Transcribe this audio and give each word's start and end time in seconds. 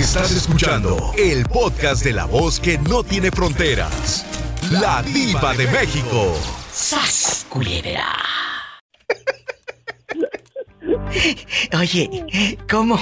Estás 0.00 0.30
escuchando 0.32 1.12
el 1.18 1.44
podcast 1.44 2.02
de 2.02 2.14
la 2.14 2.24
voz 2.24 2.58
que 2.58 2.78
no 2.78 3.04
tiene 3.04 3.30
fronteras. 3.30 4.24
La 4.70 5.02
diva 5.02 5.52
de 5.52 5.66
México. 5.66 6.34
¡Sas, 6.72 7.44
culebra! 7.50 8.06
Oye, 11.78 12.56
¿cómo? 12.68 12.98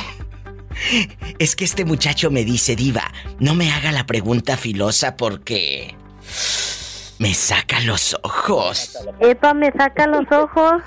Es 1.38 1.54
que 1.54 1.64
este 1.64 1.84
muchacho 1.84 2.32
me 2.32 2.44
dice, 2.44 2.74
diva, 2.74 3.12
no 3.38 3.54
me 3.54 3.70
haga 3.70 3.92
la 3.92 4.04
pregunta 4.04 4.56
filosa 4.56 5.16
porque... 5.16 5.96
Me 7.20 7.32
saca 7.32 7.78
los 7.78 8.16
ojos. 8.24 8.98
Epa, 9.20 9.54
me 9.54 9.70
saca 9.70 10.08
los 10.08 10.26
ojos. 10.32 10.82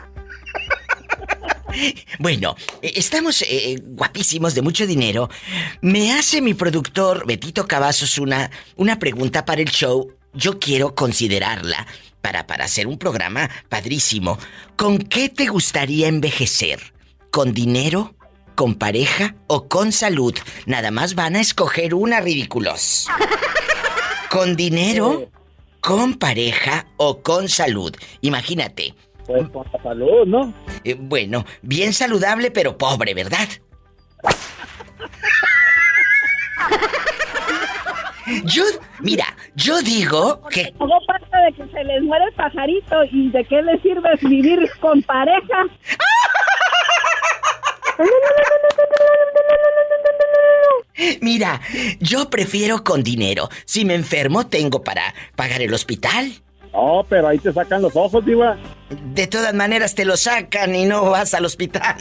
Bueno, 2.19 2.55
eh, 2.81 2.93
estamos 2.95 3.41
eh, 3.41 3.77
guapísimos 3.83 4.55
de 4.55 4.61
mucho 4.61 4.85
dinero. 4.85 5.29
Me 5.81 6.13
hace 6.13 6.41
mi 6.41 6.53
productor 6.53 7.25
Betito 7.25 7.67
Cavazos 7.67 8.17
una, 8.17 8.49
una 8.75 8.99
pregunta 8.99 9.45
para 9.45 9.61
el 9.61 9.69
show. 9.69 10.13
Yo 10.33 10.59
quiero 10.59 10.95
considerarla 10.95 11.87
para, 12.21 12.47
para 12.47 12.65
hacer 12.65 12.87
un 12.87 12.97
programa 12.97 13.49
padrísimo. 13.69 14.37
¿Con 14.75 14.97
qué 14.99 15.29
te 15.29 15.47
gustaría 15.47 16.07
envejecer? 16.07 16.93
¿Con 17.31 17.53
dinero? 17.53 18.15
¿Con 18.55 18.75
pareja 18.75 19.35
o 19.47 19.67
con 19.67 19.91
salud? 19.91 20.35
Nada 20.65 20.91
más 20.91 21.15
van 21.15 21.35
a 21.35 21.41
escoger 21.41 21.93
una 21.93 22.21
ridículos. 22.21 23.07
¿Con 24.29 24.55
dinero? 24.55 25.29
¿Con 25.81 26.13
pareja 26.15 26.87
o 26.97 27.21
con 27.23 27.49
salud? 27.49 27.95
Imagínate. 28.21 28.93
Pues 29.31 29.49
con 29.49 29.65
la 29.71 29.83
salud, 29.83 30.25
¿no? 30.27 30.53
Eh, 30.83 30.95
bueno, 30.99 31.45
bien 31.61 31.93
saludable 31.93 32.51
pero 32.51 32.77
pobre, 32.77 33.13
¿verdad? 33.13 33.47
Yo, 38.45 38.63
mira, 39.01 39.25
yo 39.55 39.81
digo 39.81 40.41
que... 40.49 40.73
Todo 40.77 40.99
parte 41.05 41.37
de 41.37 41.53
que 41.53 41.71
se 41.71 41.83
les 41.83 42.01
muere 42.03 42.25
el 42.25 42.33
pajarito 42.33 43.03
y 43.11 43.29
de 43.29 43.43
qué 43.45 43.61
les 43.61 43.81
sirve 43.81 44.09
vivir 44.21 44.69
con 44.79 45.01
pareja. 45.03 45.65
Mira, 51.21 51.61
yo 51.99 52.29
prefiero 52.29 52.83
con 52.83 53.03
dinero. 53.03 53.49
Si 53.65 53.85
me 53.85 53.95
enfermo, 53.95 54.47
tengo 54.47 54.83
para 54.83 55.13
pagar 55.35 55.61
el 55.61 55.73
hospital. 55.73 56.31
No, 56.73 57.05
pero 57.09 57.27
ahí 57.27 57.37
te 57.37 57.51
sacan 57.51 57.81
los 57.81 57.95
ojos, 57.95 58.25
diva. 58.25 58.57
De 58.89 59.27
todas 59.27 59.53
maneras 59.53 59.93
te 59.95 60.05
lo 60.05 60.15
sacan 60.17 60.73
y 60.75 60.85
no 60.85 61.09
vas 61.09 61.33
al 61.33 61.45
hospital. 61.45 61.95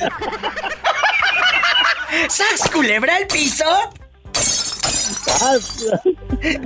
¡Sas, 2.28 2.70
culebra 2.70 3.16
al 3.16 3.26
piso! 3.26 3.64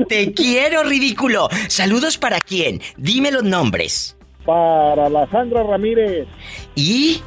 Te 0.08 0.32
quiero, 0.34 0.84
ridículo. 0.84 1.48
Saludos 1.68 2.18
para 2.18 2.40
quién. 2.40 2.82
Dime 2.96 3.30
los 3.30 3.44
nombres. 3.44 4.16
Para 4.44 5.08
la 5.08 5.26
Sandra 5.30 5.62
Ramírez. 5.62 6.26
¿Y? 6.74 7.22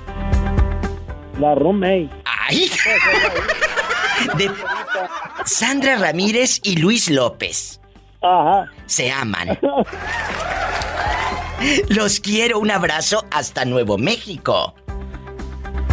La 1.40 1.56
roommate. 1.56 2.10
¡Ay! 2.26 2.70
De 4.38 4.52
Sandra 5.46 5.98
Ramírez 5.98 6.60
y 6.64 6.78
Luis 6.78 7.10
López. 7.10 7.77
Ajá. 8.22 8.66
Se 8.86 9.12
aman. 9.12 9.58
Los 11.90 12.20
quiero, 12.20 12.60
un 12.60 12.70
abrazo 12.72 13.26
hasta 13.32 13.66
Nuevo 13.66 13.98
México. 13.98 14.76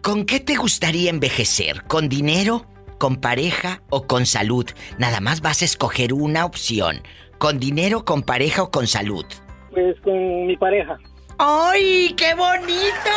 ¿con 0.00 0.24
qué 0.24 0.40
te 0.40 0.56
gustaría 0.56 1.10
envejecer? 1.10 1.82
¿Con 1.84 2.08
dinero? 2.08 2.64
¿Con 2.96 3.16
pareja 3.16 3.82
o 3.90 4.06
con 4.06 4.24
salud? 4.24 4.64
Nada 4.96 5.20
más 5.20 5.42
vas 5.42 5.60
a 5.60 5.66
escoger 5.66 6.14
una 6.14 6.46
opción. 6.46 7.02
¿Con 7.42 7.58
dinero, 7.58 8.04
con 8.04 8.22
pareja 8.22 8.62
o 8.62 8.70
con 8.70 8.86
salud? 8.86 9.26
Pues 9.72 10.00
con 10.02 10.46
mi 10.46 10.56
pareja. 10.56 10.96
¡Ay, 11.38 12.14
qué 12.16 12.34
bonito! 12.34 13.10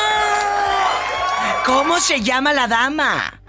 ¿Cómo 1.64 2.00
se 2.00 2.22
llama 2.22 2.52
la 2.52 2.68
dama? 2.68 3.40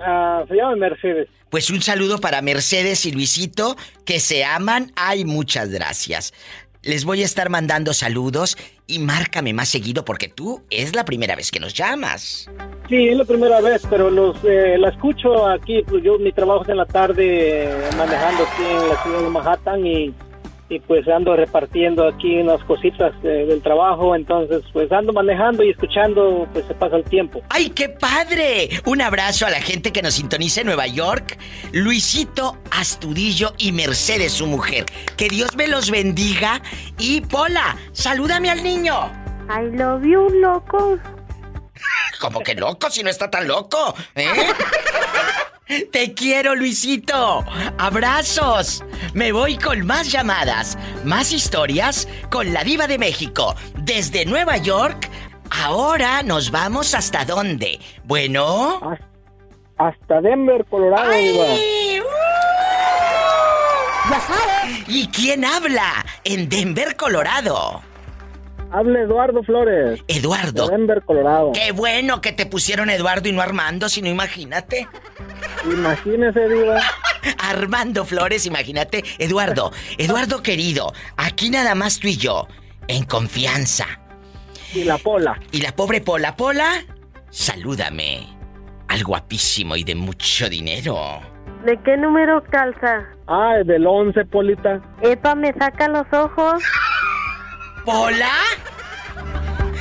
Ah, 0.00 0.44
se 0.46 0.54
llama 0.54 0.76
Mercedes. 0.76 1.26
Pues 1.48 1.70
un 1.70 1.82
saludo 1.82 2.18
para 2.18 2.40
Mercedes 2.40 3.04
y 3.04 3.10
Luisito, 3.10 3.76
que 4.06 4.20
se 4.20 4.44
aman. 4.44 4.92
Ay, 4.94 5.24
muchas 5.24 5.70
gracias. 5.70 6.34
Les 6.82 7.04
voy 7.04 7.20
a 7.20 7.26
estar 7.26 7.50
mandando 7.50 7.92
saludos 7.92 8.56
y 8.86 9.00
márcame 9.00 9.52
más 9.52 9.68
seguido 9.68 10.02
porque 10.02 10.28
tú 10.28 10.62
es 10.70 10.96
la 10.96 11.04
primera 11.04 11.36
vez 11.36 11.50
que 11.50 11.60
nos 11.60 11.74
llamas. 11.74 12.50
Sí, 12.88 13.08
es 13.08 13.18
la 13.18 13.24
primera 13.26 13.60
vez, 13.60 13.82
pero 13.90 14.08
los 14.10 14.36
eh, 14.44 14.78
la 14.78 14.88
escucho 14.88 15.46
aquí, 15.46 15.82
pues 15.86 16.02
yo 16.02 16.18
mi 16.18 16.32
trabajo 16.32 16.62
es 16.62 16.70
en 16.70 16.78
la 16.78 16.86
tarde 16.86 17.64
eh, 17.64 17.90
manejando 17.98 18.44
aquí 18.44 18.62
en 18.62 18.88
la 18.88 19.02
ciudad 19.02 19.20
de 19.20 19.28
Manhattan 19.28 19.86
y, 19.86 20.14
y 20.70 20.78
pues 20.78 21.06
ando 21.08 21.34
repartiendo 21.34 22.06
aquí 22.06 22.38
unas 22.38 22.62
cositas 22.64 23.12
eh, 23.24 23.44
del 23.48 23.60
trabajo, 23.60 24.14
entonces 24.14 24.62
pues 24.72 24.90
ando 24.92 25.12
manejando 25.12 25.64
y 25.64 25.70
escuchando, 25.70 26.48
pues 26.52 26.64
se 26.64 26.74
pasa 26.74 26.96
el 26.96 27.04
tiempo. 27.04 27.42
¡Ay, 27.50 27.70
qué 27.70 27.88
padre! 27.88 28.70
Un 28.86 29.02
abrazo 29.02 29.46
a 29.46 29.50
la 29.50 29.60
gente 29.60 29.92
que 29.92 30.00
nos 30.00 30.14
sintoniza 30.14 30.60
en 30.60 30.68
Nueva 30.68 30.86
York. 30.86 31.38
Luisito 31.72 32.56
Astudillo 32.70 33.52
y 33.58 33.72
Mercedes, 33.72 34.32
su 34.32 34.46
mujer. 34.46 34.86
Que 35.16 35.28
Dios 35.28 35.56
me 35.56 35.66
los 35.66 35.90
bendiga. 35.90 36.62
Y 36.98 37.20
Pola, 37.22 37.76
salúdame 37.90 38.48
al 38.48 38.62
niño. 38.62 39.10
I 39.50 39.76
love 39.76 40.04
you, 40.04 40.28
loco. 40.40 41.00
Como 42.20 42.40
que 42.40 42.54
loco 42.54 42.90
si 42.90 43.02
no 43.02 43.10
está 43.10 43.28
tan 43.28 43.48
loco, 43.48 43.94
¿eh? 44.14 44.28
Te 45.92 46.14
quiero, 46.14 46.56
Luisito. 46.56 47.44
Abrazos. 47.78 48.84
Me 49.14 49.30
voy 49.30 49.56
con 49.56 49.86
más 49.86 50.10
llamadas, 50.10 50.76
más 51.04 51.30
historias 51.32 52.08
con 52.28 52.52
la 52.52 52.64
diva 52.64 52.88
de 52.88 52.98
México. 52.98 53.54
Desde 53.76 54.24
Nueva 54.26 54.56
York, 54.56 55.08
ahora 55.50 56.24
nos 56.24 56.50
vamos 56.50 56.94
hasta 56.94 57.24
dónde. 57.24 57.78
Bueno. 58.04 58.80
Hasta 59.76 60.20
Denver, 60.20 60.64
Colorado, 60.68 61.12
Diva. 61.12 61.44
¡Ay! 61.44 62.00
¡Uh! 62.00 62.04
Ya 64.10 64.20
sabes. 64.20 64.84
¿Y 64.88 65.06
quién 65.08 65.44
habla? 65.44 66.04
En 66.24 66.48
Denver, 66.48 66.96
Colorado. 66.96 67.82
Habla 68.72 69.00
Eduardo 69.00 69.42
Flores. 69.42 70.02
Eduardo. 70.06 70.68
De 70.68 70.76
Denver, 70.76 71.02
Colorado. 71.02 71.52
Qué 71.52 71.72
bueno 71.72 72.20
que 72.20 72.32
te 72.32 72.46
pusieron 72.46 72.88
Eduardo 72.88 73.28
y 73.28 73.32
no 73.32 73.42
Armando, 73.42 73.88
si 73.88 74.00
no 74.00 74.08
imagínate. 74.08 74.86
Imagínese, 75.64 76.48
Diva. 76.48 76.80
Armando 77.38 78.04
Flores, 78.04 78.46
imagínate. 78.46 79.02
Eduardo, 79.18 79.72
Eduardo 79.98 80.42
querido, 80.42 80.92
aquí 81.16 81.50
nada 81.50 81.74
más 81.74 81.98
tú 81.98 82.08
y 82.08 82.16
yo, 82.16 82.46
en 82.86 83.04
confianza. 83.04 83.86
Y 84.72 84.84
la 84.84 84.98
Pola. 84.98 85.38
Y 85.50 85.60
la 85.62 85.74
pobre 85.74 86.00
Pola, 86.00 86.36
Pola, 86.36 86.84
salúdame. 87.30 88.28
Al 88.86 89.04
guapísimo 89.04 89.76
y 89.76 89.84
de 89.84 89.94
mucho 89.96 90.48
dinero. 90.48 91.20
¿De 91.64 91.76
qué 91.84 91.96
número 91.96 92.42
calza? 92.50 93.04
Ah, 93.26 93.56
del 93.64 93.86
11, 93.86 94.24
Polita. 94.26 94.80
Epa, 95.02 95.34
me 95.34 95.52
saca 95.52 95.88
los 95.88 96.06
ojos. 96.12 96.62
¿Pola? 97.84 98.32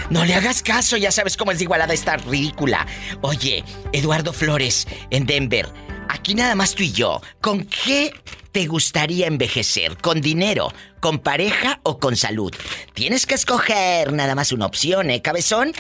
No 0.10 0.26
le 0.26 0.34
hagas 0.34 0.64
caso, 0.64 0.98
ya 0.98 1.12
sabes 1.12 1.38
cómo 1.38 1.52
es 1.52 1.62
igualada 1.62 1.94
esta 1.94 2.18
ridícula. 2.18 2.88
Oye, 3.22 3.64
Eduardo 3.94 4.34
Flores, 4.34 4.88
en 5.12 5.26
Denver, 5.26 5.70
aquí 6.08 6.34
nada 6.34 6.56
más 6.56 6.74
tú 6.74 6.84
y 6.84 6.92
yo, 6.92 7.22
¿con 7.42 7.66
qué 7.66 8.14
te 8.52 8.66
gustaría 8.66 9.28
envejecer? 9.28 9.98
¿Con 9.98 10.22
dinero, 10.22 10.74
con 11.00 11.20
pareja 11.20 11.80
o 11.84 12.00
con 12.00 12.16
salud? 12.16 12.52
Tienes 12.94 13.28
que 13.28 13.36
escoger 13.36 14.12
nada 14.12 14.34
más 14.34 14.52
una 14.52 14.66
opción, 14.66 15.12
¿eh, 15.12 15.22
cabezón? 15.22 15.74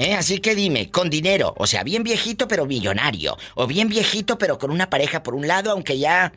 ¿Eh? 0.00 0.14
Así 0.14 0.38
que 0.38 0.54
dime, 0.54 0.90
con 0.90 1.10
dinero, 1.10 1.52
o 1.58 1.66
sea, 1.66 1.84
bien 1.84 2.02
viejito 2.02 2.48
pero 2.48 2.64
millonario, 2.64 3.36
o 3.54 3.66
bien 3.66 3.88
viejito 3.88 4.38
pero 4.38 4.56
con 4.56 4.70
una 4.70 4.88
pareja 4.88 5.22
por 5.22 5.34
un 5.34 5.46
lado, 5.46 5.72
aunque 5.72 5.98
ya 5.98 6.32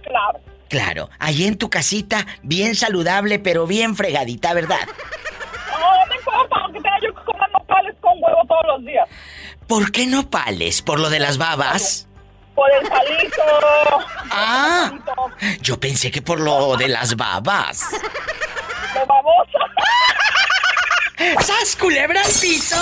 Claro. 0.01 0.39
Claro, 0.69 1.09
ahí 1.19 1.45
en 1.45 1.57
tu 1.57 1.69
casita, 1.69 2.25
bien 2.41 2.75
saludable, 2.75 3.37
pero 3.37 3.67
bien 3.67 3.95
fregadita, 3.95 4.53
¿verdad? 4.55 4.79
Nopales 7.67 7.95
con 8.01 8.13
huevo 8.21 8.41
todos 8.47 8.65
los 8.67 8.85
días. 8.85 9.07
¿Por 9.67 9.91
qué 9.91 10.05
no 10.05 10.29
pales? 10.29 10.81
¿Por 10.81 10.99
lo 10.99 11.09
de 11.09 11.19
las 11.19 11.37
babas? 11.37 12.07
Por 12.55 12.71
el 12.71 12.87
palito. 12.87 13.43
Ah, 14.31 14.91
yo 15.61 15.79
pensé 15.79 16.09
que 16.09 16.21
por 16.21 16.39
lo 16.39 16.77
de 16.77 16.87
las 16.87 17.15
babas. 17.15 17.83
Lo 18.95 19.05
baboso. 19.05 19.59
¡Sas, 21.41 21.75
culebra 21.75 22.21
al 22.21 22.31
piso! 22.31 22.77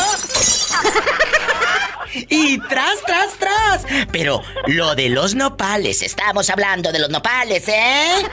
Y 2.30 2.60
tras, 2.60 3.02
tras, 3.06 3.34
tras. 3.34 3.86
Pero 4.12 4.42
lo 4.68 4.96
de 4.96 5.10
los 5.10 5.36
nopales, 5.36 6.02
estamos 6.02 6.50
hablando 6.50 6.92
de 6.92 7.00
los 7.00 7.10
nopales, 7.10 7.68
¿eh? 7.68 8.26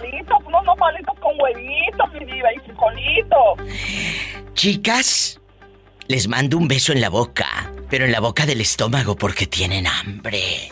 Sí, 0.00 0.23
nopalitos, 0.64 1.18
con 1.20 1.32
huevitos, 1.40 2.12
mi 2.12 2.24
diva, 2.24 2.48
y 2.54 2.58
frijolito. 2.60 3.36
Chicas, 4.54 5.40
les 6.08 6.28
mando 6.28 6.56
un 6.58 6.68
beso 6.68 6.92
en 6.92 7.00
la 7.00 7.08
boca, 7.10 7.70
pero 7.90 8.04
en 8.04 8.12
la 8.12 8.20
boca 8.20 8.46
del 8.46 8.60
estómago 8.60 9.16
porque 9.16 9.46
tienen 9.46 9.86
hambre. 9.86 10.70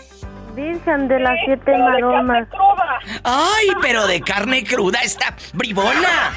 Virgen 0.54 1.08
de 1.08 1.18
las 1.18 1.34
siete 1.46 1.62
Pero 1.64 1.78
de 1.78 2.00
carne 2.00 2.02
maromas. 2.02 2.48
cruda. 2.48 2.98
¡Ay, 3.24 3.68
pero 3.80 4.06
de 4.06 4.20
carne 4.20 4.62
cruda 4.64 5.00
está 5.00 5.34
bribona! 5.54 6.32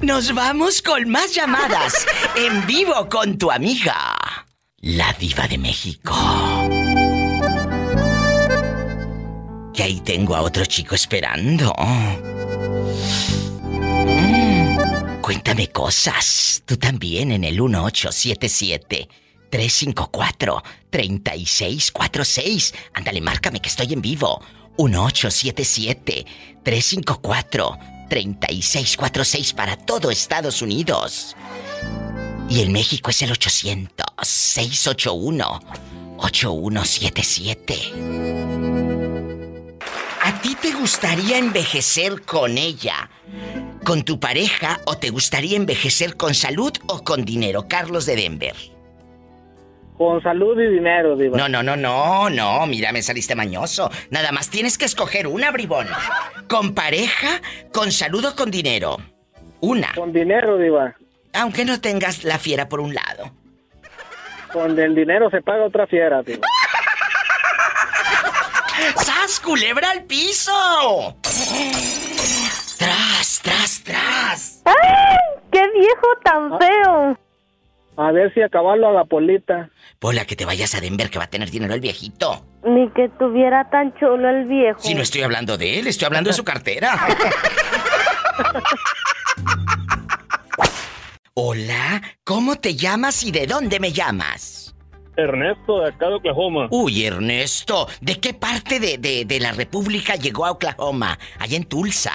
Nos 0.00 0.34
vamos 0.34 0.80
con 0.82 1.08
más 1.10 1.34
llamadas 1.34 2.06
en 2.34 2.64
vivo 2.66 3.08
con 3.08 3.36
tu 3.38 3.50
amiga, 3.50 4.16
la 4.78 5.12
diva 5.14 5.46
de 5.48 5.58
México. 5.58 6.14
Que 9.76 9.82
ahí 9.82 10.00
tengo 10.00 10.34
a 10.34 10.40
otro 10.40 10.64
chico 10.64 10.94
esperando. 10.94 11.70
Mm, 13.68 15.20
Cuéntame 15.20 15.68
cosas. 15.68 16.62
Tú 16.64 16.78
también 16.78 17.32
en 17.32 17.44
el 17.44 17.60
1877 17.60 19.06
354 19.50 20.62
3646. 20.88 22.72
Ándale, 22.94 23.20
márcame 23.20 23.60
que 23.60 23.68
estoy 23.68 23.92
en 23.92 24.00
vivo. 24.00 24.40
1877 24.78 26.24
354 26.62 27.78
3646 28.08 29.52
para 29.52 29.76
todo 29.76 30.10
Estados 30.10 30.62
Unidos. 30.62 31.36
Y 32.48 32.62
en 32.62 32.72
México 32.72 33.10
es 33.10 33.20
el 33.20 33.32
800 33.32 34.06
681 34.22 35.60
8177. 36.18 39.15
¿A 40.26 40.32
ti 40.40 40.56
te 40.60 40.72
gustaría 40.72 41.38
envejecer 41.38 42.22
con 42.22 42.58
ella? 42.58 43.10
¿Con 43.84 44.02
tu 44.02 44.18
pareja 44.18 44.80
o 44.84 44.96
te 44.96 45.10
gustaría 45.10 45.56
envejecer 45.56 46.16
con 46.16 46.34
salud 46.34 46.72
o 46.88 47.04
con 47.04 47.24
dinero? 47.24 47.66
Carlos 47.68 48.06
de 48.06 48.16
Denver. 48.16 48.56
Con 49.96 50.20
salud 50.24 50.60
y 50.60 50.66
dinero, 50.66 51.14
Diva. 51.14 51.38
No, 51.38 51.48
no, 51.48 51.62
no, 51.62 51.76
no, 51.76 52.28
no, 52.28 52.66
mira, 52.66 52.90
me 52.90 53.02
saliste 53.02 53.36
mañoso. 53.36 53.88
Nada 54.10 54.32
más 54.32 54.50
tienes 54.50 54.76
que 54.78 54.86
escoger 54.86 55.28
una, 55.28 55.52
bribón. 55.52 55.86
¿Con 56.48 56.74
pareja, 56.74 57.40
con 57.72 57.92
salud 57.92 58.24
o 58.24 58.34
con 58.34 58.50
dinero? 58.50 58.96
Una. 59.60 59.92
Con 59.94 60.12
dinero, 60.12 60.58
Diva. 60.58 60.96
Aunque 61.34 61.64
no 61.64 61.80
tengas 61.80 62.24
la 62.24 62.40
fiera 62.40 62.68
por 62.68 62.80
un 62.80 62.94
lado. 62.94 63.30
Con 64.52 64.76
el 64.76 64.92
dinero 64.92 65.30
se 65.30 65.40
paga 65.40 65.66
otra 65.66 65.86
fiera, 65.86 66.20
Diva. 66.24 66.48
¡Sas, 69.26 69.40
culebra 69.40 69.90
al 69.90 70.04
piso! 70.04 71.16
¡Tras, 72.78 73.40
tras, 73.42 73.82
tras! 73.82 74.62
¡Ay! 74.64 75.16
¡Qué 75.50 75.62
viejo 75.76 76.06
tan 76.22 76.56
feo! 76.56 77.18
A 77.96 78.12
ver 78.12 78.32
si 78.34 78.42
acabarlo 78.42 78.88
a 78.88 78.92
la 78.92 79.04
polita. 79.04 79.68
Pola, 79.98 80.26
que 80.26 80.36
te 80.36 80.44
vayas 80.44 80.76
a 80.76 80.80
Denver, 80.80 81.10
que 81.10 81.18
va 81.18 81.24
a 81.24 81.30
tener 81.30 81.50
dinero 81.50 81.74
el 81.74 81.80
viejito. 81.80 82.46
Ni 82.62 82.88
que 82.90 83.08
tuviera 83.18 83.68
tan 83.68 83.92
chulo 83.98 84.28
el 84.28 84.44
viejo. 84.44 84.78
Si 84.78 84.94
no 84.94 85.02
estoy 85.02 85.22
hablando 85.22 85.58
de 85.58 85.80
él, 85.80 85.88
estoy 85.88 86.06
hablando 86.06 86.30
de 86.30 86.34
su 86.34 86.44
cartera. 86.44 86.96
Hola, 91.34 92.00
¿cómo 92.22 92.54
te 92.56 92.76
llamas 92.76 93.24
y 93.24 93.32
de 93.32 93.48
dónde 93.48 93.80
me 93.80 93.90
llamas? 93.92 94.65
Ernesto, 95.16 95.80
de 95.80 95.88
acá 95.88 96.08
de 96.08 96.14
Oklahoma. 96.14 96.68
Uy, 96.70 97.04
Ernesto, 97.04 97.88
¿de 98.00 98.18
qué 98.20 98.34
parte 98.34 98.78
de, 98.80 98.98
de- 98.98 99.24
de 99.24 99.40
la 99.40 99.52
República 99.52 100.14
llegó 100.16 100.46
a 100.46 100.50
Oklahoma? 100.52 101.18
Allá 101.38 101.56
en 101.56 101.64
Tulsa. 101.64 102.12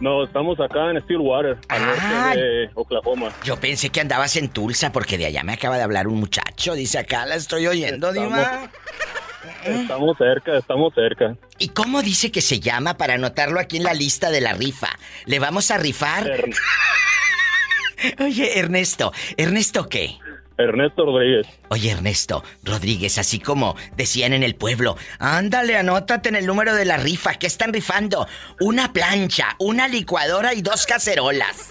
No, 0.00 0.24
estamos 0.24 0.58
acá 0.58 0.90
en 0.90 1.00
Stillwater, 1.02 1.58
al 1.68 1.82
Ah. 1.82 2.24
norte 2.34 2.40
de 2.40 2.70
Oklahoma. 2.74 3.28
Yo 3.44 3.58
pensé 3.60 3.90
que 3.90 4.00
andabas 4.00 4.34
en 4.36 4.48
Tulsa 4.48 4.92
porque 4.92 5.18
de 5.18 5.26
allá 5.26 5.42
me 5.44 5.52
acaba 5.52 5.76
de 5.76 5.82
hablar 5.82 6.08
un 6.08 6.18
muchacho. 6.20 6.74
Dice 6.74 6.98
acá, 6.98 7.26
la 7.26 7.34
estoy 7.36 7.66
oyendo, 7.66 8.10
Diva. 8.12 8.70
Estamos 9.64 10.16
cerca, 10.18 10.56
estamos 10.58 10.92
cerca. 10.94 11.34
¿Y 11.58 11.68
cómo 11.68 12.02
dice 12.02 12.30
que 12.30 12.40
se 12.42 12.60
llama 12.60 12.96
para 12.98 13.14
anotarlo 13.14 13.58
aquí 13.60 13.76
en 13.78 13.84
la 13.84 13.94
lista 13.94 14.30
de 14.30 14.40
la 14.42 14.52
rifa? 14.54 14.88
¿Le 15.26 15.38
vamos 15.38 15.70
a 15.70 15.78
rifar? 15.78 16.30
Oye, 18.20 18.58
Ernesto, 18.58 19.12
¿Ernesto 19.36 19.88
qué? 19.88 20.16
Ernesto 20.62 21.04
Rodríguez. 21.04 21.46
Oye, 21.68 21.90
Ernesto 21.90 22.44
Rodríguez, 22.62 23.18
así 23.18 23.40
como 23.40 23.76
decían 23.96 24.32
en 24.32 24.42
el 24.42 24.54
pueblo, 24.54 24.96
ándale, 25.18 25.76
anótate 25.76 26.28
en 26.28 26.36
el 26.36 26.46
número 26.46 26.74
de 26.74 26.84
la 26.84 26.96
rifa. 26.96 27.34
¿Qué 27.34 27.46
están 27.46 27.72
rifando? 27.72 28.26
Una 28.60 28.92
plancha, 28.92 29.56
una 29.58 29.88
licuadora 29.88 30.54
y 30.54 30.62
dos 30.62 30.86
cacerolas. 30.86 31.70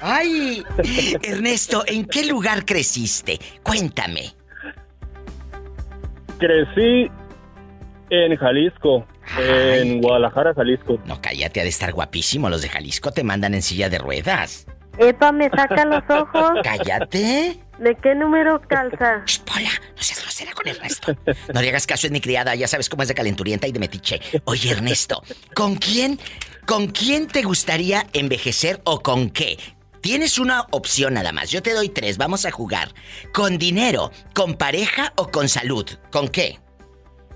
¡Ay! 0.00 0.64
Ernesto, 1.22 1.84
¿en 1.86 2.04
qué 2.06 2.24
lugar 2.26 2.64
creciste? 2.64 3.38
Cuéntame. 3.62 4.34
Crecí 6.38 7.08
en 8.10 8.36
Jalisco, 8.36 9.06
en 9.38 10.00
Guadalajara, 10.00 10.54
Jalisco. 10.54 10.98
No, 11.06 11.22
cállate, 11.22 11.60
ha 11.60 11.62
de 11.62 11.68
estar 11.68 11.92
guapísimo. 11.92 12.50
Los 12.50 12.62
de 12.62 12.68
Jalisco 12.68 13.12
te 13.12 13.22
mandan 13.22 13.54
en 13.54 13.62
silla 13.62 13.88
de 13.88 13.98
ruedas. 13.98 14.66
Epa, 14.98 15.32
me 15.32 15.48
saca 15.50 15.84
los 15.84 16.02
ojos. 16.08 16.52
Cállate. 16.64 17.58
¿De 17.78 17.96
qué 17.96 18.14
número 18.14 18.60
calza? 18.68 19.22
Shh, 19.26 19.40
Pola, 19.40 19.70
no 19.96 20.02
seas 20.02 20.20
grosera 20.22 20.52
con 20.52 20.68
Ernesto. 20.68 21.16
No 21.52 21.60
le 21.60 21.68
hagas 21.70 21.86
caso, 21.86 22.06
es 22.06 22.12
mi 22.12 22.20
criada, 22.20 22.54
ya 22.54 22.68
sabes 22.68 22.88
cómo 22.88 23.02
es 23.02 23.08
de 23.08 23.14
calenturienta 23.14 23.66
y 23.66 23.72
de 23.72 23.80
metiche. 23.80 24.20
Oye, 24.44 24.70
Ernesto, 24.70 25.22
¿con 25.54 25.74
quién, 25.76 26.20
con 26.66 26.88
quién 26.88 27.26
te 27.26 27.42
gustaría 27.42 28.06
envejecer 28.12 28.80
o 28.84 29.02
con 29.02 29.30
qué? 29.30 29.58
Tienes 30.00 30.38
una 30.38 30.66
opción 30.70 31.14
nada 31.14 31.32
más. 31.32 31.50
Yo 31.50 31.62
te 31.62 31.72
doy 31.72 31.88
tres, 31.88 32.18
vamos 32.18 32.44
a 32.44 32.50
jugar. 32.50 32.92
¿Con 33.32 33.56
dinero, 33.58 34.12
con 34.34 34.54
pareja 34.54 35.12
o 35.16 35.30
con 35.30 35.48
salud? 35.48 35.88
¿Con 36.10 36.28
qué? 36.28 36.58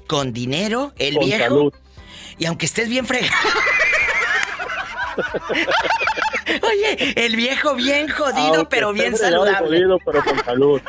¿Con 0.07 0.33
dinero, 0.33 0.93
el 0.99 1.15
Con 1.17 1.25
viejo? 1.25 1.43
salud. 1.45 1.75
Y 2.39 2.45
aunque 2.47 2.67
estés 2.67 2.89
bien 2.89 3.07
fregado. 3.07 3.33
Oye, 6.63 7.13
el 7.25 7.37
viejo 7.37 7.75
bien 7.75 8.09
jodido, 8.09 8.55
Aunque 8.55 8.67
pero 8.71 8.93
bien 8.93 9.17
saludable. 9.17 9.67
jodido, 9.69 9.99
pero 10.05 10.23
con 10.25 10.45
salud. 10.45 10.81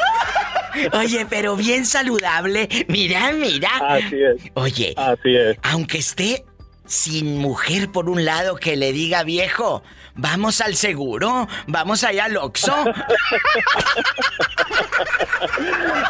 Oye, 0.93 1.25
pero 1.29 1.55
bien 1.55 1.85
saludable. 1.85 2.67
Mira, 2.87 3.31
mira. 3.31 3.69
Así 3.81 4.15
es. 4.21 4.41
Oye, 4.53 4.93
Así 4.95 5.35
es. 5.35 5.57
aunque 5.63 5.97
esté 5.97 6.45
sin 6.85 7.37
mujer 7.39 7.91
por 7.91 8.09
un 8.09 8.23
lado 8.25 8.55
que 8.55 8.75
le 8.77 8.91
diga 8.93 9.23
viejo, 9.23 9.83
vamos 10.15 10.61
al 10.61 10.75
seguro, 10.75 11.47
vamos 11.67 12.03
allá 12.03 12.25
al 12.25 12.37
Oxxo. 12.37 12.73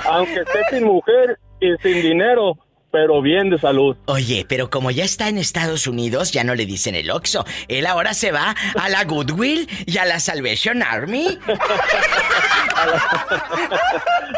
Aunque 0.06 0.42
esté 0.42 0.60
sin 0.70 0.84
mujer 0.86 1.40
y 1.60 1.76
sin 1.82 2.02
dinero, 2.02 2.58
pero 3.00 3.22
bien 3.22 3.52
de 3.52 3.60
salud. 3.60 3.96
Oye, 4.06 4.44
pero 4.50 4.72
como 4.72 4.90
ya 4.90 5.04
está 5.04 5.30
en 5.30 5.38
Estados 5.38 5.86
Unidos, 5.86 6.32
ya 6.32 6.44
no 6.44 6.56
le 6.56 6.66
dicen 6.66 6.96
el 6.96 7.12
Oxxo. 7.12 7.46
Él 7.68 7.86
ahora 7.86 8.16
se 8.16 8.32
va 8.32 8.56
a 8.76 8.90
la 8.90 9.04
Goodwill 9.04 9.70
y 9.86 10.00
a 10.00 10.06
la 10.06 10.20
Salvation 10.20 10.82
Army. 10.82 11.38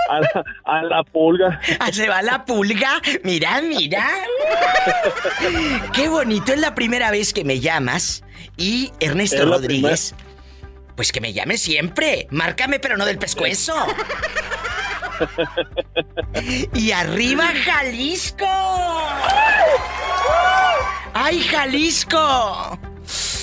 A 0.09 0.19
la, 0.21 0.43
a 0.63 0.83
la 0.83 1.03
pulga. 1.03 1.59
Ah, 1.79 1.91
Se 1.91 2.07
va 2.07 2.19
a 2.19 2.21
la 2.21 2.45
pulga. 2.45 3.01
Mira, 3.23 3.61
mira. 3.61 4.07
Qué 5.93 6.07
bonito. 6.07 6.53
Es 6.53 6.59
la 6.59 6.73
primera 6.73 7.11
vez 7.11 7.33
que 7.33 7.43
me 7.43 7.59
llamas. 7.59 8.23
Y 8.57 8.91
Ernesto 8.99 9.45
Rodríguez. 9.45 10.15
Pues 10.95 11.11
que 11.11 11.21
me 11.21 11.33
llame 11.33 11.57
siempre. 11.57 12.27
Márcame, 12.31 12.79
pero 12.79 12.97
no 12.97 13.05
del 13.05 13.19
pescuezo. 13.19 13.75
y 16.73 16.91
arriba, 16.91 17.45
Jalisco. 17.65 18.45
¡Ay, 21.13 21.39
Jalisco! 21.41 22.79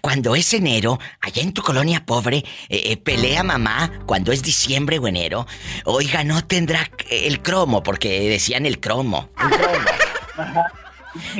Cuando 0.00 0.34
es 0.34 0.54
enero, 0.54 0.98
allá 1.20 1.42
en 1.42 1.52
tu 1.52 1.62
colonia 1.62 2.04
pobre, 2.06 2.38
eh, 2.38 2.44
eh, 2.68 2.96
pelea 2.96 3.42
mamá 3.42 4.00
cuando 4.06 4.32
es 4.32 4.42
diciembre 4.42 4.98
o 4.98 5.06
enero. 5.08 5.46
Oiga, 5.84 6.24
no 6.24 6.44
tendrá 6.46 6.88
el 7.10 7.42
cromo, 7.42 7.82
porque 7.82 8.28
decían 8.28 8.64
el 8.64 8.80
cromo. 8.80 9.30
Un 9.42 9.50
cromo. 9.50 10.64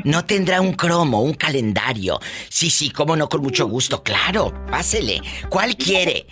No 0.04 0.24
tendrá 0.24 0.60
un 0.60 0.72
cromo, 0.72 1.22
un 1.22 1.34
calendario. 1.34 2.18
Sí, 2.48 2.70
sí, 2.70 2.90
cómo 2.90 3.16
no, 3.16 3.28
con 3.28 3.40
mucho 3.40 3.68
gusto. 3.68 4.02
Claro, 4.02 4.52
pásele. 4.68 5.22
¿Cuál 5.48 5.76
quiere? 5.76 6.26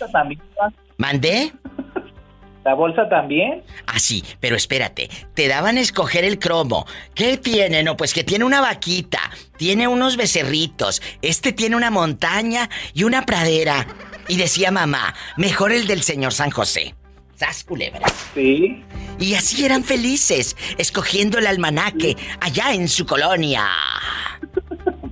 ¿Mandé? 0.97 1.52
¿La 2.68 2.75
bolsa 2.75 3.08
también? 3.08 3.62
Ah, 3.87 3.98
sí, 3.98 4.22
pero 4.40 4.54
espérate. 4.54 5.08
Te 5.32 5.48
daban 5.48 5.78
a 5.78 5.80
escoger 5.80 6.22
el 6.26 6.38
cromo. 6.38 6.84
¿Qué 7.14 7.38
tiene? 7.38 7.82
No, 7.82 7.96
pues 7.96 8.12
que 8.12 8.25
tiene 8.25 8.44
una 8.44 8.60
vaquita, 8.60 9.20
tiene 9.56 9.88
unos 9.88 10.18
becerritos, 10.18 11.00
este 11.22 11.54
tiene 11.54 11.76
una 11.76 11.90
montaña 11.90 12.68
y 12.92 13.04
una 13.04 13.25
pradera. 13.25 13.87
Y 14.28 14.37
decía 14.37 14.70
mamá, 14.70 15.14
mejor 15.38 15.72
el 15.72 15.87
del 15.87 16.02
señor 16.02 16.34
San 16.34 16.50
José. 16.50 16.94
¡Sas 17.37 17.64
culebra! 17.64 18.06
Sí. 18.34 18.84
Y 19.18 19.32
así 19.32 19.64
eran 19.64 19.82
felices, 19.82 20.54
escogiendo 20.76 21.38
el 21.38 21.46
almanaque 21.46 22.18
allá 22.38 22.75
en 22.75 22.88
su 22.88 23.06
colonia. 23.06 23.66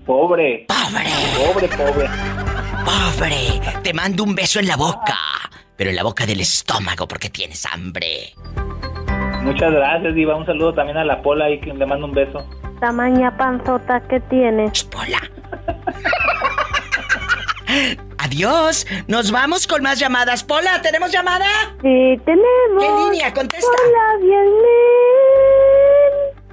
Pobre. 0.05 0.67
¡Pobre! 0.69 1.09
Pobre, 1.39 1.69
pobre. 1.69 2.09
¡Pobre! 2.85 3.81
Te 3.83 3.95
mando 3.95 4.25
un 4.25 4.35
beso 4.35 4.61
en 4.61 4.69
la 4.69 4.77
boca. 4.77 5.17
Pero 5.77 5.91
en 5.91 5.97
la 5.97 6.03
boca 6.03 6.27
del 6.27 6.41
estómago 6.41 7.07
porque 7.07 7.31
tienes 7.31 7.67
hambre. 7.67 8.35
Muchas 9.43 9.73
gracias, 9.73 10.15
Diva. 10.15 10.37
Un 10.37 10.47
saludo 10.47 10.75
también 10.75 10.97
a 10.97 11.05
la 11.05 11.23
Pola 11.23 11.51
y 11.51 11.61
que 11.61 11.73
le 11.73 11.87
mando 11.87 12.07
un 12.07 12.13
beso. 12.13 12.45
Tamaña 12.81 13.37
panzota 13.37 14.01
que 14.09 14.21
tiene. 14.21 14.73
Hola. 14.97 15.21
Adiós. 18.19 18.87
Nos 19.07 19.31
vamos 19.31 19.67
con 19.67 19.83
más 19.83 19.99
llamadas. 19.99 20.43
Pola, 20.43 20.81
¿tenemos 20.83 21.13
llamada? 21.13 21.47
Sí, 21.83 22.21
tenemos. 22.25 22.81
¿Qué 22.81 22.89
línea? 23.05 23.33
Contesta. 23.33 23.67
Hola, 23.67 24.19
bien. 24.21 24.47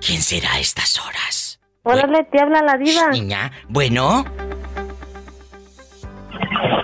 ¿Quién 0.06 0.22
será 0.22 0.54
a 0.54 0.60
estas 0.60 1.00
horas? 1.00 1.60
Órale, 1.84 2.24
te 2.26 2.42
habla 2.42 2.62
la 2.62 2.78
diva. 2.78 3.10
Shh, 3.12 3.12
niña. 3.12 3.52
Bueno. 3.70 4.26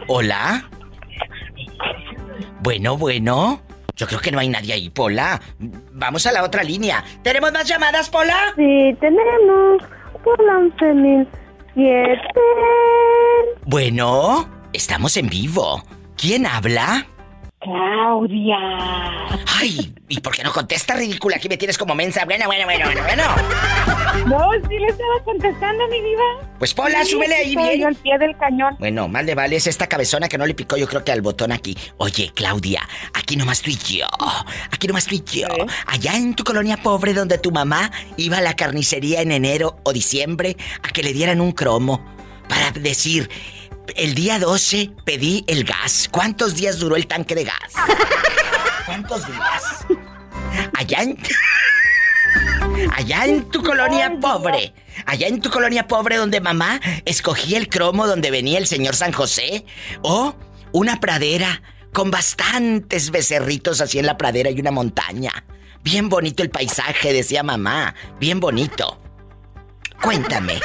Hola. 0.08 0.70
Bueno, 2.62 2.98
bueno. 2.98 3.62
Yo 3.96 4.08
creo 4.08 4.20
que 4.22 4.32
no 4.32 4.40
hay 4.40 4.48
nadie 4.48 4.74
ahí, 4.74 4.90
Pola. 4.90 5.42
Vamos 5.60 6.26
a 6.26 6.32
la 6.32 6.44
otra 6.44 6.64
línea. 6.64 7.04
¿Tenemos 7.22 7.52
más 7.52 7.68
llamadas, 7.68 8.10
Pola? 8.10 8.54
Sí, 8.56 8.96
tenemos 9.00 9.84
por 10.24 10.42
la 10.44 10.58
11007. 10.60 12.22
Bueno, 13.66 14.50
estamos 14.72 15.18
en 15.18 15.28
vivo. 15.28 15.84
¿Quién 16.16 16.46
habla? 16.46 17.06
Claudia. 17.62 18.58
Ay, 19.60 19.94
¿y 20.08 20.22
por 20.22 20.34
qué 20.34 20.44
no 20.44 20.52
contesta, 20.54 20.96
ridícula? 20.96 21.36
Aquí 21.36 21.50
me 21.50 21.58
tienes 21.58 21.78
como 21.78 21.94
mensa. 21.94 22.24
Bueno, 22.24 22.46
bueno, 22.46 22.64
bueno, 22.66 22.86
bueno, 22.86 23.02
bueno. 23.04 23.24
No, 24.28 24.52
sí 24.70 24.80
le 24.80 24.88
estaba 24.88 25.24
contestando, 25.26 25.86
mi 25.90 26.00
diva. 26.02 26.24
Pues 26.58 26.74
Pola, 26.74 27.04
Sí, 27.04 27.12
súbele 27.12 27.36
ahí 27.36 27.54
yo 27.56 27.62
bien. 27.62 27.86
al 27.86 27.96
pie 27.96 28.18
del 28.18 28.38
cañón. 28.38 28.76
Bueno, 28.80 29.10
más 29.10 29.26
le 29.26 29.36
vale 29.36 29.58
es 29.58 29.68
esta 29.68 29.88
cabezona 29.88 30.30
que 30.30 30.38
no 30.38 30.46
le 30.46 30.54
picó 30.54 30.78
yo 30.78 30.88
creo 30.88 31.04
que 31.04 31.12
al 31.12 31.22
botón 31.22 31.52
aquí. 31.52 31.78
Oye, 31.98 32.32
Claudia, 32.34 32.82
aquí 33.14 33.36
nomás 33.36 33.62
tú 33.62 33.70
y 33.72 33.76
yo. 33.78 34.06
Aquí 34.72 34.88
nomás 34.88 35.06
tú 35.06 35.16
y 35.16 35.24
yo. 35.24 35.48
¿Eh? 35.48 35.66
Allá 35.88 36.16
en 36.16 36.36
tu 36.36 36.46
colonia 36.46 36.78
pobre 36.78 37.14
donde 37.14 37.38
tu 37.40 37.52
mamá 37.52 37.92
iba 38.16 38.38
a 38.38 38.42
la 38.42 38.56
carnicería 38.56 39.22
en 39.22 39.34
enero 39.34 39.78
o 39.84 39.92
diciembre 39.92 40.56
a 40.82 40.90
que 40.90 41.04
le 41.04 41.12
dieran 41.12 41.42
un 41.42 41.52
cromo 41.52 42.06
para 42.48 42.72
decir, 42.72 43.30
el 43.96 44.16
día 44.16 44.40
12 44.40 44.92
pedí 45.06 45.44
el 45.48 45.64
gas. 45.64 46.08
¿Cuántos 46.12 46.56
días 46.56 46.80
duró 46.80 46.96
el 46.96 47.08
tanque 47.08 47.36
de 47.36 47.46
gas? 47.46 47.74
¿Cuántos 48.86 49.26
días? 49.28 49.86
Allá 50.74 51.04
en... 51.04 51.18
Allá 52.96 53.26
en 53.26 53.50
tu 53.50 53.64
colonia 53.64 54.12
pobre. 54.22 54.74
Allá 55.06 55.28
en 55.28 55.42
tu 55.42 55.50
colonia 55.50 55.88
pobre 55.88 56.18
donde 56.18 56.40
mamá 56.40 56.80
escogía 57.06 57.58
el 57.58 57.68
cromo 57.68 58.08
donde 58.08 58.32
venía 58.32 58.58
el 58.58 58.68
señor 58.68 58.96
San 58.96 59.12
José. 59.12 59.66
O 60.02 60.36
una 60.72 61.00
pradera 61.00 61.62
con 61.94 62.12
bastantes 62.12 63.12
becerritos 63.12 63.82
así 63.82 64.00
en 64.00 64.06
la 64.06 64.18
pradera 64.18 64.50
y 64.52 64.60
una 64.60 64.72
montaña. 64.72 65.46
Bien 65.84 66.10
bonito 66.10 66.44
el 66.44 66.50
paisaje, 66.50 67.14
decía 67.14 67.44
mamá. 67.44 67.96
Bien 68.20 68.40
bonito. 68.40 69.02
Cuéntame. 70.02 70.60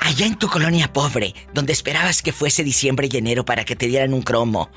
Allá 0.00 0.26
en 0.26 0.36
tu 0.36 0.48
colonia 0.48 0.92
pobre, 0.92 1.34
donde 1.52 1.72
esperabas 1.72 2.22
que 2.22 2.32
fuese 2.32 2.64
diciembre 2.64 3.08
y 3.10 3.16
enero 3.16 3.44
para 3.44 3.64
que 3.64 3.76
te 3.76 3.86
dieran 3.86 4.14
un 4.14 4.22
cromo. 4.22 4.70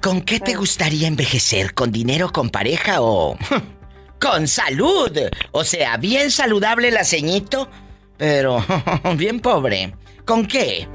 ¿Con 0.00 0.20
qué 0.20 0.38
te 0.38 0.54
gustaría 0.54 1.08
envejecer? 1.08 1.74
¿Con 1.74 1.90
dinero, 1.90 2.30
con 2.30 2.50
pareja 2.50 3.00
o 3.00 3.36
con 4.20 4.46
salud? 4.46 5.10
O 5.52 5.64
sea, 5.64 5.96
bien 5.96 6.30
saludable 6.30 6.90
la 6.90 7.04
ceñito, 7.04 7.68
pero 8.16 8.64
bien 9.16 9.40
pobre. 9.40 9.94
¿Con 10.24 10.46
qué? 10.46 10.86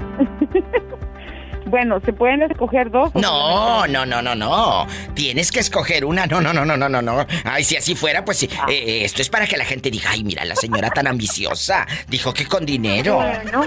Bueno, 1.66 2.00
¿se 2.00 2.12
pueden 2.12 2.42
escoger 2.42 2.90
dos? 2.90 3.14
No, 3.14 3.86
no, 3.86 4.04
no, 4.04 4.22
no, 4.22 4.34
no. 4.34 4.86
Tienes 5.14 5.52
que 5.52 5.60
escoger 5.60 6.04
una. 6.04 6.26
No, 6.26 6.40
no, 6.40 6.52
no, 6.52 6.64
no, 6.64 6.76
no, 6.76 6.88
no, 6.88 7.02
no. 7.02 7.26
Ay, 7.44 7.64
si 7.64 7.76
así 7.76 7.94
fuera, 7.94 8.24
pues 8.24 8.38
sí. 8.38 8.48
Eh, 8.68 9.04
esto 9.04 9.22
es 9.22 9.28
para 9.28 9.46
que 9.46 9.56
la 9.56 9.64
gente 9.64 9.90
diga, 9.90 10.10
ay, 10.10 10.24
mira, 10.24 10.44
la 10.44 10.56
señora 10.56 10.90
tan 10.90 11.06
ambiciosa. 11.06 11.86
Dijo 12.08 12.32
que 12.32 12.46
con 12.46 12.66
dinero. 12.66 13.16
Bueno, 13.16 13.64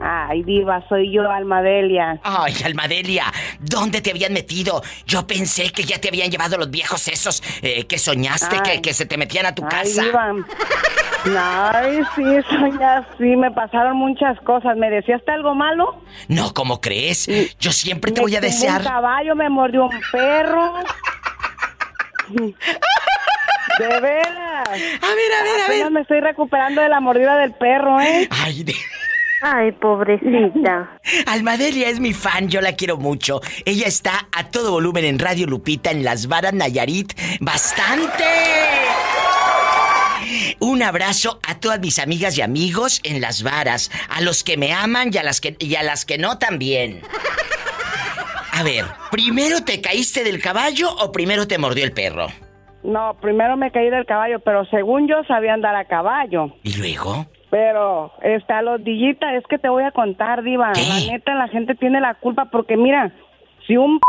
Ay, 0.00 0.42
diva, 0.44 0.82
soy 0.88 1.12
yo, 1.12 1.28
Almadelia. 1.28 2.20
Ay, 2.22 2.54
Almadelia, 2.64 3.24
¿dónde 3.58 4.00
te 4.00 4.10
habían 4.10 4.32
metido? 4.32 4.80
Yo 5.06 5.26
pensé 5.26 5.70
que 5.72 5.82
ya 5.82 6.00
te 6.00 6.08
habían 6.08 6.30
llevado 6.30 6.56
los 6.56 6.70
viejos 6.70 7.08
esos 7.08 7.42
eh, 7.62 7.84
que 7.86 7.98
soñaste 7.98 8.56
que, 8.80 8.92
se 8.94 9.06
te 9.06 9.16
metían 9.16 9.46
a 9.46 9.54
tu 9.54 9.62
Ay, 9.64 9.68
casa. 9.70 10.02
diva. 10.04 10.32
Ay, 11.74 11.98
sí, 12.14 12.22
soñé 12.48 12.86
sí, 13.18 13.36
me 13.36 13.50
pasaron 13.50 13.96
muchas 13.96 14.38
cosas. 14.42 14.76
¿Me 14.76 14.88
decíaste 14.88 15.32
algo 15.32 15.54
malo? 15.54 16.00
No, 16.28 16.54
¿cómo 16.54 16.80
crees? 16.80 17.28
Yo 17.58 17.72
siempre 17.72 18.12
te 18.12 18.20
Me 18.20 18.26
voy 18.26 18.36
a 18.36 18.40
desear. 18.40 18.82
un 18.82 18.86
caballo, 18.86 19.34
me 19.34 19.48
mordió 19.48 19.86
un 19.86 20.00
perro. 20.12 20.74
De 23.78 23.86
veras. 24.00 24.68
A 24.68 24.72
ver, 24.72 24.80
a 24.80 25.42
ver, 25.42 25.60
a 25.60 25.64
Apenas 25.66 25.68
ver. 25.84 25.90
me 25.92 26.00
estoy 26.00 26.20
recuperando 26.20 26.80
de 26.82 26.88
la 26.88 27.00
mordida 27.00 27.36
del 27.36 27.52
perro, 27.52 28.00
¿eh? 28.00 28.28
Ay, 28.30 28.64
de- 28.64 28.74
Ay, 29.40 29.72
pobrecita. 29.72 31.00
Almadelia 31.26 31.88
es 31.88 32.00
mi 32.00 32.12
fan, 32.12 32.48
yo 32.48 32.60
la 32.60 32.72
quiero 32.72 32.96
mucho. 32.96 33.40
Ella 33.64 33.86
está 33.86 34.28
a 34.32 34.50
todo 34.50 34.72
volumen 34.72 35.04
en 35.04 35.18
Radio 35.18 35.46
Lupita 35.46 35.90
en 35.90 36.04
Las 36.04 36.26
Varas 36.26 36.54
Nayarit. 36.54 37.12
¡Bastante! 37.40 38.24
Un 40.60 40.82
abrazo 40.82 41.38
a 41.46 41.60
todas 41.60 41.80
mis 41.80 41.98
amigas 41.98 42.36
y 42.36 42.42
amigos 42.42 43.00
en 43.04 43.20
Las 43.20 43.42
Varas, 43.42 43.90
a 44.10 44.20
los 44.20 44.42
que 44.42 44.56
me 44.56 44.72
aman 44.72 45.10
y 45.12 45.18
a 45.18 45.22
las 45.22 45.40
que, 45.40 45.56
y 45.58 45.76
a 45.76 45.82
las 45.82 46.04
que 46.04 46.18
no 46.18 46.38
también. 46.38 47.00
A 48.52 48.62
ver, 48.64 48.86
¿primero 49.12 49.62
te 49.62 49.80
caíste 49.80 50.24
del 50.24 50.42
caballo 50.42 50.90
o 50.92 51.12
primero 51.12 51.46
te 51.46 51.58
mordió 51.58 51.84
el 51.84 51.92
perro? 51.92 52.26
No, 52.82 53.16
primero 53.20 53.56
me 53.56 53.70
caí 53.70 53.88
del 53.88 54.04
caballo, 54.04 54.40
pero 54.40 54.64
según 54.66 55.06
yo 55.06 55.22
sabía 55.28 55.54
andar 55.54 55.76
a 55.76 55.84
caballo. 55.84 56.56
¿Y 56.64 56.76
luego? 56.76 57.26
Pero, 57.50 58.12
está 58.22 58.62
los 58.62 58.82
dillitas, 58.84 59.34
es 59.34 59.44
que 59.48 59.58
te 59.58 59.68
voy 59.68 59.84
a 59.84 59.90
contar, 59.90 60.42
Diva. 60.42 60.72
¿Qué? 60.74 60.82
La 60.82 61.12
neta, 61.12 61.34
la 61.34 61.48
gente 61.48 61.74
tiene 61.74 62.00
la 62.00 62.14
culpa 62.14 62.46
porque, 62.50 62.76
mira, 62.76 63.12
si 63.66 63.76
un 63.76 63.98
p 63.98 64.04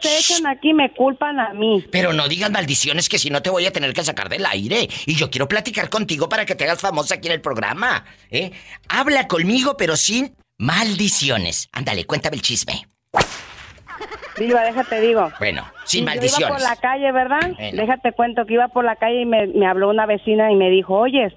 se 0.00 0.18
echan 0.18 0.46
aquí, 0.46 0.72
me 0.72 0.92
culpan 0.94 1.40
a 1.40 1.52
mí. 1.54 1.84
Pero 1.90 2.12
no 2.12 2.28
digas 2.28 2.50
maldiciones 2.50 3.08
que 3.08 3.18
si 3.18 3.30
no 3.30 3.42
te 3.42 3.50
voy 3.50 3.66
a 3.66 3.72
tener 3.72 3.92
que 3.92 4.04
sacar 4.04 4.28
del 4.28 4.46
aire. 4.46 4.88
Y 5.06 5.14
yo 5.14 5.30
quiero 5.30 5.48
platicar 5.48 5.90
contigo 5.90 6.28
para 6.28 6.46
que 6.46 6.54
te 6.54 6.64
hagas 6.64 6.80
famosa 6.80 7.16
aquí 7.16 7.28
en 7.28 7.34
el 7.34 7.40
programa. 7.40 8.04
¿eh? 8.30 8.52
Habla 8.88 9.26
conmigo, 9.26 9.76
pero 9.76 9.96
sin 9.96 10.34
maldiciones. 10.58 11.68
Ándale, 11.72 12.04
cuéntame 12.06 12.36
el 12.36 12.42
chisme. 12.42 12.86
Diva, 14.38 14.62
déjate 14.62 15.00
digo. 15.00 15.30
Bueno, 15.38 15.64
sin 15.84 16.04
Y 16.04 16.06
Yo 16.06 16.12
iba 16.12 16.14
maldiciones. 16.14 16.56
por 16.56 16.60
la 16.62 16.76
calle, 16.76 17.12
¿verdad? 17.12 17.50
Bueno. 17.58 17.82
Déjate 17.82 18.12
cuento 18.12 18.46
que 18.46 18.54
iba 18.54 18.68
por 18.68 18.84
la 18.84 18.96
calle 18.96 19.22
y 19.22 19.26
me, 19.26 19.48
me 19.48 19.66
habló 19.66 19.90
una 19.90 20.06
vecina 20.06 20.50
y 20.50 20.54
me 20.54 20.70
dijo, 20.70 20.94
oye, 20.96 21.36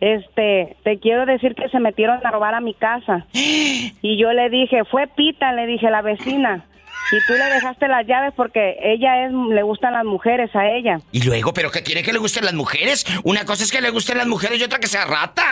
este, 0.00 0.76
te 0.84 0.98
quiero 0.98 1.26
decir 1.26 1.54
que 1.54 1.68
se 1.68 1.80
metieron 1.80 2.20
a 2.24 2.30
robar 2.30 2.54
a 2.54 2.60
mi 2.60 2.74
casa. 2.74 3.26
Y 3.32 4.18
yo 4.18 4.32
le 4.32 4.50
dije, 4.50 4.84
fue 4.84 5.06
Pita, 5.06 5.52
le 5.52 5.66
dije, 5.66 5.90
la 5.90 6.02
vecina. 6.02 6.64
Y 7.12 7.24
tú 7.26 7.34
le 7.34 7.44
dejaste 7.44 7.86
las 7.86 8.06
llaves 8.06 8.32
porque 8.36 8.76
ella 8.82 9.26
es, 9.26 9.32
le 9.32 9.62
gustan 9.62 9.92
las 9.92 10.04
mujeres 10.04 10.54
a 10.54 10.68
ella. 10.68 11.00
Y 11.12 11.22
luego, 11.22 11.52
¿pero 11.52 11.70
qué 11.70 11.82
quiere 11.82 12.02
que 12.02 12.12
le 12.12 12.18
gusten 12.18 12.44
las 12.44 12.54
mujeres? 12.54 13.06
Una 13.22 13.44
cosa 13.44 13.62
es 13.62 13.70
que 13.70 13.80
le 13.80 13.90
gusten 13.90 14.18
las 14.18 14.26
mujeres 14.26 14.58
y 14.60 14.64
otra 14.64 14.80
que 14.80 14.88
sea 14.88 15.04
rata. 15.04 15.44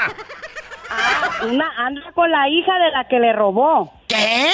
Ah, 0.91 1.47
una 1.47 1.71
anda 1.79 2.13
con 2.13 2.31
la 2.31 2.49
hija 2.49 2.79
de 2.79 2.91
la 2.91 3.05
que 3.09 3.21
le 3.21 3.33
robó. 3.33 3.93
¿Qué? 4.09 4.51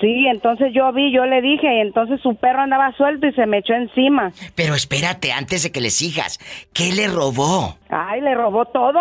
Sí, 0.00 0.26
entonces 0.28 0.72
yo 0.74 0.90
vi, 0.92 1.12
yo 1.12 1.26
le 1.26 1.42
dije, 1.42 1.66
y 1.76 1.80
entonces 1.80 2.20
su 2.22 2.34
perro 2.36 2.62
andaba 2.62 2.92
suelto 2.96 3.26
y 3.26 3.32
se 3.34 3.44
me 3.46 3.58
echó 3.58 3.74
encima. 3.74 4.32
Pero 4.54 4.74
espérate, 4.74 5.30
antes 5.32 5.62
de 5.62 5.72
que 5.72 5.80
le 5.82 5.90
sigas. 5.90 6.38
¿Qué 6.72 6.92
le 6.92 7.06
robó? 7.08 7.76
Ay, 7.90 8.20
le 8.22 8.34
robó 8.34 8.64
todo. 8.64 8.98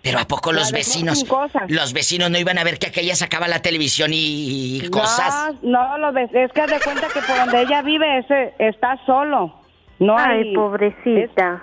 Pero 0.00 0.20
¿a 0.20 0.24
poco 0.26 0.52
los 0.52 0.72
vecinos... 0.72 1.24
Los 1.66 1.92
vecinos 1.92 2.30
no 2.30 2.38
iban 2.38 2.56
a 2.56 2.64
ver 2.64 2.78
que 2.78 2.86
aquella 2.86 3.14
sacaba 3.14 3.46
la 3.48 3.60
televisión 3.60 4.12
y, 4.14 4.78
y 4.82 4.88
cosas? 4.88 5.52
No, 5.62 5.86
no, 5.86 5.98
lo 5.98 6.12
ves, 6.12 6.30
es 6.32 6.50
que 6.52 6.62
haz 6.62 6.70
de 6.70 6.80
cuenta 6.80 7.08
que 7.12 7.20
por 7.20 7.36
donde 7.36 7.62
ella 7.62 7.82
vive 7.82 8.18
ese 8.18 8.54
está 8.58 8.96
solo. 9.04 9.54
No 9.98 10.16
Ay, 10.16 10.44
hay. 10.48 10.54
pobrecita. 10.54 11.62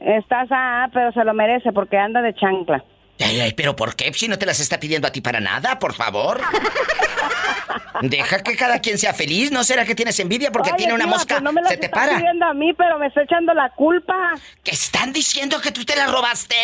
es- 0.00 0.18
estás, 0.24 0.48
ah, 0.50 0.88
pero 0.92 1.12
se 1.12 1.24
lo 1.24 1.32
merece 1.32 1.72
porque 1.72 1.96
anda 1.96 2.20
de 2.20 2.34
chancla. 2.34 2.84
Ay, 3.20 3.40
ay, 3.40 3.52
pero 3.56 3.74
¿por 3.74 3.96
qué? 3.96 4.12
Si 4.12 4.28
no 4.28 4.38
te 4.38 4.46
las 4.46 4.60
está 4.60 4.78
pidiendo 4.78 5.08
a 5.08 5.12
ti 5.12 5.20
para 5.20 5.40
nada, 5.40 5.78
por 5.78 5.94
favor. 5.94 6.40
Deja 8.02 8.42
que 8.42 8.56
cada 8.56 8.80
quien 8.80 8.98
sea 8.98 9.12
feliz. 9.14 9.50
¿No 9.50 9.64
será 9.64 9.84
que 9.84 9.94
tienes 9.94 10.18
envidia 10.20 10.50
porque 10.50 10.70
Oye, 10.70 10.78
tiene 10.78 10.94
una 10.94 11.06
mosca? 11.06 11.36
pues 11.36 11.42
no 11.42 11.52
me 11.52 11.62
se 11.64 11.76
te 11.76 11.86
está 11.86 11.96
para. 11.96 12.16
a 12.16 12.54
mí, 12.54 12.72
pero 12.74 12.98
me 12.98 13.06
está 13.06 13.22
echando 13.22 13.54
la 13.54 13.70
culpa. 13.70 14.14
¿Qué 14.62 14.72
están 14.72 15.12
diciendo 15.12 15.60
que 15.60 15.72
tú 15.72 15.84
te 15.84 15.96
la 15.96 16.06
robaste? 16.06 16.56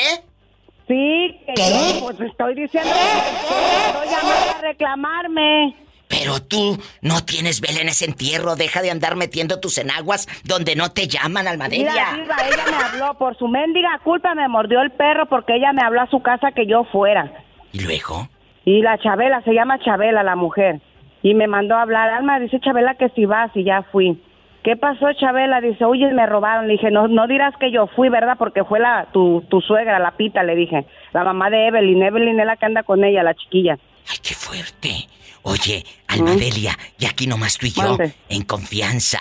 Sí, 0.87 1.41
que 1.47 1.55
yo, 1.57 2.01
pues 2.07 2.21
estoy 2.21 2.55
diciendo 2.55 2.91
que 2.93 3.89
estoy 3.89 4.09
llamando 4.09 4.59
a 4.59 4.61
reclamarme. 4.61 5.77
Pero 6.09 6.41
tú 6.41 6.79
no 7.01 7.25
tienes 7.25 7.61
vela 7.61 7.81
en 7.81 7.89
ese 7.89 8.05
entierro. 8.05 8.57
Deja 8.57 8.83
de 8.83 8.91
andar 8.91 9.17
metiendo 9.17 9.61
tus 9.61 9.79
enaguas 9.79 10.29
donde 10.45 10.77
no 10.77 10.93
te 10.93 11.09
llaman, 11.09 11.43
Mira, 11.45 11.51
Almadelia. 11.53 12.07
Diva, 12.15 12.37
ella 12.47 12.65
me 12.71 12.85
habló 12.85 13.19
por 13.19 13.37
su 13.39 13.49
mendiga 13.49 13.99
culpa, 14.05 14.35
me 14.35 14.47
mordió 14.49 14.83
el 14.83 14.91
perro 14.93 15.27
porque 15.27 15.57
ella 15.57 15.73
me 15.73 15.83
habló 15.83 16.03
a 16.03 16.11
su 16.11 16.23
casa 16.23 16.53
que 16.53 16.67
yo 16.67 16.85
fuera. 16.85 17.33
¿Y 17.73 17.81
luego? 17.81 18.29
Y 18.65 18.83
la 18.83 18.99
Chabela, 18.99 19.43
se 19.43 19.53
llama 19.53 19.79
Chabela 19.81 20.23
la 20.23 20.37
mujer. 20.37 20.81
Y 21.25 21.33
me 21.33 21.47
mandó 21.49 21.75
a 21.75 21.81
hablar, 21.81 22.11
Alma, 22.11 22.39
dice 22.39 22.61
Chabela 22.61 22.97
que 22.97 23.09
si 23.09 23.25
vas 23.25 23.51
y 23.55 23.65
ya 23.65 23.83
fui. 23.91 24.23
¿Qué 24.63 24.77
pasó, 24.77 25.11
Chabela? 25.15 25.63
Dice, 25.63 25.83
oye, 25.87 26.13
me 26.13 26.27
robaron. 26.27 26.69
Le 26.69 26.75
dije, 26.75 26.91
no, 26.91 27.09
no 27.09 27.27
dirás 27.27 27.55
que 27.59 27.73
yo 27.73 27.87
fui, 27.87 28.11
¿verdad? 28.11 28.37
Porque 28.39 28.63
fue 28.63 28.79
la, 28.79 29.09
tu, 29.11 29.43
tu 29.49 29.63
suegra, 29.63 29.99
la 29.99 30.19
pita, 30.19 30.43
le 30.43 30.55
dije. 30.55 30.85
La 31.15 31.25
mamá 31.25 31.49
de 31.49 31.67
Evelyn. 31.67 32.03
Evelyn 32.03 32.39
es 32.39 32.45
la 32.45 32.57
que 32.57 32.67
anda 32.67 32.83
con 32.83 33.03
ella, 33.05 33.23
la 33.23 33.33
chiquilla. 33.33 33.79
Ay, 34.07 34.19
qué 34.23 34.35
fuerte. 34.35 35.09
Oye, 35.45 35.85
Almadelia, 36.09 36.77
y 36.99 37.07
aquí 37.07 37.27
nomás 37.27 37.57
tú 37.57 37.67
y 37.67 37.71
yo, 37.71 37.97
en 38.29 38.43
confianza. 38.43 39.21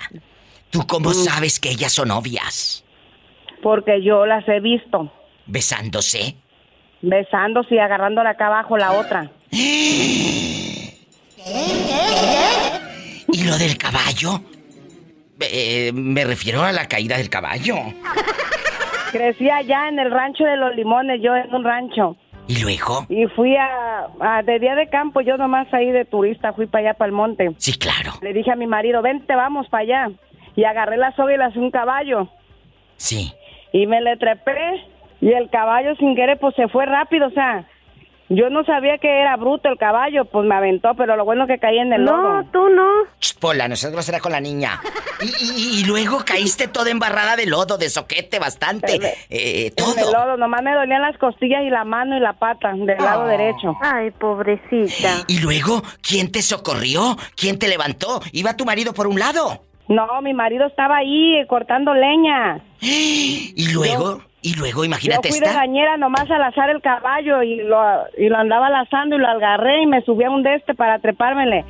¿Tú 0.72 0.82
cómo 0.86 1.14
sabes 1.14 1.62
que 1.62 1.70
ellas 1.70 1.94
son 1.94 2.10
novias? 2.10 2.84
Porque 3.62 4.04
yo 4.04 4.26
las 4.26 4.46
he 4.50 4.60
visto 4.60 5.10
¿Besándose? 5.46 6.36
besándose 7.02 7.76
y 7.76 7.80
agarrándola 7.80 8.32
acá 8.32 8.48
abajo 8.48 8.78
la 8.78 8.92
otra. 8.92 9.32
¿Y 13.32 13.44
lo 13.46 13.58
del 13.58 13.78
caballo? 13.78 14.40
Eh, 15.40 15.92
me 15.94 16.24
refiero 16.24 16.62
a 16.64 16.72
la 16.72 16.88
caída 16.88 17.18
del 17.18 17.30
caballo. 17.30 17.76
Crecí 19.12 19.50
allá 19.50 19.90
en 19.90 20.00
el 20.00 20.12
rancho 20.12 20.44
de 20.46 20.56
los 20.58 20.76
limones, 20.76 21.22
yo 21.22 21.36
en 21.36 21.54
un 21.54 21.64
rancho. 21.64 22.16
¿Y 22.48 22.62
luego? 22.62 23.06
Y 23.10 23.26
fui 23.28 23.56
a, 23.56 24.08
a- 24.20 24.44
de 24.44 24.60
día 24.60 24.76
de 24.76 24.88
campo, 24.90 25.22
yo 25.22 25.38
nomás 25.38 25.72
ahí 25.74 25.92
de 25.92 26.06
turista, 26.06 26.54
fui 26.54 26.68
para 26.68 26.90
allá, 26.90 26.94
para 26.98 27.08
el 27.08 27.14
monte. 27.14 27.52
Sí, 27.58 27.74
claro. 27.78 28.14
Le 28.22 28.34
dije 28.34 28.52
a 28.52 28.56
mi 28.56 28.68
marido, 28.68 29.02
vente, 29.02 29.36
vamos 29.36 29.68
para 29.70 29.84
allá. 29.84 30.12
Y 30.56 30.64
agarré 30.66 30.98
la 30.98 31.16
soga 31.16 31.34
y 31.34 31.38
le 31.38 31.50
hice 31.50 31.60
un 31.60 31.72
caballo. 31.72 32.28
Sí. 32.98 33.34
Y 33.72 33.88
me 33.88 34.02
le 34.02 34.18
trepé. 34.18 34.84
Y 35.22 35.32
el 35.32 35.50
caballo 35.50 35.96
sin 35.96 36.16
querer, 36.16 36.38
pues 36.40 36.54
se 36.56 36.68
fue 36.68 36.86
rápido. 36.86 37.28
O 37.28 37.32
sea, 37.32 37.66
yo 38.30 38.50
no 38.50 38.64
sabía 38.64 38.98
que 38.98 39.22
era 39.22 39.36
bruto 39.36 39.70
el 39.70 39.78
caballo, 39.78 40.26
pues 40.26 40.46
me 40.48 40.56
aventó, 40.56 40.94
pero 40.96 41.16
lo 41.16 41.26
bueno 41.26 41.46
que 41.48 41.60
caí 41.60 41.78
en 41.80 41.92
el 41.94 42.04
No, 42.06 42.18
lodo. 42.18 42.44
tú 42.52 42.70
no. 42.70 42.88
Pola, 43.40 43.68
no 43.68 43.76
seas 43.76 43.92
grosera 43.92 44.20
con 44.20 44.32
la 44.32 44.40
niña. 44.40 44.80
Y, 45.22 45.26
y- 45.28 45.80
y 45.82 45.86
luego 45.86 46.20
caíste 46.26 46.68
toda 46.68 46.90
embarrada 46.92 47.36
de 47.36 47.46
lodo, 47.46 47.78
de 47.78 47.90
soquete, 47.90 48.40
bastante. 48.40 48.96
Eh, 49.30 49.66
En 49.66 49.66
el 49.66 49.76
todo. 49.76 50.12
lodo, 50.12 50.38
nomás 50.38 50.64
me 50.64 50.74
dolían 50.74 51.02
las 51.02 51.18
costillas 51.18 51.62
y 51.64 51.70
la 51.70 51.84
mano 51.84 52.16
y 52.18 52.20
la 52.22 52.34
pata 52.34 52.72
del 52.74 52.98
lado 52.98 53.28
derecho. 53.28 53.76
Ay, 53.82 54.12
pobrecita. 54.12 55.24
Y 55.28 55.40
luego, 55.40 55.84
¿quién 56.02 56.32
te 56.32 56.42
socorrió? 56.42 57.18
¿Quién 57.36 57.60
te 57.60 57.68
levantó? 57.68 58.22
¿Iba 58.32 58.56
tu 58.56 58.66
marido 58.66 58.94
por 58.94 59.08
un 59.08 59.20
lado? 59.20 59.62
No, 59.90 60.22
mi 60.22 60.34
marido 60.34 60.66
estaba 60.68 60.98
ahí 60.98 61.36
eh, 61.38 61.46
cortando 61.48 61.94
leña. 61.94 62.62
Y 62.82 63.72
luego, 63.74 64.22
y 64.44 64.54
luego, 64.56 64.82
Yo 64.82 64.86
imagínate 64.86 65.30
fui 65.30 65.40
de 65.40 65.48
esta. 65.48 65.58
bañera 65.60 65.98
nomás 65.98 66.30
a 66.30 66.38
lazar 66.38 66.70
el 66.70 66.82
caballo 66.82 67.42
y 67.42 67.58
lo, 67.64 67.82
y 68.18 68.30
lo 68.30 68.38
andaba 68.38 68.70
lazando 68.70 69.16
y 69.16 69.20
lo 69.20 69.28
agarré 69.28 69.82
y 69.82 69.88
me 69.88 70.02
subí 70.04 70.24
a 70.24 70.30
un 70.30 70.44
de 70.44 70.56
este 70.56 70.76
para 70.76 71.00
trepármele. 71.00 71.66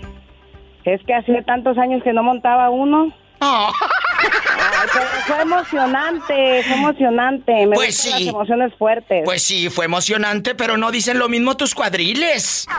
Es 0.84 1.02
que 1.06 1.14
hacía 1.16 1.42
tantos 1.44 1.78
años 1.78 2.04
que 2.04 2.12
no 2.12 2.24
montaba 2.24 2.70
uno. 2.70 3.14
Oh. 3.40 3.72
Ay, 4.20 4.88
pero 4.94 5.06
fue 5.26 5.42
emocionante, 5.42 6.64
fue 6.64 6.76
emocionante. 6.78 7.66
Me 7.68 7.76
Pues 7.76 7.98
sí. 7.98 8.10
las 8.12 8.22
emociones 8.22 8.74
fuertes. 8.76 9.22
Pues 9.26 9.44
sí, 9.44 9.70
fue 9.70 9.86
emocionante, 9.86 10.56
pero 10.56 10.78
no 10.78 10.92
dicen 10.92 11.20
lo 11.20 11.28
mismo 11.30 11.56
tus 11.58 11.74
cuadriles. 11.76 12.68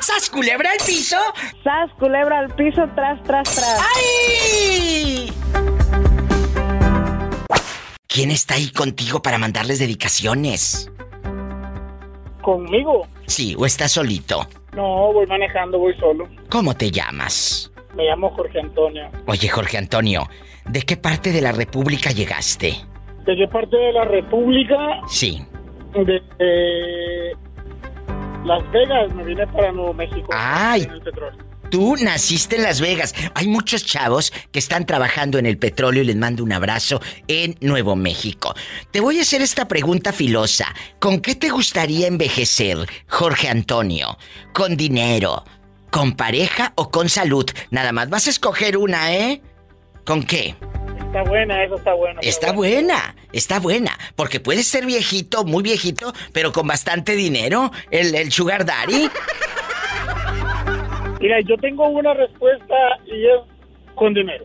¿Sas 0.00 0.28
culebra 0.30 0.70
al 0.72 0.78
piso? 0.84 1.16
Sas, 1.62 1.90
culebra 1.98 2.40
al 2.40 2.54
piso, 2.54 2.86
tras, 2.94 3.22
tras, 3.22 3.54
tras. 3.54 3.80
¡Ay! 3.96 5.32
¿Quién 8.16 8.30
está 8.30 8.54
ahí 8.54 8.70
contigo 8.70 9.20
para 9.20 9.36
mandarles 9.36 9.78
dedicaciones? 9.78 10.90
¿Conmigo? 12.40 13.06
Sí, 13.26 13.54
o 13.58 13.66
estás 13.66 13.92
solito. 13.92 14.48
No, 14.74 15.12
voy 15.12 15.26
manejando, 15.26 15.78
voy 15.78 15.94
solo. 15.98 16.26
¿Cómo 16.48 16.74
te 16.74 16.90
llamas? 16.90 17.70
Me 17.94 18.04
llamo 18.04 18.30
Jorge 18.30 18.58
Antonio. 18.58 19.10
Oye, 19.26 19.48
Jorge 19.50 19.76
Antonio, 19.76 20.26
¿de 20.64 20.80
qué 20.80 20.96
parte 20.96 21.30
de 21.30 21.42
la 21.42 21.52
República 21.52 22.10
llegaste? 22.10 22.76
¿De 23.26 23.36
qué 23.36 23.46
parte 23.48 23.76
de 23.76 23.92
la 23.92 24.04
República? 24.04 25.02
Sí. 25.08 25.44
De 25.92 26.22
eh, 26.38 27.32
Las 28.46 28.70
Vegas, 28.70 29.14
me 29.14 29.24
vine 29.24 29.46
para 29.48 29.72
Nuevo 29.72 29.92
México. 29.92 30.30
Ay. 30.32 30.88
Tú 31.70 31.96
naciste 31.96 32.56
en 32.56 32.62
Las 32.62 32.80
Vegas. 32.80 33.14
Hay 33.34 33.48
muchos 33.48 33.84
chavos 33.84 34.32
que 34.52 34.58
están 34.58 34.86
trabajando 34.86 35.38
en 35.38 35.46
el 35.46 35.58
petróleo 35.58 36.02
y 36.02 36.06
les 36.06 36.16
mando 36.16 36.44
un 36.44 36.52
abrazo 36.52 37.00
en 37.28 37.56
Nuevo 37.60 37.96
México. 37.96 38.54
Te 38.90 39.00
voy 39.00 39.18
a 39.18 39.22
hacer 39.22 39.42
esta 39.42 39.66
pregunta 39.66 40.12
filosa. 40.12 40.74
¿Con 41.00 41.20
qué 41.20 41.34
te 41.34 41.48
gustaría 41.48 42.06
envejecer, 42.06 42.78
Jorge 43.08 43.48
Antonio? 43.48 44.16
¿Con 44.52 44.76
dinero? 44.76 45.44
¿Con 45.90 46.14
pareja 46.14 46.72
o 46.76 46.90
con 46.90 47.08
salud? 47.08 47.46
Nada 47.70 47.92
más 47.92 48.08
vas 48.10 48.26
a 48.26 48.30
escoger 48.30 48.76
una, 48.76 49.14
¿eh? 49.14 49.42
¿Con 50.04 50.22
qué? 50.22 50.54
Está 51.06 51.22
buena, 51.22 51.64
eso 51.64 51.76
está 51.76 51.94
bueno. 51.94 52.20
Está 52.22 52.52
buena, 52.52 53.16
está 53.32 53.58
buena. 53.58 53.98
Porque 54.16 54.38
puedes 54.38 54.66
ser 54.66 54.84
viejito, 54.84 55.44
muy 55.44 55.62
viejito, 55.62 56.12
pero 56.32 56.52
con 56.52 56.66
bastante 56.66 57.14
dinero. 57.14 57.72
El, 57.90 58.14
el 58.14 58.30
sugar 58.30 58.66
daddy. 58.66 59.08
Mira, 61.20 61.40
yo 61.40 61.56
tengo 61.56 61.86
una 61.88 62.14
respuesta 62.14 62.74
y 63.06 63.26
es 63.26 63.40
con 63.94 64.12
dinero. 64.14 64.44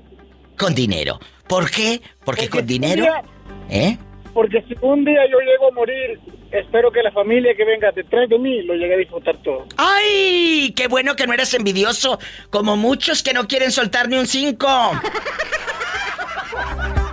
Con 0.58 0.74
dinero. 0.76 1.20
¿Por 1.48 1.70
qué? 1.70 2.02
Porque 2.24 2.48
con 2.50 2.60
si 2.60 2.62
un 2.62 2.68
dinero... 2.68 3.04
día- 3.04 3.24
¿Eh? 3.70 3.98
porque 4.34 4.62
si 4.68 4.76
un 4.82 5.04
día 5.04 5.22
yo 5.30 5.40
llego 5.40 5.68
a 5.68 5.72
morir, 5.72 6.18
espero 6.52 6.90
que 6.90 7.04
la 7.04 7.12
familia 7.12 7.54
que 7.56 7.66
venga 7.66 7.92
detrás 7.92 8.30
de 8.30 8.40
mí 8.40 8.62
lo 8.62 8.74
llegue 8.76 8.94
a 8.94 8.98
disfrutar 8.98 9.36
todo. 9.44 9.66
¡Ay! 9.76 10.74
¡Qué 10.76 10.88
bueno 10.88 11.16
que 11.18 11.28
no 11.28 11.34
eres 11.34 11.54
envidioso! 11.54 12.18
Como 12.50 12.78
muchos 12.78 13.24
que 13.24 13.34
no 13.34 13.46
quieren 13.48 13.72
soltar 13.72 14.08
ni 14.08 14.18
un 14.18 14.28
cinco. 14.28 14.68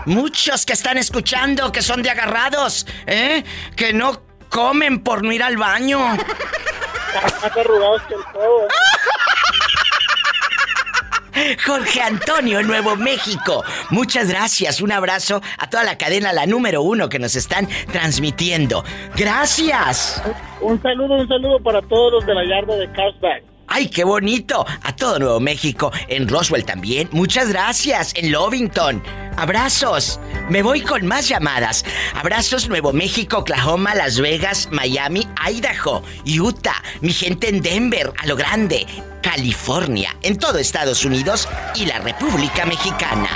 Muchos 0.06 0.64
que 0.64 0.72
están 0.72 0.96
escuchando, 0.96 1.70
que 1.72 1.82
son 1.82 2.02
de 2.02 2.10
agarrados, 2.10 2.86
¿eh? 3.06 3.42
Que 3.76 3.92
no 3.92 4.22
comen 4.48 5.02
por 5.02 5.22
no 5.24 5.32
ir 5.32 5.42
al 5.42 5.56
baño. 5.56 5.98
Más 5.98 7.42
arrugados 7.56 8.02
que 8.02 8.14
el. 8.14 8.20
¿eh? 8.20 8.68
Jorge 11.64 12.00
Antonio, 12.00 12.62
Nuevo 12.62 12.96
México. 12.96 13.64
Muchas 13.90 14.28
gracias. 14.28 14.80
Un 14.80 14.92
abrazo 14.92 15.40
a 15.58 15.68
toda 15.68 15.84
la 15.84 15.98
cadena, 15.98 16.32
la 16.32 16.46
número 16.46 16.82
uno 16.82 17.08
que 17.08 17.18
nos 17.18 17.36
están 17.36 17.68
transmitiendo. 17.92 18.84
Gracias. 19.16 20.22
Un 20.60 20.80
saludo, 20.82 21.14
un 21.14 21.28
saludo 21.28 21.60
para 21.60 21.80
todos 21.82 22.12
los 22.12 22.26
de 22.26 22.34
la 22.34 22.44
yarda 22.44 22.76
de 22.76 22.90
Cashback. 22.92 23.47
¡Ay, 23.68 23.88
qué 23.88 24.02
bonito! 24.02 24.66
A 24.82 24.96
todo 24.96 25.18
Nuevo 25.18 25.40
México, 25.40 25.92
en 26.08 26.26
Roswell 26.26 26.64
también. 26.64 27.08
Muchas 27.12 27.50
gracias, 27.50 28.12
en 28.16 28.32
Lovington. 28.32 29.02
Abrazos. 29.36 30.18
Me 30.48 30.62
voy 30.62 30.80
con 30.80 31.06
más 31.06 31.28
llamadas. 31.28 31.84
Abrazos 32.14 32.68
Nuevo 32.68 32.92
México, 32.94 33.38
Oklahoma, 33.38 33.94
Las 33.94 34.18
Vegas, 34.20 34.68
Miami, 34.72 35.28
Idaho, 35.48 36.02
Utah, 36.26 36.82
mi 37.02 37.12
gente 37.12 37.50
en 37.50 37.60
Denver, 37.60 38.12
a 38.18 38.26
lo 38.26 38.36
grande, 38.36 38.86
California, 39.22 40.16
en 40.22 40.38
todo 40.38 40.58
Estados 40.58 41.04
Unidos 41.04 41.46
y 41.74 41.84
la 41.84 41.98
República 41.98 42.64
Mexicana. 42.64 43.28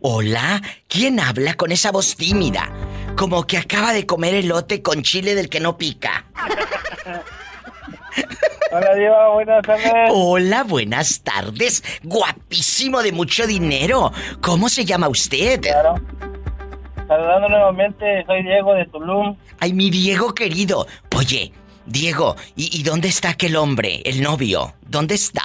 Hola, 0.00 0.62
¿quién 0.88 1.20
habla 1.20 1.54
con 1.54 1.72
esa 1.72 1.92
voz 1.92 2.16
tímida? 2.16 2.72
Como 3.16 3.46
que 3.46 3.58
acaba 3.58 3.92
de 3.92 4.06
comer 4.06 4.34
elote 4.34 4.82
con 4.82 5.02
chile 5.02 5.34
del 5.34 5.48
que 5.48 5.60
no 5.60 5.76
pica. 5.78 6.24
Hola, 8.72 8.94
Diva, 8.94 9.28
buenas 9.34 9.62
tardes. 9.62 10.10
Hola, 10.10 10.64
buenas 10.64 11.22
tardes. 11.22 11.84
Guapísimo 12.02 13.02
de 13.02 13.12
mucho 13.12 13.46
dinero. 13.46 14.12
¿Cómo 14.40 14.68
se 14.68 14.84
llama 14.84 15.08
usted? 15.08 15.60
Claro. 15.60 15.94
Saludando 17.06 17.48
nuevamente, 17.48 18.24
soy 18.26 18.42
Diego 18.42 18.74
de 18.74 18.86
Tulum. 18.86 19.36
Ay, 19.60 19.72
mi 19.74 19.90
Diego 19.90 20.32
querido. 20.34 20.86
Oye, 21.14 21.52
Diego, 21.84 22.36
¿y, 22.56 22.76
y 22.78 22.82
dónde 22.82 23.08
está 23.08 23.30
aquel 23.30 23.56
hombre, 23.56 24.00
el 24.04 24.22
novio? 24.22 24.72
¿Dónde 24.82 25.14
está? 25.16 25.44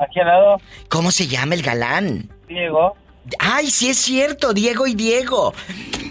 Aquí 0.00 0.20
al 0.20 0.26
lado, 0.26 0.56
¿Cómo 0.88 1.10
se 1.10 1.26
llama 1.26 1.54
el 1.54 1.62
galán? 1.62 2.30
Diego. 2.48 2.96
Ay, 3.38 3.70
sí 3.70 3.88
es 3.88 3.98
cierto, 3.98 4.52
Diego 4.52 4.86
y 4.86 4.94
Diego. 4.94 5.54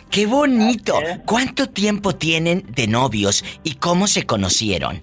¡Qué 0.10 0.26
bonito! 0.26 0.99
¿Cuánto 1.26 1.67
tiempo 1.69 2.15
tienen 2.15 2.63
de 2.69 2.88
novios 2.88 3.43
y 3.63 3.76
cómo 3.76 4.08
se 4.08 4.26
conocieron? 4.26 5.02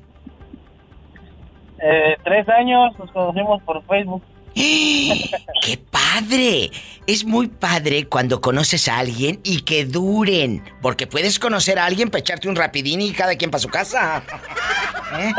Eh, 1.83 2.17
tres 2.25 2.49
años 2.49 2.97
nos 2.99 3.11
conocimos 3.11 3.63
por 3.63 3.83
Facebook. 3.87 4.23
¡Qué 4.55 5.81
padre! 5.91 6.71
Es 7.07 7.25
muy 7.25 7.49
padre 7.49 8.07
cuando 8.07 8.41
conoces 8.41 8.87
a 8.89 8.99
alguien 8.99 9.41
y 9.43 9.63
que 9.63 9.85
duren. 9.85 10.63
Porque 10.83 11.07
puedes 11.07 11.39
conocer 11.39 11.79
a 11.79 11.87
alguien 11.87 12.11
para 12.11 12.21
echarte 12.21 12.49
un 12.49 12.57
rapidín 12.57 13.01
y 13.01 13.13
cada 13.13 13.35
quien 13.37 13.51
para 13.51 13.61
su 13.61 13.69
casa. 13.69 14.23
¿Eh? 15.19 15.33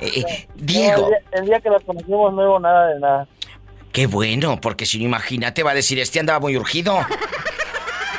Eh, 0.00 0.20
eh, 0.20 0.48
Diego. 0.54 1.04
El 1.04 1.08
día, 1.08 1.18
el 1.32 1.46
día 1.46 1.60
que 1.60 1.70
nos 1.70 1.82
conocimos 1.84 2.34
no 2.34 2.42
hubo 2.42 2.60
nada 2.60 2.88
de 2.88 3.00
nada. 3.00 3.28
Qué 3.92 4.06
bueno, 4.06 4.60
porque 4.60 4.86
si 4.86 4.98
no 4.98 5.04
imagínate 5.04 5.62
va 5.62 5.72
a 5.72 5.74
decir, 5.74 5.98
este 5.98 6.18
andaba 6.20 6.40
muy 6.40 6.56
urgido. 6.56 6.98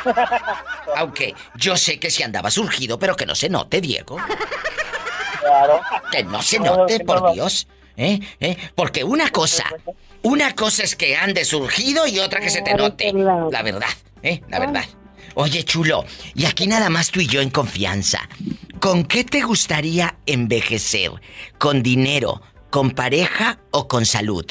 Aunque 0.95 1.33
yo 1.55 1.75
sé 1.77 1.99
que 1.99 2.11
si 2.11 2.23
andabas 2.23 2.57
urgido, 2.57 2.99
pero 2.99 3.15
que 3.15 3.25
no 3.25 3.35
se 3.35 3.49
note, 3.49 3.81
Diego. 3.81 4.17
Claro. 5.39 5.81
Que 6.11 6.23
no 6.23 6.41
se 6.41 6.59
No, 6.59 6.77
note, 6.77 6.99
por 7.01 7.21
no. 7.21 7.33
Dios. 7.33 7.67
¿Eh? 7.97 8.19
¿Eh? 8.39 8.57
Porque 8.75 9.03
una 9.03 9.29
cosa, 9.29 9.65
una 10.23 10.55
cosa 10.55 10.83
es 10.83 10.95
que 10.95 11.15
andes 11.15 11.49
surgido 11.49 12.07
y 12.07 12.19
otra 12.19 12.39
que 12.39 12.49
se 12.49 12.61
te 12.61 12.73
note. 12.75 13.11
La 13.13 13.61
verdad, 13.61 13.89
¿eh? 14.21 14.41
La 14.49 14.59
verdad. 14.59 14.85
Oye, 15.35 15.63
chulo, 15.63 16.05
y 16.35 16.45
aquí 16.45 16.67
nada 16.67 16.89
más 16.89 17.09
tú 17.09 17.19
y 17.19 17.27
yo 17.27 17.41
en 17.41 17.49
confianza. 17.49 18.27
¿Con 18.79 19.05
qué 19.05 19.23
te 19.23 19.41
gustaría 19.41 20.17
envejecer? 20.25 21.11
¿Con 21.57 21.81
dinero, 21.81 22.41
con 22.69 22.91
pareja 22.91 23.59
o 23.71 23.87
con 23.87 24.05
salud? 24.05 24.45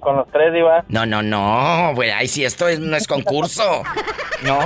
Con 0.00 0.16
los 0.16 0.28
tres, 0.30 0.52
Diva. 0.52 0.84
No, 0.88 1.04
no, 1.06 1.22
no, 1.22 1.92
güey, 1.94 2.10
ay, 2.10 2.28
si 2.28 2.44
esto 2.44 2.68
es- 2.68 2.78
no 2.80 2.96
es 2.96 3.06
concurso. 3.06 3.82
No. 4.42 4.58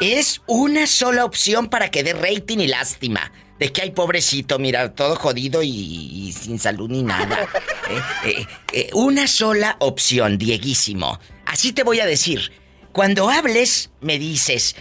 Es 0.00 0.40
una 0.46 0.86
sola 0.86 1.24
opción 1.24 1.68
para 1.68 1.90
que 1.90 2.02
dé 2.02 2.12
rating 2.14 2.58
y 2.58 2.68
lástima. 2.68 3.32
De 3.58 3.72
que 3.72 3.82
hay 3.82 3.90
pobrecito, 3.92 4.58
mira, 4.58 4.92
todo 4.94 5.14
jodido 5.16 5.62
y, 5.62 5.68
y 5.70 6.32
sin 6.32 6.58
salud 6.58 6.90
ni 6.90 7.02
nada. 7.04 7.46
Eh, 7.90 8.00
eh, 8.28 8.46
eh, 8.72 8.90
una 8.94 9.26
sola 9.28 9.76
opción, 9.78 10.36
Dieguísimo. 10.38 11.18
Así 11.46 11.72
te 11.72 11.82
voy 11.84 12.00
a 12.00 12.06
decir. 12.06 12.52
Cuando 12.92 13.30
hables, 13.30 13.90
me 14.00 14.18
dices, 14.18 14.74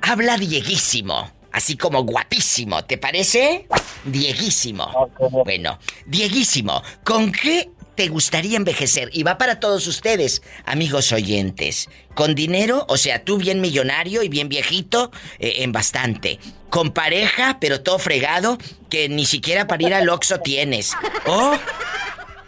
habla 0.00 0.36
Dieguísimo. 0.38 1.30
Así 1.52 1.76
como 1.76 2.04
guapísimo, 2.04 2.84
¿te 2.84 2.98
parece? 2.98 3.66
Dieguísimo. 4.04 5.10
Bueno, 5.44 5.78
Dieguísimo, 6.06 6.82
¿con 7.04 7.32
qué 7.32 7.70
te 7.96 8.08
gustaría 8.08 8.56
envejecer? 8.56 9.10
Y 9.12 9.22
va 9.22 9.38
para 9.38 9.58
todos 9.58 9.86
ustedes, 9.86 10.42
amigos 10.64 11.10
oyentes. 11.12 11.88
¿Con 12.14 12.34
dinero? 12.34 12.84
O 12.88 12.96
sea, 12.96 13.24
tú 13.24 13.38
bien 13.38 13.60
millonario 13.60 14.22
y 14.22 14.28
bien 14.28 14.48
viejito, 14.48 15.10
eh, 15.38 15.56
en 15.58 15.72
bastante. 15.72 16.38
¿Con 16.70 16.92
pareja, 16.92 17.58
pero 17.60 17.82
todo 17.82 17.98
fregado, 17.98 18.58
que 18.90 19.08
ni 19.08 19.24
siquiera 19.26 19.66
para 19.66 19.82
ir 19.82 19.94
al 19.94 20.08
Oxxo 20.08 20.40
tienes? 20.40 20.92
¿O 21.26 21.54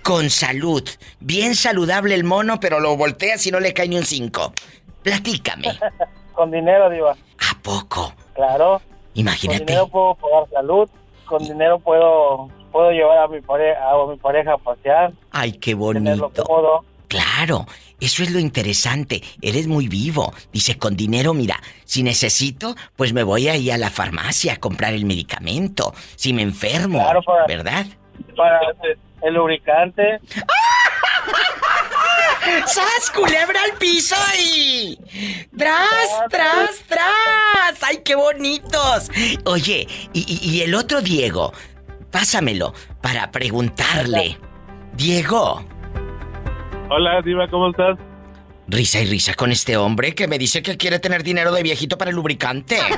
con 0.03 0.31
salud? 0.31 0.89
Bien 1.21 1.55
saludable 1.55 2.15
el 2.15 2.25
mono, 2.25 2.61
pero 2.61 2.79
lo 2.79 2.97
volteas 2.97 3.47
y 3.47 3.51
no 3.51 3.59
le 3.59 3.73
cae 3.73 3.89
ni 3.89 3.97
un 3.97 4.05
cinco. 4.07 4.53
Platícame. 5.03 5.79
Con 6.35 6.51
dinero, 6.51 6.91
Diva. 6.91 7.13
¿A 7.13 7.63
poco? 7.63 8.15
Claro. 8.35 8.81
Imagínate. 9.15 9.59
Con 9.59 9.67
dinero 9.67 9.89
puedo 9.89 10.15
pagar 10.15 10.49
salud. 10.53 10.89
Con 11.25 11.43
dinero 11.43 11.79
puedo 11.79 12.49
puedo 12.73 12.91
llevar 12.91 13.19
a 13.19 13.29
mi, 13.29 13.41
pare- 13.41 13.77
a 13.77 13.93
mi 14.09 14.17
pareja 14.17 14.55
a 14.55 14.59
pasear. 14.59 15.13
Ay, 15.31 15.53
qué 15.53 15.75
bonito. 15.75 16.33
Claro, 17.09 17.67
eso 18.01 18.23
es 18.23 18.31
lo 18.31 18.39
interesante. 18.39 19.23
Eres 19.41 19.67
muy 19.67 19.89
vivo. 19.89 20.35
Dice, 20.53 20.77
con 20.77 20.95
dinero, 20.97 21.33
mira, 21.33 21.59
si 21.85 22.03
necesito, 22.03 22.75
pues 22.97 23.13
me 23.15 23.23
voy 23.23 23.49
ahí 23.49 23.71
a 23.71 23.79
la 23.79 23.89
farmacia 23.91 24.53
a 24.55 24.57
comprar 24.57 24.93
el 24.93 25.07
medicamento. 25.07 25.95
Si 26.17 26.33
me 26.35 26.43
enfermo, 26.43 26.99
Claro, 26.99 27.23
para- 27.23 27.47
¿verdad? 27.47 27.87
Para 28.37 28.61
el 29.23 29.35
lubricante. 29.35 30.19
¡Sas, 32.67 33.11
culebra 33.15 33.61
al 33.65 33.77
piso 33.79 34.17
y... 34.41 34.99
¡Tras, 35.57 36.09
tras, 36.31 36.71
tras! 36.87 37.83
¡Ay, 37.83 37.99
qué 38.05 38.15
bonitos! 38.15 39.11
Oye, 39.45 39.87
y 40.13 40.61
el 40.63 40.75
otro 40.75 41.01
Diego, 41.03 41.53
pásamelo 42.11 42.75
para 43.01 43.31
preguntarle. 43.31 44.39
Diego, 44.95 45.65
Hola, 46.91 47.21
Diva, 47.23 47.49
¿cómo 47.49 47.71
estás? 47.71 47.99
risa 48.67 49.01
y 49.01 49.07
risa 49.07 49.35
con 49.35 49.51
este 49.51 49.77
hombre 49.77 50.15
que 50.15 50.29
me 50.29 50.39
dice 50.39 50.63
que 50.63 50.77
quiere 50.77 50.99
tener 50.99 51.23
dinero 51.23 51.53
de 51.53 51.63
viejito 51.63 51.97
para 51.97 52.11
el 52.11 52.17
lubricante. 52.17 52.79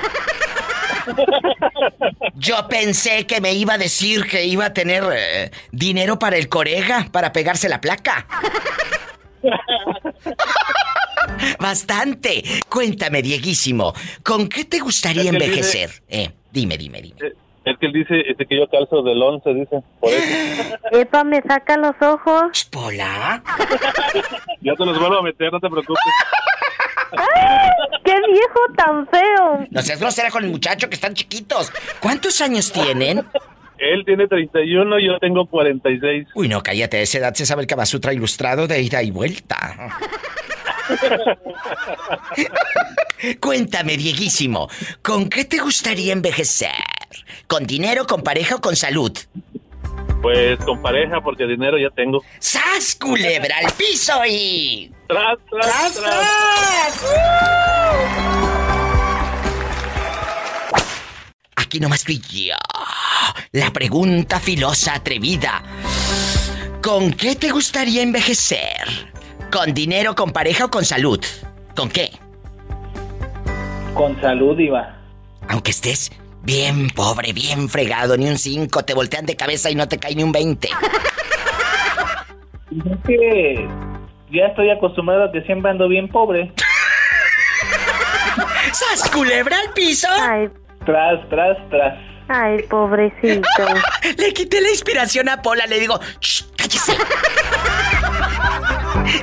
Yo 2.34 2.66
pensé 2.68 3.26
que 3.26 3.40
me 3.40 3.52
iba 3.54 3.74
a 3.74 3.78
decir 3.78 4.26
que 4.26 4.44
iba 4.44 4.66
a 4.66 4.72
tener 4.72 5.04
eh, 5.12 5.50
dinero 5.70 6.18
para 6.18 6.36
el 6.36 6.48
corega, 6.48 7.08
para 7.12 7.32
pegarse 7.32 7.68
la 7.68 7.80
placa. 7.80 8.26
Bastante. 11.58 12.42
Cuéntame, 12.68 13.22
Dieguísimo, 13.22 13.94
¿con 14.22 14.48
qué 14.48 14.64
te 14.64 14.78
gustaría 14.80 15.30
envejecer? 15.30 16.02
Eh, 16.08 16.30
dime, 16.50 16.76
dime, 16.76 17.02
dime. 17.02 17.18
Es 17.64 17.76
que 17.78 17.86
él 17.86 17.92
dice 17.92 18.14
este, 18.26 18.46
que 18.46 18.56
yo 18.56 18.66
calzo 18.68 19.02
del 19.02 19.22
11, 19.22 19.54
dice. 19.54 19.82
Por 20.00 20.10
eso. 20.10 20.76
Epa, 20.92 21.24
me 21.24 21.42
saca 21.42 21.76
los 21.76 21.94
ojos. 22.00 22.68
¿Pola? 22.70 23.42
Ya 24.62 24.74
te 24.74 24.84
los 24.84 24.98
vuelvo 24.98 25.16
a 25.16 25.22
meter, 25.22 25.50
no 25.50 25.58
te 25.58 25.70
preocupes. 25.70 26.02
¡Qué 28.04 28.14
viejo 28.30 28.60
tan 28.76 29.08
feo! 29.08 29.66
No 29.70 29.80
seas 29.80 29.98
grosera 29.98 30.30
con 30.30 30.44
el 30.44 30.50
muchacho 30.50 30.86
que 30.90 30.96
están 30.96 31.14
chiquitos. 31.14 31.72
¿Cuántos 31.98 32.42
años 32.42 32.70
tienen? 32.70 33.24
Él 33.78 34.04
tiene 34.04 34.28
31 34.28 34.98
y 34.98 35.06
yo 35.06 35.18
tengo 35.18 35.46
46. 35.46 36.28
Uy, 36.34 36.48
no, 36.48 36.62
cállate, 36.62 36.98
a 36.98 37.00
esa 37.00 37.18
edad 37.18 37.32
se 37.34 37.46
sabe 37.46 37.62
el 37.62 37.66
Kama 37.66 37.86
Sutra 37.86 38.12
ilustrado 38.12 38.66
de 38.66 38.82
ida 38.82 39.02
y 39.02 39.10
vuelta. 39.10 39.96
Cuéntame, 43.40 43.96
Dieguísimo, 43.96 44.68
¿con 45.02 45.30
qué 45.30 45.46
te 45.46 45.56
gustaría 45.58 46.12
envejecer? 46.12 46.68
¿Con 47.46 47.66
dinero, 47.66 48.06
con 48.06 48.22
pareja 48.22 48.56
o 48.56 48.60
con 48.60 48.76
salud? 48.76 49.12
Pues 50.22 50.58
con 50.60 50.82
pareja, 50.82 51.20
porque 51.22 51.46
dinero 51.46 51.78
ya 51.78 51.90
tengo. 51.90 52.22
¡Sas, 52.38 52.96
culebra, 53.00 53.56
al 53.64 53.72
piso 53.72 54.12
y... 54.26 54.92
¡Tras, 55.08 55.38
tras, 55.48 55.66
¡Tras, 55.66 55.94
tras! 55.94 57.00
tras! 57.00 58.40
Aquí 61.56 61.80
nomás 61.80 62.04
tú 62.04 62.12
y 62.12 62.20
yo. 62.20 62.56
La 63.52 63.72
pregunta 63.72 64.40
filosa 64.40 64.94
atrevida. 64.94 65.62
¿Con 66.82 67.12
qué 67.12 67.36
te 67.36 67.50
gustaría 67.50 68.02
envejecer? 68.02 69.10
¿Con 69.50 69.74
dinero, 69.74 70.14
con 70.14 70.32
pareja 70.32 70.66
o 70.66 70.70
con 70.70 70.84
salud? 70.84 71.20
¿Con 71.74 71.88
qué? 71.88 72.10
Con 73.94 74.20
salud, 74.20 74.56
Diva. 74.56 74.96
Aunque 75.48 75.70
estés 75.72 76.10
bien 76.42 76.88
pobre, 76.90 77.32
bien 77.32 77.68
fregado, 77.68 78.16
ni 78.16 78.28
un 78.28 78.38
5, 78.38 78.84
te 78.84 78.94
voltean 78.94 79.26
de 79.26 79.36
cabeza 79.36 79.70
y 79.70 79.74
no 79.74 79.88
te 79.88 79.98
cae 79.98 80.14
ni 80.14 80.22
un 80.22 80.32
20. 80.32 80.68
Es 80.68 80.74
que 83.06 83.68
ya 84.30 84.46
estoy 84.46 84.70
acostumbrado 84.70 85.24
a 85.24 85.32
que 85.32 85.42
siempre 85.42 85.70
ando 85.70 85.88
bien 85.88 86.08
pobre. 86.08 86.52
¡Sas, 88.72 89.10
culebra 89.10 89.56
al 89.58 89.72
piso! 89.72 90.08
Ay, 90.20 90.48
Tras, 90.86 91.28
tras, 91.28 91.56
tras. 91.68 91.98
ay, 92.28 92.62
pobrecito. 92.70 93.48
Le 94.18 94.32
quité 94.32 94.60
la 94.60 94.70
inspiración 94.70 95.28
a 95.28 95.42
Pola, 95.42 95.66
le 95.66 95.78
digo, 95.80 95.98
"Shh, 96.20 96.44
cállese. 96.56 96.92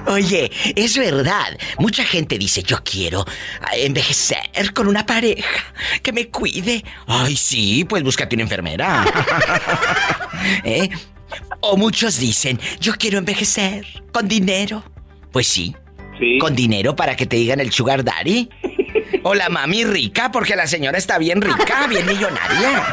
Oye, 0.07 0.51
es 0.75 0.97
verdad. 0.97 1.57
Mucha 1.79 2.03
gente 2.03 2.37
dice, 2.37 2.63
yo 2.63 2.77
quiero 2.83 3.25
envejecer 3.73 4.73
con 4.73 4.87
una 4.87 5.05
pareja 5.05 5.63
que 6.01 6.11
me 6.13 6.27
cuide. 6.29 6.83
Ay, 7.07 7.35
sí, 7.35 7.85
pues 7.85 8.03
búscate 8.03 8.35
una 8.35 8.43
enfermera. 8.43 9.05
¿Eh? 10.63 10.89
O 11.61 11.75
muchos 11.77 12.17
dicen, 12.19 12.59
yo 12.79 12.93
quiero 12.93 13.17
envejecer 13.17 13.85
con 14.11 14.27
dinero. 14.27 14.83
Pues 15.31 15.47
sí, 15.47 15.75
Sí. 16.19 16.39
con 16.39 16.55
dinero 16.55 16.95
para 16.95 17.15
que 17.15 17.25
te 17.27 17.35
digan 17.35 17.59
el 17.59 17.71
sugar 17.71 18.03
daddy. 18.03 18.49
O 19.23 19.33
la 19.35 19.47
mami 19.49 19.83
rica, 19.85 20.31
porque 20.31 20.55
la 20.55 20.67
señora 20.67 20.97
está 20.97 21.17
bien 21.17 21.41
rica, 21.41 21.87
bien 21.87 22.05
millonaria. 22.05 22.83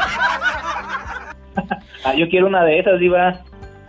Ah, 2.03 2.13
yo 2.17 2.29
quiero 2.29 2.47
una 2.47 2.63
de 2.63 2.79
esas, 2.79 2.99
Diva. 2.99 3.43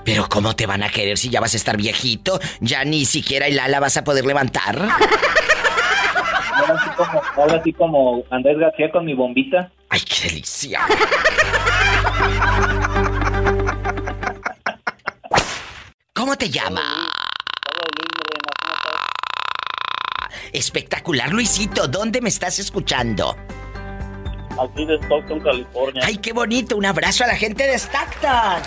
Pero 0.06 0.28
¿cómo 0.28 0.54
te 0.54 0.66
van 0.66 0.84
a 0.84 0.88
querer 0.88 1.18
si 1.18 1.28
ya 1.30 1.40
vas 1.40 1.52
a 1.54 1.56
estar 1.56 1.76
viejito? 1.76 2.38
Ya 2.60 2.84
ni 2.84 3.04
siquiera 3.04 3.48
el 3.48 3.58
ala 3.58 3.80
vas 3.80 3.96
a 3.96 4.04
poder 4.04 4.24
levantar. 4.24 4.78
Ahora 6.56 6.82
sí 6.82 6.90
como, 6.96 7.22
ahora 7.36 7.62
sí 7.62 7.72
como 7.74 8.24
Andrés 8.30 8.58
García 8.58 8.90
con 8.90 9.04
mi 9.04 9.14
bombita. 9.14 9.70
¡Ay, 9.90 10.00
qué 10.00 10.28
delicia! 10.28 10.80
¿Cómo 16.14 16.36
te 16.36 16.48
llama? 16.48 17.10
Espectacular, 20.52 21.30
Luisito. 21.30 21.86
¿Dónde 21.88 22.20
me 22.22 22.30
estás 22.30 22.58
escuchando? 22.58 23.36
Aquí 24.60 24.84
de 24.86 24.96
Stockton, 24.96 25.40
California. 25.40 26.02
Ay, 26.04 26.16
qué 26.18 26.32
bonito. 26.32 26.76
Un 26.76 26.86
abrazo 26.86 27.24
a 27.24 27.26
la 27.26 27.36
gente 27.36 27.66
de 27.66 27.74
Stockton. 27.78 28.62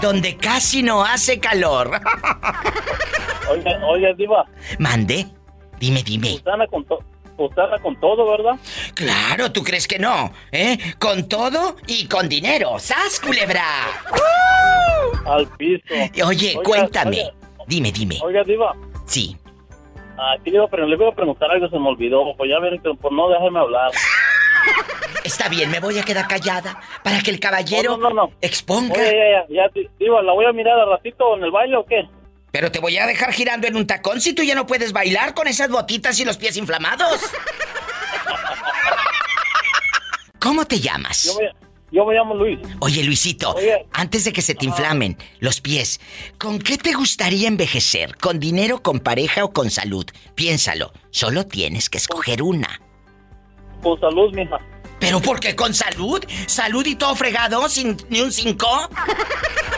Donde 0.00 0.36
casi 0.36 0.82
no 0.82 1.04
hace 1.04 1.38
calor. 1.40 1.90
Oiga, 3.50 3.80
oiga, 3.84 4.12
Diva, 4.16 4.44
Mande. 4.78 5.26
Dime, 5.80 6.02
dime. 6.04 6.40
anda 6.46 6.66
con, 6.68 6.84
to- 6.84 7.02
todo, 7.98 8.30
¿verdad? 8.30 8.52
Claro, 8.94 9.50
¿tú 9.50 9.64
crees 9.64 9.88
que 9.88 9.98
no? 9.98 10.30
¿Eh? 10.52 10.78
Con 11.00 11.28
todo 11.28 11.74
y 11.88 12.06
con 12.06 12.28
dinero. 12.28 12.78
¡Sas, 12.78 13.18
culebra! 13.18 13.64
Al 15.26 15.48
piso. 15.56 15.82
Oye, 16.26 16.50
Oiga, 16.56 16.62
cuéntame. 16.62 17.16
oiga, 17.22 17.32
Dime, 17.66 17.90
dime. 17.90 18.18
Oiga, 18.22 18.44
Diva, 18.44 18.72
Sí. 19.06 19.36
aquí 20.34 20.50
le 20.50 20.56
iba, 20.58 20.64
a 20.66 20.76
le 20.76 20.94
iba 20.94 21.08
a 21.08 21.14
preguntar 21.14 21.50
algo, 21.50 21.68
se 21.68 21.78
me 21.78 21.88
olvidó. 21.88 22.22
Pues 22.36 22.50
ya 22.50 22.60
que 22.80 22.94
por 22.94 23.12
no 23.12 23.28
déjeme 23.30 23.58
hablar. 23.58 23.90
Está 25.24 25.48
bien, 25.48 25.70
me 25.70 25.80
voy 25.80 25.98
a 25.98 26.02
quedar 26.02 26.26
callada 26.28 26.80
para 27.04 27.20
que 27.22 27.30
el 27.30 27.38
caballero 27.40 27.96
No, 27.96 28.08
no, 28.08 28.14
no, 28.14 28.26
no. 28.26 28.32
exponga. 28.40 28.94
Oye, 28.94 29.04
ya, 29.04 29.46
ya, 29.48 29.62
ya, 29.66 29.68
Di- 29.74 29.88
Diva, 29.98 30.22
¿la 30.22 30.32
voy 30.32 30.46
a 30.46 30.52
mirar 30.52 30.78
al 30.78 30.88
ratito 30.90 31.36
en 31.36 31.44
el 31.44 31.50
baile 31.50 31.76
o 31.76 31.84
qué? 31.84 32.02
Pero 32.52 32.72
te 32.72 32.80
voy 32.80 32.96
a 32.98 33.06
dejar 33.06 33.32
girando 33.32 33.66
en 33.68 33.76
un 33.76 33.86
tacón 33.86 34.20
si 34.20 34.32
tú 34.32 34.42
ya 34.42 34.54
no 34.54 34.66
puedes 34.66 34.92
bailar 34.92 35.34
con 35.34 35.46
esas 35.46 35.68
botitas 35.70 36.18
y 36.18 36.24
los 36.24 36.36
pies 36.36 36.56
inflamados. 36.56 37.20
¿Cómo 40.40 40.64
te 40.66 40.80
llamas? 40.80 41.24
Yo 41.24 41.34
me, 41.38 41.50
yo 41.92 42.04
me 42.06 42.14
llamo 42.14 42.34
Luis. 42.34 42.58
Oye, 42.80 43.04
Luisito, 43.04 43.52
Oye. 43.54 43.86
antes 43.92 44.24
de 44.24 44.32
que 44.32 44.42
se 44.42 44.54
te 44.54 44.64
inflamen 44.64 45.16
los 45.38 45.60
pies, 45.60 46.00
¿con 46.38 46.58
qué 46.58 46.78
te 46.78 46.92
gustaría 46.94 47.46
envejecer? 47.46 48.16
¿Con 48.16 48.40
dinero, 48.40 48.82
con 48.82 49.00
pareja 49.00 49.44
o 49.44 49.52
con 49.52 49.70
salud? 49.70 50.06
Piénsalo, 50.34 50.92
solo 51.10 51.46
tienes 51.46 51.90
que 51.90 51.98
escoger 51.98 52.42
una. 52.42 52.80
Con 53.82 53.98
salud, 54.00 54.32
mija. 54.34 54.58
¿Pero 54.98 55.20
por 55.20 55.40
qué 55.40 55.56
con 55.56 55.72
salud? 55.72 56.22
¿Salud 56.46 56.84
y 56.86 56.94
todo 56.94 57.14
fregado 57.14 57.68
sin 57.68 57.96
ni 58.10 58.20
un 58.20 58.30
cinco? 58.30 58.68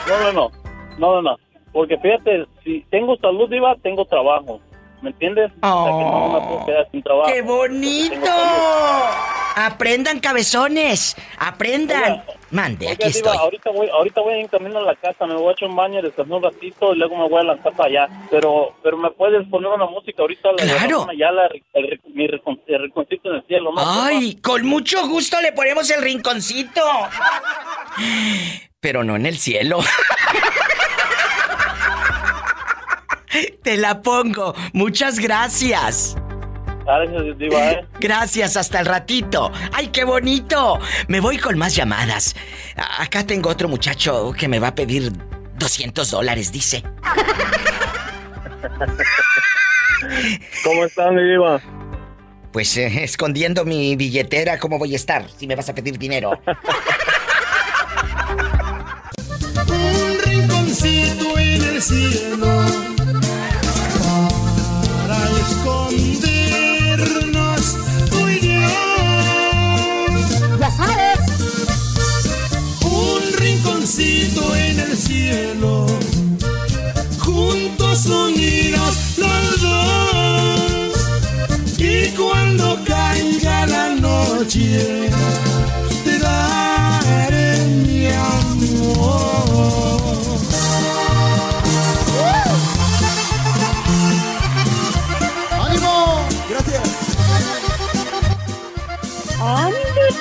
No, 0.08 0.20
no, 0.20 0.32
no. 0.32 0.50
No, 0.98 1.14
no, 1.14 1.22
no. 1.22 1.36
Porque 1.72 1.96
fíjate, 1.98 2.44
si 2.64 2.84
tengo 2.90 3.16
salud, 3.16 3.48
Diva, 3.48 3.76
tengo 3.82 4.04
trabajo. 4.04 4.60
¿Me 5.02 5.10
entiendes? 5.10 5.50
O 5.62 5.84
sea, 5.84 5.92
que 5.98 6.04
no 6.04 6.28
me 6.32 6.40
puedo 6.46 6.66
quedar 6.66 6.88
sin 6.92 7.02
trabajo. 7.02 7.30
¡Qué 7.32 7.42
bonito! 7.42 8.30
Aprendan, 9.54 10.20
cabezones. 10.20 11.14
Aprendan. 11.38 12.12
Oiga, 12.12 12.24
Mande, 12.52 12.86
Oiga, 12.86 12.94
aquí 12.94 13.04
Diva, 13.12 13.30
estoy. 13.32 13.36
ahorita 13.36 13.70
voy, 13.70 13.88
ahorita 13.90 14.20
voy 14.20 14.34
en 14.40 14.46
camino 14.48 14.78
a 14.78 14.82
la 14.82 14.94
casa, 14.94 15.26
me 15.26 15.34
voy 15.34 15.48
a 15.48 15.52
echar 15.52 15.68
un 15.68 15.76
baño, 15.76 16.00
descansar 16.02 16.36
un 16.36 16.42
ratito 16.42 16.94
y 16.94 16.98
luego 16.98 17.16
me 17.16 17.28
voy 17.28 17.40
a 17.40 17.44
lanzar 17.44 17.72
para 17.74 17.88
allá. 17.88 18.08
Pero, 18.30 18.74
pero 18.82 18.96
me 18.96 19.10
puedes 19.10 19.46
poner 19.48 19.70
una 19.72 19.86
música 19.86 20.22
ahorita, 20.22 20.50
Claro. 20.58 21.06
El, 21.10 22.00
mi 22.14 22.26
recon- 22.28 22.60
rinconcito 22.66 23.28
en 23.30 23.36
el 23.36 23.46
cielo, 23.46 23.72
¿no? 23.72 23.80
Ay, 23.84 24.36
con 24.36 24.64
mucho 24.66 25.06
gusto 25.08 25.40
le 25.40 25.52
ponemos 25.52 25.90
el 25.90 26.00
rinconcito. 26.02 26.80
Pero 28.80 29.02
no 29.04 29.16
en 29.16 29.26
el 29.26 29.36
cielo. 29.38 29.80
Te 33.62 33.76
la 33.76 34.02
pongo. 34.02 34.54
Muchas 34.72 35.18
gracias. 35.18 36.16
Gracias, 36.84 37.38
Diva, 37.38 37.70
¿eh? 37.72 37.86
Gracias, 38.00 38.56
hasta 38.56 38.80
el 38.80 38.86
ratito. 38.86 39.52
¡Ay, 39.72 39.88
qué 39.88 40.02
bonito! 40.04 40.80
Me 41.06 41.20
voy 41.20 41.38
con 41.38 41.56
más 41.56 41.76
llamadas. 41.76 42.34
A- 42.76 43.02
Acá 43.02 43.24
tengo 43.24 43.50
otro 43.50 43.68
muchacho 43.68 44.32
que 44.36 44.48
me 44.48 44.58
va 44.58 44.68
a 44.68 44.74
pedir 44.74 45.12
200 45.58 46.10
dólares, 46.10 46.50
dice. 46.50 46.82
¿Cómo 50.64 50.84
están, 50.84 51.14
mi 51.14 51.22
Diva? 51.22 51.60
Pues 52.52 52.76
eh, 52.76 53.04
escondiendo 53.04 53.64
mi 53.64 53.94
billetera, 53.96 54.58
¿cómo 54.58 54.78
voy 54.78 54.92
a 54.92 54.96
estar 54.96 55.24
si 55.38 55.46
me 55.46 55.54
vas 55.56 55.68
a 55.68 55.74
pedir 55.74 55.96
dinero? 55.98 56.38
Un 59.68 60.18
rinconcito 60.24 61.38
en 61.38 61.62
el 61.62 61.80
cielo 61.82 62.64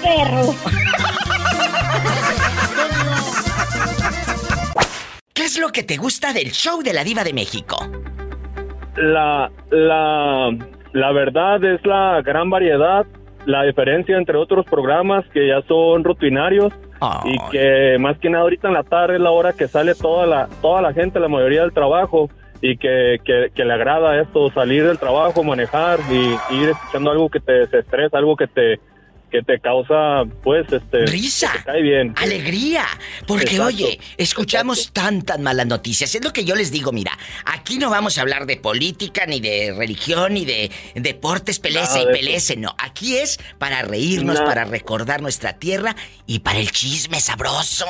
perro! 0.01 0.55
¿Qué 5.33 5.43
es 5.43 5.59
lo 5.59 5.69
que 5.69 5.83
te 5.83 5.97
gusta 5.97 6.33
del 6.33 6.51
show 6.51 6.81
de 6.81 6.93
la 6.93 7.03
diva 7.03 7.23
de 7.23 7.33
México? 7.33 7.77
La, 8.95 9.51
la, 9.69 10.49
la 10.93 11.11
verdad 11.11 11.63
es 11.63 11.85
la 11.85 12.21
gran 12.21 12.49
variedad, 12.49 13.05
la 13.45 13.63
diferencia 13.63 14.17
entre 14.17 14.37
otros 14.37 14.65
programas 14.65 15.25
que 15.29 15.47
ya 15.47 15.61
son 15.63 16.03
rutinarios 16.03 16.73
y 17.25 17.37
que 17.51 17.97
más 17.99 18.17
que 18.19 18.29
nada 18.29 18.43
ahorita 18.43 18.67
en 18.67 18.75
la 18.75 18.83
tarde 18.83 19.15
es 19.15 19.21
la 19.21 19.31
hora 19.31 19.53
que 19.53 19.67
sale 19.67 19.95
toda 19.95 20.27
la, 20.27 20.47
toda 20.61 20.81
la 20.81 20.93
gente, 20.93 21.19
la 21.19 21.27
mayoría 21.27 21.61
del 21.61 21.73
trabajo 21.73 22.29
y 22.61 22.77
que, 22.77 23.19
que, 23.25 23.49
que 23.55 23.65
le 23.65 23.73
agrada 23.73 24.21
esto, 24.21 24.51
salir 24.51 24.85
del 24.85 24.99
trabajo, 24.99 25.43
manejar 25.43 25.99
y, 26.11 26.55
ir 26.55 26.69
escuchando 26.69 27.11
algo 27.11 27.29
que 27.29 27.39
te 27.39 27.53
desestresa, 27.53 28.19
algo 28.19 28.35
que 28.35 28.47
te, 28.47 28.79
que 29.31 29.41
te 29.41 29.59
causa, 29.59 30.25
pues, 30.43 30.71
este... 30.71 31.05
Risa. 31.05 31.51
te 31.53 31.63
cae 31.63 31.81
bien. 31.81 32.13
Alegría. 32.17 32.85
Porque, 33.25 33.55
Exacto. 33.55 33.65
oye, 33.65 33.99
escuchamos 34.17 34.91
tantas 34.91 35.39
malas 35.39 35.65
noticias. 35.65 36.13
Es 36.13 36.23
lo 36.23 36.33
que 36.33 36.43
yo 36.43 36.55
les 36.55 36.71
digo, 36.71 36.91
mira, 36.91 37.17
aquí 37.45 37.77
no 37.77 37.89
vamos 37.89 38.17
a 38.17 38.21
hablar 38.21 38.45
de 38.45 38.57
política, 38.57 39.25
ni 39.25 39.39
de 39.39 39.73
religión, 39.75 40.33
ni 40.33 40.45
de 40.45 40.69
deportes, 40.95 41.59
pelece 41.59 41.99
Nada 41.99 42.01
y 42.01 42.05
de 42.07 42.11
pelece, 42.11 42.57
no. 42.57 42.75
Aquí 42.77 43.17
es 43.17 43.39
para 43.57 43.81
reírnos, 43.81 44.35
Nada. 44.35 44.47
para 44.47 44.65
recordar 44.65 45.21
nuestra 45.21 45.53
tierra 45.53 45.95
y 46.27 46.39
para 46.39 46.59
el 46.59 46.71
chisme 46.71 47.19
sabroso. 47.19 47.85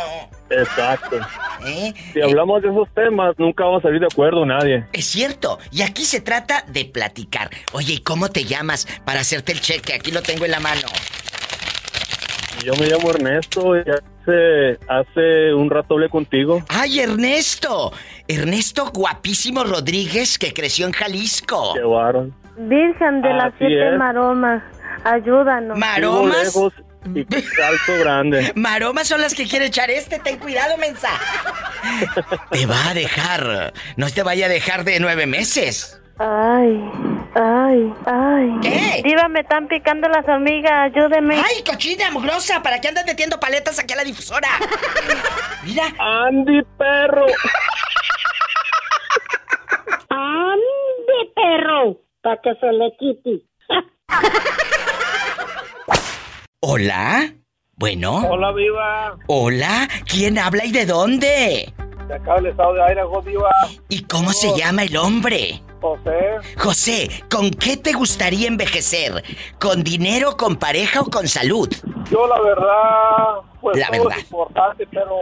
Exacto. 0.49 1.19
¿Eh? 1.65 1.93
Si 2.13 2.21
hablamos 2.21 2.61
de 2.61 2.69
esos 2.69 2.87
temas, 2.93 3.33
nunca 3.37 3.63
vamos 3.65 3.79
a 3.79 3.87
salir 3.87 3.99
de 3.99 4.07
acuerdo 4.07 4.45
nadie. 4.45 4.85
Es 4.93 5.05
cierto, 5.05 5.59
y 5.71 5.81
aquí 5.81 6.05
se 6.05 6.21
trata 6.21 6.65
de 6.67 6.85
platicar. 6.85 7.49
Oye, 7.71 7.93
¿y 7.93 7.97
cómo 7.99 8.29
te 8.29 8.45
llamas 8.45 8.87
para 9.05 9.21
hacerte 9.21 9.51
el 9.51 9.61
cheque? 9.61 9.93
Aquí 9.93 10.11
lo 10.11 10.21
tengo 10.21 10.45
en 10.45 10.51
la 10.51 10.59
mano. 10.59 10.87
Yo 12.63 12.73
me 12.75 12.87
llamo 12.87 13.09
Ernesto 13.09 13.75
y 13.75 13.79
hace, 13.79 14.79
hace 14.87 15.53
un 15.53 15.69
rato 15.69 15.95
hablé 15.95 16.09
contigo. 16.09 16.63
¡Ay, 16.69 16.99
Ernesto! 16.99 17.91
Ernesto 18.27 18.91
Guapísimo 18.93 19.63
Rodríguez, 19.63 20.37
que 20.37 20.53
creció 20.53 20.85
en 20.85 20.91
Jalisco. 20.91 21.73
Llevaron. 21.73 22.33
Virgen 22.57 23.21
de 23.21 23.33
las 23.33 23.53
siete 23.57 23.93
es. 23.93 23.97
maromas, 23.97 24.61
ayúdanos. 25.03 25.77
¿Maromas? 25.77 26.55
lejos 26.55 26.73
y 27.15 27.23
salto 27.55 27.99
grande. 27.99 28.51
Maromas 28.55 29.07
son 29.07 29.21
las 29.21 29.33
que 29.33 29.47
quiere 29.47 29.65
echar 29.65 29.89
este, 29.89 30.19
ten 30.19 30.37
cuidado, 30.37 30.77
mensa. 30.77 31.09
Te 32.51 32.65
va 32.67 32.89
a 32.89 32.93
dejar. 32.93 33.73
No 33.97 34.07
te 34.09 34.21
vaya 34.21 34.45
a 34.45 34.49
dejar 34.49 34.83
de 34.83 34.99
nueve 34.99 35.25
meses. 35.25 36.00
Ay, 36.23 36.79
ay, 37.33 37.93
ay. 38.05 38.55
¿Qué? 38.61 39.01
Diva, 39.03 39.27
me 39.27 39.39
están 39.39 39.67
picando 39.67 40.07
las 40.07 40.23
hormigas, 40.27 40.71
ayúdeme. 40.71 41.33
¡Ay, 41.33 41.63
cochina, 41.63 42.11
mugrosa! 42.11 42.61
¿Para 42.61 42.79
qué 42.79 42.89
andas 42.89 43.07
metiendo 43.07 43.39
paletas 43.39 43.79
aquí 43.79 43.95
a 43.95 43.97
la 43.97 44.03
difusora? 44.03 44.47
Mira. 45.65 45.85
Andy, 45.97 46.61
perro. 46.77 47.25
¡Ande, 50.09 51.31
perro! 51.35 51.97
Para 52.21 52.39
que 52.39 52.53
se 52.59 52.71
le 52.71 52.95
quite. 52.99 53.43
¿Hola? 56.59 57.33
Bueno. 57.77 58.27
Hola, 58.29 58.51
Viva. 58.51 59.17
Hola. 59.25 59.87
¿Quién 60.05 60.37
habla 60.37 60.65
y 60.65 60.71
de 60.71 60.85
dónde? 60.85 61.73
De 62.11 62.17
acá 62.17 62.35
del 62.35 62.47
estado 62.47 62.73
de 62.73 62.81
Idaho, 62.91 63.21
Viva. 63.21 63.49
¿Y 63.87 64.03
cómo 64.03 64.33
se 64.33 64.53
llama 64.57 64.83
el 64.83 64.97
hombre? 64.97 65.61
José. 65.79 66.39
José, 66.57 67.09
¿con 67.29 67.51
qué 67.51 67.77
te 67.77 67.93
gustaría 67.93 68.49
envejecer? 68.49 69.23
¿Con 69.61 69.81
dinero, 69.81 70.35
con 70.35 70.57
pareja 70.57 70.99
o 70.99 71.05
con 71.05 71.29
salud? 71.29 71.69
Yo, 72.11 72.27
la 72.27 72.41
verdad, 72.41 73.49
pues 73.61 73.77
La 73.77 73.87
todo 73.87 74.03
verdad. 74.03 74.17
es 74.17 74.23
importante, 74.25 74.87
pero, 74.91 75.15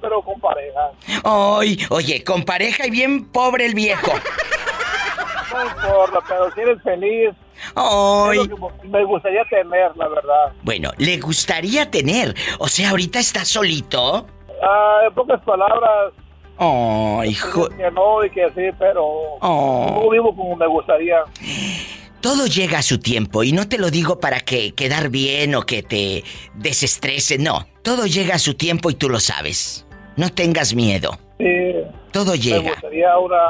pero 0.00 0.22
con 0.22 0.40
pareja. 0.40 0.90
Ay, 1.22 1.78
oye, 1.90 2.24
con 2.24 2.44
pareja 2.44 2.86
y 2.86 2.90
bien 2.90 3.26
pobre 3.26 3.66
el 3.66 3.74
viejo. 3.74 4.12
No 5.52 5.66
importa, 5.66 6.18
pero 6.26 6.50
si 6.54 6.60
eres 6.62 6.82
feliz. 6.82 7.34
Ay. 7.74 8.38
es 8.40 8.48
lo 8.48 8.56
que 8.80 8.88
me 8.88 9.04
gustaría 9.04 9.44
tener, 9.50 9.94
la 9.96 10.08
verdad. 10.08 10.52
Bueno, 10.62 10.92
le 10.96 11.18
gustaría 11.18 11.90
tener. 11.90 12.34
O 12.58 12.68
sea, 12.68 12.88
ahorita 12.88 13.18
está 13.18 13.44
solito. 13.44 14.26
Ah, 14.62 15.00
en 15.06 15.14
pocas 15.14 15.40
palabras, 15.42 16.12
Oh, 16.58 17.22
hijo. 17.24 17.68
que 17.70 17.90
no 17.90 18.24
y 18.24 18.30
que 18.30 18.48
sí, 18.50 18.76
pero 18.78 19.04
Oh. 19.40 20.00
no 20.04 20.10
vivo 20.10 20.34
como 20.36 20.54
me 20.56 20.66
gustaría. 20.66 21.16
Todo 22.20 22.46
llega 22.46 22.78
a 22.78 22.82
su 22.82 23.00
tiempo 23.00 23.42
y 23.42 23.50
no 23.52 23.68
te 23.68 23.78
lo 23.78 23.90
digo 23.90 24.20
para 24.20 24.38
que 24.40 24.72
quedar 24.74 25.08
bien 25.08 25.54
o 25.56 25.62
que 25.62 25.82
te 25.82 26.22
desestrese, 26.54 27.38
no. 27.38 27.66
Todo 27.82 28.06
llega 28.06 28.36
a 28.36 28.38
su 28.38 28.54
tiempo 28.54 28.90
y 28.90 28.94
tú 28.94 29.08
lo 29.08 29.18
sabes. 29.18 29.84
No 30.16 30.28
tengas 30.28 30.72
miedo. 30.74 31.18
Sí, 31.38 31.72
Todo 32.12 32.32
me 32.32 32.38
llega. 32.38 32.70
gustaría 32.70 33.18
una, 33.18 33.40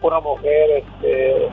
una 0.00 0.20
mujer, 0.20 0.70
este, 0.78 1.48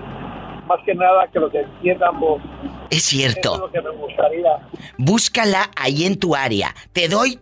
más 0.67 0.79
que 0.85 0.95
nada 0.95 1.27
que 1.33 1.39
los 1.39 1.53
entiendamos. 1.53 2.41
Es 2.89 2.97
Eso 2.97 2.97
es 2.97 3.03
cierto. 3.33 3.57
lo 3.57 3.69
que 3.71 3.81
me 3.81 3.89
gustaría. 3.89 4.51
Búscala 4.97 5.69
ahí 5.75 6.05
en 6.05 6.17
tu 6.17 6.33
área. 6.33 6.73
Te 6.93 7.09
doy 7.09 7.39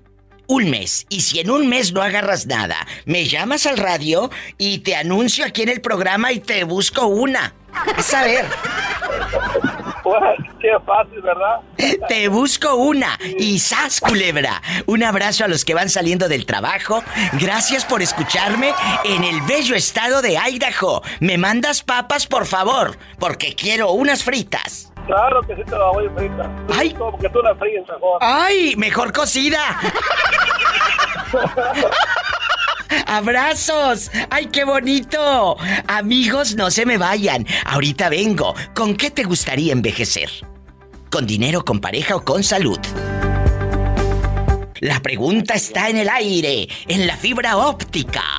un 0.49 0.69
mes. 0.69 1.05
Y 1.09 1.21
si 1.21 1.39
en 1.39 1.51
un 1.51 1.69
mes 1.69 1.93
no 1.93 2.01
agarras 2.01 2.47
nada, 2.47 2.85
me 3.05 3.25
llamas 3.25 3.65
al 3.65 3.77
radio 3.77 4.29
y 4.57 4.79
te 4.79 4.95
anuncio 4.95 5.45
aquí 5.45 5.61
en 5.61 5.69
el 5.69 5.79
programa 5.79 6.31
y 6.33 6.39
te 6.39 6.63
busco 6.63 7.05
una. 7.05 7.53
A. 7.71 7.83
Pues, 10.03 10.21
qué 10.59 10.71
fácil, 10.85 11.21
¿verdad? 11.21 11.59
Te 12.07 12.27
busco 12.29 12.73
una. 12.75 13.17
Y 13.37 13.59
sas, 13.59 14.01
culebra. 14.01 14.61
Un 14.87 15.03
abrazo 15.03 15.45
a 15.45 15.47
los 15.47 15.63
que 15.63 15.75
van 15.75 15.89
saliendo 15.89 16.27
del 16.27 16.47
trabajo. 16.47 17.03
Gracias 17.33 17.85
por 17.85 18.01
escucharme 18.01 18.73
en 19.05 19.23
el 19.23 19.41
bello 19.43 19.75
estado 19.75 20.23
de 20.23 20.35
Idaho. 20.37 21.03
Me 21.19 21.37
mandas 21.37 21.83
papas, 21.83 22.25
por 22.25 22.47
favor, 22.47 22.97
porque 23.19 23.53
quiero 23.53 23.91
unas 23.91 24.23
fritas. 24.23 24.91
Claro 25.09 25.41
que 25.41 25.55
sí 25.55 25.63
te 25.65 25.71
la 25.71 25.85
voy 25.91 26.07
frita. 26.15 26.47
Ay. 26.71 26.93
Como 26.93 27.17
que 27.17 27.27
tú 27.29 27.41
la 27.41 27.55
fríes 27.55 27.81
mejor. 27.89 28.19
¡Ay! 28.21 28.75
Mejor 28.77 29.11
cocida. 29.11 29.59
¡Abrazos! 33.07 34.11
¡Ay, 34.29 34.45
qué 34.53 34.65
bonito! 34.65 35.57
Amigos, 35.87 36.55
no 36.55 36.69
se 36.69 36.85
me 36.85 36.99
vayan. 36.99 37.47
Ahorita 37.65 38.09
vengo. 38.09 38.53
¿Con 38.75 38.95
qué 38.95 39.09
te 39.09 39.23
gustaría 39.23 39.73
envejecer? 39.73 40.29
¿Con 41.09 41.25
dinero, 41.25 41.65
con 41.65 41.81
pareja 41.81 42.15
o 42.15 42.23
con 42.23 42.43
salud? 42.43 42.79
La 44.81 44.99
pregunta 44.99 45.55
está 45.55 45.89
en 45.89 45.97
el 45.97 46.09
aire, 46.09 46.67
en 46.87 47.07
la 47.07 47.17
fibra 47.17 47.57
óptica. 47.57 48.38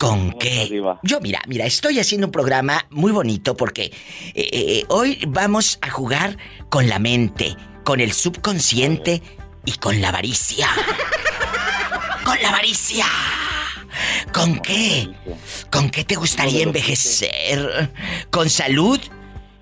¿Con 0.00 0.32
qué? 0.32 0.82
Yo, 1.02 1.20
mira, 1.20 1.42
mira, 1.46 1.66
estoy 1.66 1.98
haciendo 1.98 2.28
un 2.28 2.32
programa 2.32 2.86
muy 2.88 3.12
bonito 3.12 3.54
porque 3.54 3.92
eh, 4.34 4.48
eh, 4.50 4.84
hoy 4.88 5.22
vamos 5.28 5.78
a 5.82 5.90
jugar 5.90 6.38
con 6.70 6.88
la 6.88 6.98
mente, 6.98 7.54
con 7.84 8.00
el 8.00 8.14
subconsciente 8.14 9.20
y 9.66 9.72
con 9.72 10.00
la 10.00 10.08
avaricia. 10.08 10.68
¡Con 12.24 12.40
la 12.40 12.48
avaricia! 12.48 13.04
¿Con 14.32 14.60
qué? 14.60 15.10
¿Con 15.70 15.90
qué 15.90 16.02
te 16.04 16.16
gustaría 16.16 16.62
envejecer? 16.62 17.92
¿Con 18.30 18.48
salud? 18.48 18.98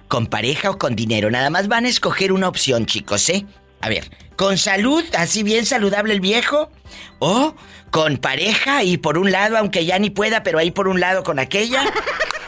¿Con 0.06 0.28
pareja 0.28 0.70
o 0.70 0.78
con 0.78 0.94
dinero? 0.94 1.32
Nada 1.32 1.50
más 1.50 1.66
van 1.66 1.84
a 1.84 1.88
escoger 1.88 2.30
una 2.30 2.46
opción, 2.46 2.86
chicos, 2.86 3.28
¿eh? 3.28 3.44
A 3.80 3.88
ver, 3.88 4.08
¿con 4.38 4.56
salud, 4.56 5.04
así 5.18 5.42
bien 5.42 5.66
saludable 5.66 6.14
el 6.14 6.20
viejo? 6.20 6.70
¿O 7.18 7.54
con 7.90 8.18
pareja 8.18 8.84
y 8.84 8.96
por 8.96 9.18
un 9.18 9.32
lado, 9.32 9.58
aunque 9.58 9.84
ya 9.84 9.98
ni 9.98 10.10
pueda, 10.10 10.44
pero 10.44 10.58
ahí 10.58 10.70
por 10.70 10.86
un 10.86 11.00
lado 11.00 11.24
con 11.24 11.40
aquella? 11.40 11.82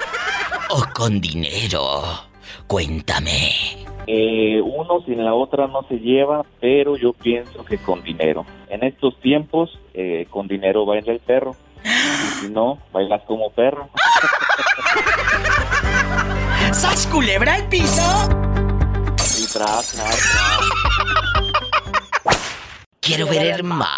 ¿O 0.71 0.85
con 0.95 1.21
dinero? 1.21 2.05
Cuéntame. 2.69 3.51
Eh, 4.07 4.61
uno 4.63 5.03
sin 5.05 5.25
la 5.25 5.35
otra 5.35 5.67
no 5.67 5.85
se 5.89 5.97
lleva, 5.97 6.47
pero 6.61 6.97
yo 6.97 7.13
pienso 7.13 7.65
que 7.65 7.79
con 7.79 8.05
dinero. 8.05 8.47
En 8.69 8.85
estos 8.85 9.21
tiempos, 9.21 9.77
eh, 9.93 10.29
con 10.31 10.47
dinero 10.47 10.87
baila 10.87 11.13
el 11.13 11.19
perro. 11.19 11.57
Y 11.85 11.89
si 12.41 12.51
no, 12.51 12.79
bailas 12.93 13.23
como 13.27 13.51
perro. 13.51 13.91
¡Sas 16.73 17.09
culebra 17.09 17.55
al 17.55 17.69
piso! 17.69 18.29
Y 19.41 19.47
tras, 19.53 19.93
tras, 19.93 19.93
tras. 19.93 20.90
Quiero 23.01 23.27
ver 23.27 23.47
el 23.47 23.65
mar. 23.65 23.89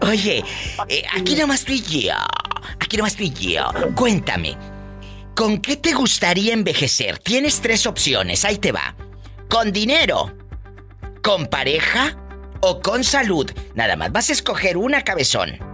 Oye, 0.00 0.42
eh, 0.88 1.02
aquí 1.14 1.36
nomás 1.36 1.64
tú 1.64 1.72
y 1.72 1.82
yo. 1.82 2.14
Aquí 2.78 2.96
nomás 2.96 3.14
tú 3.16 3.24
y 3.24 3.30
yo. 3.30 3.70
Cuéntame, 3.94 4.56
¿con 5.36 5.58
qué 5.60 5.76
te 5.76 5.92
gustaría 5.92 6.54
envejecer? 6.54 7.18
Tienes 7.18 7.60
tres 7.60 7.86
opciones, 7.86 8.46
ahí 8.46 8.56
te 8.56 8.72
va. 8.72 8.94
¿Con 9.50 9.70
dinero? 9.70 10.34
¿Con 11.22 11.46
pareja? 11.46 12.16
¿O 12.60 12.80
con 12.80 13.04
salud? 13.04 13.50
Nada 13.74 13.96
más, 13.96 14.12
vas 14.12 14.30
a 14.30 14.32
escoger 14.32 14.78
una 14.78 15.02
cabezón. 15.02 15.69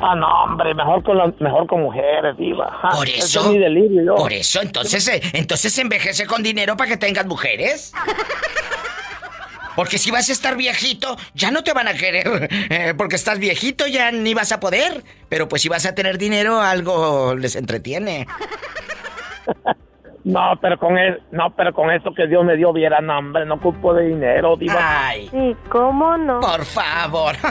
Ah, 0.00 0.14
no, 0.14 0.26
hombre, 0.44 0.74
mejor 0.74 1.02
con, 1.02 1.16
la- 1.18 1.32
mejor 1.38 1.66
con 1.66 1.82
mujeres, 1.82 2.36
diva. 2.36 2.78
Ah, 2.82 2.90
Por 2.96 3.08
eso. 3.08 3.40
es 3.40 3.46
mi 3.46 3.58
delirio, 3.58 4.02
yo. 4.04 4.14
Por 4.16 4.32
eso, 4.32 4.60
entonces, 4.60 5.06
eh, 5.08 5.20
entonces 5.34 5.76
envejece 5.78 6.26
con 6.26 6.42
dinero 6.42 6.76
para 6.76 6.90
que 6.90 6.96
tengas 6.96 7.26
mujeres. 7.26 7.92
Porque 9.76 9.98
si 9.98 10.10
vas 10.12 10.28
a 10.28 10.32
estar 10.32 10.56
viejito, 10.56 11.16
ya 11.34 11.50
no 11.50 11.64
te 11.64 11.72
van 11.72 11.88
a 11.88 11.94
querer. 11.94 12.48
eh, 12.70 12.94
porque 12.96 13.16
estás 13.16 13.38
viejito, 13.38 13.86
ya 13.86 14.10
ni 14.12 14.32
vas 14.34 14.52
a 14.52 14.60
poder. 14.60 15.02
Pero 15.28 15.48
pues 15.48 15.62
si 15.62 15.68
vas 15.68 15.84
a 15.86 15.94
tener 15.94 16.16
dinero, 16.18 16.60
algo 16.60 17.34
les 17.36 17.56
entretiene. 17.56 18.26
No, 20.26 20.58
pero 20.58 20.78
con 20.78 20.96
el, 20.96 21.20
no, 21.32 21.54
pero 21.54 21.74
con 21.74 21.90
eso 21.90 22.14
que 22.14 22.26
Dios 22.26 22.42
me 22.46 22.56
dio, 22.56 22.72
viera, 22.72 23.02
no, 23.02 23.18
hombre, 23.18 23.44
no 23.44 23.56
ocupo 23.56 23.92
de 23.92 24.06
dinero, 24.06 24.56
diva. 24.56 24.74
Ay, 25.08 25.28
Sí, 25.30 25.54
¿cómo 25.68 26.16
no? 26.16 26.40
por 26.40 26.64
favor. 26.64 27.36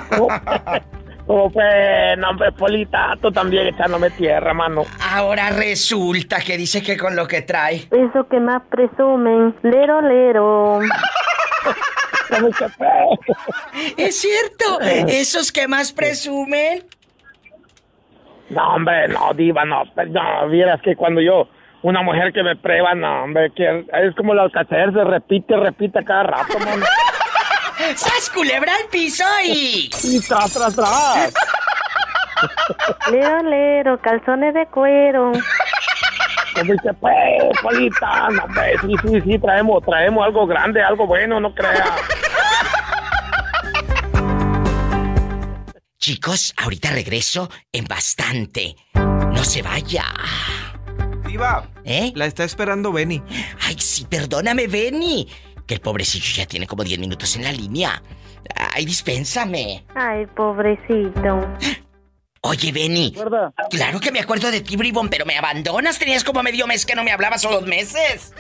Oh, 1.36 1.49
pues, 1.49 2.15
no, 2.19 2.29
hombre, 2.29 2.51
Polita, 2.51 3.17
tú 3.19 3.31
también 3.31 3.65
echándome 3.65 4.11
tierra, 4.11 4.53
mano. 4.53 4.84
Ahora 5.01 5.49
resulta 5.49 6.38
que 6.39 6.57
dice 6.57 6.84
que 6.84 6.95
con 6.95 7.15
lo 7.15 7.27
que 7.27 7.41
trae. 7.41 7.88
Eso 7.89 8.27
que 8.29 8.39
más 8.39 8.61
presumen. 8.69 9.55
Lero, 9.63 9.99
lero. 10.01 10.79
Como. 12.29 12.49
Es 13.97 14.21
cierto, 14.21 14.79
esos 15.07 15.51
que 15.51 15.67
más 15.67 15.91
presumen. 15.91 16.84
No, 18.51 18.75
hombre, 18.75 19.07
no, 19.07 19.34
diva, 19.34 19.65
no, 19.65 19.86
pero 19.95 20.11
no, 20.11 20.49
vieras 20.49 20.81
que 20.84 20.95
cuando 20.95 21.19
yo, 21.19 21.47
una 21.81 22.03
mujer 22.03 22.31
que 22.31 22.43
me 22.43 22.55
prueba, 22.55 22.93
no, 22.93 23.23
hombre, 23.23 23.51
que 23.55 23.88
es 23.91 24.15
como 24.15 24.36
la 24.36 24.43
alcacer, 24.43 24.93
se 24.93 25.03
repite, 25.03 25.57
repite 25.57 26.03
cada 26.05 26.23
rato, 26.23 26.59
mano. 26.59 26.86
¡Sas 27.95 28.30
culebra 28.34 28.76
al 28.76 28.88
piso 28.89 29.24
y... 29.45 29.89
Y 30.03 30.19
tras, 30.21 30.53
tras, 30.53 30.76
tras. 30.76 31.34
Lero, 33.11 33.43
lero. 33.43 34.01
Calzones 34.01 34.53
de 34.53 34.65
cuero. 34.67 35.32
Como 36.55 36.74
dice, 36.74 36.93
pues, 36.99 37.13
Polita, 37.61 38.30
no, 38.30 38.43
hombre, 38.43 38.76
sí, 38.82 38.93
sí, 39.01 39.21
sí, 39.21 39.39
traemos, 39.39 39.84
traemos 39.84 40.24
algo 40.24 40.45
grande, 40.45 40.84
algo 40.84 41.07
bueno, 41.07 41.39
no 41.39 41.53
creas. 41.53 41.89
Chicos, 45.97 46.53
ahorita 46.57 46.91
regreso 46.91 47.49
en 47.71 47.86
bastante. 47.86 48.76
No 48.93 49.43
se 49.43 49.61
vaya. 49.61 50.03
Diva, 51.26 51.67
¿Eh? 51.86 52.11
la 52.13 52.26
está 52.26 52.43
esperando 52.43 52.91
Benny. 52.91 53.24
Ay, 53.61 53.80
sí, 53.80 54.05
perdóname, 54.05 54.67
Benny. 54.67 55.28
Que 55.68 55.76
el 55.76 55.82
pobrecillo 55.82 56.34
ya 56.36 56.45
tiene 56.45 56.68
como 56.68 56.84
10 56.84 56.99
minutos 56.99 57.36
en 57.36 57.43
la 57.43 57.51
línea. 57.51 58.01
Ay, 58.55 58.86
dispénsame. 58.86 59.86
Ay, 59.95 60.26
pobrecito. 60.28 61.47
Oye, 62.41 62.72
Benny. 62.74 63.14
¿Verdad? 63.18 63.53
Claro 63.70 64.01
que 64.01 64.11
me 64.11 64.20
acuerdo 64.20 64.51
de 64.51 64.59
ti, 64.59 64.76
Bribón, 64.76 65.09
pero 65.09 65.26
me 65.26 65.38
abandonas. 65.38 65.97
Tenías 65.97 66.24
como 66.26 66.43
medio 66.43 66.68
mes 66.68 66.86
que 66.86 66.95
no 66.95 67.03
me 67.03 67.11
hablabas 67.11 67.45
o 67.45 67.49
dos 67.49 67.66
meses. 67.66 68.34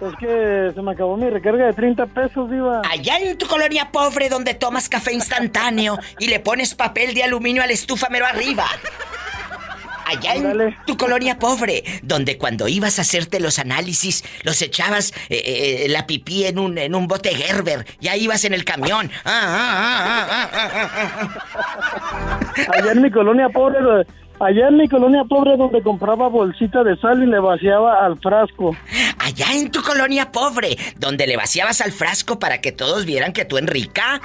Es 0.00 0.14
que 0.20 0.70
se 0.74 0.80
me 0.80 0.92
acabó 0.92 1.16
mi 1.16 1.28
recarga 1.28 1.66
de 1.66 1.72
30 1.72 2.06
pesos, 2.06 2.48
diva. 2.50 2.82
Allá 2.88 3.18
en 3.18 3.36
tu 3.36 3.46
colonia 3.46 3.90
pobre 3.90 4.28
donde 4.28 4.54
tomas 4.54 4.88
café 4.88 5.12
instantáneo 5.12 5.98
y 6.20 6.28
le 6.28 6.38
pones 6.40 6.74
papel 6.74 7.14
de 7.14 7.24
aluminio 7.24 7.62
a 7.62 7.66
la 7.66 7.72
estufa 7.72 8.08
mero 8.08 8.24
arriba. 8.24 8.66
Allá 10.08 10.36
en 10.36 10.74
tu 10.86 10.96
colonia 10.96 11.38
pobre, 11.38 11.84
donde 12.02 12.38
cuando 12.38 12.66
ibas 12.66 12.98
a 12.98 13.02
hacerte 13.02 13.40
los 13.40 13.58
análisis, 13.58 14.24
los 14.42 14.62
echabas 14.62 15.12
eh, 15.28 15.84
eh, 15.84 15.86
la 15.90 16.06
pipí 16.06 16.46
en 16.46 16.58
un, 16.58 16.78
en 16.78 16.94
un 16.94 17.06
bote 17.06 17.28
Gerber, 17.34 17.84
ya 18.00 18.16
ibas 18.16 18.46
en 18.46 18.54
el 18.54 18.64
camión. 18.64 19.10
Ah, 19.26 20.26
ah, 20.30 20.50
ah. 20.54 21.28
Allá 22.72 22.92
en 22.92 23.02
mi 23.02 23.10
colonia 23.10 23.50
pobre, 23.50 23.80
allá 24.40 24.68
en 24.68 24.76
mi 24.76 24.88
colonia 24.88 25.24
pobre 25.24 25.56
donde 25.56 25.82
compraba 25.82 26.28
bolsita 26.28 26.84
de 26.84 26.96
sal 26.98 27.22
y 27.22 27.26
le 27.26 27.40
vaciaba 27.40 28.04
al 28.04 28.18
frasco. 28.18 28.76
Allá 29.18 29.46
en 29.54 29.70
tu 29.70 29.82
colonia 29.82 30.30
pobre, 30.32 30.76
donde 30.98 31.26
le 31.26 31.36
vaciabas 31.36 31.80
al 31.80 31.92
frasco 31.92 32.38
para 32.38 32.60
que 32.60 32.72
todos 32.72 33.04
vieran 33.04 33.32
que 33.32 33.44
tú 33.44 33.58
en 33.58 33.66
rica. 33.66 34.20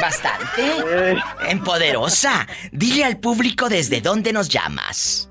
Bastante. 0.00 1.16
En 1.48 1.62
poderosa. 1.62 2.46
Dile 2.72 3.04
al 3.04 3.18
público 3.18 3.68
desde 3.68 4.00
dónde 4.00 4.32
nos 4.32 4.48
llamas. 4.48 5.30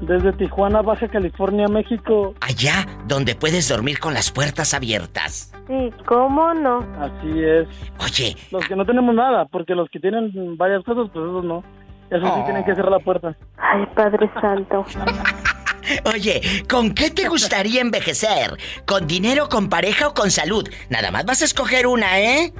Desde 0.00 0.32
Tijuana, 0.32 0.80
Baja 0.80 1.08
California, 1.08 1.66
México. 1.66 2.34
Allá 2.40 2.86
donde 3.06 3.34
puedes 3.34 3.68
dormir 3.68 3.98
con 3.98 4.14
las 4.14 4.30
puertas 4.30 4.72
abiertas. 4.72 5.52
Sí, 5.66 5.90
¿cómo 6.06 6.54
no? 6.54 6.78
Así 7.00 7.42
es. 7.42 7.66
Oye. 7.98 8.36
Los 8.52 8.64
que 8.66 8.76
no 8.76 8.86
tenemos 8.86 9.14
nada, 9.14 9.46
porque 9.46 9.74
los 9.74 9.88
que 9.90 9.98
tienen 9.98 10.56
varias 10.56 10.84
cosas, 10.84 11.10
pues 11.12 11.24
esos 11.24 11.44
no. 11.44 11.64
Esos 12.10 12.28
sí 12.28 12.34
Oh. 12.40 12.44
tienen 12.44 12.64
que 12.64 12.74
cerrar 12.74 12.90
la 12.92 12.98
puerta. 13.00 13.34
Ay, 13.58 13.86
Padre 13.94 14.30
Santo. 14.40 14.84
Oye, 16.04 16.40
¿con 16.68 16.92
qué 16.94 17.10
te 17.10 17.28
gustaría 17.28 17.80
envejecer? 17.80 18.56
¿Con 18.86 19.06
dinero, 19.06 19.48
con 19.48 19.68
pareja 19.70 20.08
o 20.08 20.14
con 20.14 20.30
salud? 20.30 20.68
Nada 20.90 21.10
más 21.10 21.24
vas 21.24 21.40
a 21.42 21.44
escoger 21.46 21.86
una, 21.86 22.18
¿eh? 22.20 22.52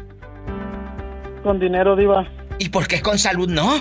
Con 1.43 1.59
dinero, 1.61 1.95
Diva. 1.97 2.27
¿Y 2.59 2.71
por 2.71 2.87
qué 2.89 3.01
con 3.03 3.19
salud 3.19 3.49
no? 3.49 3.81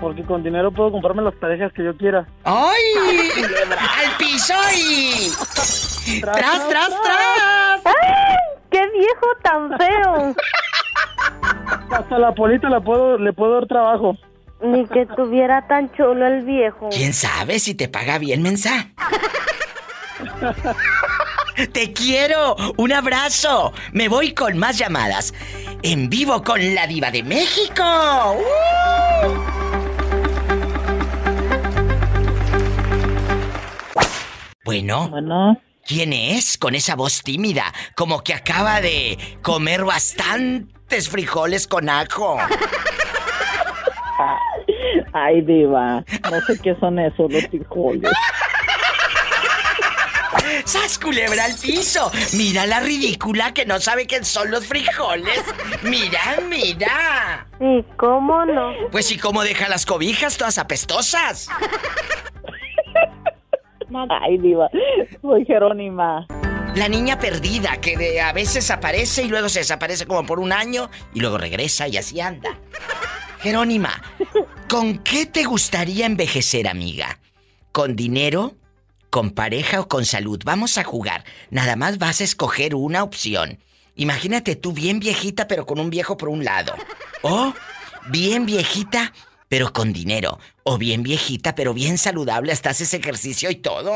Porque 0.00 0.22
con 0.24 0.42
dinero 0.42 0.70
puedo 0.70 0.92
comprarme 0.92 1.22
las 1.22 1.34
parejas 1.36 1.72
que 1.72 1.84
yo 1.84 1.96
quiera. 1.96 2.26
¡Ay! 2.44 2.82
¡Al 3.98 4.16
piso 4.18 4.54
y... 4.76 5.32
¡Tras, 6.20 6.68
tras, 6.68 6.88
tras! 7.02 7.80
¡Ay! 7.86 8.36
¡Qué 8.70 8.82
viejo 8.92 9.26
tan 9.42 9.70
feo! 9.78 10.34
Hasta 11.90 12.18
la 12.18 12.34
polita 12.34 12.68
la 12.68 12.80
puedo, 12.80 13.18
le 13.18 13.32
puedo 13.32 13.54
dar 13.54 13.66
trabajo. 13.66 14.16
Ni 14.62 14.86
que 14.86 15.06
tuviera 15.06 15.66
tan 15.66 15.92
chulo 15.92 16.26
el 16.26 16.44
viejo. 16.44 16.88
¿Quién 16.90 17.12
sabe 17.12 17.58
si 17.58 17.74
te 17.74 17.88
paga 17.88 18.18
bien, 18.18 18.42
mensa? 18.42 18.90
¡Te 21.72 21.92
quiero! 21.92 22.56
¡Un 22.76 22.92
abrazo! 22.92 23.72
Me 23.92 24.08
voy 24.08 24.34
con 24.34 24.58
más 24.58 24.78
llamadas. 24.78 25.32
En 25.82 26.08
vivo 26.10 26.42
con 26.42 26.74
la 26.74 26.86
diva 26.86 27.10
de 27.10 27.22
México. 27.22 27.82
¡Uh! 28.34 29.56
Bueno. 34.64 35.08
¿Quién 35.86 36.12
es 36.12 36.58
con 36.58 36.74
esa 36.74 36.96
voz 36.96 37.22
tímida? 37.22 37.72
Como 37.94 38.24
que 38.24 38.34
acaba 38.34 38.80
de 38.80 39.16
comer 39.40 39.84
bastantes 39.84 41.08
frijoles 41.08 41.68
con 41.68 41.88
ajo. 41.88 42.38
Ay, 45.12 45.42
diva, 45.42 46.04
no 46.28 46.40
sé 46.46 46.58
qué 46.60 46.74
son 46.80 46.98
esos 46.98 47.32
los 47.32 47.46
frijoles. 47.46 48.10
¡Sas 50.64 50.98
culebra 50.98 51.44
al 51.44 51.54
piso! 51.54 52.10
Mira 52.32 52.66
la 52.66 52.80
ridícula 52.80 53.54
que 53.54 53.64
no 53.64 53.78
sabe 53.78 54.08
qué 54.08 54.24
son 54.24 54.50
los 54.50 54.66
frijoles. 54.66 55.40
Mira, 55.82 56.38
mira. 56.48 57.46
Sí, 57.60 57.84
¿cómo 57.96 58.44
no? 58.44 58.72
Pues 58.90 59.12
y 59.12 59.18
cómo 59.18 59.44
deja 59.44 59.68
las 59.68 59.86
cobijas 59.86 60.36
todas 60.36 60.58
apestosas. 60.58 61.48
Ay, 64.08 64.38
diva, 64.38 64.68
soy 65.22 65.44
Jerónima. 65.44 66.26
La 66.74 66.88
niña 66.88 67.18
perdida 67.18 67.80
que 67.80 67.96
de- 67.96 68.20
a 68.20 68.32
veces 68.32 68.70
aparece 68.70 69.22
y 69.22 69.28
luego 69.28 69.48
se 69.48 69.60
desaparece 69.60 70.06
como 70.06 70.26
por 70.26 70.38
un 70.40 70.52
año 70.52 70.90
y 71.14 71.20
luego 71.20 71.38
regresa 71.38 71.88
y 71.88 71.96
así 71.96 72.20
anda. 72.20 72.58
Jerónima, 73.40 74.02
¿con 74.68 74.98
qué 74.98 75.26
te 75.26 75.44
gustaría 75.44 76.04
envejecer, 76.06 76.68
amiga? 76.68 77.18
¿Con 77.72 77.96
dinero? 77.96 78.54
¿Con 79.10 79.30
pareja 79.30 79.80
o 79.80 79.88
con 79.88 80.04
salud? 80.04 80.40
Vamos 80.44 80.76
a 80.78 80.84
jugar. 80.84 81.24
Nada 81.50 81.76
más 81.76 81.98
vas 81.98 82.20
a 82.20 82.24
escoger 82.24 82.74
una 82.74 83.02
opción. 83.02 83.58
Imagínate 83.94 84.56
tú 84.56 84.72
bien 84.72 85.00
viejita 85.00 85.48
pero 85.48 85.64
con 85.64 85.78
un 85.80 85.88
viejo 85.88 86.16
por 86.18 86.28
un 86.28 86.44
lado. 86.44 86.74
O 87.22 87.54
bien 88.10 88.44
viejita 88.44 89.12
pero 89.48 89.72
con 89.72 89.92
dinero. 89.92 90.38
O 90.64 90.78
bien 90.78 91.02
viejita 91.02 91.54
pero 91.54 91.74
bien 91.74 91.98
saludable, 91.98 92.52
hasta 92.52 92.70
haces 92.70 92.92
ejercicio 92.94 93.50
y 93.50 93.56
todo. 93.56 93.92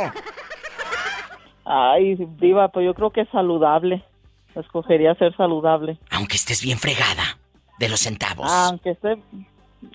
Ay, 1.65 2.17
diva, 2.41 2.69
pues 2.69 2.87
yo 2.87 2.95
creo 2.95 3.11
que 3.11 3.23
es 3.23 3.29
saludable. 3.31 4.05
Escogería 4.55 5.15
ser 5.15 5.37
saludable. 5.37 5.99
Aunque 6.11 6.37
estés 6.37 6.63
bien 6.63 6.79
fregada 6.79 7.39
de 7.79 7.89
los 7.89 8.01
centavos. 8.01 8.51
Aunque 8.51 8.91
esté... 8.91 9.17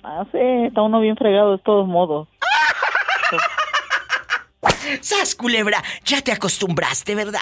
Ah, 0.02 0.24
sí, 0.32 0.38
está 0.66 0.82
uno 0.82 1.00
bien 1.00 1.16
fregado 1.16 1.52
de 1.52 1.62
todos 1.62 1.86
modos. 1.86 2.28
¡Sas, 5.00 5.34
culebra! 5.34 5.82
Ya 6.04 6.22
te 6.22 6.32
acostumbraste, 6.32 7.14
¿verdad? 7.14 7.40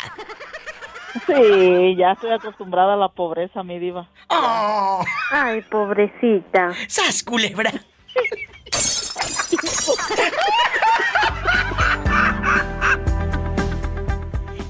Sí, 1.26 1.94
ya 1.96 2.12
estoy 2.12 2.32
acostumbrada 2.32 2.94
a 2.94 2.96
la 2.96 3.08
pobreza, 3.08 3.62
mi 3.62 3.78
diva. 3.78 4.08
Oh. 4.28 5.04
Ay, 5.30 5.62
pobrecita. 5.62 6.72
¡Sas, 6.88 7.22
culebra! 7.22 7.72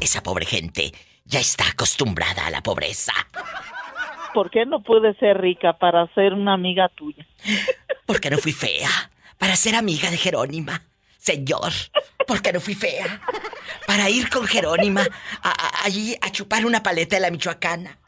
Esa 0.00 0.22
pobre 0.22 0.44
gente 0.44 0.92
ya 1.24 1.40
está 1.40 1.68
acostumbrada 1.68 2.46
a 2.46 2.50
la 2.50 2.62
pobreza. 2.62 3.12
¿Por 4.34 4.50
qué 4.50 4.66
no 4.66 4.82
pude 4.82 5.14
ser 5.18 5.38
rica 5.40 5.78
para 5.78 6.06
ser 6.14 6.32
una 6.34 6.54
amiga 6.54 6.88
tuya? 6.88 7.26
¿Por 8.04 8.20
qué 8.20 8.30
no 8.30 8.38
fui 8.38 8.52
fea? 8.52 9.10
Para 9.38 9.56
ser 9.56 9.74
amiga 9.74 10.10
de 10.10 10.16
Jerónima. 10.18 10.82
Señor, 11.18 11.72
¿por 12.26 12.42
qué 12.42 12.52
no 12.52 12.60
fui 12.60 12.74
fea? 12.74 13.20
Para 13.86 14.10
ir 14.10 14.28
con 14.28 14.46
Jerónima 14.46 15.06
a- 15.42 15.50
a- 15.50 15.84
allí 15.84 16.14
a 16.20 16.30
chupar 16.30 16.66
una 16.66 16.82
paleta 16.82 17.16
de 17.16 17.20
la 17.20 17.30
Michoacana. 17.30 17.98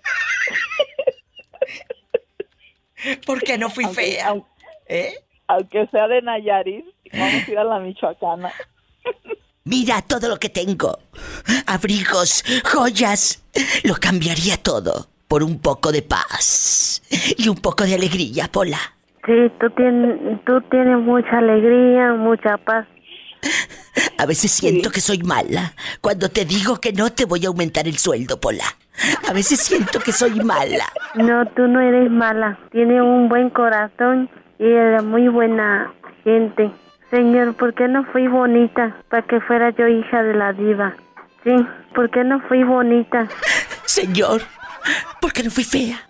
¿Por 3.24 3.41
qué 3.43 3.57
no 3.57 3.70
fui 3.70 3.84
Aunque- 3.84 4.03
fea? 4.03 4.28
aunque- 4.28 4.49
¿Eh? 4.89 5.14
Aunque 5.49 5.87
sea 5.89 6.09
de 6.09 6.23
Nayarit, 6.23 6.85
vamos 7.13 7.49
a 7.49 7.51
ir 7.51 7.59
a 7.59 7.65
la 7.65 7.79
Michoacana. 7.79 8.53
Mira 9.65 10.03
todo 10.03 10.29
lo 10.29 10.39
que 10.39 10.49
tengo. 10.49 10.99
Abrigos, 11.67 12.45
joyas. 12.65 13.45
Lo 13.85 13.95
cambiaría 13.95 14.57
todo 14.57 15.09
por 15.29 15.43
un 15.43 15.61
poco 15.61 15.91
de 15.93 16.03
paz 16.03 17.03
y 17.37 17.49
un 17.49 17.57
poco 17.57 17.85
de 17.85 17.95
alegría, 17.95 18.49
Pola. 18.51 18.79
Sí, 19.25 19.33
tú 19.61 19.69
tienes, 19.71 20.45
tú 20.45 20.61
tienes 20.71 20.99
mucha 20.99 21.39
alegría, 21.39 22.15
mucha 22.15 22.57
paz. 22.59 22.87
A 24.19 24.27
veces 24.27 24.53
siento 24.53 24.91
que 24.91 25.01
soy 25.01 25.19
mala 25.19 25.75
cuando 26.01 26.29
te 26.29 26.45
digo 26.45 26.77
que 26.81 26.93
no 26.93 27.11
te 27.11 27.25
voy 27.25 27.45
a 27.45 27.49
aumentar 27.49 27.89
el 27.89 27.99
sueldo, 27.99 28.39
Pola. 28.41 28.65
A 29.29 29.33
veces 29.33 29.61
siento 29.61 29.99
que 30.01 30.13
soy 30.13 30.41
mala. 30.41 30.87
No, 31.15 31.45
tú 31.57 31.67
no 31.67 31.81
eres 31.81 32.11
mala. 32.11 32.59
Tienes 32.71 33.01
un 33.01 33.29
buen 33.29 33.51
corazón 33.51 34.31
y 34.59 34.65
eres 34.65 35.05
muy 35.05 35.29
buena 35.29 35.93
gente. 36.25 36.71
Señor, 37.11 37.55
¿por 37.55 37.75
qué 37.75 37.89
no 37.89 38.05
fui 38.05 38.27
bonita 38.27 38.97
para 39.09 39.23
que 39.23 39.41
fuera 39.41 39.71
yo 39.71 39.87
hija 39.87 40.23
de 40.23 40.35
la 40.35 40.53
diva? 40.53 40.97
Sí, 41.45 41.55
¿por 41.95 42.11
qué 42.11 42.25
no 42.25 42.41
fui 42.49 42.65
bonita? 42.65 43.29
Señor, 43.85 44.43
¿por 45.21 45.33
qué 45.33 45.43
no 45.43 45.51
fui 45.51 45.65
fea? 45.65 46.09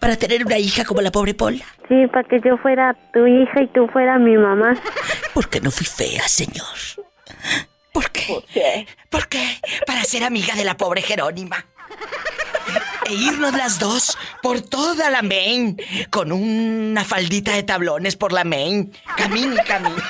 Para 0.00 0.16
tener 0.16 0.44
una 0.44 0.58
hija 0.58 0.84
como 0.84 1.00
la 1.00 1.10
pobre 1.10 1.34
Pola. 1.34 1.64
Sí, 1.88 2.06
para 2.12 2.24
que 2.24 2.40
yo 2.40 2.56
fuera 2.58 2.94
tu 3.12 3.26
hija 3.26 3.62
y 3.62 3.66
tú 3.68 3.88
fueras 3.88 4.20
mi 4.20 4.36
mamá. 4.36 4.76
¿Por 5.34 5.48
qué 5.48 5.60
no 5.60 5.70
fui 5.70 5.86
fea, 5.86 6.26
señor? 6.28 6.64
¿Por 7.92 8.10
qué? 8.10 8.26
¿Por 8.28 8.44
qué? 8.44 8.86
¿Por 9.10 9.28
qué? 9.28 9.58
Para 9.86 10.02
ser 10.04 10.22
amiga 10.22 10.54
de 10.54 10.64
la 10.64 10.76
pobre 10.76 11.02
Jerónima. 11.02 11.64
E 13.08 13.14
irnos 13.14 13.54
las 13.54 13.78
dos 13.78 14.18
por 14.42 14.60
toda 14.60 15.08
la 15.10 15.22
Main. 15.22 15.80
Con 16.10 16.30
una 16.30 17.04
faldita 17.04 17.54
de 17.54 17.62
tablones 17.62 18.16
por 18.16 18.32
la 18.32 18.44
Main. 18.44 18.92
Camine 19.16 19.54
y 19.54 19.64
camine. 19.64 20.02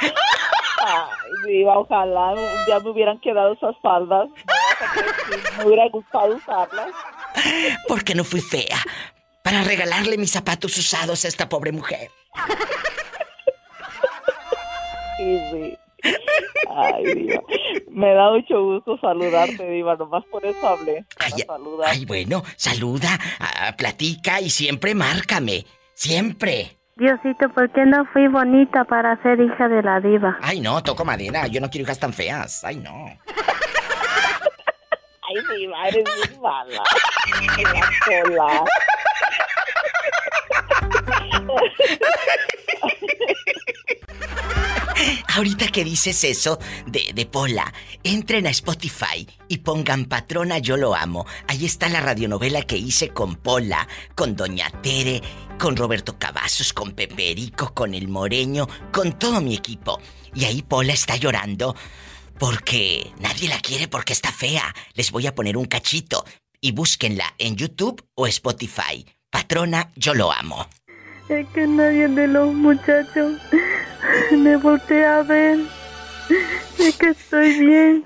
Ay, 0.00 1.30
diva, 1.46 1.78
ojalá 1.78 2.34
día 2.66 2.80
me 2.80 2.90
hubieran 2.90 3.18
quedado 3.20 3.54
esas 3.54 3.74
faldas. 3.82 4.28
Me 5.56 5.64
hubiera 5.64 5.88
gustado 5.88 6.36
usarlas. 6.36 6.90
Porque 7.86 8.14
no 8.14 8.24
fui 8.24 8.40
fea. 8.40 8.78
Para 9.42 9.62
regalarle 9.62 10.18
mis 10.18 10.32
zapatos 10.32 10.76
usados 10.76 11.24
a 11.24 11.28
esta 11.28 11.48
pobre 11.48 11.72
mujer. 11.72 12.10
Sí, 15.16 15.40
sí. 15.50 15.78
Ay, 16.70 17.04
diva. 17.14 17.42
Me 17.90 18.14
da 18.14 18.30
mucho 18.30 18.62
gusto 18.62 18.98
saludarte, 18.98 19.68
diva. 19.68 19.96
Nomás 19.96 20.24
por 20.26 20.44
eso 20.44 20.68
hablé. 20.68 21.04
Para 21.18 21.30
saludar. 21.30 21.90
Ay, 21.90 22.04
bueno, 22.04 22.42
saluda, 22.56 23.18
platica 23.76 24.40
y 24.40 24.50
siempre 24.50 24.94
márcame. 24.94 25.64
Siempre. 25.94 26.78
Diosito, 26.96 27.48
¿por 27.50 27.70
qué 27.72 27.84
no 27.86 28.04
fui 28.12 28.26
bonita 28.28 28.84
para 28.84 29.20
ser 29.22 29.40
hija 29.40 29.68
de 29.68 29.82
la 29.82 30.00
diva? 30.00 30.38
Ay, 30.42 30.60
no, 30.60 30.82
toco 30.82 31.04
madera. 31.04 31.46
Yo 31.46 31.60
no 31.60 31.70
quiero 31.70 31.84
hijas 31.84 32.00
tan 32.00 32.12
feas. 32.12 32.64
Ay, 32.64 32.76
no. 32.76 33.06
Ay, 35.22 35.36
diva, 35.56 35.88
eres 35.88 36.04
bien 36.04 36.40
mala. 36.40 36.82
La 37.72 37.90
cola. 38.04 38.64
Ahorita 45.34 45.68
que 45.68 45.84
dices 45.84 46.24
eso 46.24 46.58
de, 46.86 47.12
de 47.14 47.26
Pola, 47.26 47.72
entren 48.02 48.46
a 48.46 48.50
Spotify 48.50 49.26
y 49.48 49.58
pongan 49.58 50.06
Patrona 50.06 50.58
Yo 50.58 50.76
Lo 50.76 50.94
Amo. 50.94 51.26
Ahí 51.46 51.64
está 51.64 51.88
la 51.88 52.00
radionovela 52.00 52.62
que 52.62 52.76
hice 52.76 53.10
con 53.10 53.36
Pola, 53.36 53.86
con 54.14 54.34
Doña 54.34 54.70
Tere, 54.82 55.22
con 55.58 55.76
Roberto 55.76 56.18
Cavazos, 56.18 56.72
con 56.72 56.92
Peperico, 56.92 57.72
con 57.74 57.94
El 57.94 58.08
Moreño, 58.08 58.68
con 58.92 59.18
todo 59.18 59.40
mi 59.40 59.54
equipo. 59.54 60.00
Y 60.34 60.44
ahí 60.44 60.62
Pola 60.62 60.92
está 60.92 61.16
llorando 61.16 61.74
porque 62.38 63.10
nadie 63.18 63.48
la 63.48 63.60
quiere 63.60 63.88
porque 63.88 64.12
está 64.12 64.32
fea. 64.32 64.74
Les 64.94 65.10
voy 65.10 65.26
a 65.26 65.34
poner 65.34 65.56
un 65.56 65.66
cachito 65.66 66.24
y 66.60 66.72
búsquenla 66.72 67.34
en 67.38 67.56
YouTube 67.56 68.04
o 68.14 68.26
Spotify. 68.26 69.06
Patrona 69.30 69.92
Yo 69.94 70.14
Lo 70.14 70.32
Amo. 70.32 70.68
Es 71.28 71.46
que 71.48 71.66
nadie 71.66 72.08
de 72.08 72.26
los 72.26 72.54
muchachos 72.54 73.34
me 74.30 74.56
voltea 74.56 75.18
a 75.18 75.22
ver. 75.22 75.58
Es 76.78 76.96
que 76.96 77.10
estoy 77.10 77.58
bien, 77.58 78.04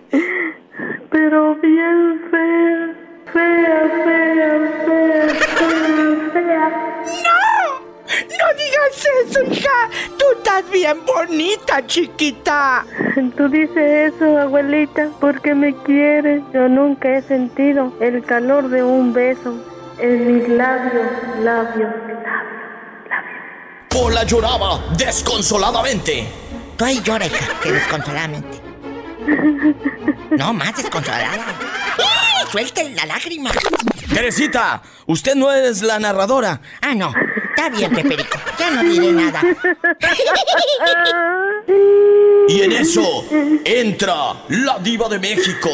pero 1.11 1.55
bien 1.57 2.21
fea. 2.31 2.97
Fea, 3.33 3.91
fea, 4.05 4.71
fea, 4.85 5.29
fea, 5.57 6.31
fea. 6.33 6.69
¡No! 7.25 7.81
¡No 8.11 8.47
digas 8.59 9.09
eso, 9.25 9.43
hija! 9.45 9.89
¡Tú 10.19 10.25
estás 10.37 10.71
bien 10.71 10.99
bonita, 11.07 11.87
chiquita! 11.87 12.85
Tú 13.37 13.49
dices 13.49 14.15
eso, 14.15 14.37
abuelita, 14.37 15.09
porque 15.21 15.55
me 15.55 15.75
quieres. 15.85 16.43
Yo 16.53 16.69
nunca 16.69 17.09
he 17.17 17.23
sentido 17.23 17.93
el 18.01 18.23
calor 18.25 18.69
de 18.69 18.83
un 18.83 19.13
beso 19.13 19.55
en 20.01 20.35
mis 20.35 20.49
labios, 20.49 21.07
labios, 21.43 21.95
Pola 23.93 24.25
lloraba 24.25 24.83
desconsoladamente. 24.97 26.27
Tú 26.77 26.85
ahí 26.85 27.01
llora, 27.03 27.27
hija, 27.27 27.61
que 27.63 27.73
desconsoladamente. 27.73 28.61
No, 30.31 30.53
más 30.53 30.77
desconsolada. 30.77 31.35
¡Eh! 31.99 32.47
¡Suelten 32.51 32.97
la 32.97 33.07
lágrima! 33.07 33.51
Teresita, 34.13 34.83
usted 35.07 35.35
no 35.35 35.53
es 35.53 35.83
la 35.83 35.99
narradora. 35.99 36.61
Ah, 36.81 36.95
no. 36.95 37.13
Está 37.51 37.69
bien, 37.69 37.93
Peperico. 37.95 38.39
Ya 38.59 38.71
no 38.71 38.83
diré 38.83 39.13
nada. 39.13 39.43
Y 42.49 42.63
en 42.63 42.73
eso 42.73 43.25
entra 43.65 44.43
la 44.49 44.79
diva 44.79 45.09
de 45.09 45.19
México, 45.19 45.71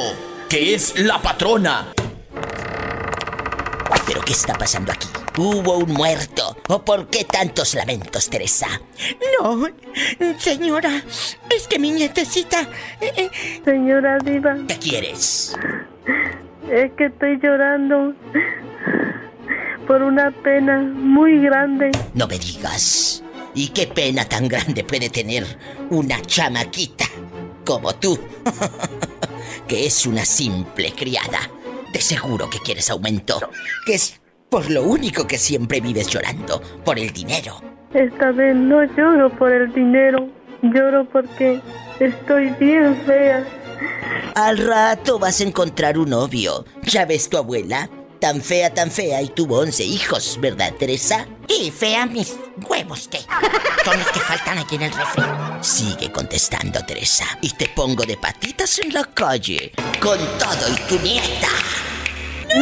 que 0.49 0.75
es 0.75 0.99
la 0.99 1.23
patrona. 1.23 1.93
¿Pero 4.07 4.21
qué 4.23 4.33
está 4.33 4.55
pasando 4.55 4.93
aquí? 4.93 5.09
¿Hubo 5.39 5.79
un 5.79 5.93
muerto? 5.93 6.57
¿O 6.69 6.85
por 6.85 7.07
qué 7.07 7.23
tantos 7.23 7.75
lamentos, 7.75 8.29
Teresa? 8.29 8.67
No, 9.41 9.69
señora, 10.37 11.01
es 11.49 11.69
que 11.69 11.79
mi 11.79 11.93
nietecita... 11.93 12.63
eh, 13.01 13.13
eh, 13.17 13.31
Señora 13.65 14.19
Diva, 14.19 14.57
¿Qué 14.67 14.77
quieres? 14.79 15.55
es 16.69 16.91
que 16.95 17.07
estoy 17.07 17.39
llorando 17.41 18.15
por 19.87 20.03
una 20.03 20.33
pena 20.33 20.81
muy 20.81 21.41
grande. 21.41 21.93
No 22.15 22.27
me 22.27 22.37
digas. 22.39 23.23
¿Y 23.55 23.69
qué 23.69 23.87
pena 23.87 24.25
tan 24.25 24.49
grande 24.49 24.83
puede 24.83 25.09
tener 25.09 25.47
una 25.91 26.21
chamaquita 26.23 27.05
como 27.65 27.95
tú? 27.95 28.19
que 29.69 29.87
es 29.87 30.05
una 30.05 30.25
simple 30.25 30.93
criada. 30.93 31.39
De 31.93 32.01
seguro 32.01 32.51
que 32.51 32.59
quieres 32.59 32.91
aumento. 32.91 33.41
Que 33.87 33.95
es 33.95 34.21
por 34.49 34.71
lo 34.71 34.83
único 34.83 35.27
que 35.27 35.39
siempre 35.39 35.81
vives 35.81 36.09
llorando. 36.09 36.61
Por 36.85 36.99
el 36.99 37.13
dinero. 37.13 37.61
Esta 37.95 38.33
vez 38.33 38.55
no 38.55 38.85
lloro 38.85 39.31
por 39.31 39.51
el 39.51 39.73
dinero, 39.73 40.29
lloro 40.63 41.09
porque 41.11 41.61
estoy 42.01 42.51
bien 42.61 42.97
fea. 43.07 43.45
Al 44.35 44.59
rato 44.59 45.19
vas 45.19 45.41
a 45.41 45.45
encontrar 45.45 45.99
un 45.99 46.11
novio. 46.11 46.65
¿Ya 46.83 47.07
ves 47.07 47.29
tu 47.29 47.39
abuela? 47.39 47.89
Tan 48.21 48.43
fea, 48.43 48.75
tan 48.75 48.91
fea 48.91 49.23
y 49.23 49.29
tuvo 49.29 49.61
11 49.61 49.85
hijos, 49.85 50.39
¿verdad, 50.41 50.75
Teresa? 50.75 51.27
Y 51.47 51.71
fea 51.71 52.05
mis 52.07 52.37
huevos, 52.69 53.09
¿qué? 53.09 53.21
Son 53.85 53.97
los 53.97 54.09
que 54.09 54.19
faltan 54.21 54.59
aquí 54.59 54.75
en 54.75 54.83
el 54.83 54.93
refri. 54.93 55.23
Sigue 55.61 56.11
contestando, 56.11 56.85
Teresa. 56.85 57.25
Y 57.41 57.51
te 57.51 57.69
pongo 57.69 58.05
de 58.05 58.17
patitas 58.17 58.81
en 58.81 58.93
la 58.93 59.05
calle. 59.05 59.73
Con 60.01 60.19
todo 60.19 60.69
y 60.73 60.89
tu 60.89 60.99
nieta. 61.03 61.49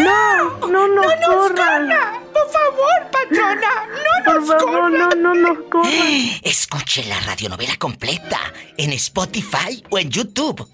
No, 0.05 0.68
no 0.68 0.88
nos 0.88 1.14
corran. 1.26 1.88
Por 2.32 2.51
favor, 2.51 3.11
patrona, 3.11 3.70
no 3.86 4.24
Por 4.24 4.34
nos 4.40 4.49
favor, 4.49 4.90
corran. 4.90 4.92
no, 4.92 5.11
no 5.11 5.34
nos 5.34 5.59
corran. 5.70 5.92
Escuche 6.42 7.05
la 7.05 7.20
radionovela 7.20 7.76
completa 7.76 8.38
en 8.76 8.92
Spotify 8.92 9.82
o 9.90 9.99
en 9.99 10.11
YouTube. 10.11 10.68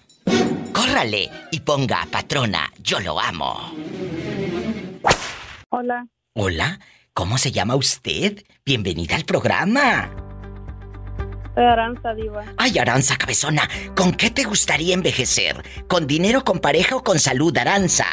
Córrale 0.72 1.30
y 1.50 1.60
ponga 1.60 2.02
a 2.02 2.06
patrona, 2.06 2.70
yo 2.78 3.00
lo 3.00 3.20
amo. 3.20 3.72
Hola, 5.70 6.06
Hola, 6.34 6.80
¿cómo 7.14 7.38
se 7.38 7.52
llama 7.52 7.76
usted? 7.76 8.44
Bienvenida 8.64 9.16
al 9.16 9.24
programa. 9.24 10.10
soy 11.54 11.64
Aranza 11.64 12.14
Diva. 12.14 12.44
Ay, 12.56 12.78
Aranza 12.78 13.16
Cabezona, 13.16 13.68
¿con 13.94 14.12
qué 14.12 14.30
te 14.30 14.44
gustaría 14.44 14.94
envejecer? 14.94 15.62
¿Con 15.88 16.06
dinero, 16.06 16.42
con 16.44 16.58
pareja 16.58 16.96
o 16.96 17.04
con 17.04 17.18
salud, 17.18 17.56
Aranza? 17.56 18.06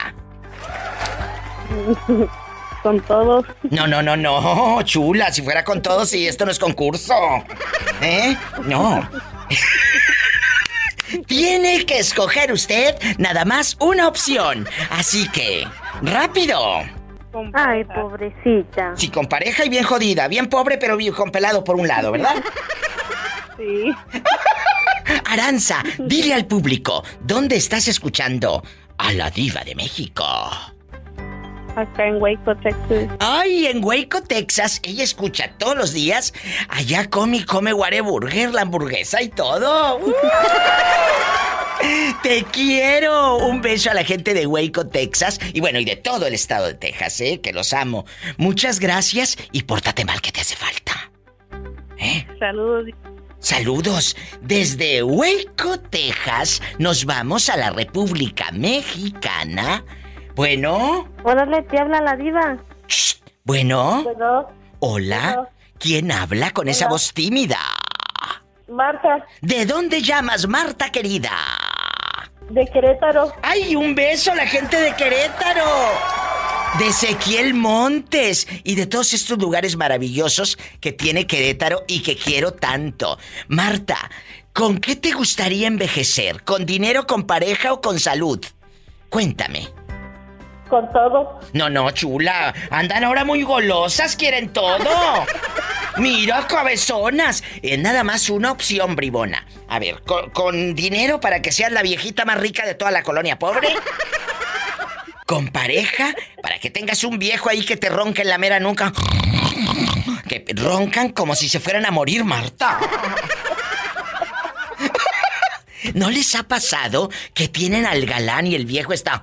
Con 2.83 3.01
todos. 3.01 3.45
No, 3.69 3.87
no, 3.87 4.01
no, 4.01 4.15
no, 4.15 4.81
chula, 4.83 5.33
si 5.33 5.41
fuera 5.41 5.65
con 5.65 5.81
todos 5.81 6.13
y 6.13 6.27
esto 6.27 6.45
no 6.45 6.51
es 6.51 6.59
concurso. 6.59 7.13
¿Eh? 8.01 8.37
No. 8.63 9.07
Tiene 11.27 11.85
que 11.85 11.99
escoger 11.99 12.53
usted 12.53 12.95
nada 13.17 13.43
más 13.43 13.75
una 13.81 14.07
opción. 14.07 14.67
Así 14.91 15.27
que, 15.29 15.67
rápido. 16.01 16.81
Ay, 17.53 17.83
pobrecita. 17.83 18.93
Sí, 18.95 19.09
con 19.09 19.25
pareja 19.27 19.65
y 19.65 19.69
bien 19.69 19.83
jodida, 19.83 20.27
bien 20.27 20.47
pobre 20.47 20.77
pero 20.77 20.95
bien 20.97 21.13
con 21.13 21.31
pelado 21.31 21.63
por 21.63 21.75
un 21.75 21.87
lado, 21.87 22.11
¿verdad? 22.11 22.35
Sí. 23.57 23.91
Aranza, 25.25 25.83
dile 25.97 26.33
al 26.33 26.45
público, 26.45 27.03
¿dónde 27.21 27.55
estás 27.55 27.87
escuchando 27.87 28.63
a 28.99 29.13
la 29.13 29.31
diva 29.31 29.63
de 29.63 29.73
México? 29.73 30.23
Acá 31.75 32.07
en 32.07 32.21
Waco, 32.21 32.55
Texas. 32.57 33.07
Ay, 33.19 33.67
en 33.67 33.83
Waco, 33.83 34.21
Texas, 34.21 34.81
ella 34.83 35.03
escucha 35.03 35.53
todos 35.57 35.77
los 35.77 35.93
días. 35.93 36.33
Allá 36.67 37.09
come 37.09 37.37
y 37.37 37.43
come 37.43 37.73
Whataburger, 37.73 38.53
la 38.53 38.61
hamburguesa 38.61 39.21
y 39.21 39.29
todo. 39.29 39.97
¡Uh! 39.97 40.13
Te 42.21 42.43
quiero. 42.51 43.37
Un 43.37 43.61
beso 43.61 43.89
a 43.89 43.93
la 43.93 44.03
gente 44.03 44.33
de 44.33 44.45
Waco, 44.45 44.87
Texas. 44.87 45.39
Y 45.53 45.61
bueno, 45.61 45.79
y 45.79 45.85
de 45.85 45.95
todo 45.95 46.27
el 46.27 46.33
estado 46.33 46.67
de 46.67 46.73
Texas, 46.73 47.21
¿eh? 47.21 47.39
Que 47.41 47.53
los 47.53 47.71
amo. 47.71 48.05
Muchas 48.37 48.79
gracias 48.79 49.37
y 49.53 49.63
pórtate 49.63 50.03
mal 50.03 50.21
que 50.21 50.33
te 50.33 50.41
hace 50.41 50.57
falta. 50.57 51.11
¿Eh? 51.97 52.27
Saludos. 52.39 52.87
Saludos. 53.39 54.15
Desde 54.41 55.01
Waco, 55.03 55.79
Texas, 55.89 56.61
nos 56.77 57.05
vamos 57.05 57.49
a 57.49 57.57
la 57.57 57.69
República 57.71 58.51
Mexicana. 58.51 59.83
Bueno, 60.35 61.07
Órale, 61.23 61.61
te 61.63 61.79
habla 61.79 62.01
la 62.01 62.15
diva. 62.15 62.57
bueno. 63.43 64.05
Hola. 64.79 65.49
¿Quién 65.77 66.11
habla 66.11 66.51
con 66.51 66.67
esa 66.67 66.87
voz 66.89 67.13
tímida? 67.13 67.57
Marta, 68.67 69.25
¿De 69.41 69.65
dónde 69.65 70.01
llamas, 70.01 70.47
Marta 70.47 70.91
querida? 70.91 71.31
de 72.49 72.65
Querétaro. 72.65 73.31
¡Ay, 73.43 73.75
un 73.75 73.93
beso 73.95 74.31
a 74.31 74.35
la 74.35 74.45
gente 74.47 74.75
de 74.79 74.93
Querétaro! 74.95 75.63
De 76.77 76.87
Ezequiel 76.87 77.55
Montes 77.55 78.47
y 78.63 78.75
de 78.75 78.85
todos 78.85 79.13
estos 79.13 79.37
lugares 79.37 79.75
maravillosos 79.75 80.57
que 80.79 80.91
tiene 80.91 81.25
Querétaro 81.25 81.83
y 81.87 82.01
que 82.01 82.15
quiero 82.15 82.53
tanto. 82.53 83.17
Marta, 83.47 84.09
¿con 84.53 84.77
qué 84.77 84.95
te 84.95 85.11
gustaría 85.11 85.67
envejecer? 85.67 86.43
¿Con 86.43 86.65
dinero, 86.65 87.07
con 87.07 87.23
pareja 87.25 87.73
o 87.73 87.81
con 87.81 87.99
salud? 87.99 88.45
Cuéntame. 89.09 89.67
Con 90.69 90.91
todo. 90.91 91.39
No, 91.53 91.69
no, 91.69 91.89
chula. 91.91 92.53
Andan 92.69 93.03
ahora 93.03 93.25
muy 93.25 93.41
golosas, 93.41 94.15
quieren 94.15 94.53
todo. 94.53 95.25
Mira, 95.97 96.45
cabezonas. 96.47 97.43
Es 97.63 97.79
nada 97.79 98.03
más 98.03 98.29
una 98.29 98.51
opción, 98.51 98.95
bribona. 98.95 99.45
A 99.67 99.79
ver, 99.79 100.01
con, 100.03 100.29
con 100.29 100.75
dinero 100.75 101.19
para 101.19 101.41
que 101.41 101.51
seas 101.51 101.71
la 101.71 101.81
viejita 101.81 102.25
más 102.25 102.39
rica 102.39 102.65
de 102.65 102.75
toda 102.75 102.91
la 102.91 103.01
colonia 103.01 103.39
pobre. 103.39 103.69
Con 105.29 105.49
pareja, 105.49 106.15
para 106.41 106.57
que 106.57 106.71
tengas 106.71 107.03
un 107.03 107.19
viejo 107.19 107.51
ahí 107.51 107.63
que 107.63 107.77
te 107.77 107.87
ronque 107.87 108.23
en 108.23 108.29
la 108.29 108.39
mera 108.39 108.59
nuca. 108.59 108.91
Que 110.27 110.43
roncan 110.55 111.09
como 111.09 111.35
si 111.35 111.47
se 111.47 111.59
fueran 111.59 111.85
a 111.85 111.91
morir, 111.91 112.23
Marta. 112.23 112.79
¿No 115.93 116.09
les 116.09 116.33
ha 116.33 116.47
pasado 116.47 117.11
que 117.35 117.47
tienen 117.47 117.85
al 117.85 118.07
galán 118.07 118.47
y 118.47 118.55
el 118.55 118.65
viejo 118.65 118.91
está... 118.91 119.21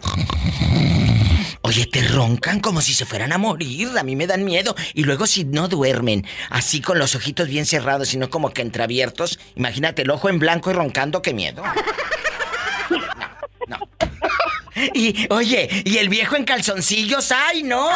Oye, 1.63 1.87
te 1.87 2.07
roncan 2.07 2.61
como 2.61 2.81
si 2.83 2.95
se 2.95 3.05
fueran 3.05 3.33
a 3.33 3.39
morir. 3.39 3.99
A 3.99 4.05
mí 4.05 4.15
me 4.15 4.29
dan 4.29 4.45
miedo. 4.45 4.77
Y 4.95 5.03
luego 5.03 5.27
si 5.27 5.43
no 5.43 5.67
duermen, 5.67 6.25
así 6.51 6.81
con 6.81 7.01
los 7.01 7.17
ojitos 7.17 7.49
bien 7.49 7.67
cerrados, 7.67 8.11
sino 8.11 8.31
como 8.31 8.51
que 8.51 8.63
entreabiertos, 8.63 9.41
imagínate 9.57 10.03
el 10.03 10.11
ojo 10.11 10.29
en 10.29 10.39
blanco 10.39 10.71
y 10.71 10.75
roncando, 10.75 11.21
qué 11.21 11.35
miedo. 11.35 11.65
No, 12.91 12.99
no. 13.67 13.89
Y, 14.95 15.27
oye, 15.31 15.69
y 15.85 15.99
el 15.99 16.09
viejo 16.09 16.37
en 16.37 16.45
calzoncillos, 16.45 17.33
¡ay, 17.33 17.63
no! 17.63 17.89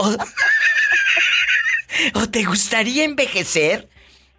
O, 0.00 0.16
¿O 2.14 2.28
te 2.28 2.44
gustaría 2.44 3.04
envejecer 3.04 3.88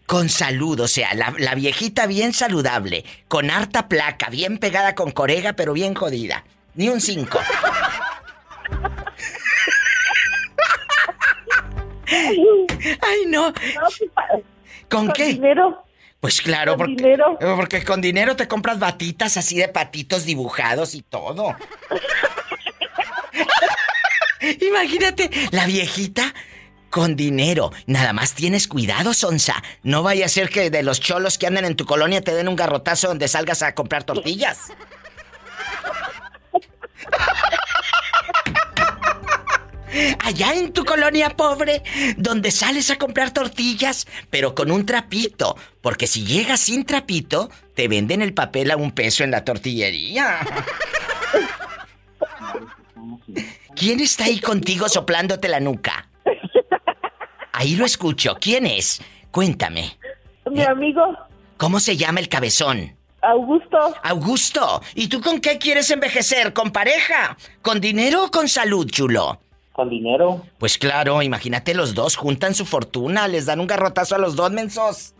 con 0.05 0.29
salud, 0.29 0.79
o 0.79 0.87
sea, 0.87 1.13
la, 1.13 1.33
la 1.37 1.53
viejita 1.53 2.07
bien 2.07 2.33
saludable, 2.33 3.03
con 3.27 3.51
harta 3.51 3.89
placa, 3.89 4.29
bien 4.29 4.57
pegada 4.57 4.95
con 4.95 5.11
corega, 5.11 5.53
pero 5.53 5.73
bien 5.73 5.93
jodida. 5.95 6.45
Ni 6.75 6.87
un 6.89 7.01
5. 7.01 7.39
Ay, 12.07 13.25
no. 13.27 13.53
¿Con 14.89 15.11
qué? 15.11 15.25
dinero. 15.25 15.83
Pues 16.27 16.41
claro, 16.41 16.75
Con 16.75 16.87
porque, 16.87 16.95
dinero. 17.03 17.37
porque 17.55 17.83
con 17.85 18.01
dinero 18.01 18.35
te 18.35 18.49
compras 18.49 18.79
batitas 18.79 19.37
así 19.37 19.55
de 19.55 19.69
patitos 19.69 20.25
dibujados 20.25 20.93
y 20.93 21.01
todo. 21.01 21.55
Imagínate, 24.59 25.31
la 25.51 25.65
viejita 25.65 26.33
con 26.89 27.15
dinero. 27.15 27.71
Nada 27.85 28.11
más 28.11 28.33
tienes 28.33 28.67
cuidado, 28.67 29.13
Sonsa. 29.13 29.63
No 29.83 30.03
vaya 30.03 30.25
a 30.25 30.27
ser 30.27 30.49
que 30.49 30.69
de 30.69 30.83
los 30.83 30.99
cholos 30.99 31.37
que 31.37 31.47
andan 31.47 31.63
en 31.63 31.77
tu 31.77 31.85
colonia 31.85 32.19
te 32.21 32.35
den 32.35 32.49
un 32.49 32.57
garrotazo 32.57 33.07
donde 33.07 33.29
salgas 33.29 33.61
a 33.61 33.73
comprar 33.73 34.03
tortillas. 34.03 34.59
Allá 40.19 40.53
en 40.53 40.73
tu 40.73 40.83
colonia 40.85 41.29
pobre, 41.29 41.83
donde 42.17 42.51
sales 42.51 42.89
a 42.91 42.97
comprar 42.97 43.31
tortillas, 43.31 44.07
pero 44.29 44.53
con 44.53 44.71
un 44.71 44.85
trapito. 44.85 45.55
Porque 45.81 46.07
si 46.07 46.25
llegas 46.25 46.59
sin 46.61 46.85
trapito, 46.85 47.49
te 47.73 47.87
venden 47.87 48.21
el 48.21 48.33
papel 48.33 48.71
a 48.71 48.77
un 48.77 48.91
peso 48.91 49.23
en 49.23 49.31
la 49.31 49.43
tortillería. 49.43 50.39
¿Quién 53.75 53.99
está 53.99 54.25
ahí 54.25 54.39
contigo 54.39 54.89
soplándote 54.89 55.47
la 55.47 55.59
nuca? 55.59 56.09
Ahí 57.53 57.75
lo 57.75 57.85
escucho. 57.85 58.37
¿Quién 58.39 58.65
es? 58.65 59.01
Cuéntame. 59.31 59.97
Mi 60.49 60.63
amigo 60.63 61.01
¿Cómo 61.57 61.79
se 61.79 61.97
llama 61.97 62.19
el 62.19 62.29
cabezón? 62.29 62.95
Augusto. 63.21 63.95
Augusto. 64.03 64.81
¿Y 64.93 65.07
tú 65.07 65.21
con 65.21 65.41
qué 65.41 65.57
quieres 65.57 65.89
envejecer? 65.89 66.53
¿Con 66.53 66.71
pareja? 66.71 67.35
¿Con 67.63 67.81
dinero 67.81 68.25
o 68.25 68.31
con 68.31 68.47
salud, 68.47 68.87
chulo? 68.89 69.41
Con 69.77 69.89
dinero. 69.91 70.43
Pues 70.57 70.79
claro, 70.79 71.21
imagínate 71.21 71.75
los 71.75 71.93
dos 71.93 72.15
juntan 72.15 72.55
su 72.55 72.65
fortuna, 72.65 73.27
les 73.27 73.45
dan 73.45 73.59
un 73.59 73.67
garrotazo 73.67 74.15
a 74.15 74.17
los 74.17 74.35
dos 74.35 74.49
mensos. 74.49 75.13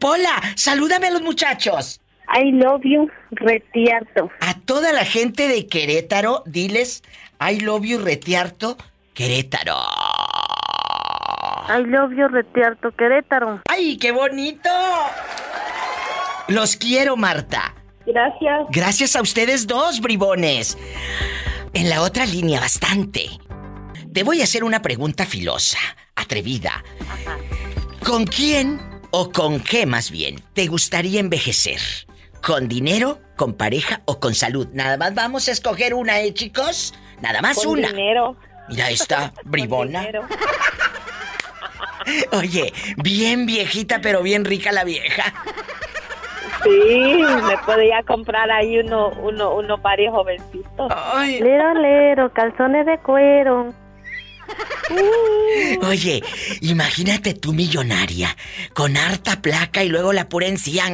Pola, 0.00 0.42
salúdame 0.56 1.06
a 1.06 1.10
los 1.12 1.22
muchachos. 1.22 2.00
I 2.26 2.50
love 2.50 2.80
you, 2.82 3.08
Retiarto. 3.30 4.32
A 4.40 4.54
toda 4.54 4.92
la 4.92 5.04
gente 5.04 5.46
de 5.46 5.68
Querétaro, 5.68 6.42
diles 6.44 7.04
I 7.40 7.60
love 7.60 7.84
you, 7.84 8.00
Retiarto, 8.00 8.76
Querétaro. 9.14 9.76
I 11.68 11.84
love 11.86 12.14
you, 12.16 12.26
Retiarto, 12.26 12.90
Querétaro. 12.90 13.60
¡Ay, 13.68 13.96
qué 13.96 14.10
bonito! 14.10 14.70
Los 16.48 16.74
quiero, 16.74 17.16
Marta. 17.16 17.76
Gracias. 18.06 18.66
Gracias 18.70 19.16
a 19.16 19.22
ustedes 19.22 19.66
dos, 19.66 20.00
bribones. 20.00 20.76
En 21.72 21.88
la 21.88 22.02
otra 22.02 22.26
línea, 22.26 22.60
bastante. 22.60 23.30
Te 24.12 24.22
voy 24.22 24.40
a 24.40 24.44
hacer 24.44 24.62
una 24.62 24.82
pregunta 24.82 25.26
filosa, 25.26 25.78
atrevida. 26.14 26.84
¿Con 28.04 28.26
quién 28.26 28.80
o 29.10 29.32
con 29.32 29.60
qué 29.60 29.86
más 29.86 30.10
bien 30.10 30.40
te 30.52 30.66
gustaría 30.66 31.18
envejecer? 31.20 31.80
¿Con 32.42 32.68
dinero, 32.68 33.20
con 33.36 33.54
pareja 33.54 34.02
o 34.04 34.20
con 34.20 34.34
salud? 34.34 34.68
Nada 34.72 34.98
más 34.98 35.14
vamos 35.14 35.48
a 35.48 35.52
escoger 35.52 35.94
una, 35.94 36.20
¿eh, 36.20 36.34
chicos? 36.34 36.92
Nada 37.22 37.40
más 37.40 37.56
Con 37.56 37.78
una. 37.78 37.88
dinero. 37.88 38.36
Mira 38.68 38.90
esta, 38.90 39.32
bribona. 39.44 40.06
Oye, 42.32 42.70
bien 42.98 43.46
viejita, 43.46 44.00
pero 44.02 44.22
bien 44.22 44.44
rica 44.44 44.72
la 44.72 44.84
vieja. 44.84 45.32
Sí, 46.64 47.22
me 47.46 47.58
podía 47.58 48.02
comprar 48.02 48.50
ahí 48.50 48.78
uno, 48.78 49.10
uno, 49.22 49.54
uno 49.54 49.78
varios 49.78 50.12
jovencitos. 50.14 50.92
Lero, 51.40 51.74
lero, 51.74 52.32
calzones 52.32 52.86
de 52.86 52.98
cuero. 52.98 53.72
Oye, 55.86 56.22
imagínate 56.60 57.34
tú 57.34 57.52
millonaria, 57.52 58.36
con 58.74 58.96
harta 58.96 59.40
placa 59.40 59.82
y 59.82 59.88
luego 59.88 60.12
la 60.12 60.28
pura 60.28 60.46
encía. 60.46 60.84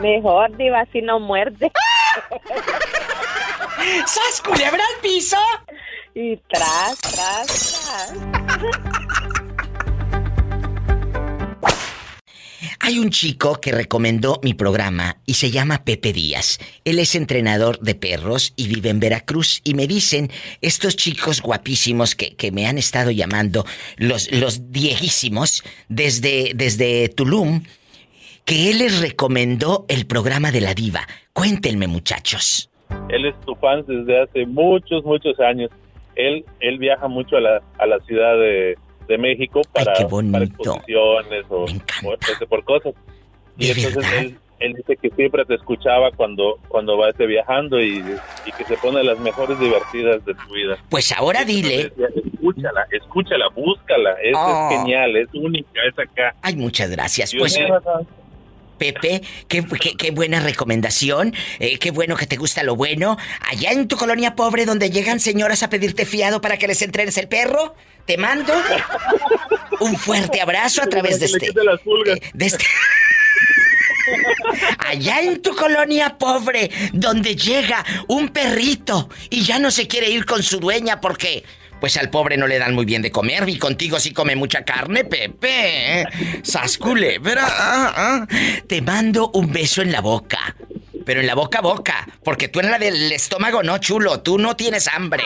Mejor, 0.00 0.56
diva, 0.56 0.84
si 0.92 1.02
no 1.02 1.20
muerde. 1.20 1.70
¡Sas, 4.06 4.42
culebra 4.42 4.82
al 4.94 5.00
piso! 5.00 5.36
Y 6.14 6.36
tras, 6.48 6.98
tras, 6.98 7.46
tras. 7.46 9.07
Hay 12.88 12.98
un 12.98 13.10
chico 13.10 13.60
que 13.60 13.70
recomendó 13.70 14.40
mi 14.42 14.54
programa 14.54 15.18
y 15.26 15.34
se 15.34 15.50
llama 15.50 15.84
Pepe 15.84 16.14
Díaz. 16.14 16.58
Él 16.86 16.98
es 16.98 17.14
entrenador 17.14 17.78
de 17.80 17.94
perros 17.94 18.54
y 18.56 18.66
vive 18.66 18.88
en 18.88 18.98
Veracruz. 18.98 19.60
Y 19.62 19.74
me 19.74 19.86
dicen 19.86 20.30
estos 20.62 20.96
chicos 20.96 21.42
guapísimos 21.42 22.14
que, 22.14 22.34
que 22.34 22.50
me 22.50 22.66
han 22.66 22.78
estado 22.78 23.10
llamando, 23.10 23.66
los, 23.98 24.32
los 24.32 24.70
viejísimos, 24.70 25.64
desde, 25.90 26.52
desde 26.54 27.10
Tulum, 27.10 27.62
que 28.46 28.70
él 28.70 28.78
les 28.78 29.02
recomendó 29.02 29.84
el 29.90 30.06
programa 30.06 30.50
de 30.50 30.62
la 30.62 30.72
diva. 30.72 31.02
Cuéntenme, 31.34 31.88
muchachos. 31.88 32.70
Él 33.10 33.26
es 33.26 33.38
tu 33.42 33.54
fan 33.56 33.84
desde 33.86 34.22
hace 34.22 34.46
muchos, 34.46 35.04
muchos 35.04 35.38
años. 35.40 35.68
Él, 36.16 36.42
él 36.60 36.78
viaja 36.78 37.06
mucho 37.06 37.36
a 37.36 37.42
la, 37.42 37.62
a 37.78 37.86
la 37.86 37.98
ciudad 38.06 38.38
de, 38.38 38.78
de 39.08 39.18
México 39.18 39.62
para, 39.72 39.92
bonito. 40.06 40.32
para 40.32 40.44
exposiciones 40.44 41.44
o 41.48 41.66
por, 42.02 42.18
este, 42.30 42.46
por 42.46 42.64
cosas. 42.64 42.94
Y 43.58 43.72
¿De 43.72 43.72
entonces 43.86 44.12
él, 44.18 44.38
él 44.60 44.74
dice 44.74 44.96
que 45.00 45.10
siempre 45.10 45.44
te 45.44 45.54
escuchaba 45.54 46.10
cuando, 46.12 46.58
cuando 46.68 46.96
va 46.98 47.10
este 47.10 47.26
viajando 47.26 47.80
y, 47.80 47.98
y 48.46 48.52
que 48.56 48.64
se 48.66 48.76
pone 48.76 49.02
las 49.02 49.18
mejores 49.18 49.58
divertidas 49.58 50.24
de 50.24 50.34
tu 50.34 50.52
vida. 50.54 50.76
Pues 50.88 51.10
ahora 51.12 51.44
dile. 51.44 51.84
Decía, 51.96 52.06
Escúchala, 52.32 52.86
escúchala, 52.92 53.48
búscala. 53.54 54.10
Es, 54.22 54.34
Oh. 54.36 54.68
es 54.70 54.78
genial, 54.78 55.16
es 55.16 55.28
única, 55.34 55.80
es 55.88 55.98
acá. 55.98 56.34
Ay, 56.42 56.54
muchas 56.56 56.90
gracias. 56.90 57.32
Pues, 57.36 57.58
Pepe, 58.78 59.22
qué, 59.48 59.64
qué- 59.80 59.96
qué 59.96 60.10
buena 60.12 60.38
recomendación. 60.38 61.34
eh, 61.58 61.78
qué 61.80 61.90
bueno 61.90 62.14
que 62.16 62.26
te 62.26 62.36
gusta 62.36 62.62
lo 62.62 62.76
bueno. 62.76 63.16
Allá 63.50 63.72
en 63.72 63.88
tu 63.88 63.96
colonia 63.96 64.36
pobre 64.36 64.66
donde 64.66 64.90
llegan 64.90 65.18
señoras 65.18 65.64
a 65.64 65.68
pedirte 65.70 66.06
fiado 66.06 66.40
para 66.40 66.58
que 66.58 66.68
les 66.68 66.80
entrenes 66.82 67.18
el 67.18 67.26
perro, 67.26 67.74
te 68.08 68.16
mando 68.16 68.54
un 69.80 69.94
fuerte 69.96 70.40
abrazo 70.40 70.82
a 70.82 70.86
través 70.86 71.20
de 71.20 71.26
este. 71.26 71.48
quite 71.48 71.62
las 71.62 71.78
pulgas. 71.80 72.18
de 72.32 72.46
este- 72.46 72.64
Allá 74.78 75.20
en 75.20 75.42
tu 75.42 75.54
colonia 75.54 76.16
pobre, 76.16 76.70
donde 76.94 77.36
llega 77.36 77.84
un 78.08 78.30
perrito 78.30 79.10
y 79.28 79.42
ya 79.44 79.58
no 79.58 79.70
se 79.70 79.86
quiere 79.86 80.08
ir 80.08 80.24
con 80.24 80.42
su 80.42 80.58
dueña 80.58 81.02
porque, 81.02 81.44
pues 81.80 81.98
al 81.98 82.08
pobre 82.08 82.38
no 82.38 82.46
le 82.46 82.58
dan 82.58 82.74
muy 82.74 82.86
bien 82.86 83.02
de 83.02 83.10
comer 83.10 83.46
y 83.50 83.58
contigo 83.58 84.00
sí 84.00 84.14
come 84.14 84.34
mucha 84.36 84.64
carne, 84.64 85.04
Pepe. 85.04 86.00
¿eh? 86.00 86.06
Sas 86.42 86.78
culebra. 86.78 87.44
ah, 87.46 87.92
ah. 87.94 88.26
Te 88.66 88.80
mando 88.80 89.30
un 89.34 89.52
beso 89.52 89.82
en 89.82 89.92
la 89.92 90.00
boca. 90.00 90.56
Pero 91.08 91.20
en 91.20 91.26
la 91.26 91.34
boca 91.34 91.60
a 91.60 91.62
boca, 91.62 92.06
porque 92.22 92.48
tú 92.48 92.60
en 92.60 92.70
la 92.70 92.78
del 92.78 93.10
estómago 93.12 93.62
no, 93.62 93.78
chulo, 93.78 94.20
tú 94.20 94.36
no 94.36 94.54
tienes 94.56 94.86
hambre. 94.88 95.24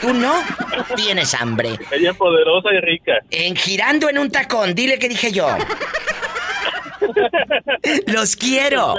Tú 0.00 0.12
no 0.12 0.34
tienes 0.96 1.32
hambre. 1.34 1.78
Ella 1.92 2.10
es 2.10 2.16
poderosa 2.16 2.70
y 2.74 2.80
rica. 2.80 3.12
En 3.30 3.54
girando 3.54 4.10
en 4.10 4.18
un 4.18 4.32
tacón, 4.32 4.74
dile 4.74 4.98
que 4.98 5.08
dije 5.08 5.30
yo. 5.30 5.46
Los 8.08 8.34
quiero. 8.34 8.96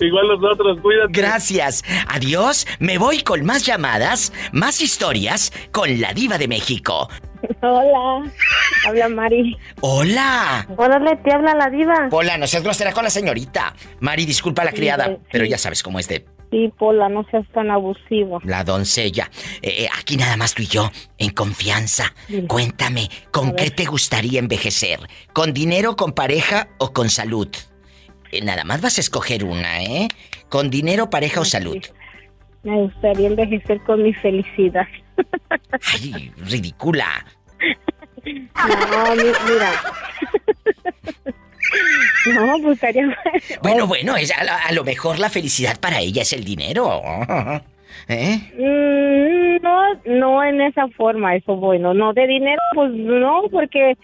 Igual 0.00 0.28
nosotros, 0.28 0.78
cuídate. 0.80 1.12
Gracias. 1.12 1.84
Adiós. 2.08 2.66
Me 2.78 2.96
voy 2.96 3.20
con 3.20 3.44
más 3.44 3.66
llamadas, 3.66 4.32
más 4.52 4.80
historias 4.80 5.52
con 5.72 6.00
la 6.00 6.14
diva 6.14 6.38
de 6.38 6.48
México. 6.48 7.10
Hola, 7.62 8.32
habla 8.86 9.08
Mari. 9.08 9.56
Hola. 9.80 10.66
Hola, 10.76 11.20
te 11.22 11.32
habla 11.32 11.54
la 11.54 11.70
diva. 11.70 12.08
Hola, 12.10 12.38
no 12.38 12.46
seas 12.46 12.62
grosera 12.62 12.92
con 12.92 13.04
la 13.04 13.10
señorita. 13.10 13.74
Mari, 14.00 14.26
disculpa 14.26 14.62
a 14.62 14.66
la 14.66 14.72
criada, 14.72 15.06
sí. 15.06 15.16
pero 15.30 15.44
ya 15.44 15.58
sabes 15.58 15.82
cómo 15.82 15.98
es 15.98 16.08
de 16.08 16.24
Sí, 16.50 16.72
Pola, 16.78 17.08
no 17.08 17.24
seas 17.30 17.44
tan 17.52 17.70
abusivo. 17.70 18.40
La 18.44 18.62
doncella. 18.62 19.30
Eh, 19.62 19.84
eh, 19.84 19.88
aquí 19.98 20.16
nada 20.16 20.36
más 20.36 20.54
tú 20.54 20.62
y 20.62 20.66
yo, 20.66 20.90
en 21.18 21.30
confianza. 21.30 22.14
Cuéntame, 22.46 23.08
¿con 23.32 23.54
qué 23.54 23.70
te 23.70 23.84
gustaría 23.84 24.38
envejecer? 24.38 25.00
¿Con 25.32 25.52
dinero, 25.52 25.96
con 25.96 26.12
pareja 26.12 26.68
o 26.78 26.92
con 26.92 27.10
salud? 27.10 27.48
Eh, 28.30 28.42
nada 28.42 28.64
más 28.64 28.80
vas 28.80 28.98
a 28.98 29.00
escoger 29.00 29.44
una, 29.44 29.82
¿eh? 29.82 30.08
¿Con 30.48 30.70
dinero, 30.70 31.10
pareja 31.10 31.40
o 31.40 31.44
salud? 31.44 31.78
Me 32.62 32.76
gustaría 32.82 33.26
envejecer 33.26 33.80
con 33.80 34.02
mi 34.02 34.12
felicidad. 34.12 34.86
Ay, 35.94 36.32
ridícula. 36.36 37.24
No, 38.24 39.14
mira. 39.14 39.72
No, 42.34 42.56
pues. 42.62 42.80
Bueno, 43.62 43.86
bueno, 43.86 44.16
es, 44.16 44.32
a, 44.32 44.72
lo 44.72 44.84
mejor 44.84 45.18
la 45.18 45.30
felicidad 45.30 45.78
para 45.80 46.00
ella 46.00 46.22
es 46.22 46.32
el 46.32 46.44
dinero. 46.44 47.02
¿Eh? 48.08 48.38
Mm, 48.54 49.62
no, 49.62 49.94
no 50.04 50.44
en 50.44 50.60
esa 50.60 50.88
forma, 50.88 51.34
eso 51.34 51.56
bueno. 51.56 51.94
No, 51.94 52.12
de 52.12 52.26
dinero, 52.26 52.60
pues 52.74 52.92
no, 52.92 53.42
porque 53.50 53.96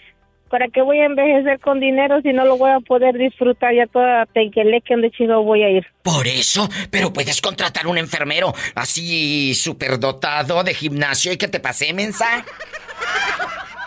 ¿para 0.52 0.68
qué 0.68 0.82
voy 0.82 0.98
a 0.98 1.06
envejecer 1.06 1.60
con 1.60 1.80
dinero 1.80 2.20
si 2.20 2.34
no 2.34 2.44
lo 2.44 2.58
voy 2.58 2.70
a 2.70 2.80
poder 2.80 3.16
disfrutar 3.16 3.74
ya 3.74 3.86
toda 3.86 4.26
que 4.34 4.92
donde 4.92 5.10
chido 5.10 5.42
voy 5.42 5.62
a 5.62 5.70
ir? 5.70 5.86
Por 6.02 6.26
eso, 6.26 6.68
pero 6.90 7.10
puedes 7.10 7.40
contratar 7.40 7.86
un 7.86 7.96
enfermero 7.96 8.52
así 8.74 9.54
superdotado 9.54 10.62
de 10.62 10.74
gimnasio 10.74 11.32
y 11.32 11.38
que 11.38 11.48
te 11.48 11.58
pase 11.58 11.94
mensa. 11.94 12.44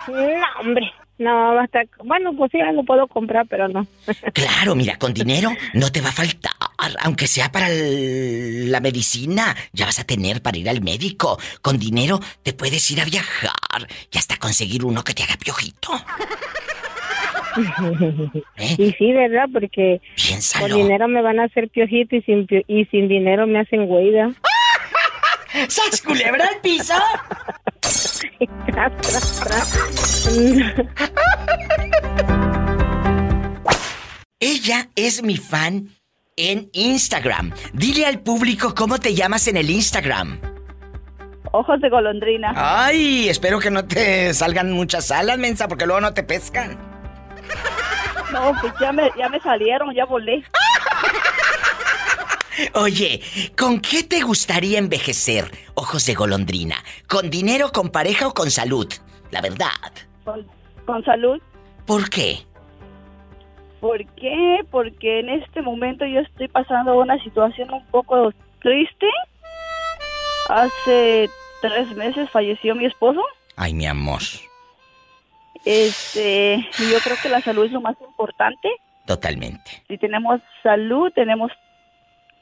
No, 0.08 0.60
hombre. 0.60 0.92
No, 1.18 1.54
basta. 1.54 1.82
Bueno, 2.04 2.34
pues 2.36 2.52
sí, 2.52 2.58
lo 2.74 2.84
puedo 2.84 3.06
comprar, 3.06 3.46
pero 3.48 3.68
no. 3.68 3.86
Claro, 4.32 4.74
mira, 4.74 4.98
con 4.98 5.14
dinero 5.14 5.50
no 5.74 5.90
te 5.90 6.00
va 6.00 6.10
a 6.10 6.12
faltar. 6.12 6.52
Aunque 7.00 7.26
sea 7.26 7.50
para 7.50 7.68
la 7.68 8.80
medicina, 8.80 9.56
ya 9.72 9.86
vas 9.86 9.98
a 9.98 10.04
tener 10.04 10.42
para 10.42 10.58
ir 10.58 10.68
al 10.68 10.82
médico. 10.82 11.38
Con 11.62 11.78
dinero 11.78 12.20
te 12.42 12.52
puedes 12.52 12.90
ir 12.90 13.00
a 13.00 13.04
viajar 13.04 13.50
y 14.12 14.18
hasta 14.18 14.36
conseguir 14.36 14.84
uno 14.84 15.02
que 15.02 15.14
te 15.14 15.22
haga 15.22 15.36
piojito. 15.36 15.90
¿Eh? 18.56 18.74
Y 18.78 18.92
sí, 18.92 19.12
¿verdad? 19.12 19.48
Porque 19.52 20.00
con 20.60 20.72
dinero 20.72 21.08
me 21.08 21.22
van 21.22 21.40
a 21.40 21.44
hacer 21.44 21.68
piojito 21.70 22.16
y 22.16 22.22
sin, 22.22 22.46
y 22.68 22.84
sin 22.86 23.08
dinero 23.08 23.46
me 23.46 23.60
hacen 23.60 23.90
huida. 23.90 24.32
¡Sas 25.68 26.02
culebra 26.02 26.46
al 26.46 26.60
piso! 26.60 26.94
Ella 34.40 34.88
es 34.94 35.22
mi 35.22 35.36
fan 35.36 35.88
en 36.36 36.68
Instagram. 36.72 37.52
Dile 37.72 38.06
al 38.06 38.20
público 38.20 38.74
cómo 38.74 38.98
te 38.98 39.14
llamas 39.14 39.48
en 39.48 39.56
el 39.56 39.70
Instagram. 39.70 40.38
Ojos 41.52 41.80
de 41.80 41.88
golondrina. 41.88 42.52
Ay, 42.54 43.28
espero 43.28 43.58
que 43.60 43.70
no 43.70 43.86
te 43.86 44.34
salgan 44.34 44.72
muchas 44.72 45.10
alas, 45.10 45.38
mensa, 45.38 45.68
porque 45.68 45.86
luego 45.86 46.00
no 46.00 46.12
te 46.12 46.22
pescan. 46.22 46.76
No, 48.32 48.52
pues 48.60 48.72
ya 48.80 48.92
me, 48.92 49.10
ya 49.16 49.28
me 49.28 49.40
salieron, 49.40 49.94
ya 49.94 50.04
volé. 50.04 50.44
Oye, 52.74 53.20
¿con 53.56 53.80
qué 53.80 54.02
te 54.02 54.20
gustaría 54.20 54.78
envejecer, 54.78 55.50
ojos 55.74 56.06
de 56.06 56.14
golondrina? 56.14 56.76
¿Con 57.08 57.30
dinero, 57.30 57.70
con 57.72 57.90
pareja 57.90 58.28
o 58.28 58.34
con 58.34 58.50
salud? 58.50 58.88
La 59.30 59.40
verdad. 59.40 59.68
Con, 60.24 61.04
salud. 61.04 61.40
¿Por 61.86 62.08
qué? 62.08 62.38
¿Por 63.80 64.04
qué? 64.14 64.60
Porque 64.70 65.20
en 65.20 65.28
este 65.28 65.62
momento 65.62 66.06
yo 66.06 66.20
estoy 66.20 66.48
pasando 66.48 66.98
una 66.98 67.22
situación 67.22 67.72
un 67.72 67.84
poco 67.86 68.32
triste. 68.60 69.06
Hace 70.48 71.28
tres 71.60 71.94
meses 71.96 72.30
falleció 72.30 72.74
mi 72.74 72.86
esposo. 72.86 73.22
Ay, 73.56 73.74
mi 73.74 73.86
amor. 73.86 74.22
Este, 75.64 76.66
yo 76.78 76.98
creo 77.02 77.16
que 77.22 77.28
la 77.28 77.40
salud 77.40 77.66
es 77.66 77.72
lo 77.72 77.80
más 77.80 77.96
importante. 78.00 78.68
Totalmente. 79.06 79.82
Si 79.88 79.98
tenemos 79.98 80.40
salud, 80.62 81.12
tenemos 81.14 81.52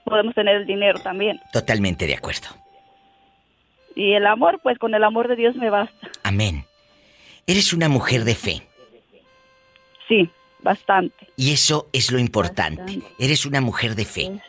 podemos 0.04 0.34
tener 0.34 0.56
el 0.56 0.66
dinero 0.66 0.98
también. 1.00 1.40
Totalmente 1.52 2.06
de 2.06 2.14
acuerdo. 2.14 2.48
Y 3.96 4.12
el 4.14 4.26
amor, 4.26 4.60
pues 4.62 4.78
con 4.78 4.94
el 4.94 5.04
amor 5.04 5.28
de 5.28 5.36
Dios 5.36 5.56
me 5.56 5.70
basta. 5.70 6.10
Amén. 6.22 6.64
Eres 7.46 7.72
una 7.72 7.88
mujer 7.88 8.24
de 8.24 8.34
fe. 8.34 8.62
Sí, 10.08 10.30
bastante. 10.60 11.28
Y 11.36 11.52
eso 11.52 11.88
es 11.92 12.10
lo 12.10 12.18
importante. 12.18 13.00
Eres 13.18 13.46
una 13.46 13.60
mujer 13.60 13.94
de 13.94 14.04
fe. 14.04 14.40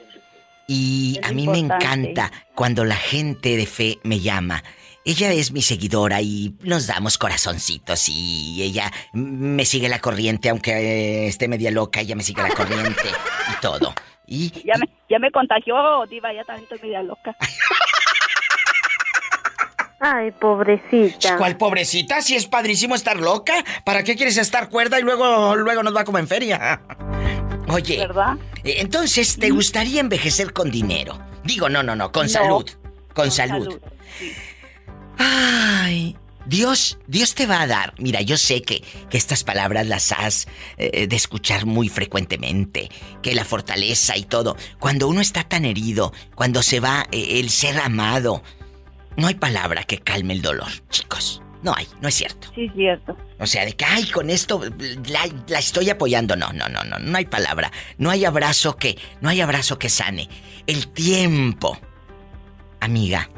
Y 0.67 1.19
a 1.23 1.31
mí 1.31 1.47
me 1.47 1.59
encanta 1.59 2.31
cuando 2.55 2.85
la 2.85 2.95
gente 2.95 3.55
de 3.55 3.65
fe 3.65 3.99
me 4.03 4.19
llama. 4.19 4.63
Ella 5.07 5.31
es 5.33 5.51
mi 5.51 5.61
seguidora 5.61 6.19
y 6.19 6.55
nos 6.61 6.87
damos 6.87 7.19
corazoncitos 7.19 8.09
y 8.09 8.63
ella 8.63 8.91
me 9.13 9.63
sigue 9.63 9.87
la 9.87 9.99
corriente, 9.99 10.49
aunque 10.49 11.27
esté 11.27 11.47
media 11.47 11.69
loca, 11.69 12.01
ella 12.01 12.15
me 12.15 12.23
sigue 12.23 12.41
la 12.41 12.49
corriente 12.49 13.07
y 13.55 13.61
todo. 13.61 13.93
Y, 14.25 14.49
ya, 14.63 14.73
Me, 14.79 14.89
ya 15.07 15.19
me 15.19 15.29
contagió, 15.29 15.75
Diva, 16.09 16.33
ya 16.33 16.43
también 16.43 16.63
estoy 16.63 16.79
media 16.81 17.03
loca. 17.03 17.35
Ay, 19.99 20.31
pobrecita. 20.31 21.37
¿Cuál 21.37 21.55
pobrecita? 21.55 22.23
Si 22.23 22.35
es 22.35 22.47
padrísimo 22.47 22.95
estar 22.95 23.17
loca. 23.17 23.53
¿Para 23.85 24.03
qué 24.03 24.15
quieres 24.15 24.37
estar 24.37 24.69
cuerda 24.69 24.99
y 24.99 25.03
luego, 25.03 25.55
luego 25.55 25.83
nos 25.83 25.95
va 25.95 26.03
como 26.03 26.17
en 26.17 26.27
feria? 26.27 26.81
Oye. 27.67 27.99
¿Verdad? 27.99 28.37
Eh, 28.63 28.77
entonces, 28.79 29.37
¿te 29.37 29.51
gustaría 29.51 30.01
envejecer 30.01 30.51
con 30.51 30.71
dinero? 30.71 31.19
Digo, 31.43 31.69
no, 31.69 31.83
no, 31.83 31.95
no, 31.95 32.11
con 32.11 32.27
salud. 32.27 32.69
Con, 33.13 33.31
salud. 33.31 33.79
Ay, 35.17 36.15
Dios, 36.45 36.99
Dios 37.07 37.35
te 37.35 37.47
va 37.47 37.61
a 37.61 37.67
dar. 37.67 37.93
Mira, 37.97 38.21
yo 38.21 38.37
sé 38.37 38.61
que, 38.61 38.83
que 39.09 39.17
estas 39.17 39.43
palabras 39.43 39.87
las 39.87 40.11
has 40.11 40.47
eh, 40.77 41.07
de 41.07 41.15
escuchar 41.15 41.65
muy 41.65 41.89
frecuentemente, 41.89 42.89
que 43.21 43.33
la 43.33 43.45
fortaleza 43.45 44.15
y 44.17 44.23
todo. 44.23 44.55
Cuando 44.79 45.07
uno 45.07 45.21
está 45.21 45.43
tan 45.43 45.65
herido, 45.65 46.13
cuando 46.35 46.61
se 46.61 46.79
va 46.79 47.07
eh, 47.11 47.39
el 47.39 47.49
ser 47.49 47.77
amado, 47.79 48.43
no 49.17 49.27
hay 49.27 49.35
palabra 49.35 49.83
que 49.83 49.99
calme 49.99 50.33
el 50.33 50.41
dolor, 50.41 50.69
chicos. 50.89 51.41
No 51.63 51.73
hay, 51.75 51.87
no 51.99 52.07
es 52.07 52.13
cierto. 52.13 52.49
Sí, 52.53 52.65
es 52.65 52.73
cierto. 52.73 53.17
O 53.39 53.47
sea, 53.47 53.65
de 53.65 53.73
que, 53.73 53.85
ay, 53.85 54.05
con 54.11 54.29
esto 54.29 54.61
la, 55.07 55.27
la, 55.47 55.57
estoy 55.57 55.89
apoyando. 55.89 56.35
No, 56.35 56.53
no, 56.53 56.69
no, 56.69 56.83
no, 56.83 56.99
no 56.99 57.17
hay 57.17 57.25
palabra. 57.25 57.71
No 57.97 58.11
hay 58.11 58.23
abrazo 58.23 58.77
que, 58.77 58.99
no 59.19 59.29
hay 59.29 59.41
abrazo 59.41 59.79
que 59.79 59.89
sane. 59.89 60.29
El 60.67 60.89
tiempo, 60.89 61.79
amiga, 62.81 63.31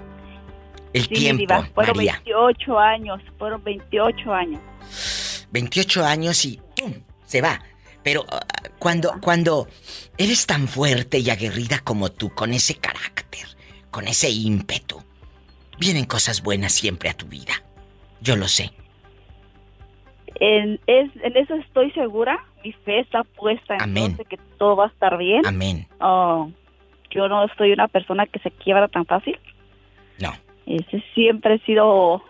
el 0.97 1.07
tiempo. 1.07 1.63
Fueron 1.73 1.97
28 1.97 2.79
años, 2.79 3.21
fueron 3.37 3.63
28 3.63 4.33
años. 4.33 5.47
28 5.51 6.05
años 6.05 6.45
y 6.45 6.59
¡pum! 6.75 6.93
se 7.25 7.41
va. 7.41 7.61
Pero 8.03 8.25
ah, 8.29 8.39
cuando, 8.79 9.13
cuando 9.21 9.67
eres 10.17 10.45
tan 10.45 10.67
fuerte 10.67 11.19
y 11.19 11.29
aguerrida 11.29 11.79
como 11.83 12.11
tú, 12.11 12.29
con 12.29 12.53
ese 12.53 12.75
carácter, 12.75 13.45
con 13.91 14.07
ese 14.07 14.29
ímpetu, 14.29 15.03
vienen 15.79 16.05
cosas 16.05 16.41
buenas 16.41 16.73
siempre 16.73 17.09
a 17.09 17.13
tu 17.13 17.27
vida. 17.27 17.53
Yo 18.21 18.35
lo 18.35 18.47
sé. 18.47 18.71
En, 20.39 20.79
es, 20.87 21.11
en 21.23 21.37
eso 21.37 21.55
estoy 21.55 21.91
segura. 21.91 22.43
Mi 22.63 22.71
fe 22.73 22.99
está 22.99 23.23
puesta 23.23 23.75
en 23.75 23.81
Amén. 23.81 24.17
que 24.29 24.37
todo 24.57 24.75
va 24.75 24.85
a 24.85 24.89
estar 24.89 25.17
bien. 25.17 25.45
Amén. 25.45 25.87
Oh, 25.99 26.51
yo 27.11 27.27
no 27.27 27.47
soy 27.57 27.71
una 27.71 27.87
persona 27.87 28.25
que 28.25 28.39
se 28.39 28.51
quiebra 28.51 28.87
tan 28.87 29.05
fácil. 29.05 29.39
No. 30.19 30.33
Ese 30.67 31.01
siempre 31.15 31.55
he 31.55 31.59
sido 31.59 32.21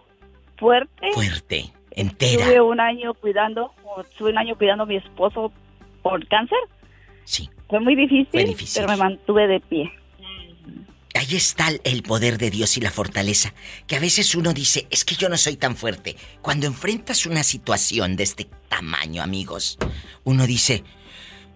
fuerte. 0.58 1.12
Fuerte, 1.14 1.74
entera. 1.92 2.46
Tuve 2.46 2.62
un 2.62 2.80
año 2.80 3.14
cuidando, 3.16 3.74
tuve 4.18 4.30
un 4.30 4.38
año 4.38 4.56
cuidando 4.56 4.84
a 4.84 4.86
mi 4.86 4.98
esposo 4.98 5.52
por 6.04 6.26
cáncer. 6.28 6.60
Sí. 7.26 7.50
Fue 7.68 7.80
muy 7.80 7.96
difícil, 7.96 8.56
pero 8.76 8.88
me 8.88 8.96
mantuve 8.96 9.48
de 9.48 9.60
pie. 9.60 9.92
Ahí 11.16 11.36
está 11.36 11.70
el 11.84 12.04
poder 12.04 12.38
de 12.38 12.52
Dios 12.52 12.78
y 12.78 12.82
la 12.82 12.92
fortaleza, 12.92 13.56
que 13.88 13.96
a 13.96 14.00
veces 14.00 14.36
uno 14.36 14.54
dice, 14.54 14.86
es 14.92 15.04
que 15.04 15.16
yo 15.16 15.30
no 15.30 15.38
soy 15.38 15.56
tan 15.56 15.76
fuerte. 15.76 16.16
Cuando 16.44 16.68
enfrentas 16.68 17.26
una 17.26 17.44
situación 17.44 18.16
de 18.16 18.24
este 18.24 18.48
tamaño, 18.70 19.24
amigos, 19.24 19.80
uno 20.26 20.46
dice, 20.46 20.84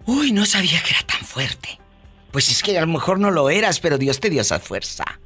uy, 0.08 0.32
no 0.32 0.48
sabía 0.48 0.82
que 0.82 0.90
era 0.90 1.06
tan 1.06 1.24
fuerte. 1.24 1.80
Pues 2.32 2.50
es 2.50 2.64
que 2.64 2.76
a 2.76 2.82
lo 2.82 2.88
mejor 2.88 3.20
no 3.20 3.30
lo 3.30 3.52
eras, 3.52 3.80
pero 3.80 4.00
Dios 4.00 4.20
te 4.20 4.32
dio 4.32 4.42
esa 4.42 4.60
fuerza. 4.60 5.21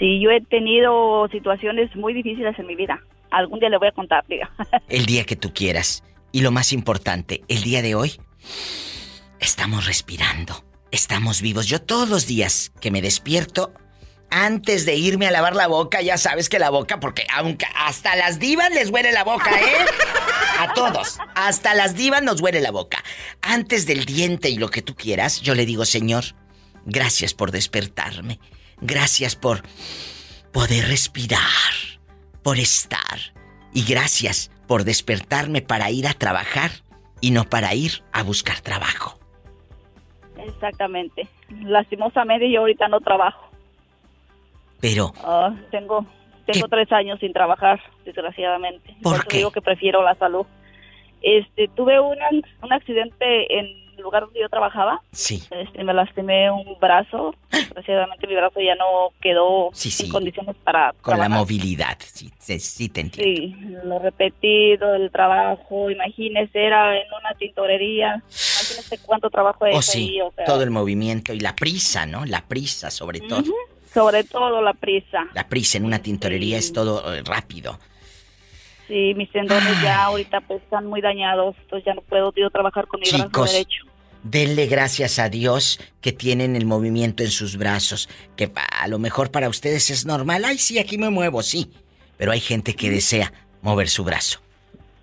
Sí, 0.00 0.18
yo 0.20 0.30
he 0.30 0.40
tenido 0.40 1.28
situaciones 1.28 1.94
muy 1.94 2.14
difíciles 2.14 2.58
en 2.58 2.66
mi 2.66 2.74
vida. 2.74 3.00
Algún 3.30 3.60
día 3.60 3.68
le 3.68 3.78
voy 3.78 3.88
a 3.88 3.92
contar. 3.92 4.24
El 4.88 5.06
día 5.06 5.24
que 5.24 5.36
tú 5.36 5.52
quieras. 5.54 6.02
Y 6.32 6.40
lo 6.40 6.50
más 6.50 6.72
importante, 6.72 7.42
el 7.48 7.62
día 7.62 7.82
de 7.82 7.96
hoy, 7.96 8.20
estamos 9.40 9.86
respirando, 9.86 10.64
estamos 10.92 11.42
vivos. 11.42 11.66
Yo 11.66 11.82
todos 11.82 12.08
los 12.08 12.28
días 12.28 12.72
que 12.80 12.92
me 12.92 13.02
despierto, 13.02 13.72
antes 14.30 14.86
de 14.86 14.94
irme 14.94 15.26
a 15.26 15.32
lavar 15.32 15.56
la 15.56 15.66
boca, 15.66 16.02
ya 16.02 16.18
sabes 16.18 16.48
que 16.48 16.60
la 16.60 16.70
boca, 16.70 17.00
porque 17.00 17.26
aunque 17.34 17.66
hasta 17.74 18.14
las 18.14 18.38
divas 18.38 18.70
les 18.70 18.90
huele 18.90 19.10
la 19.10 19.24
boca, 19.24 19.50
¿eh? 19.50 19.86
A 20.60 20.72
todos, 20.72 21.18
hasta 21.34 21.74
las 21.74 21.96
divas 21.96 22.22
nos 22.22 22.40
huele 22.40 22.60
la 22.60 22.70
boca. 22.70 23.02
Antes 23.42 23.86
del 23.86 24.04
diente 24.04 24.50
y 24.50 24.56
lo 24.56 24.68
que 24.68 24.82
tú 24.82 24.94
quieras, 24.94 25.40
yo 25.40 25.56
le 25.56 25.66
digo, 25.66 25.84
Señor, 25.84 26.26
Gracias 26.86 27.34
por 27.34 27.52
despertarme. 27.52 28.38
Gracias 28.80 29.36
por 29.36 29.62
poder 30.52 30.88
respirar, 30.88 31.40
por 32.42 32.58
estar. 32.58 33.18
Y 33.72 33.84
gracias 33.84 34.50
por 34.66 34.84
despertarme 34.84 35.62
para 35.62 35.90
ir 35.90 36.06
a 36.06 36.14
trabajar 36.14 36.70
y 37.20 37.30
no 37.30 37.44
para 37.44 37.74
ir 37.74 38.02
a 38.12 38.22
buscar 38.22 38.60
trabajo. 38.60 39.18
Exactamente. 40.36 41.28
Lastimosamente 41.62 42.50
yo 42.50 42.60
ahorita 42.60 42.88
no 42.88 43.00
trabajo. 43.00 43.50
Pero... 44.80 45.12
Ah, 45.22 45.54
tengo 45.70 46.06
tengo 46.52 46.68
tres 46.68 46.90
años 46.92 47.18
sin 47.20 47.32
trabajar, 47.32 47.80
desgraciadamente. 48.04 48.96
¿Por, 49.02 49.16
eso 49.16 49.24
qué? 49.28 49.36
digo 49.38 49.50
que 49.50 49.60
prefiero 49.60 50.02
la 50.02 50.14
salud. 50.16 50.46
Este, 51.22 51.68
tuve 51.68 52.00
un, 52.00 52.16
un 52.62 52.72
accidente 52.72 53.58
en 53.58 53.89
lugar 54.00 54.24
donde 54.24 54.40
yo 54.40 54.48
trabajaba. 54.48 55.00
Sí. 55.12 55.42
Este, 55.50 55.84
me 55.84 55.92
lastimé 55.94 56.50
un 56.50 56.78
brazo. 56.80 57.34
Desgraciadamente 57.50 58.26
mi 58.26 58.34
brazo 58.34 58.60
ya 58.60 58.74
no 58.74 59.10
quedó 59.20 59.70
Sí, 59.72 59.90
sí. 59.90 60.06
en 60.06 60.12
condiciones 60.12 60.56
para 60.64 60.92
Con 61.00 61.12
la 61.12 61.24
trabajar. 61.26 61.30
movilidad, 61.30 61.96
sí, 62.00 62.30
sí, 62.58 62.88
te 62.88 63.00
entiendo. 63.00 63.32
Sí, 63.32 63.54
lo 63.84 63.98
repetido, 63.98 64.94
el 64.94 65.10
trabajo, 65.10 65.90
imagínese, 65.90 66.64
era 66.64 66.96
en 66.96 67.06
una 67.20 67.34
tintorería. 67.34 68.14
Imagínese 68.26 68.98
cuánto 69.04 69.30
trabajo 69.30 69.66
he 69.66 69.74
Oh, 69.76 69.82
sí, 69.82 70.08
ahí, 70.10 70.20
o 70.20 70.32
sea, 70.32 70.44
todo 70.44 70.62
el 70.62 70.70
movimiento 70.70 71.32
y 71.32 71.40
la 71.40 71.54
prisa, 71.54 72.06
¿no? 72.06 72.24
La 72.26 72.42
prisa, 72.42 72.90
sobre 72.90 73.20
todo. 73.20 73.40
ujú, 73.40 73.54
sobre 73.92 74.24
todo 74.24 74.60
la 74.62 74.74
prisa. 74.74 75.26
La 75.34 75.48
prisa 75.48 75.78
en 75.78 75.84
una 75.84 76.00
tintorería 76.00 76.58
es 76.58 76.72
todo 76.72 77.12
eh, 77.14 77.22
rápido. 77.24 77.78
Sí, 78.88 79.14
mis 79.14 79.30
tendones 79.30 79.80
ya 79.82 80.04
ahorita 80.06 80.40
pues 80.40 80.60
están 80.62 80.86
muy 80.86 81.00
dañados, 81.00 81.54
entonces 81.62 81.84
ya 81.86 81.94
no 81.94 82.00
puedo 82.02 82.32
yo 82.34 82.50
trabajar 82.50 82.88
con 82.88 82.98
mi 83.00 83.08
brazo 83.08 83.24
Chicos, 83.26 83.52
derecho. 83.52 83.84
Denle 84.22 84.66
gracias 84.66 85.18
a 85.18 85.28
Dios 85.28 85.80
que 86.00 86.12
tienen 86.12 86.56
el 86.56 86.66
movimiento 86.66 87.22
en 87.22 87.30
sus 87.30 87.56
brazos, 87.56 88.08
que 88.36 88.50
a 88.54 88.88
lo 88.88 88.98
mejor 88.98 89.30
para 89.30 89.48
ustedes 89.48 89.90
es 89.90 90.06
normal. 90.06 90.44
Ay, 90.44 90.58
sí, 90.58 90.78
aquí 90.78 90.98
me 90.98 91.10
muevo, 91.10 91.42
sí. 91.42 91.70
Pero 92.16 92.32
hay 92.32 92.40
gente 92.40 92.74
que 92.74 92.90
desea 92.90 93.32
mover 93.62 93.88
su 93.88 94.04
brazo. 94.04 94.40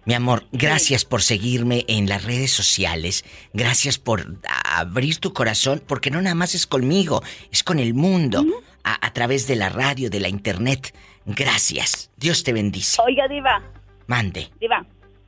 Mi 0.05 0.13
amor, 0.13 0.45
gracias 0.51 1.03
por 1.03 1.21
seguirme 1.21 1.83
en 1.87 2.07
las 2.07 2.23
redes 2.23 2.51
sociales. 2.51 3.25
Gracias 3.53 3.97
por 3.97 4.37
abrir 4.63 5.17
tu 5.17 5.33
corazón, 5.33 5.83
porque 5.85 6.11
no 6.11 6.21
nada 6.21 6.35
más 6.35 6.55
es 6.55 6.65
conmigo, 6.65 7.21
es 7.51 7.63
con 7.63 7.79
el 7.79 7.93
mundo, 7.93 8.45
a, 8.83 9.05
a 9.05 9.11
través 9.11 9.47
de 9.47 9.57
la 9.57 9.67
radio, 9.67 10.09
de 10.09 10.21
la 10.21 10.29
internet. 10.29 10.95
Gracias. 11.25 12.09
Dios 12.15 12.43
te 12.43 12.53
bendice. 12.53 13.01
Oiga, 13.01 13.27
Diva, 13.27 13.61
Mande, 14.07 14.49
Diva, 14.59 14.85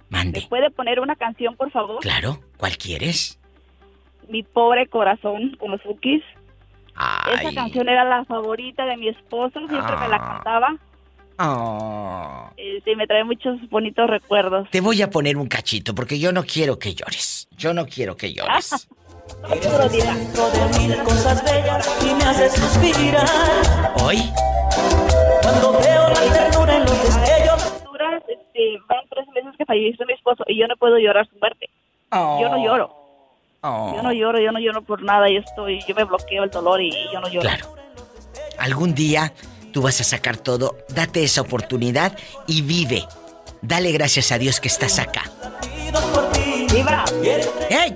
mande. 0.10 0.46
¿puede 0.50 0.72
poner 0.72 1.02
una 1.02 1.16
canción, 1.18 1.56
por 1.58 1.70
favor? 1.72 2.00
Claro, 2.00 2.42
¿cuál 2.58 2.78
quieres? 2.78 3.39
Mi 4.30 4.44
pobre 4.44 4.88
corazón 4.88 5.56
con 5.60 5.72
los 5.72 5.82
Fukis. 5.82 6.24
Esa 7.34 7.54
canción 7.54 7.88
era 7.90 8.04
la 8.04 8.26
favorita 8.26 8.86
de 8.86 8.98
mi 8.98 9.08
esposo, 9.10 9.60
siempre 9.68 9.96
me 9.98 10.08
la 10.10 10.18
Ah. 10.18 10.34
cantaba. 10.44 10.76
Oh. 11.42 12.50
Sí, 12.58 12.96
me 12.98 13.08
trae 13.08 13.24
muchos 13.24 13.58
bonitos 13.70 14.10
recuerdos. 14.10 14.70
Te 14.72 14.82
voy 14.82 15.02
a 15.02 15.10
poner 15.10 15.38
un 15.38 15.48
cachito 15.48 15.96
porque 15.96 16.20
yo 16.20 16.34
no 16.34 16.44
quiero 16.44 16.78
que 16.78 16.94
llores. 16.94 17.48
Yo 17.58 17.74
no 17.74 17.86
quiero 17.86 18.18
que 18.18 18.34
llores. 18.34 18.66
Seguro, 18.66 19.88
Diva. 19.90 20.14
de 20.14 20.80
mil 20.80 20.98
cosas 21.04 21.42
bellas 21.46 21.98
y 22.06 22.14
me 22.16 22.24
haces 22.26 22.54
suspirar. 22.54 23.26
Hoy 24.04 24.18
Cuando 25.42 25.72
veo 25.80 26.10
la 26.10 26.34
ternura 26.34 26.76
en 26.76 26.82
los 26.84 27.04
destellos. 27.04 27.76
Este, 28.28 28.78
van 28.90 29.00
tres 29.10 29.28
meses 29.34 29.56
que 29.58 29.66
falleció 29.66 30.06
mi 30.06 30.14
esposo 30.14 30.44
y 30.48 30.60
yo 30.60 30.68
no 30.68 30.76
puedo 30.76 30.98
llorar 30.98 31.26
su 31.28 31.38
muerte. 31.40 31.70
Yo 32.12 32.50
no 32.50 32.58
lloro. 32.64 32.94
Oh. 33.62 33.93
Yo 33.95 34.03
no 34.03 34.14
lloro, 34.14 34.39
yo 34.39 34.51
no 34.51 34.60
lloro 34.60 34.82
por 34.82 35.01
nada. 35.03 35.30
Yo 35.30 35.39
estoy, 35.39 35.82
yo 35.88 35.95
me 35.95 36.03
bloqueo 36.03 36.43
el 36.43 36.49
dolor 36.49 36.82
y 36.82 36.91
yo 37.12 37.20
no 37.20 37.28
lloro. 37.28 37.41
Claro. 37.41 37.76
Algún 38.57 38.93
día 38.93 39.34
tú 39.72 39.82
vas 39.82 39.99
a 40.01 40.03
sacar 40.03 40.38
todo. 40.38 40.78
Date 40.89 41.24
esa 41.24 41.41
oportunidad 41.41 42.18
y 42.47 42.62
vive. 42.62 43.03
Dale 43.62 43.91
gracias 43.91 44.32
a 44.32 44.38
Dios 44.38 44.60
que 44.60 44.68
estás 44.68 44.99
acá. 44.99 45.24
Diva, 46.72 47.03
¡Ey! 47.70 47.95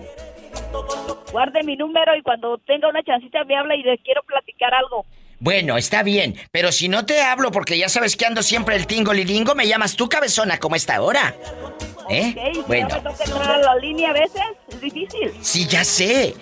guarde 1.32 1.64
mi 1.64 1.76
número 1.76 2.16
y 2.16 2.22
cuando 2.22 2.59
tenga 2.59 2.88
una 2.88 3.03
chancita 3.03 3.43
me 3.43 3.57
habla 3.57 3.76
y 3.76 3.84
le 3.84 3.97
quiero 3.97 4.22
platicar 4.24 4.74
algo. 4.74 5.05
Bueno, 5.40 5.78
está 5.78 6.04
bien, 6.04 6.36
pero 6.52 6.72
si 6.72 6.88
no 6.88 7.06
te 7.06 7.22
hablo 7.22 7.52
porque 7.52 7.78
ya 7.78 7.90
sabes 7.90 8.16
que 8.16 8.26
ando 8.26 8.42
siempre 8.44 8.76
el 8.76 8.88
tingo 8.88 9.14
lilingo, 9.14 9.56
me 9.56 9.68
llamas 9.68 9.96
tú 9.96 10.08
cabezona 10.08 10.58
como 10.60 10.76
esta 10.76 11.02
hora. 11.02 11.36
¿Eh? 12.10 12.34
¿ok? 12.38 12.54
Si 12.56 12.62
Bueno, 12.62 12.88
a 12.96 13.58
la 13.58 13.76
línea 13.76 14.10
a 14.12 14.14
veces, 14.14 14.42
es 14.70 14.82
difícil. 14.82 15.34
sí, 15.42 15.68
ya 15.68 15.84
sé. 15.84 16.36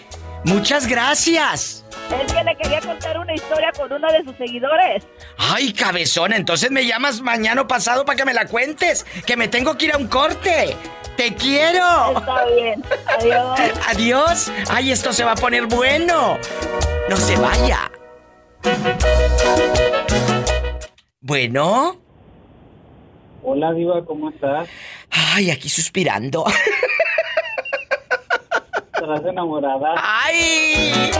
Muchas 0.43 0.87
gracias. 0.87 1.85
Es 2.25 2.33
que 2.33 2.43
le 2.43 2.55
quería 2.57 2.81
contar 2.81 3.17
una 3.19 3.33
historia 3.33 3.71
con 3.77 3.93
uno 3.93 4.11
de 4.11 4.23
sus 4.23 4.35
seguidores. 4.37 5.03
Ay, 5.37 5.71
cabezona, 5.71 6.35
entonces 6.35 6.71
me 6.71 6.85
llamas 6.85 7.21
mañana 7.21 7.61
o 7.61 7.67
pasado 7.67 8.05
para 8.05 8.17
que 8.17 8.25
me 8.25 8.33
la 8.33 8.45
cuentes, 8.47 9.05
que 9.25 9.37
me 9.37 9.47
tengo 9.47 9.77
que 9.77 9.85
ir 9.85 9.93
a 9.93 9.97
un 9.97 10.07
corte. 10.07 10.75
Te 11.15 11.35
quiero. 11.35 12.17
Está 12.17 12.45
bien. 12.55 12.83
Adiós. 13.19 13.59
Adiós. 13.87 14.51
Ay, 14.69 14.91
esto 14.91 15.13
se 15.13 15.23
va 15.23 15.33
a 15.33 15.35
poner 15.35 15.67
bueno. 15.67 16.39
No 17.07 17.17
se 17.17 17.35
vaya. 17.35 17.90
Bueno. 21.19 21.99
Hola, 23.43 23.73
Diva, 23.73 24.05
¿cómo 24.05 24.29
estás? 24.29 24.67
Ay, 25.09 25.49
aquí 25.49 25.69
suspirando. 25.69 26.45
¿Estás 28.93 29.25
enamorada? 29.25 29.95
¡Ay! 29.97 31.11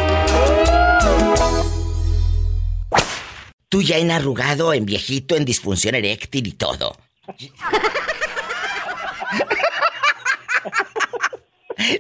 Tú 3.70 3.82
ya 3.82 3.98
en 3.98 4.12
arrugado, 4.12 4.74
en 4.74 4.86
viejito, 4.86 5.36
en 5.36 5.46
disfunción 5.46 5.96
eréctil 5.96 6.46
y 6.48 6.52
todo. 6.52 6.96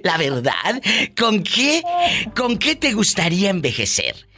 La 0.04 0.18
verdad, 0.18 0.82
¿con 1.18 1.44
qué, 1.44 1.82
con 2.36 2.58
qué 2.58 2.76
te 2.76 2.92
gustaría 2.94 3.50
envejecer? 3.50 4.31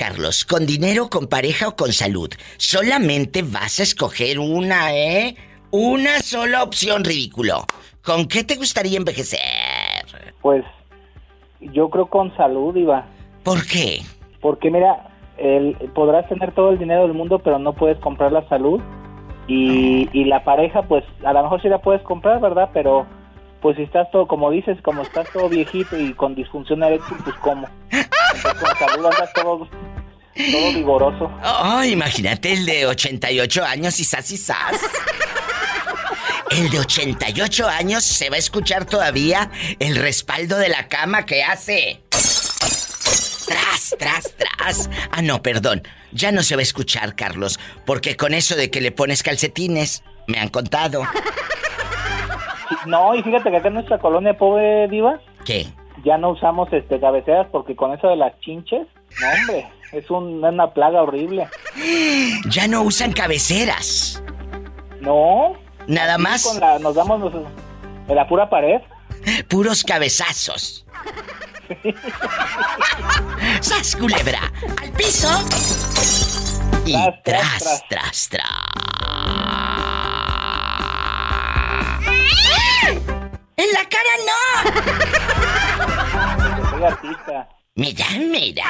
Carlos, 0.00 0.46
¿con 0.46 0.64
dinero, 0.64 1.10
con 1.10 1.26
pareja 1.26 1.68
o 1.68 1.76
con 1.76 1.92
salud? 1.92 2.30
Solamente 2.56 3.42
vas 3.42 3.80
a 3.80 3.82
escoger 3.82 4.38
una, 4.38 4.94
¿eh? 4.96 5.36
Una 5.72 6.20
sola 6.20 6.62
opción, 6.62 7.04
ridículo. 7.04 7.66
¿Con 8.02 8.26
qué 8.26 8.42
te 8.42 8.56
gustaría 8.56 8.96
envejecer? 8.96 9.40
Pues 10.40 10.64
yo 11.60 11.90
creo 11.90 12.06
con 12.06 12.34
salud, 12.34 12.72
Diva. 12.72 13.04
¿Por 13.42 13.66
qué? 13.66 14.00
Porque 14.40 14.70
mira, 14.70 15.10
el, 15.36 15.76
podrás 15.94 16.26
tener 16.30 16.54
todo 16.54 16.70
el 16.70 16.78
dinero 16.78 17.02
del 17.02 17.12
mundo, 17.12 17.38
pero 17.40 17.58
no 17.58 17.74
puedes 17.74 17.98
comprar 17.98 18.32
la 18.32 18.48
salud. 18.48 18.80
Y, 19.48 20.08
y 20.14 20.24
la 20.24 20.44
pareja, 20.44 20.80
pues 20.80 21.04
a 21.26 21.34
lo 21.34 21.42
mejor 21.42 21.60
sí 21.60 21.68
la 21.68 21.82
puedes 21.82 22.00
comprar, 22.04 22.40
¿verdad? 22.40 22.70
Pero 22.72 23.06
pues 23.60 23.76
si 23.76 23.82
estás 23.82 24.10
todo, 24.10 24.26
como 24.26 24.50
dices, 24.50 24.78
como 24.82 25.02
estás 25.02 25.28
todo 25.32 25.48
viejito 25.48 25.98
y 25.98 26.14
con 26.14 26.34
disfunción 26.34 26.82
eréctil, 26.82 27.16
pues 27.24 27.36
¿cómo? 27.36 27.68
Entonces, 27.90 28.54
con 28.60 28.78
salud 28.78 29.06
andas 29.06 29.32
todo, 29.34 29.68
todo 30.34 30.72
vigoroso. 30.74 31.30
Oh, 31.44 31.84
imagínate 31.84 32.52
el 32.52 32.64
de 32.64 32.86
88 32.86 33.64
años 33.64 33.98
y 34.00 34.04
sas 34.04 34.30
y 34.30 34.36
sas. 34.36 34.80
El 36.50 36.68
de 36.70 36.80
88 36.80 37.68
años 37.68 38.02
se 38.04 38.28
va 38.28 38.36
a 38.36 38.38
escuchar 38.38 38.84
todavía 38.84 39.50
el 39.78 39.96
respaldo 39.96 40.56
de 40.56 40.68
la 40.68 40.88
cama 40.88 41.24
que 41.24 41.44
hace. 41.44 42.02
Tras, 42.10 43.94
tras, 43.98 44.34
tras. 44.36 44.90
Ah, 45.12 45.22
no, 45.22 45.42
perdón. 45.42 45.82
Ya 46.12 46.32
no 46.32 46.42
se 46.42 46.56
va 46.56 46.60
a 46.60 46.62
escuchar, 46.62 47.14
Carlos, 47.14 47.60
porque 47.86 48.16
con 48.16 48.34
eso 48.34 48.56
de 48.56 48.68
que 48.70 48.80
le 48.80 48.90
pones 48.90 49.22
calcetines, 49.22 50.02
me 50.26 50.40
han 50.40 50.48
contado. 50.48 51.06
No, 52.86 53.14
y 53.14 53.22
fíjate 53.22 53.50
que 53.50 53.56
acá 53.56 53.68
en 53.68 53.74
nuestra 53.74 53.98
colonia 53.98 54.36
pobre 54.36 54.88
Diva, 54.88 55.18
¿Qué? 55.44 55.66
ya 56.04 56.16
no 56.18 56.30
usamos 56.30 56.72
este 56.72 56.98
cabeceras 57.00 57.46
porque 57.52 57.74
con 57.76 57.92
eso 57.92 58.08
de 58.08 58.16
las 58.16 58.38
chinches, 58.40 58.86
no 59.20 59.26
hombre, 59.40 59.66
es 59.92 60.10
un- 60.10 60.42
una 60.44 60.70
plaga 60.72 61.02
horrible. 61.02 61.48
Ya 62.48 62.66
no 62.68 62.82
usan 62.82 63.12
cabeceras. 63.12 64.22
No. 65.00 65.54
Nada 65.86 66.18
más. 66.18 66.44
con 66.46 66.60
la- 66.60 66.78
nos 66.78 66.94
damos 66.94 67.20
los- 67.20 67.32
de 68.06 68.14
la 68.14 68.26
pura 68.28 68.48
pared. 68.48 68.80
Puros 69.48 69.82
cabezazos. 69.84 70.86
¡Sas, 73.60 73.94
culebra! 73.96 74.40
¡Al 74.82 74.90
piso! 74.92 75.28
Y 76.86 76.94
tras, 77.24 77.84
tras, 77.88 78.28
tras. 78.28 78.50
¡En 83.60 83.68
la 83.74 83.84
cara 83.90 84.14
no! 84.24 84.40
Soy 86.70 86.84
artista. 86.84 87.46
Mira, 87.74 88.06
mira. 88.18 88.64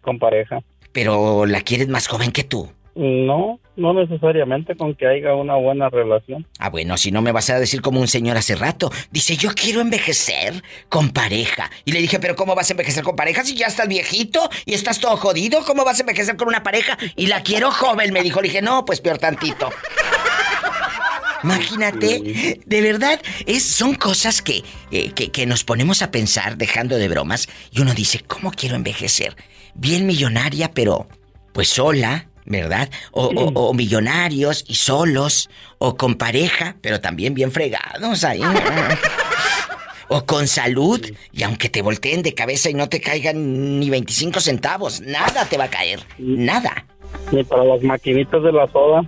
Con 0.00 0.18
pareja. 0.18 0.60
Pero 0.92 1.46
la 1.46 1.60
quieres 1.60 1.88
más 1.88 2.06
joven 2.08 2.32
que 2.32 2.44
tú. 2.44 2.70
No, 2.96 3.60
no 3.76 3.94
necesariamente 3.94 4.74
con 4.76 4.94
que 4.96 5.06
haya 5.06 5.32
una 5.34 5.54
buena 5.54 5.88
relación. 5.88 6.44
Ah, 6.58 6.70
bueno, 6.70 6.96
si 6.96 7.12
no 7.12 7.22
me 7.22 7.30
vas 7.32 7.48
a 7.48 7.58
decir 7.60 7.80
como 7.82 8.00
un 8.00 8.08
señor 8.08 8.36
hace 8.36 8.56
rato. 8.56 8.90
Dice, 9.12 9.36
yo 9.36 9.50
quiero 9.54 9.80
envejecer 9.80 10.62
con 10.88 11.10
pareja. 11.10 11.70
Y 11.84 11.92
le 11.92 12.00
dije, 12.00 12.18
pero 12.18 12.34
¿cómo 12.34 12.54
vas 12.56 12.68
a 12.68 12.72
envejecer 12.72 13.04
con 13.04 13.14
pareja 13.14 13.44
si 13.44 13.54
ya 13.54 13.66
estás 13.66 13.86
viejito 13.88 14.50
y 14.66 14.74
estás 14.74 14.98
todo 14.98 15.16
jodido? 15.16 15.64
¿Cómo 15.64 15.84
vas 15.84 15.98
a 15.98 16.02
envejecer 16.02 16.36
con 16.36 16.48
una 16.48 16.62
pareja? 16.64 16.98
Y 17.14 17.28
la 17.28 17.42
quiero 17.42 17.70
joven, 17.70 18.12
me 18.12 18.22
dijo. 18.22 18.40
Le 18.40 18.48
dije, 18.48 18.60
no, 18.62 18.84
pues 18.84 19.00
peor 19.00 19.18
tantito. 19.18 19.70
Imagínate, 21.44 22.60
de 22.64 22.80
verdad, 22.82 23.20
es, 23.46 23.64
son 23.64 23.94
cosas 23.94 24.42
que, 24.42 24.62
eh, 24.90 25.12
que, 25.12 25.30
que 25.30 25.46
nos 25.46 25.64
ponemos 25.64 26.02
a 26.02 26.10
pensar 26.10 26.56
dejando 26.56 26.96
de 26.96 27.08
bromas 27.08 27.48
y 27.72 27.80
uno 27.80 27.94
dice, 27.94 28.20
¿cómo 28.26 28.50
quiero 28.50 28.76
envejecer? 28.76 29.36
Bien 29.74 30.06
millonaria, 30.06 30.70
pero 30.72 31.08
pues 31.52 31.68
sola, 31.68 32.28
¿verdad? 32.44 32.90
O, 33.12 33.26
o- 33.26 33.68
o 33.68 33.74
millonarios 33.74 34.64
y 34.68 34.74
solos, 34.74 35.48
o 35.78 35.96
con 35.96 36.16
pareja, 36.16 36.76
pero 36.80 37.00
también 37.00 37.34
bien 37.34 37.52
fregados 37.52 38.24
ahí. 38.24 38.40
O 40.12 40.26
con 40.26 40.48
salud, 40.48 41.00
y 41.32 41.44
aunque 41.44 41.68
te 41.68 41.82
volteen 41.82 42.22
de 42.22 42.34
cabeza 42.34 42.68
y 42.68 42.74
no 42.74 42.88
te 42.88 43.00
caigan 43.00 43.78
ni 43.78 43.90
25 43.90 44.40
centavos, 44.40 45.00
nada 45.02 45.44
te 45.44 45.56
va 45.56 45.64
a 45.64 45.70
caer, 45.70 46.00
nada. 46.18 46.84
Ni 47.30 47.44
para 47.44 47.62
las 47.62 47.80
maquinitas 47.82 48.42
de 48.42 48.50
la 48.50 48.66
soda. 48.72 49.02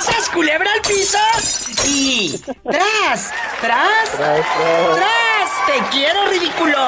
¡Sas 0.00 0.28
culebra 0.32 0.70
al 0.72 0.80
piso! 0.80 1.18
Y 1.86 2.38
tras, 2.62 3.32
tras, 3.60 4.10
tras, 4.10 5.66
te 5.66 5.82
quiero 5.90 6.28
ridículo. 6.28 6.78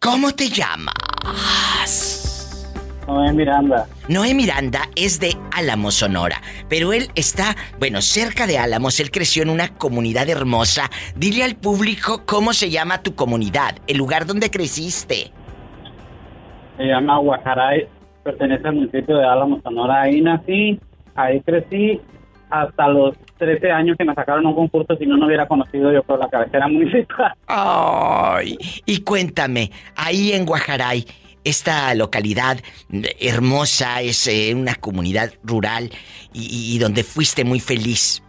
¿Cómo 0.00 0.34
te 0.34 0.48
llamas? 0.48 0.94
Noé 3.06 3.32
Miranda. 3.32 3.86
Noé 4.08 4.34
Miranda 4.34 4.88
es 4.96 5.20
de 5.20 5.36
Álamos, 5.52 5.94
Sonora, 5.94 6.40
pero 6.68 6.92
él 6.92 7.10
está, 7.14 7.56
bueno, 7.78 8.00
cerca 8.02 8.46
de 8.46 8.58
Álamos, 8.58 8.98
él 9.00 9.10
creció 9.10 9.42
en 9.42 9.50
una 9.50 9.74
comunidad 9.76 10.28
hermosa. 10.28 10.90
Dile 11.14 11.44
al 11.44 11.56
público 11.56 12.24
cómo 12.26 12.52
se 12.54 12.70
llama 12.70 13.02
tu 13.02 13.14
comunidad, 13.14 13.76
el 13.86 13.98
lugar 13.98 14.26
donde 14.26 14.50
creciste. 14.50 15.32
Se 16.76 16.84
llama 16.84 17.18
Guajaray, 17.18 17.86
pertenece 18.22 18.66
al 18.66 18.74
municipio 18.74 19.16
de 19.16 19.24
Álamo, 19.24 19.60
Sonora. 19.62 20.02
Ahí 20.02 20.20
nací, 20.20 20.80
ahí 21.14 21.40
crecí 21.40 22.00
hasta 22.50 22.88
los 22.88 23.16
13 23.38 23.70
años 23.70 23.96
que 23.96 24.04
me 24.04 24.14
sacaron 24.14 24.46
un 24.46 24.54
concurso, 24.54 24.96
si 24.96 25.06
no, 25.06 25.16
no 25.16 25.26
hubiera 25.26 25.46
conocido 25.46 25.92
yo 25.92 26.02
por 26.02 26.18
la 26.18 26.28
cabecera 26.28 26.68
municipal. 26.68 27.32
Ay, 27.46 28.56
y 28.86 29.00
cuéntame, 29.02 29.70
ahí 29.96 30.32
en 30.32 30.44
Guajaray, 30.44 31.04
esta 31.44 31.94
localidad 31.94 32.58
hermosa, 33.20 34.00
es 34.00 34.26
eh, 34.26 34.54
una 34.54 34.76
comunidad 34.76 35.32
rural 35.42 35.90
y, 36.32 36.74
y 36.74 36.78
donde 36.78 37.02
fuiste 37.02 37.44
muy 37.44 37.60
feliz. 37.60 38.22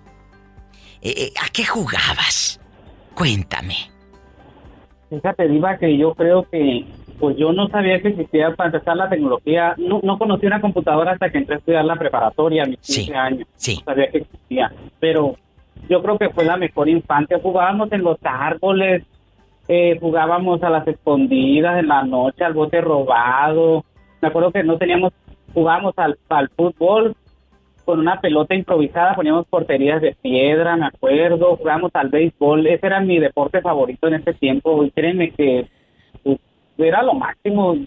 Eh, 1.01 1.13
eh, 1.17 1.33
¿A 1.43 1.49
qué 1.49 1.63
jugabas? 1.63 2.59
Cuéntame. 3.13 3.75
Fíjate, 5.09 5.47
Diva, 5.47 5.77
que 5.77 5.97
yo 5.97 6.15
creo 6.15 6.43
que 6.49 6.83
pues 7.19 7.37
yo 7.37 7.53
no 7.53 7.67
sabía 7.67 8.01
que 8.01 8.09
existía 8.09 8.55
para 8.55 8.67
empezar 8.67 8.97
la 8.97 9.09
tecnología. 9.09 9.73
No, 9.77 9.99
no 10.03 10.17
conocí 10.17 10.45
una 10.45 10.61
computadora 10.61 11.13
hasta 11.13 11.29
que 11.29 11.37
entré 11.37 11.55
a 11.55 11.57
estudiar 11.59 11.85
la 11.85 11.95
preparatoria 11.95 12.63
a 12.63 12.67
mis 12.67 12.79
15 12.79 13.15
años. 13.15 13.47
Sí. 13.55 13.77
No 13.77 13.85
sabía 13.85 14.09
que 14.09 14.17
existía. 14.19 14.71
Pero 14.99 15.35
yo 15.89 16.01
creo 16.01 16.17
que 16.17 16.29
fue 16.29 16.45
la 16.45 16.57
mejor 16.57 16.89
infancia. 16.89 17.39
Jugábamos 17.41 17.91
en 17.91 18.03
los 18.03 18.17
árboles, 18.23 19.03
eh, 19.67 19.97
jugábamos 19.99 20.61
a 20.63 20.69
las 20.69 20.87
escondidas 20.87 21.79
en 21.79 21.87
la 21.87 22.03
noche, 22.03 22.43
al 22.43 22.53
bote 22.53 22.81
robado. 22.81 23.85
Me 24.21 24.27
acuerdo 24.27 24.51
que 24.51 24.63
no 24.63 24.77
teníamos, 24.77 25.13
jugábamos 25.53 25.93
al, 25.97 26.17
al 26.29 26.49
fútbol 26.49 27.15
con 27.85 27.99
una 27.99 28.19
pelota 28.19 28.55
improvisada, 28.55 29.13
poníamos 29.13 29.45
porterías 29.47 30.01
de 30.01 30.15
piedra, 30.19 30.75
me 30.75 30.87
acuerdo, 30.87 31.55
jugábamos 31.55 31.91
al 31.93 32.09
béisbol, 32.09 32.65
ese 32.65 32.87
era 32.87 32.99
mi 32.99 33.19
deporte 33.19 33.61
favorito 33.61 34.07
en 34.07 34.15
ese 34.15 34.33
tiempo, 34.33 34.83
y 34.83 34.89
créeme 34.89 35.29
que 35.29 35.67
era 36.77 37.03
lo 37.03 37.13
máximo, 37.13 37.77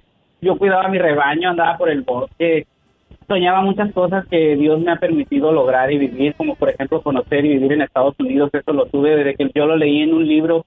yo 0.41 0.57
cuidaba 0.57 0.89
mi 0.89 0.99
rebaño, 0.99 1.51
andaba 1.51 1.76
por 1.76 1.91
el 1.91 2.03
bosque, 2.03 2.66
soñaba 3.26 3.61
muchas 3.61 3.93
cosas 3.93 4.26
que 4.26 4.57
Dios 4.57 4.80
me 4.80 4.93
ha 4.93 4.97
permitido 4.97 5.53
lograr 5.53 5.93
y 5.93 5.99
vivir, 5.99 6.34
como 6.34 6.55
por 6.55 6.70
ejemplo 6.70 7.03
conocer 7.03 7.45
y 7.45 7.51
vivir 7.51 7.72
en 7.72 7.82
Estados 7.82 8.14
Unidos, 8.18 8.51
eso 8.53 8.72
lo 8.72 8.86
tuve 8.86 9.16
desde 9.16 9.34
que 9.34 9.51
yo 9.55 9.66
lo 9.66 9.76
leí 9.76 10.03
en 10.03 10.14
un 10.14 10.26
libro 10.26 10.64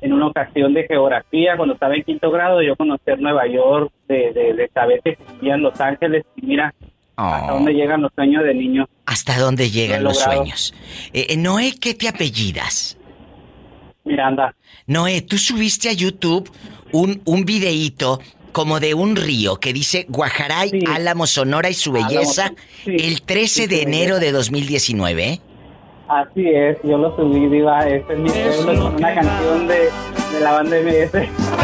en 0.00 0.12
una 0.14 0.28
ocasión 0.28 0.72
de 0.72 0.86
geografía, 0.86 1.56
cuando 1.56 1.74
estaba 1.74 1.94
en 1.94 2.02
quinto 2.02 2.30
grado, 2.30 2.62
yo 2.62 2.74
conocer 2.74 3.20
Nueva 3.20 3.46
York, 3.46 3.92
de, 4.08 4.32
de, 4.32 4.54
de 4.54 4.68
saber 4.68 5.00
que 5.02 5.10
existía 5.10 5.54
en 5.54 5.62
Los 5.62 5.78
Ángeles, 5.78 6.24
y 6.36 6.46
mira, 6.46 6.74
hasta 7.16 7.52
dónde 7.52 7.74
llegan 7.74 8.02
los 8.02 8.12
sueños 8.14 8.44
de 8.44 8.54
niños. 8.54 8.88
¿Hasta 9.04 9.38
dónde 9.38 9.68
llegan 9.68 10.04
los 10.04 10.18
sueños? 10.18 10.74
Eh, 11.12 11.26
eh, 11.28 11.36
Noé, 11.36 11.72
¿qué 11.78 11.94
te 11.94 12.08
apellidas? 12.08 12.98
Miranda. 14.04 14.54
Noé, 14.90 15.20
tú 15.20 15.38
subiste 15.38 15.88
a 15.88 15.92
YouTube 15.92 16.50
un, 16.90 17.22
un 17.24 17.44
videíto 17.44 18.18
como 18.50 18.80
de 18.80 18.92
un 18.92 19.14
río 19.14 19.54
que 19.60 19.72
dice 19.72 20.04
Guajaray, 20.08 20.82
Álamo, 20.92 21.28
Sonora 21.28 21.70
y 21.70 21.74
su 21.74 21.92
belleza 21.92 22.52
sí. 22.84 22.96
el 22.98 23.22
13 23.22 23.68
de 23.68 23.82
enero 23.82 24.18
de 24.18 24.32
2019. 24.32 25.28
¿eh? 25.28 25.40
Así 26.08 26.44
es, 26.44 26.76
yo 26.82 26.98
lo 26.98 27.14
subí, 27.14 27.46
Diva, 27.46 27.86
este 27.86 28.14
es 28.14 28.18
mi 28.18 28.30
pueblo, 28.30 28.82
con 28.82 28.96
una 28.96 29.14
canción 29.14 29.68
de, 29.68 29.90
de 30.32 30.40
la 30.40 30.52
banda 30.54 30.76
MS. 30.80 31.59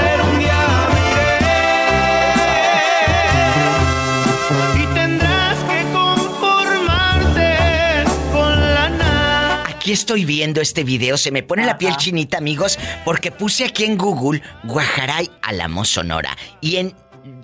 Aquí 9.87 9.93
estoy 9.93 10.25
viendo 10.25 10.61
este 10.61 10.83
video, 10.83 11.17
se 11.17 11.31
me 11.31 11.45
pone 11.45 11.65
la 11.65 11.79
piel 11.79 11.97
chinita, 11.97 12.39
amigos, 12.39 12.77
porque 13.05 13.31
puse 13.31 13.65
aquí 13.65 13.85
en 13.85 13.97
Google 13.97 14.43
Guajaray, 14.65 15.31
Álamo, 15.43 15.85
Sonora. 15.85 16.37
Y 16.61 16.79
en. 16.79 16.93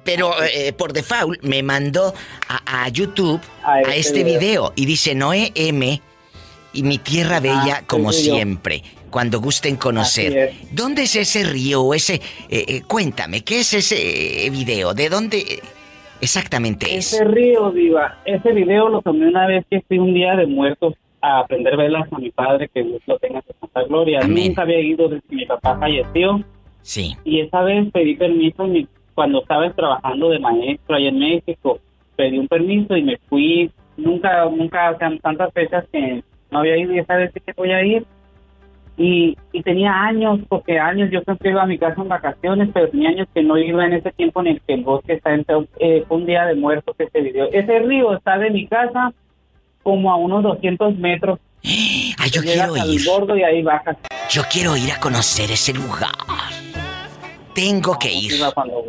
Pero 0.03 0.33
eh, 0.43 0.73
por 0.73 0.93
default 0.93 1.41
me 1.45 1.63
mandó 1.63 2.13
a, 2.49 2.83
a 2.83 2.89
YouTube 2.89 3.41
a, 3.63 3.83
este 3.83 3.99
este 4.01 4.25
video. 4.25 4.41
video 4.41 4.73
y 4.75 4.87
dice 4.87 5.15
Noé 5.15 5.53
M. 5.55 6.03
Y 6.73 6.83
mi 6.83 6.99
tierra 6.99 7.39
bella, 7.39 7.85
como 7.87 8.11
siempre, 8.13 8.83
cuando 9.09 9.41
gusten 9.41 9.77
conocer. 9.77 10.53
¿Dónde 10.73 11.05
es 11.05 11.15
ese 11.15 11.45
río 11.45 11.83
o 11.83 11.95
ese.? 11.95 12.15
eh, 12.15 12.21
eh, 12.67 12.83
cuéntame, 12.89 13.43
¿qué 13.43 13.61
es 13.61 13.73
ese 13.73 14.47
eh, 14.47 14.51
video? 14.51 14.95
¿De 14.95 15.09
dónde 15.09 15.63
exactamente 16.21 16.93
es? 16.97 17.13
Ese 17.13 17.23
río, 17.23 17.71
Diva, 17.71 18.19
ese 18.25 18.51
video 18.51 18.89
lo 18.89 19.01
tomé 19.01 19.29
una 19.29 19.47
vez 19.47 19.65
que 19.71 19.81
fui 19.87 20.01
un 20.01 20.13
día 20.13 20.35
de 20.35 20.47
muertos 20.49 20.95
a 21.23 21.39
aprender 21.41 21.77
velas 21.77 22.13
a 22.13 22.19
mi 22.19 22.31
padre, 22.31 22.69
que 22.69 22.83
Dios 22.83 23.01
lo 23.07 23.19
tenga 23.19 23.39
en 23.39 23.55
santa 23.61 23.83
gloria. 23.85 24.21
Amén. 24.23 24.49
Nunca 24.49 24.63
había 24.63 24.81
ido 24.81 25.09
desde 25.09 25.27
que 25.29 25.37
mi 25.37 25.47
papá 25.47 25.79
falleció 25.79 26.43
Sí. 26.83 27.17
Y 27.25 27.39
esa 27.41 27.63
vez 27.63 27.91
pedí 27.93 28.17
permiso 28.17 28.67
mi- 28.67 28.89
cuando 29.15 29.41
estaba 29.43 29.71
trabajando 29.73 30.31
de 30.31 30.41
maestro 30.41 30.97
allá 30.97 31.09
en 31.11 31.19
México. 31.21 31.79
Pedí 32.17 32.39
un 32.39 32.49
permiso 32.49 32.97
y 32.97 33.03
me 33.05 33.19
fui. 33.29 33.71
Nunca, 33.97 34.47
nunca, 34.47 34.91
o 34.91 34.99
sea, 34.99 35.13
tantas 35.23 35.53
fechas 35.53 35.85
que 35.93 36.25
no 36.51 36.59
había 36.59 36.77
ido 36.77 36.93
y 36.93 36.99
esa 36.99 37.15
vez 37.17 37.31
que 37.33 37.53
voy 37.57 37.71
a 37.71 37.85
ir. 37.85 38.05
Y, 38.97 39.37
y 39.53 39.63
tenía 39.63 39.93
años, 40.05 40.41
porque 40.49 40.79
años 40.79 41.09
yo 41.11 41.21
siempre 41.23 41.51
iba 41.51 41.63
a 41.63 41.67
mi 41.67 41.79
casa 41.79 42.03
en 42.03 42.09
vacaciones, 42.09 42.69
pero 42.75 42.89
tenía 42.91 43.11
años 43.11 43.29
que 43.33 43.43
no 43.43 43.57
iba 43.57 43.87
en 43.87 43.95
ese 43.95 44.11
tiempo 44.13 44.41
en 44.41 44.49
el 44.49 44.61
que 44.61 44.75
el 44.75 44.83
bosque 44.83 45.15
está 45.15 45.33
en 45.35 45.47
eh, 45.79 46.05
fue 46.09 46.17
un 46.19 46.27
día 46.27 46.45
de 46.47 46.55
muertos 46.57 46.95
que 46.97 47.09
se 47.09 47.21
vivió. 47.21 47.45
Ese 47.53 47.79
río 47.79 48.15
está 48.15 48.39
de 48.39 48.51
mi 48.51 48.67
casa 48.67 49.13
como 49.83 50.13
a 50.13 50.17
unos 50.17 50.43
200 50.43 50.97
metros. 50.99 51.39
Ay, 51.65 52.31
yo 52.33 52.43
quiero 52.43 52.75
al 52.75 52.91
ir. 52.93 53.05
bordo 53.07 53.37
y 53.37 53.43
ahí 53.43 53.63
bajas. 53.63 53.97
Yo 54.31 54.43
quiero 54.51 54.77
ir 54.77 54.91
a 54.93 54.99
conocer 55.01 55.51
ese 55.51 55.73
lugar. 55.75 56.11
Tengo 57.55 57.99
que 57.99 58.11
ir. 58.11 58.33
Cuando. 58.55 58.83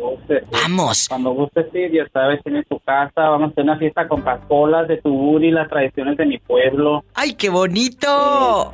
Vamos. 0.50 1.06
Cuando 1.08 1.32
gustes 1.32 1.66
ir, 1.74 1.92
ya 1.92 2.06
sabes, 2.10 2.42
tienes 2.42 2.66
tu 2.66 2.78
casa, 2.80 3.28
vamos 3.28 3.48
a 3.48 3.52
hacer 3.52 3.64
una 3.64 3.76
fiesta 3.76 4.08
con 4.08 4.22
pascolas 4.22 4.88
de 4.88 4.96
tu 5.02 5.38
y 5.38 5.50
las 5.50 5.68
tradiciones 5.68 6.16
de 6.16 6.24
mi 6.24 6.38
pueblo. 6.38 7.04
¡Ay, 7.14 7.34
qué 7.34 7.50
bonito! 7.50 8.72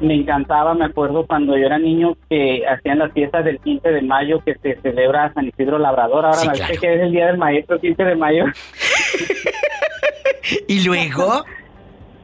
me 0.00 0.14
encantaba, 0.14 0.72
me 0.72 0.86
acuerdo 0.86 1.26
cuando 1.26 1.54
yo 1.58 1.66
era 1.66 1.78
niño 1.78 2.16
que 2.30 2.62
hacían 2.66 3.00
las 3.00 3.12
fiestas 3.12 3.44
del 3.44 3.58
15 3.60 3.86
de 3.90 4.00
mayo 4.00 4.40
que 4.42 4.54
se 4.54 4.80
celebra 4.80 5.30
San 5.34 5.46
Isidro 5.48 5.78
Labrador. 5.78 6.24
Ahora 6.24 6.38
Sí, 6.38 6.48
me 6.48 6.54
claro. 6.54 6.68
parece 6.68 6.80
que 6.86 6.94
es 6.94 7.00
el 7.02 7.12
Día 7.12 7.26
del 7.26 7.36
Maestro, 7.36 7.78
15 7.78 8.02
de 8.04 8.16
mayo. 8.16 8.44
¿Y 10.68 10.84
luego? 10.84 11.44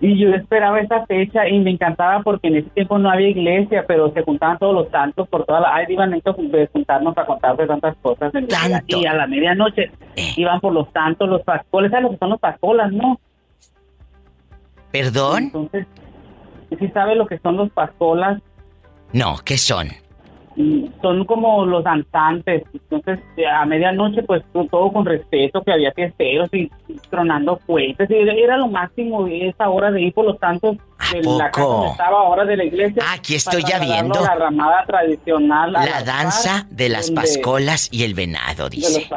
Y 0.01 0.19
yo 0.19 0.29
esperaba 0.35 0.79
esa 0.81 1.07
fecha 1.07 1.49
y 1.49 1.59
me 1.59 1.71
encantaba 1.71 2.23
porque 2.23 2.49
en 2.49 2.57
ese 2.57 2.69
tiempo 2.71 2.99
no 2.99 3.11
había 3.11 3.31
iglesia, 3.31 3.85
pero 3.89 4.13
se 4.13 4.23
juntaban 4.23 4.59
todos 4.59 4.75
los 4.75 4.91
santos 4.91 5.27
por 5.29 5.47
toda 5.47 5.61
la... 5.61 5.75
Ay, 5.75 5.87
iban 5.89 6.13
a 6.13 6.19
juntarnos 6.73 7.15
para 7.15 7.27
contarse 7.27 7.67
tantas 7.67 7.97
cosas. 8.03 8.31
Y 8.87 9.07
a 9.07 9.15
la 9.15 9.27
medianoche 9.27 9.91
Eh. 10.17 10.35
iban 10.37 10.61
por 10.61 10.75
los 10.75 10.89
santos, 10.93 11.29
los 11.29 11.43
pascoles, 11.43 11.91
¿sabes 11.91 12.05
lo 12.05 12.11
que 12.11 12.19
son 12.19 12.31
los 12.31 12.41
pascolas, 12.41 12.93
no? 12.93 13.19
¿Perdón? 14.93 15.45
Entonces, 15.45 15.87
¿sí 16.79 16.89
sabe 16.89 17.15
lo 17.17 17.27
que 17.27 17.39
son 17.39 17.57
los 17.57 17.71
pascolas? 17.71 18.43
No, 19.13 19.37
¿qué 19.45 19.57
son? 19.57 19.89
Son 21.03 21.25
como 21.27 21.67
los 21.67 21.85
danzantes. 21.85 22.63
Entonces, 22.73 23.21
a 23.53 23.67
medianoche, 23.67 24.23
pues 24.23 24.43
todo 24.53 24.91
con 24.91 25.05
respeto, 25.05 25.63
que 25.63 25.73
había 25.73 25.93
fiesteros 25.93 26.49
y 26.53 26.71
tronando 27.11 27.59
cohetes. 27.67 28.09
Y 28.11 28.15
era 28.15 28.57
lo 28.57 28.69
máximo 28.69 29.27
esa 29.27 29.69
hora 29.69 29.91
de 29.91 30.03
ir 30.03 30.15
por 30.15 30.25
los 30.25 30.39
santos 30.39 30.77
de 31.13 31.23
la 31.23 31.51
casa 31.51 31.67
donde 31.67 31.91
estaba 31.91 32.21
ahora 32.21 32.45
de 32.47 32.57
la 32.57 32.65
iglesia. 32.65 33.03
Aquí 33.13 33.35
estoy 33.35 33.63
ya 33.65 33.79
viendo. 33.79 34.21
La 34.21 34.35
ramada 34.35 34.85
tradicional. 34.87 35.73
La 35.73 36.03
danza 36.03 36.67
de 36.71 36.89
las 36.89 37.11
pascolas 37.11 37.89
y 37.93 38.05
el 38.05 38.15
venado, 38.15 38.71
de 38.71 38.77
los 38.79 38.95
dice. 38.95 39.09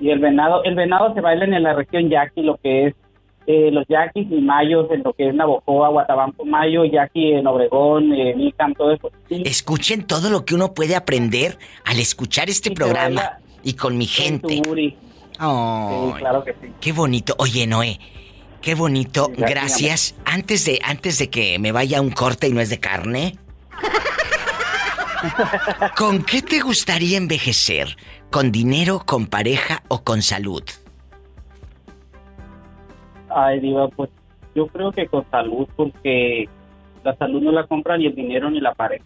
Y 0.00 0.10
el 0.10 0.18
venado, 0.18 0.64
el 0.64 0.74
venado 0.74 1.14
se 1.14 1.20
baila 1.20 1.44
en 1.44 1.62
la 1.62 1.74
región 1.74 2.08
yaqui, 2.08 2.42
lo 2.42 2.56
que 2.56 2.86
es 2.86 2.94
eh, 3.50 3.70
los 3.72 3.86
yaquis 3.88 4.30
y 4.30 4.42
mayos, 4.42 4.90
en 4.90 5.02
lo 5.02 5.14
que 5.14 5.30
es 5.30 5.34
Navojoa, 5.34 5.88
Guatabampo, 5.88 6.44
Mayo, 6.44 6.84
yaqui 6.84 7.32
en 7.32 7.46
Obregón, 7.46 8.12
eh, 8.12 8.34
Nicam, 8.36 8.74
todo 8.74 8.92
eso. 8.92 9.10
Escuchen 9.30 10.06
todo 10.06 10.28
lo 10.28 10.44
que 10.44 10.54
uno 10.54 10.74
puede 10.74 10.94
aprender 10.94 11.58
al 11.86 11.98
escuchar 11.98 12.50
este 12.50 12.72
programa 12.72 13.38
y 13.62 13.72
con 13.72 13.96
mi 13.96 14.04
gente. 14.04 14.60
Ay, 15.38 16.12
claro 16.18 16.44
que 16.44 16.52
sí. 16.60 16.70
Qué 16.78 16.92
bonito. 16.92 17.34
Oye, 17.38 17.66
Noé, 17.66 17.98
qué 18.60 18.74
bonito. 18.74 19.30
gracias, 19.34 19.50
Gracias. 19.50 20.14
Antes 20.26 20.66
de 20.66 20.80
antes 20.84 21.16
de 21.16 21.30
que 21.30 21.58
me 21.58 21.72
vaya 21.72 22.02
un 22.02 22.10
corte 22.10 22.48
y 22.48 22.52
no 22.52 22.60
es 22.60 22.68
de 22.68 22.80
carne. 22.80 23.38
¿Con 25.96 26.22
qué 26.22 26.42
te 26.42 26.60
gustaría 26.60 27.16
envejecer? 27.16 27.96
¿Con 28.30 28.52
dinero, 28.52 29.04
con 29.06 29.26
pareja 29.26 29.84
o 29.88 30.04
con 30.04 30.20
salud? 30.20 30.64
Ay, 33.40 33.60
Diva, 33.60 33.86
pues 33.88 34.10
yo 34.54 34.66
creo 34.66 34.90
que 34.90 35.06
con 35.06 35.24
salud, 35.30 35.68
porque 35.76 36.48
la 37.04 37.14
salud 37.16 37.40
no 37.40 37.52
la 37.52 37.66
compra 37.66 37.96
ni 37.96 38.06
el 38.06 38.14
dinero 38.14 38.50
ni 38.50 38.60
la 38.60 38.74
pareja. 38.74 39.04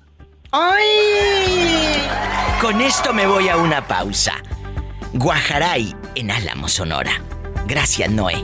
¡Ay! 0.52 1.98
Con 2.60 2.80
esto 2.80 3.12
me 3.12 3.26
voy 3.26 3.48
a 3.48 3.56
una 3.56 3.86
pausa. 3.86 4.34
Guajaray 5.14 5.92
en 6.14 6.30
Álamo, 6.30 6.68
Sonora. 6.68 7.12
Gracias, 7.66 8.10
Noé. 8.10 8.36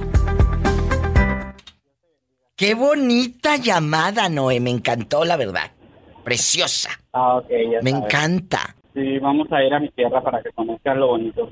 Qué 2.56 2.74
bonita 2.74 3.56
llamada, 3.56 4.28
Noé. 4.28 4.60
Me 4.60 4.70
encantó, 4.70 5.24
la 5.24 5.36
verdad. 5.36 5.70
Preciosa. 6.24 6.90
Ah, 7.12 7.36
ok, 7.36 7.48
ya 7.48 7.80
Me 7.82 7.90
sabes. 7.92 8.04
encanta. 8.04 8.74
Sí, 8.94 9.18
vamos 9.20 9.50
a 9.52 9.62
ir 9.62 9.72
a 9.72 9.78
mi 9.80 9.88
tierra 9.90 10.20
para 10.20 10.42
que 10.42 10.50
conozcas 10.50 10.96
lo 10.96 11.06
bonito. 11.08 11.48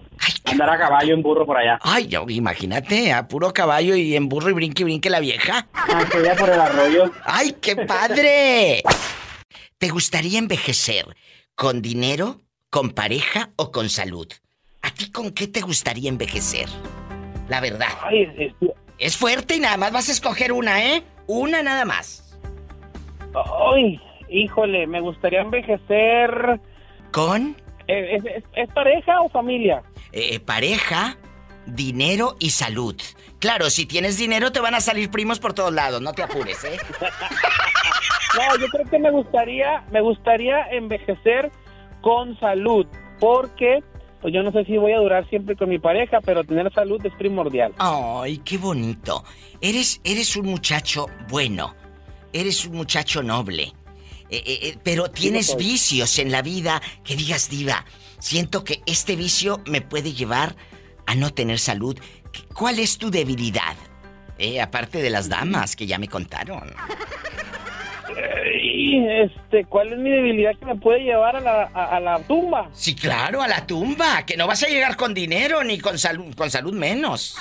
Andar 0.47 0.71
a 0.71 0.79
caballo 0.79 1.15
en 1.15 1.23
burro 1.23 1.45
por 1.45 1.57
allá. 1.59 1.79
Ay, 1.83 2.07
yo, 2.07 2.25
imagínate, 2.29 3.13
a 3.13 3.27
puro 3.29 3.53
caballo 3.53 3.95
y 3.97 4.15
en 4.17 4.29
burro 4.29 4.51
y 4.51 4.53
brinque 4.53 4.83
y 4.83 4.85
brinque 4.85 5.11
la 5.11 5.21
vieja. 5.21 5.67
Ah, 5.75 6.05
que 6.11 6.19
por 6.39 6.49
el 6.49 6.61
arroyo. 6.61 7.11
¡Ay, 7.25 7.57
qué 7.61 7.77
padre! 7.77 8.83
¿Te 9.79 9.89
gustaría 9.89 10.39
envejecer 10.39 11.05
con 11.55 11.83
dinero, 11.83 12.41
con 12.71 12.91
pareja 12.91 13.51
o 13.57 13.71
con 13.73 13.89
salud? 13.89 14.29
¿A 14.83 14.91
ti 14.91 15.11
con 15.11 15.33
qué 15.33 15.49
te 15.49 15.61
gustaría 15.61 16.09
envejecer? 16.09 16.69
La 17.49 17.61
verdad. 17.61 17.89
Es 18.99 19.17
fuerte 19.17 19.57
y 19.57 19.61
nada 19.61 19.77
más 19.77 19.93
vas 19.93 20.09
a 20.09 20.13
escoger 20.13 20.53
una, 20.53 20.83
¿eh? 20.85 21.03
Una 21.27 21.63
nada 21.63 21.85
más. 21.85 22.39
Ay, 23.75 24.01
híjole, 24.31 24.87
me 24.87 25.01
gustaría 25.01 25.41
envejecer. 25.43 26.61
¿Con? 27.13 27.57
Eh, 27.89 28.17
¿Es, 28.17 28.25
es- 28.25 28.45
es 28.55 28.69
pareja 28.73 29.21
o 29.21 29.29
familia? 29.29 29.83
Eh, 30.19 30.41
pareja, 30.41 31.19
dinero 31.67 32.37
y 32.39 32.49
salud. 32.49 32.97
Claro, 33.39 33.69
si 33.69 33.85
tienes 33.85 34.17
dinero 34.17 34.51
te 34.51 34.61
van 34.61 34.75
a 34.75 34.81
salir 34.81 35.11
primos 35.11 35.39
por 35.41 35.53
todos 35.53 35.75
lados, 35.75 36.01
no 36.01 36.15
te 36.15 36.23
apures, 36.23 36.65
¿eh? 36.65 36.79
No, 38.35 38.59
yo 38.59 38.67
creo 38.69 38.87
que 38.89 38.99
me 38.99 39.11
gustaría, 39.11 39.85
me 39.91 40.01
gustaría 40.01 40.69
envejecer 40.71 41.51
con 42.01 42.39
salud, 42.41 42.87
porque 43.21 43.83
pues 44.23 44.33
yo 44.33 44.43
no 44.43 44.53
sé 44.53 44.65
si 44.65 44.79
voy 44.79 44.93
a 44.93 44.99
durar 44.99 45.29
siempre 45.29 45.55
con 45.55 45.69
mi 45.69 45.79
pareja, 45.79 46.21
pero 46.23 46.45
tener 46.45 46.73
salud 46.73 47.05
es 47.05 47.13
primordial. 47.15 47.75
Ay, 47.77 48.39
qué 48.39 48.57
bonito. 48.57 49.23
Eres, 49.61 50.01
eres 50.03 50.35
un 50.37 50.47
muchacho 50.47 51.07
bueno. 51.29 51.75
Eres 52.33 52.65
un 52.65 52.77
muchacho 52.77 53.23
noble. 53.23 53.75
Eh, 54.31 54.43
eh, 54.45 54.59
eh, 54.63 54.79
pero 54.83 55.11
tienes 55.11 55.57
vicios 55.57 56.19
en 56.19 56.33
la 56.33 56.43
vida 56.43 56.81
que 57.05 57.17
digas, 57.17 57.49
diva, 57.49 57.85
siento 58.27 58.65
que 58.65 58.83
este 58.87 59.15
vicio 59.15 59.61
me 59.67 59.81
puede 59.83 60.13
llevar 60.13 60.57
a 61.07 61.15
no 61.15 61.31
tener 61.33 61.61
salud. 61.61 61.97
¿Qué- 62.33 62.43
¿Cuál 62.53 62.81
es 62.81 62.99
tu 62.99 63.09
debilidad? 63.11 63.77
Eh, 64.39 64.61
aparte 64.61 65.01
de 65.01 65.11
las 65.11 65.29
damas 65.29 65.77
que 65.77 65.87
ya 65.87 65.97
me 65.99 66.09
contaron. 66.09 66.73
Este, 68.19 69.65
¿cuál 69.65 69.93
es 69.93 69.99
mi 69.99 70.11
debilidad 70.11 70.57
que 70.59 70.65
me 70.67 70.75
puede 70.77 71.01
llevar 71.05 71.37
a 71.37 71.41
la, 71.41 71.71
a, 71.73 71.97
a 71.97 72.01
la 72.01 72.19
tumba? 72.21 72.69
Sí, 72.73 72.95
claro, 72.97 73.43
a 73.43 73.49
la 73.49 73.65
tumba, 73.67 74.25
que 74.27 74.37
no 74.37 74.47
vas 74.47 74.63
a 74.65 74.69
llegar 74.69 74.97
con 74.97 75.15
dinero 75.15 75.63
ni 75.63 75.79
con 75.79 75.99
salud, 75.99 76.35
con 76.35 76.51
salud 76.51 76.73
menos. 76.75 77.37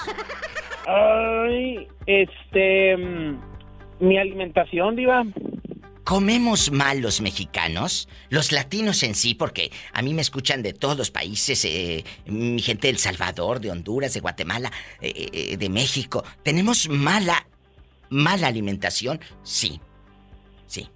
Ay, 0.88 1.88
este, 2.06 2.95
mm, 2.98 3.40
mi 4.02 4.18
alimentación, 4.18 4.95
diva. 4.95 5.24
¿Comemos 6.06 6.72
mal 6.72 7.02
los 7.02 7.19
mexicanos? 7.19 8.07
Los 8.30 8.52
latinos 8.52 9.02
en 9.02 9.15
sí, 9.15 9.34
porque 9.34 9.72
a 9.91 10.03
mí 10.03 10.14
me 10.14 10.22
escuchan 10.22 10.61
de 10.61 10.72
todos 10.72 10.95
los 10.95 11.10
países, 11.10 11.65
eh, 11.65 12.03
mi 12.27 12.61
gente 12.61 12.86
de 12.88 12.91
El 12.91 12.99
Salvador, 12.99 13.60
de 13.60 13.72
Honduras, 13.72 14.14
de 14.14 14.19
Guatemala, 14.19 14.72
eh, 15.02 15.30
eh, 15.34 15.57
de 15.57 15.68
México. 15.68 16.23
¿Tenemos 16.44 16.88
mala, 16.90 17.48
mala 18.11 18.45
alimentación? 18.45 19.19
Sí. 19.41 19.80
Sí. 20.68 20.88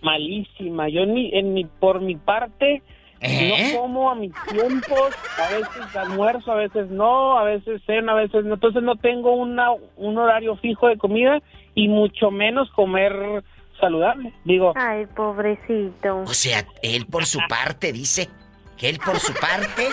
Malísima. 0.00 0.88
Yo 0.88 1.02
en 1.02 1.12
mi, 1.12 1.30
en 1.34 1.52
mi, 1.52 1.66
por 1.66 2.00
mi 2.00 2.16
parte, 2.16 2.82
¿Eh? 3.20 3.72
no 3.74 3.80
como 3.80 4.10
a 4.10 4.14
mis 4.14 4.32
tiempos. 4.50 5.14
A 5.38 5.50
veces 5.50 5.96
almuerzo, 5.96 6.52
a 6.52 6.56
veces 6.56 6.88
no, 6.88 7.38
a 7.38 7.44
veces 7.44 7.82
cena, 7.84 8.12
a 8.12 8.16
veces 8.16 8.46
no. 8.46 8.54
Entonces 8.54 8.82
no 8.82 8.96
tengo 8.96 9.34
una, 9.34 9.68
un 9.96 10.16
horario 10.16 10.56
fijo 10.56 10.88
de 10.88 10.96
comida 10.96 11.42
y 11.74 11.88
mucho 11.88 12.30
menos 12.30 12.70
comer 12.70 13.44
saludable. 13.80 14.32
Digo, 14.44 14.72
Ay, 14.76 15.06
pobrecito. 15.06 16.18
O 16.18 16.34
sea, 16.34 16.66
él 16.82 17.06
por 17.06 17.26
su 17.26 17.40
parte 17.48 17.92
dice 17.92 18.28
que 18.76 18.88
él 18.88 18.98
por 19.04 19.18
su 19.18 19.32
parte 19.34 19.88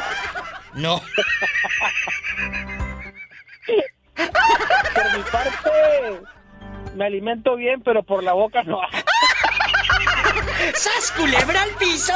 no. 0.75 1.01
por 4.93 5.17
mi 5.17 5.23
parte 5.31 5.69
me 6.95 7.05
alimento 7.05 7.55
bien, 7.55 7.81
pero 7.81 8.03
por 8.03 8.23
la 8.23 8.33
boca 8.33 8.63
no. 8.63 8.79
¡Sas 10.75 11.11
culebra 11.11 11.63
al 11.63 11.71
piso! 11.71 12.13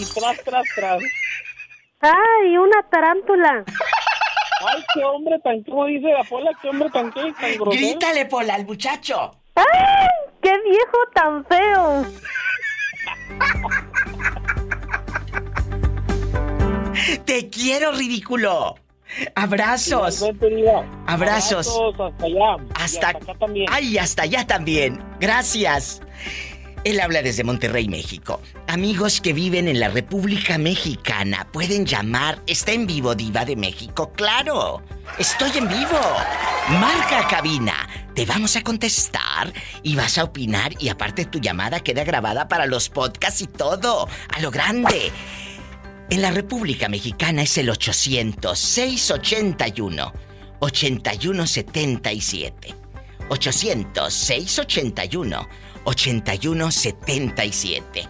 Y 0.00 0.04
tras, 0.14 0.42
tras, 0.44 0.64
tras. 0.74 1.02
Ay, 2.00 2.56
una 2.56 2.82
tarántula. 2.90 3.64
Ay, 4.66 4.84
qué 4.94 5.04
hombre 5.04 5.38
tan, 5.40 5.62
¿cómo 5.64 5.86
dice 5.86 6.08
la 6.12 6.24
pola? 6.24 6.50
Qué 6.60 6.68
hombre 6.68 6.90
tan, 6.90 7.12
tan 7.12 7.32
grosero. 7.34 7.70
Grítale, 7.70 8.26
Pola, 8.26 8.54
al 8.54 8.66
muchacho. 8.66 9.43
¡Ay! 9.54 9.64
¡Qué 10.42 10.52
viejo 10.62 10.98
tan 11.14 11.44
feo! 11.46 12.06
Te 17.24 17.48
quiero, 17.50 17.92
ridículo. 17.92 18.76
Abrazos. 19.34 20.24
Abrazos. 21.06 21.68
hasta 21.68 22.26
allá. 22.26 22.56
Hasta, 22.74 23.08
acá 23.10 23.34
también. 23.38 23.66
Ay, 23.70 23.98
hasta 23.98 24.22
allá 24.22 24.46
también. 24.46 25.02
Gracias. 25.20 26.00
Él 26.84 27.00
habla 27.00 27.22
desde 27.22 27.44
Monterrey, 27.44 27.88
México. 27.88 28.40
Amigos 28.68 29.20
que 29.20 29.32
viven 29.32 29.68
en 29.68 29.80
la 29.80 29.88
República 29.88 30.58
Mexicana, 30.58 31.48
pueden 31.50 31.86
llamar. 31.86 32.40
Está 32.46 32.72
en 32.72 32.86
vivo, 32.86 33.14
Diva 33.14 33.44
de 33.44 33.56
México. 33.56 34.12
¡Claro! 34.14 34.82
Estoy 35.18 35.50
en 35.56 35.68
vivo. 35.68 35.98
Marca 36.68 37.26
cabina. 37.28 38.03
Te 38.14 38.24
vamos 38.26 38.54
a 38.54 38.62
contestar 38.62 39.52
y 39.82 39.96
vas 39.96 40.18
a 40.18 40.24
opinar. 40.24 40.76
Y 40.78 40.88
aparte, 40.88 41.24
tu 41.24 41.40
llamada 41.40 41.80
queda 41.80 42.04
grabada 42.04 42.46
para 42.46 42.66
los 42.66 42.88
podcasts 42.88 43.42
y 43.42 43.48
todo. 43.48 44.08
A 44.28 44.40
lo 44.40 44.52
grande. 44.52 45.10
En 46.10 46.22
la 46.22 46.30
República 46.30 46.88
Mexicana 46.88 47.42
es 47.42 47.58
el 47.58 47.70
800-681. 47.70 50.12
8177. 50.60 52.74
800-681. 53.28 55.48
8177. 55.84 58.08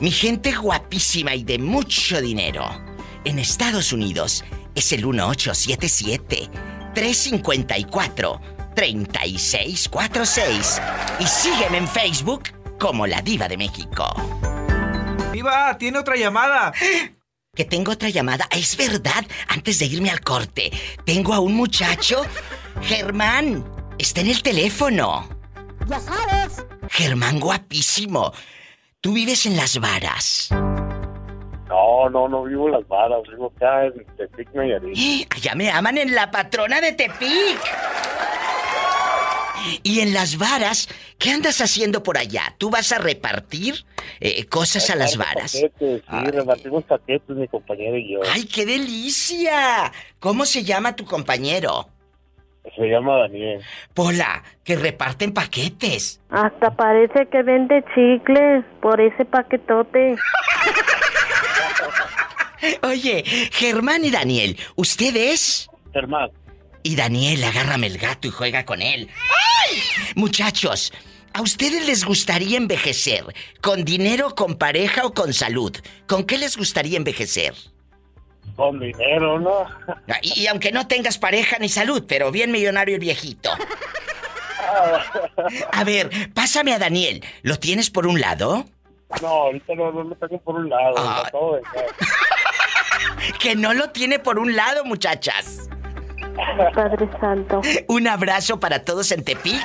Mi 0.00 0.10
gente 0.10 0.52
guapísima 0.52 1.34
y 1.34 1.44
de 1.44 1.58
mucho 1.58 2.22
dinero. 2.22 2.66
En 3.26 3.38
Estados 3.38 3.92
Unidos 3.92 4.42
es 4.74 4.90
el 4.92 5.04
1877 5.04 6.48
354 6.94 8.57
3646 8.78 10.80
y 11.18 11.26
sígueme 11.26 11.78
en 11.78 11.88
Facebook 11.88 12.44
como 12.78 13.08
La 13.08 13.20
Diva 13.20 13.48
de 13.48 13.56
México. 13.56 14.04
Diva, 15.32 15.76
tiene 15.76 15.98
otra 15.98 16.14
llamada. 16.14 16.72
Que 17.56 17.64
tengo 17.64 17.90
otra 17.90 18.08
llamada. 18.08 18.46
Es 18.52 18.76
verdad, 18.76 19.24
antes 19.48 19.80
de 19.80 19.86
irme 19.86 20.10
al 20.10 20.20
corte, 20.20 20.70
tengo 21.04 21.34
a 21.34 21.40
un 21.40 21.56
muchacho. 21.56 22.22
Germán, 22.82 23.64
está 23.98 24.20
en 24.20 24.28
el 24.28 24.44
teléfono. 24.44 25.28
Ya 25.88 25.98
sabes. 25.98 26.64
Germán 26.88 27.40
guapísimo. 27.40 28.32
Tú 29.00 29.12
vives 29.12 29.44
en 29.46 29.56
Las 29.56 29.80
Varas. 29.80 30.50
No, 31.68 32.08
no, 32.10 32.28
no 32.28 32.44
vivo 32.44 32.66
en 32.66 32.74
Las 32.74 32.86
Varas, 32.86 33.22
vivo 33.28 33.52
acá 33.56 33.86
en 33.86 34.06
Tepic, 34.16 34.54
Nayarit. 34.54 35.34
Allá 35.34 35.56
me 35.56 35.68
aman 35.68 35.98
en 35.98 36.14
la 36.14 36.30
patrona 36.30 36.80
de 36.80 36.92
Tepic. 36.92 37.58
Y 39.82 40.00
en 40.00 40.14
Las 40.14 40.38
Varas, 40.38 40.88
¿qué 41.18 41.30
andas 41.30 41.60
haciendo 41.60 42.02
por 42.02 42.18
allá? 42.18 42.54
¿Tú 42.58 42.70
vas 42.70 42.92
a 42.92 42.98
repartir 42.98 43.84
eh, 44.20 44.46
cosas 44.46 44.90
a 44.90 44.96
Las 44.96 45.16
Varas? 45.16 45.52
Paquetes, 45.52 46.02
sí, 46.08 46.30
repartimos 46.30 46.84
paquetes, 46.84 47.36
mi 47.36 47.48
compañero 47.48 47.96
y 47.96 48.12
yo. 48.12 48.20
¡Ay, 48.32 48.46
qué 48.46 48.66
delicia! 48.66 49.92
¿Cómo 50.18 50.44
se 50.44 50.64
llama 50.64 50.96
tu 50.96 51.04
compañero? 51.04 51.88
Se 52.76 52.86
llama 52.86 53.18
Daniel. 53.18 53.62
Pola, 53.94 54.42
que 54.64 54.76
reparten 54.76 55.32
paquetes. 55.32 56.20
Hasta 56.30 56.74
parece 56.76 57.26
que 57.28 57.42
vende 57.42 57.82
chicles 57.94 58.64
por 58.80 59.00
ese 59.00 59.24
paquetote. 59.24 60.16
Oye, 62.82 63.22
Germán 63.52 64.04
y 64.04 64.10
Daniel, 64.10 64.56
¿ustedes? 64.76 65.68
Germán. 65.92 66.30
Y 66.88 66.96
Daniel, 66.96 67.44
agárrame 67.44 67.86
el 67.86 67.98
gato 67.98 68.28
y 68.28 68.30
juega 68.30 68.64
con 68.64 68.80
él. 68.80 69.10
¡Ay! 69.68 69.82
Muchachos, 70.14 70.90
¿a 71.34 71.42
ustedes 71.42 71.84
les 71.86 72.02
gustaría 72.02 72.56
envejecer? 72.56 73.26
¿Con 73.60 73.84
dinero, 73.84 74.34
con 74.34 74.56
pareja 74.56 75.04
o 75.04 75.12
con 75.12 75.34
salud? 75.34 75.76
¿Con 76.06 76.24
qué 76.24 76.38
les 76.38 76.56
gustaría 76.56 76.96
envejecer? 76.96 77.52
Con 78.56 78.80
dinero, 78.80 79.38
¿no? 79.38 79.66
Y, 80.22 80.40
y 80.40 80.46
aunque 80.46 80.72
no 80.72 80.86
tengas 80.88 81.18
pareja 81.18 81.58
ni 81.58 81.68
salud, 81.68 82.04
pero 82.08 82.32
bien 82.32 82.50
millonario 82.50 82.94
el 82.94 83.02
viejito. 83.02 83.50
A 85.72 85.84
ver, 85.84 86.32
pásame 86.32 86.72
a 86.72 86.78
Daniel. 86.78 87.22
¿Lo 87.42 87.58
tienes 87.58 87.90
por 87.90 88.06
un 88.06 88.18
lado? 88.18 88.64
No, 89.20 89.28
ahorita 89.28 89.74
no, 89.74 89.92
no 89.92 90.04
lo 90.04 90.16
tengo 90.16 90.40
por 90.40 90.54
un 90.54 90.70
lado. 90.70 90.94
Ah. 90.96 91.20
lo 91.20 91.26
acabo 91.26 91.54
de 91.54 91.60
dejar. 91.60 91.84
Que 93.38 93.56
no 93.56 93.74
lo 93.74 93.90
tiene 93.90 94.18
por 94.18 94.38
un 94.38 94.56
lado, 94.56 94.84
muchachas. 94.84 95.68
Padre 96.74 97.08
Santo. 97.20 97.60
Un 97.88 98.08
abrazo 98.08 98.60
para 98.60 98.84
todos 98.84 99.12
en 99.12 99.24
Tepic 99.24 99.64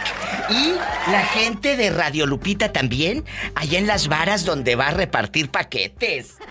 y 0.49 0.75
la 1.11 1.21
gente 1.21 1.75
de 1.75 1.89
Radio 1.89 2.25
Lupita 2.25 2.71
también, 2.71 3.25
allá 3.55 3.79
en 3.79 3.87
las 3.87 4.07
varas 4.07 4.45
donde 4.45 4.75
va 4.75 4.87
a 4.87 4.91
repartir 4.91 5.49
paquetes. 5.49 6.37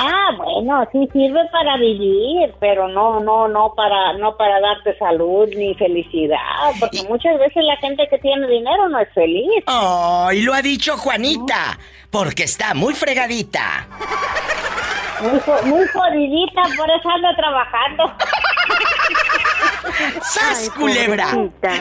Ah, 0.00 0.30
bueno, 0.36 0.86
sí 0.92 1.08
sirve 1.12 1.40
para 1.50 1.76
vivir, 1.76 2.54
pero 2.60 2.86
no, 2.88 3.18
no, 3.20 3.48
no 3.48 3.74
para, 3.74 4.12
no 4.14 4.36
para 4.36 4.60
darte 4.60 4.96
salud 4.98 5.48
ni 5.56 5.74
felicidad, 5.74 6.38
porque 6.78 7.02
muchas 7.08 7.36
veces 7.38 7.64
la 7.64 7.76
gente 7.78 8.06
que 8.08 8.18
tiene 8.18 8.46
dinero 8.46 8.88
no 8.88 9.00
es 9.00 9.12
feliz. 9.12 9.64
¡Ay, 9.66 10.42
lo 10.42 10.54
ha 10.54 10.62
dicho 10.62 10.96
Juanita! 10.96 11.78
Porque 12.10 12.44
está 12.44 12.74
muy 12.74 12.94
fregadita. 12.94 13.86
Muy, 15.20 15.40
muy 15.64 15.84
jodidita, 15.88 16.62
por 16.76 16.88
eso 16.90 17.08
ando 17.10 17.28
trabajando. 17.36 18.12
¡Sas, 20.22 20.70
culebra! 20.70 21.26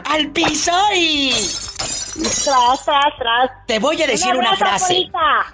¡Al 0.10 0.32
piso 0.32 0.72
y... 0.96 1.32
Tras, 2.18 2.84
tras, 2.84 3.14
tras. 3.20 3.52
Te 3.68 3.78
voy 3.78 4.02
a 4.02 4.08
decir 4.08 4.34
Un 4.34 4.40
una 4.40 4.54
abrazo, 4.54 4.88
frase. 4.88 5.06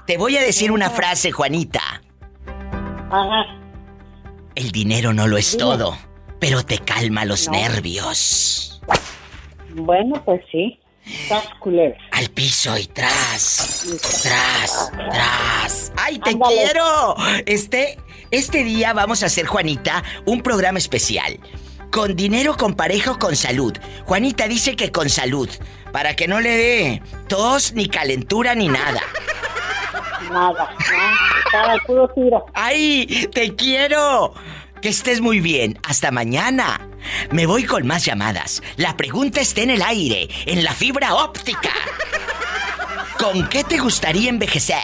Te 0.08 0.18
voy 0.18 0.38
a 0.38 0.42
decir 0.42 0.72
una 0.72 0.90
frase, 0.90 1.30
Juanita. 1.32 1.82
Ajá. 3.14 3.46
El 4.56 4.72
dinero 4.72 5.14
no 5.14 5.28
lo 5.28 5.38
es 5.38 5.56
todo, 5.58 5.98
pero 6.40 6.64
te 6.66 6.80
calma 6.80 7.26
los 7.26 7.48
No. 7.48 7.54
nervios. 7.54 8.82
Bueno, 9.76 10.22
pues 10.26 10.42
sí. 10.52 10.80
Al 12.12 12.30
piso 12.30 12.78
y 12.78 12.86
tras, 12.88 13.86
tras, 14.24 14.92
tras. 15.12 15.92
¡Ay, 15.98 16.18
te 16.20 16.30
Ándale. 16.32 16.56
quiero! 16.56 17.16
Este, 17.46 17.98
este 18.32 18.64
día 18.64 18.94
vamos 18.94 19.22
a 19.22 19.26
hacer, 19.26 19.46
Juanita, 19.46 20.02
un 20.26 20.42
programa 20.42 20.78
especial. 20.80 21.40
Con 21.92 22.16
dinero, 22.16 22.56
con 22.56 22.74
pareja 22.76 23.12
o 23.12 23.20
con 23.20 23.36
salud. 23.36 23.74
Juanita 24.06 24.48
dice 24.48 24.76
que 24.78 24.92
con 24.94 25.10
salud, 25.10 25.50
para 25.92 26.16
que 26.16 26.28
no 26.28 26.40
le 26.40 26.50
dé 26.50 27.02
tos, 27.28 27.74
ni 27.74 27.88
calentura, 27.88 28.56
ni 28.56 28.70
nada. 28.70 29.02
Nada, 30.34 30.76
no, 30.92 31.40
estaba 31.46 31.74
al 31.74 31.82
puro 31.82 32.08
tiro. 32.10 32.46
¡Ay, 32.56 33.30
te 33.32 33.56
quiero! 33.56 34.34
Que 34.82 34.90
estés 34.90 35.22
muy 35.22 35.40
bien. 35.40 35.80
Hasta 35.88 36.10
mañana. 36.10 36.90
Me 37.32 37.46
voy 37.46 37.66
con 37.66 37.86
más 37.86 38.04
llamadas. 38.04 38.64
La 38.76 38.98
pregunta 38.98 39.42
está 39.42 39.62
en 39.62 39.70
el 39.70 39.82
aire, 39.84 40.28
en 40.48 40.64
la 40.64 40.74
fibra 40.74 41.14
óptica. 41.14 41.72
¿Con 43.20 43.48
qué 43.48 43.64
te 43.64 43.78
gustaría 43.78 44.30
envejecer? 44.30 44.82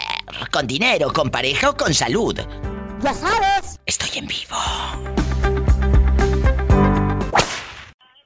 ¿Con 0.52 0.66
dinero, 0.66 1.12
con 1.12 1.30
pareja 1.30 1.70
o 1.70 1.76
con 1.76 1.92
salud? 1.92 2.38
Ya 3.02 3.12
sabes. 3.12 3.80
Estoy 3.84 4.20
en 4.20 4.26
vivo. 4.28 4.56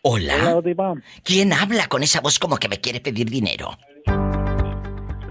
Hola. 0.02 0.60
¿Quién 1.22 1.55
habla 1.55 1.88
con 1.88 2.02
esa 2.02 2.20
voz 2.20 2.38
como 2.38 2.59
que 2.59 2.68
me 2.68 2.80
quiere 2.80 3.01
pedir 3.01 3.30
dinero? 3.30 3.78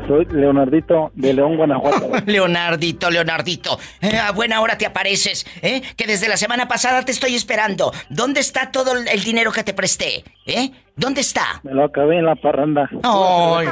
Soy 0.08 0.26
Leonardito 0.26 1.12
de 1.16 1.34
León, 1.34 1.56
Guanajuato. 1.56 2.10
Leonardito, 2.26 3.10
Leonardito. 3.10 3.80
Eh, 4.02 4.18
a 4.18 4.32
buena 4.32 4.60
hora 4.62 4.78
te 4.78 4.86
apareces, 4.86 5.46
¿eh? 5.62 5.82
Que 5.96 6.06
desde 6.06 6.28
la 6.28 6.38
semana 6.38 6.68
pasada 6.68 7.04
te 7.06 7.12
estoy 7.12 7.36
esperando. 7.36 7.94
¿Dónde 8.10 8.42
está 8.42 8.72
todo 8.72 8.98
el 8.98 9.24
dinero 9.24 9.52
que 9.52 9.64
te 9.64 9.74
presté? 9.74 10.24
¿Eh? 10.46 10.72
¿Dónde 10.96 11.22
está? 11.22 11.62
Me 11.64 11.74
lo 11.74 11.86
acabé 11.86 12.18
en 12.18 12.26
la 12.26 12.36
parranda. 12.36 12.90
Ay. 13.04 13.68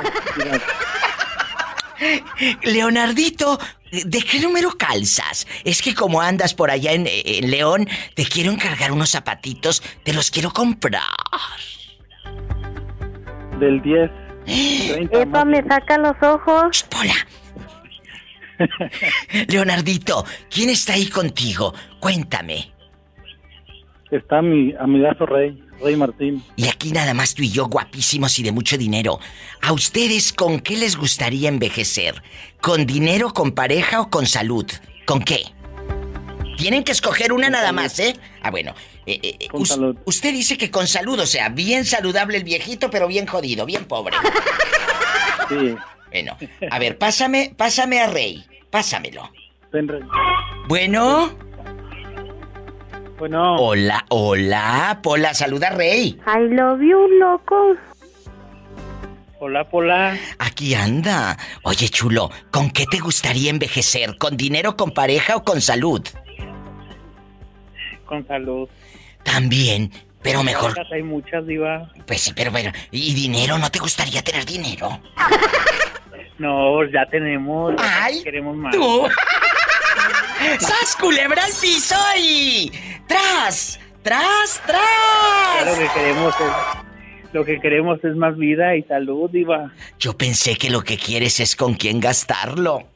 Leonardito, 2.63 3.59
¿de 3.91 4.21
qué 4.21 4.39
número 4.39 4.71
calzas? 4.71 5.45
Es 5.65 5.81
que 5.81 5.93
como 5.93 6.21
andas 6.21 6.53
por 6.53 6.71
allá 6.71 6.93
en, 6.93 7.07
en 7.07 7.51
León, 7.51 7.87
te 8.15 8.25
quiero 8.25 8.51
encargar 8.51 8.91
unos 8.91 9.11
zapatitos, 9.11 9.83
te 10.03 10.13
los 10.13 10.31
quiero 10.31 10.51
comprar. 10.51 11.03
Del 13.59 13.81
10. 13.81 14.09
30 14.51 15.21
Epa, 15.21 15.45
me 15.45 15.63
saca 15.63 15.97
los 15.97 16.15
ojos. 16.21 16.83
¡Pola! 16.89 17.15
Leonardito, 19.47 20.25
¿quién 20.49 20.69
está 20.69 20.93
ahí 20.93 21.07
contigo? 21.07 21.73
Cuéntame. 21.99 22.71
Está 24.11 24.41
mi 24.41 24.73
amigazo 24.77 25.25
Rey, 25.25 25.63
Rey 25.81 25.95
Martín. 25.95 26.43
Y 26.57 26.67
aquí 26.67 26.91
nada 26.91 27.13
más 27.13 27.33
tú 27.33 27.43
y 27.43 27.49
yo, 27.49 27.67
guapísimos 27.67 28.37
y 28.39 28.43
de 28.43 28.51
mucho 28.51 28.77
dinero. 28.77 29.19
¿A 29.61 29.71
ustedes 29.71 30.33
con 30.33 30.59
qué 30.59 30.75
les 30.75 30.97
gustaría 30.97 31.47
envejecer? 31.47 32.21
¿Con 32.59 32.85
dinero, 32.85 33.31
con 33.31 33.53
pareja 33.53 34.01
o 34.01 34.09
con 34.09 34.25
salud? 34.25 34.65
¿Con 35.05 35.21
qué? 35.21 35.43
Tienen 36.57 36.83
que 36.83 36.91
escoger 36.91 37.31
una 37.31 37.49
nada 37.49 37.71
más, 37.71 37.97
¿eh? 37.99 38.15
Ah, 38.43 38.51
bueno. 38.51 38.75
Eh, 39.05 39.19
eh, 39.21 39.35
eh, 39.39 39.47
Con 39.47 39.65
salud. 39.65 39.97
Usted 40.05 40.31
dice 40.31 40.57
que 40.57 40.69
con 40.69 40.87
salud, 40.87 41.19
o 41.19 41.25
sea, 41.25 41.49
bien 41.49 41.85
saludable 41.85 42.37
el 42.37 42.43
viejito, 42.43 42.89
pero 42.89 43.07
bien 43.07 43.25
jodido, 43.25 43.65
bien 43.65 43.85
pobre. 43.85 44.15
Sí. 45.49 45.75
Bueno, 46.11 46.37
a 46.69 46.79
ver, 46.79 46.97
pásame, 46.97 47.53
pásame 47.57 47.99
a 47.99 48.07
Rey. 48.07 48.45
Pásamelo. 48.69 49.31
Ven, 49.71 49.87
Rey. 49.87 50.01
Bueno. 50.67 51.31
Bueno. 53.17 53.55
Hola, 53.55 54.05
hola. 54.09 54.99
Pola, 55.03 55.33
saluda 55.33 55.67
a 55.67 55.71
Rey. 55.71 56.19
I 56.25 56.53
love 56.53 56.81
you, 56.81 57.07
loco. 57.19 57.75
Hola, 59.39 59.67
Pola. 59.67 60.17
Aquí 60.37 60.75
anda. 60.75 61.37
Oye, 61.63 61.89
chulo, 61.89 62.29
¿con 62.51 62.69
qué 62.69 62.85
te 62.85 62.99
gustaría 62.99 63.49
envejecer? 63.49 64.17
¿Con 64.17 64.37
dinero, 64.37 64.77
con 64.77 64.91
pareja 64.91 65.35
o 65.35 65.43
con 65.43 65.61
salud? 65.61 66.01
Con 68.05 68.27
salud. 68.27 68.69
También, 69.23 69.91
pero 70.21 70.43
mejor. 70.43 70.73
Hay 70.91 71.03
muchas, 71.03 71.45
Diva. 71.45 71.91
Pues 72.05 72.21
sí, 72.21 72.33
pero 72.35 72.51
bueno. 72.51 72.71
¿Y 72.91 73.13
dinero? 73.13 73.57
¿No 73.57 73.69
te 73.71 73.79
gustaría 73.79 74.21
tener 74.21 74.45
dinero? 74.45 74.99
No, 76.37 76.83
ya 76.85 77.05
tenemos. 77.05 77.75
Ay, 77.77 78.23
queremos 78.23 78.55
más. 78.57 78.73
tú. 78.73 79.07
¡Sas, 80.59 80.95
culebra 80.99 81.43
al 81.43 81.51
piso 81.61 81.95
y... 82.17 82.71
¡Tras! 83.07 83.79
¡Tras, 84.01 84.59
tras! 84.65 85.77
que 85.77 85.87
queremos 85.93 86.33
es. 86.33 87.31
Lo 87.33 87.45
que 87.45 87.59
queremos 87.59 88.03
es 88.03 88.15
más 88.15 88.35
vida 88.37 88.75
y 88.75 88.81
salud, 88.83 89.29
Diva. 89.29 89.71
Yo 89.99 90.17
pensé 90.17 90.55
que 90.57 90.71
lo 90.71 90.81
que 90.81 90.97
quieres 90.97 91.39
es 91.39 91.55
con 91.55 91.75
quién 91.75 91.99
gastarlo. 91.99 92.87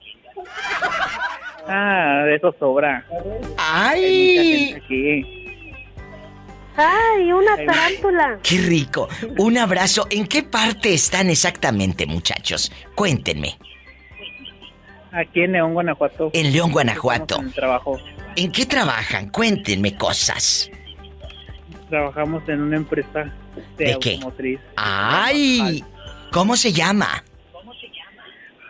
Ah, 1.68 2.24
de 2.26 2.36
eso 2.38 2.56
sobra. 2.60 3.06
¡Ay! 3.58 4.04
Hay 4.04 4.38
mucha 4.38 4.44
gente 4.44 4.86
aquí. 4.86 5.45
Ay, 6.78 7.32
una 7.32 7.56
tarántula. 7.56 8.40
¡Qué 8.44 8.58
rico! 8.58 9.08
Un 9.38 9.58
abrazo. 9.58 10.08
¿En 10.10 10.28
qué 10.28 10.44
parte 10.44 10.94
están 10.94 11.30
exactamente, 11.30 12.06
muchachos? 12.06 12.72
Cuéntenme. 12.96 13.58
Aquí 15.12 15.42
en 15.42 15.54
León, 15.54 15.74
Guanajuato. 15.74 16.32
En 16.34 16.52
León, 16.52 16.72
Guanajuato. 16.72 17.40
En 17.40 17.46
el 17.48 17.54
trabajo. 17.54 17.98
¿En 18.36 18.52
qué 18.52 18.66
trabajan? 18.66 19.30
Cuéntenme 19.30 19.96
cosas. 19.96 20.70
Trabajamos 21.90 22.44
en 22.50 22.62
una 22.62 22.76
empresa 22.76 23.32
de, 23.78 23.86
¿De 23.86 24.00
qué? 24.00 24.14
automotriz. 24.16 24.60
¡Ay! 24.76 25.84
¿Cómo 26.32 26.58
se 26.58 26.74
llama? 26.74 27.24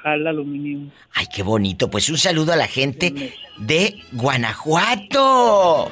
Jal 0.04 0.28
Aluminio. 0.28 0.92
Ay, 1.16 1.26
qué 1.34 1.42
bonito. 1.42 1.90
Pues 1.90 2.10
un 2.10 2.18
saludo 2.20 2.54
a 2.54 2.56
la 2.56 2.68
gente 2.68 3.34
de 3.58 3.96
Guanajuato. 4.12 5.90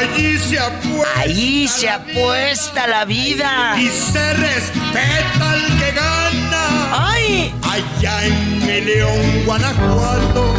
Allí 0.00 0.38
se 0.38 0.58
apuesta. 0.58 1.20
Ahí 1.20 1.68
se 1.68 1.88
apuesta 1.90 2.86
la 2.86 3.04
vida. 3.04 3.74
Y 3.78 3.88
se 3.88 4.32
respeta 4.34 5.50
al 5.50 5.78
que 5.78 5.92
gana. 5.92 6.88
¡Ay! 7.12 7.54
Allá 7.62 8.24
en 8.24 8.58
mi 8.60 8.80
León, 8.80 9.44
Guanajuato, 9.44 10.54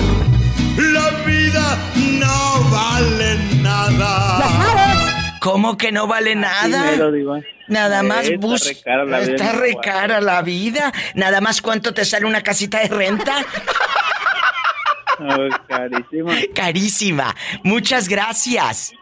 la 0.78 1.10
vida 1.26 1.78
no 2.20 2.70
vale 2.70 3.38
nada. 3.62 5.38
¿Cómo 5.40 5.76
que 5.76 5.92
no 5.92 6.06
vale 6.06 6.36
nada? 6.36 6.84
Primero, 6.84 7.12
Diva. 7.12 7.40
Nada 7.68 8.04
más 8.04 8.26
Está 8.26 8.38
bus. 8.38 8.68
re 8.68 8.76
cara 8.84 9.06
la 9.06 9.20
vida 9.20 9.32
Está 9.32 9.52
re 9.54 9.76
cara 9.82 10.22
la 10.22 10.42
vida. 10.44 10.94
Nada 11.16 11.42
más 11.42 11.62
cuánto 11.64 11.94
te 11.96 12.06
sale 12.06 12.26
una 12.28 12.42
casita 12.44 12.80
de 12.80 12.90
renta. 12.90 13.38
Ay, 15.20 15.50
carísima. 15.68 16.34
Carísima. 16.56 17.36
Muchas 17.64 18.08
gracias. 18.08 18.94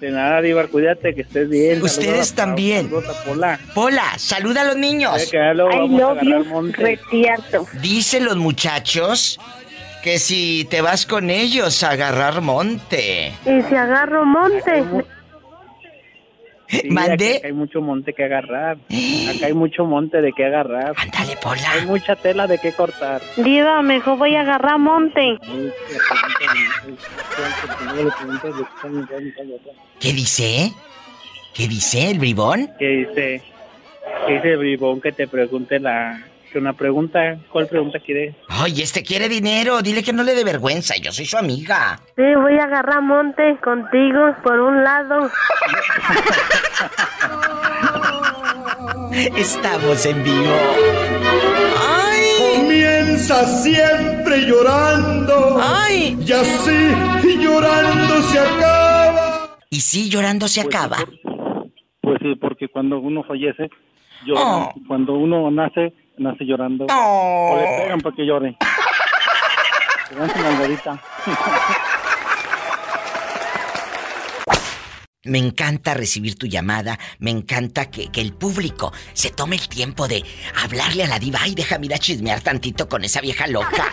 De 0.00 0.10
nada, 0.10 0.42
Diva, 0.42 0.66
cuídate, 0.66 1.14
que 1.14 1.22
estés 1.22 1.48
bien. 1.48 1.82
Ustedes 1.82 2.34
también. 2.34 2.90
a 2.94 3.24
Pola. 3.24 3.58
Pola, 3.74 4.18
saluda 4.18 4.60
a 4.60 4.64
los 4.64 4.76
niños. 4.76 5.30
Que 5.30 5.38
I 5.38 5.54
love 5.54 6.20
you, 6.22 6.72
retierto. 6.72 7.66
Dicen 7.80 8.26
los 8.26 8.36
muchachos 8.36 9.38
que 10.02 10.18
si 10.18 10.66
te 10.70 10.82
vas 10.82 11.06
con 11.06 11.30
ellos 11.30 11.82
a 11.82 11.90
agarrar 11.90 12.42
monte. 12.42 13.32
Y 13.46 13.62
si 13.62 13.74
agarro 13.74 14.24
monte. 14.26 14.84
Sí, 16.68 16.88
¿Mandé? 16.90 17.36
Acá 17.36 17.46
hay 17.46 17.52
mucho 17.52 17.80
monte 17.80 18.12
que 18.12 18.24
agarrar. 18.24 18.76
Acá 19.36 19.46
hay 19.46 19.54
mucho 19.54 19.84
monte 19.84 20.20
de 20.20 20.32
que 20.32 20.44
agarrar. 20.44 20.94
Ándale, 20.96 21.36
Pola. 21.42 21.70
Hay 21.72 21.86
mucha 21.86 22.16
tela 22.16 22.46
de 22.46 22.58
que 22.58 22.72
cortar. 22.72 23.22
Diva, 23.36 23.82
mejor 23.82 24.18
voy 24.18 24.34
a 24.34 24.40
agarrar 24.40 24.78
monte. 24.78 25.38
¿Qué 30.00 30.12
dice? 30.12 30.72
¿Qué 31.54 31.68
dice 31.68 32.10
el 32.10 32.18
bribón? 32.18 32.70
¿Qué 32.78 32.86
dice? 32.86 33.42
¿Qué 34.26 34.32
dice 34.34 34.52
el 34.52 34.58
bribón 34.58 35.00
que 35.00 35.12
te 35.12 35.26
pregunte 35.26 35.78
la... 35.78 36.22
que 36.56 36.60
una 36.60 36.72
pregunta? 36.72 37.36
¿Cuál 37.52 37.66
pregunta 37.66 38.00
quiere? 38.00 38.34
Ay, 38.48 38.80
este 38.80 39.02
quiere 39.02 39.28
dinero. 39.28 39.82
Dile 39.82 40.02
que 40.02 40.14
no 40.14 40.22
le 40.22 40.34
dé 40.34 40.42
vergüenza. 40.42 40.94
Yo 40.96 41.12
soy 41.12 41.26
su 41.26 41.36
amiga. 41.36 42.00
Sí, 42.16 42.22
voy 42.34 42.58
a 42.58 42.64
agarrar 42.64 43.02
monte 43.02 43.58
contigo 43.62 44.34
por 44.42 44.58
un 44.58 44.82
lado. 44.82 45.30
Estamos 49.36 50.06
en 50.06 50.24
vivo. 50.24 50.56
¡Ay! 51.78 52.24
Comienza 52.56 53.44
siempre 53.44 54.46
llorando. 54.46 55.60
¡Ay! 55.60 56.16
Y 56.26 56.32
así 56.32 57.38
llorando 57.38 58.22
se 58.22 58.38
acaba. 58.38 59.58
Y 59.68 59.80
sí, 59.80 60.08
llorando 60.08 60.48
se 60.48 60.62
acaba. 60.62 60.96
Pues 62.00 62.18
sí, 62.22 62.34
porque 62.40 62.68
cuando 62.68 62.98
uno 62.98 63.22
fallece, 63.24 63.68
llora. 64.24 64.40
Oh. 64.42 64.72
Cuando 64.88 65.14
uno 65.14 65.50
nace, 65.50 65.92
nace 66.18 66.44
llorando. 66.44 66.86
Oh. 66.90 67.50
O 67.52 67.60
le 67.60 67.82
pegan 67.82 68.00
para 68.00 68.16
que 68.16 68.26
llore. 68.26 68.56
Le 70.10 70.16
dan 70.18 70.30
su 70.30 70.38
nalgadita. 70.40 71.02
Me 75.24 75.38
encanta 75.38 75.92
recibir 75.94 76.38
tu 76.38 76.46
llamada, 76.46 77.00
me 77.18 77.32
encanta 77.32 77.90
que, 77.90 78.12
que 78.12 78.20
el 78.20 78.32
público 78.32 78.92
se 79.12 79.30
tome 79.30 79.56
el 79.56 79.68
tiempo 79.68 80.06
de 80.06 80.22
hablarle 80.62 81.02
a 81.02 81.08
la 81.08 81.18
diva. 81.18 81.40
Ay, 81.42 81.56
déjame 81.56 81.86
ir 81.86 81.94
a 81.94 81.98
chismear 81.98 82.40
tantito 82.42 82.88
con 82.88 83.02
esa 83.02 83.20
vieja 83.20 83.48
loca. 83.48 83.86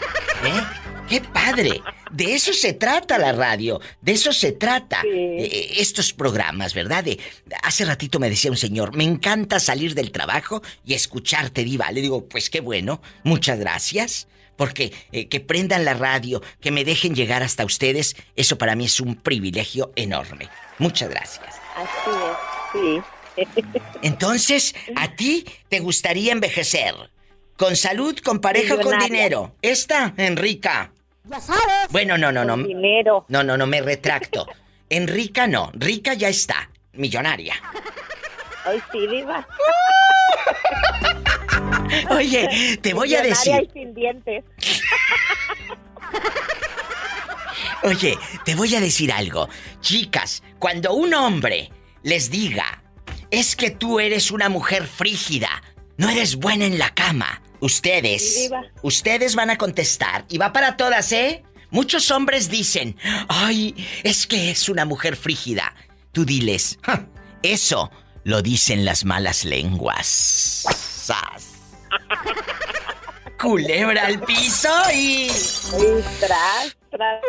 ¿Eh? 0.46 0.93
¡Qué 1.10 1.22
padre! 1.22 1.82
de 2.14 2.36
eso 2.36 2.54
se 2.54 2.74
trata 2.74 3.18
la 3.18 3.34
radio, 3.34 3.82
de 4.02 4.12
eso 4.14 4.32
se 4.32 4.52
trata 4.52 5.02
eh, 5.04 5.76
estos 5.78 6.14
programas, 6.14 6.74
¿verdad? 6.74 7.04
De, 7.04 7.20
hace 7.64 7.86
ratito 7.86 8.20
me 8.20 8.30
decía 8.30 8.52
un 8.52 8.58
señor, 8.58 8.96
me 8.96 9.04
encanta 9.04 9.60
salir 9.60 9.96
del 9.96 10.12
trabajo 10.12 10.62
y 10.86 10.94
escucharte, 10.94 11.64
diva. 11.64 11.92
Le 11.92 12.02
digo, 12.02 12.28
pues 12.30 12.50
qué 12.50 12.62
bueno, 12.62 13.02
muchas 13.24 13.60
gracias. 13.60 14.28
Porque 14.56 14.94
eh, 15.12 15.28
que 15.30 15.40
prendan 15.40 15.84
la 15.84 15.96
radio, 15.96 16.40
que 16.62 16.70
me 16.70 16.86
dejen 16.86 17.16
llegar 17.16 17.42
hasta 17.42 17.66
ustedes, 17.66 18.16
eso 18.36 18.60
para 18.60 18.76
mí 18.76 18.86
es 18.86 19.00
un 19.00 19.16
privilegio 19.16 19.92
enorme. 19.96 20.48
Muchas 20.78 21.10
gracias. 21.10 21.56
Así 21.76 22.12
es, 22.76 23.02
sí. 23.42 23.48
Entonces, 24.04 24.76
¿a 24.96 25.08
ti 25.16 25.44
te 25.70 25.80
gustaría 25.80 26.32
envejecer? 26.32 26.94
¿Con 27.58 27.76
salud, 27.76 28.18
con 28.20 28.40
pareja 28.40 28.76
o 28.76 28.82
con 28.82 28.98
dinero? 29.00 29.56
Esta, 29.62 30.14
Enrica. 30.18 30.92
Ya 31.26 31.40
sabes. 31.40 31.88
Bueno, 31.92 32.18
no, 32.18 32.32
no, 32.32 32.44
no. 32.44 32.54
Con 32.54 32.68
dinero. 32.68 33.26
No, 33.30 33.44
no, 33.44 33.58
no, 33.58 33.68
me 33.68 33.82
retracto. 33.82 34.48
Enrica 34.90 35.48
no. 35.48 35.72
Rica 35.74 36.14
ya 36.14 36.30
está. 36.30 36.70
Millonaria. 36.94 37.56
Ay, 38.66 38.82
sí, 38.92 39.08
diva. 39.08 39.48
Oye, 42.10 42.78
te 42.82 42.94
voy 42.94 43.16
a 43.16 43.22
decir. 43.22 43.70
y 43.70 43.72
sin 43.72 43.94
dientes. 43.94 44.44
Oye, 47.84 48.18
te 48.46 48.56
voy 48.56 48.74
a 48.76 48.80
decir 48.80 49.12
algo. 49.12 49.50
Chicas, 49.82 50.42
cuando 50.60 50.94
un 50.94 51.14
hombre 51.14 51.70
les 52.02 52.32
diga, 52.32 52.84
es 53.30 53.56
que 53.56 53.72
tú 53.72 54.00
eres 54.00 54.32
una 54.32 54.50
mujer 54.50 54.88
frígida, 54.88 55.50
no 55.98 56.10
eres 56.10 56.38
buena 56.38 56.66
en 56.66 56.80
la 56.80 56.94
cama, 56.94 57.42
ustedes, 57.64 58.50
ustedes 58.82 59.36
van 59.36 59.50
a 59.50 59.58
contestar, 59.58 60.26
y 60.30 60.38
va 60.38 60.52
para 60.54 60.78
todas, 60.78 61.12
¿eh? 61.12 61.44
Muchos 61.72 62.12
hombres 62.12 62.50
dicen, 62.50 62.96
ay, 63.30 63.76
es 64.04 64.28
que 64.28 64.52
es 64.52 64.70
una 64.70 64.86
mujer 64.86 65.16
frígida. 65.16 65.74
Tú 66.12 66.24
diles, 66.26 66.78
"Ja, 66.84 67.08
eso 67.42 67.90
lo 68.24 68.42
dicen 68.42 68.86
las 68.86 69.06
malas 69.06 69.44
lenguas. 69.44 70.08
Sas. 70.08 71.50
Culebra 73.42 74.06
al 74.06 74.22
piso 74.22 74.70
y... 74.94 75.28
Y 75.28 76.04
tras, 76.20 76.78
tras. 76.92 77.22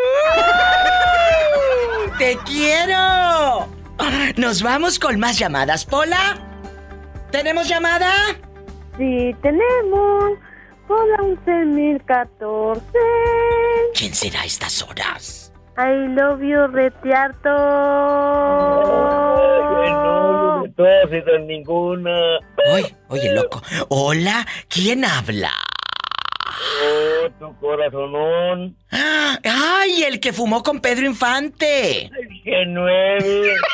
¡Te 2.19 2.39
quiero! 2.45 3.69
Nos 4.37 4.63
vamos 4.63 4.99
con 4.99 5.19
más 5.19 5.39
llamadas, 5.39 5.85
Pola. 5.85 6.39
¿Tenemos 7.33 7.67
llamada? 7.67 8.13
Sí, 8.97 9.35
tenemos. 9.43 10.39
Hola, 10.89 11.17
11014. 11.45 12.83
¿Quién 13.99 14.15
será 14.15 14.43
a 14.43 14.45
estas 14.45 14.83
horas? 14.83 15.53
I 15.77 16.09
love 16.15 16.41
you, 16.41 16.67
retiarto. 16.69 17.51
No, 20.77 21.05
y 21.11 21.21
de 21.21 21.39
ninguna. 21.47 22.39
Oye, 22.73 22.97
oye, 23.09 23.33
loco. 23.33 23.61
Hola, 23.89 24.47
¿quién 24.69 25.05
habla? 25.05 25.53
Oh, 26.85 27.31
tu 27.39 27.59
corazonón. 27.61 28.77
¡Ay, 28.91 30.03
el 30.05 30.21
que 30.21 30.33
fumó 30.33 30.63
con 30.63 30.81
Pedro 30.81 31.07
Infante! 31.07 32.11
Que 32.45 32.65
nueve. 32.67 33.55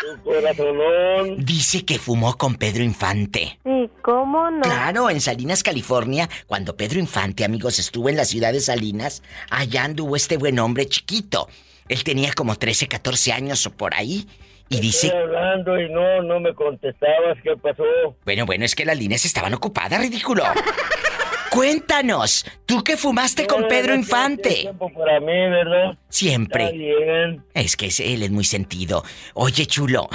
Tu 0.00 0.22
corazonón. 0.22 1.44
Dice 1.44 1.84
que 1.84 1.98
fumó 1.98 2.38
con 2.38 2.54
Pedro 2.54 2.84
Infante. 2.84 3.58
Sí, 3.64 3.90
¿cómo 4.00 4.48
no? 4.48 4.60
Claro, 4.60 5.10
en 5.10 5.20
Salinas, 5.20 5.64
California, 5.64 6.28
cuando 6.46 6.76
Pedro 6.76 7.00
Infante, 7.00 7.44
amigos, 7.44 7.80
estuvo 7.80 8.08
en 8.08 8.16
la 8.16 8.24
ciudad 8.24 8.52
de 8.52 8.60
Salinas, 8.60 9.24
allá 9.50 9.82
anduvo 9.82 10.14
este 10.14 10.36
buen 10.36 10.60
hombre 10.60 10.86
chiquito. 10.86 11.48
Él 11.88 12.04
tenía 12.04 12.32
como 12.32 12.54
13, 12.54 12.86
14 12.86 13.32
años 13.32 13.66
o 13.66 13.72
por 13.72 13.92
ahí. 13.92 14.24
Y 14.68 14.78
dice, 14.80 15.08
Estoy 15.08 15.22
hablando 15.22 15.80
y 15.80 15.90
no, 15.90 16.22
no 16.22 16.38
me 16.38 16.54
contestabas. 16.54 17.36
¿Qué 17.42 17.56
pasó? 17.56 17.82
bueno, 18.24 18.46
bueno, 18.46 18.64
es 18.64 18.76
que 18.76 18.84
las 18.84 18.96
líneas 18.96 19.24
estaban 19.24 19.52
ocupadas, 19.52 20.00
ridículo. 20.00 20.44
Cuéntanos, 21.58 22.46
¿tú 22.66 22.84
qué 22.84 22.96
fumaste 22.96 23.48
con 23.48 23.66
Pedro 23.66 23.92
Infante? 23.92 24.54
tiempo 24.60 24.92
para 24.92 25.18
mí, 25.18 25.26
¿verdad? 25.26 25.90
Está 25.90 26.04
Siempre. 26.08 26.70
bien. 26.70 27.44
Es 27.52 27.76
que 27.76 27.90
él 27.98 28.22
es 28.22 28.30
muy 28.30 28.44
sentido. 28.44 29.02
Oye, 29.34 29.66
chulo, 29.66 30.08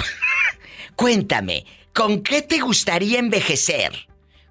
cuéntame, 0.96 1.66
¿con 1.92 2.22
qué 2.22 2.40
te 2.40 2.60
gustaría 2.60 3.18
envejecer? 3.18 3.92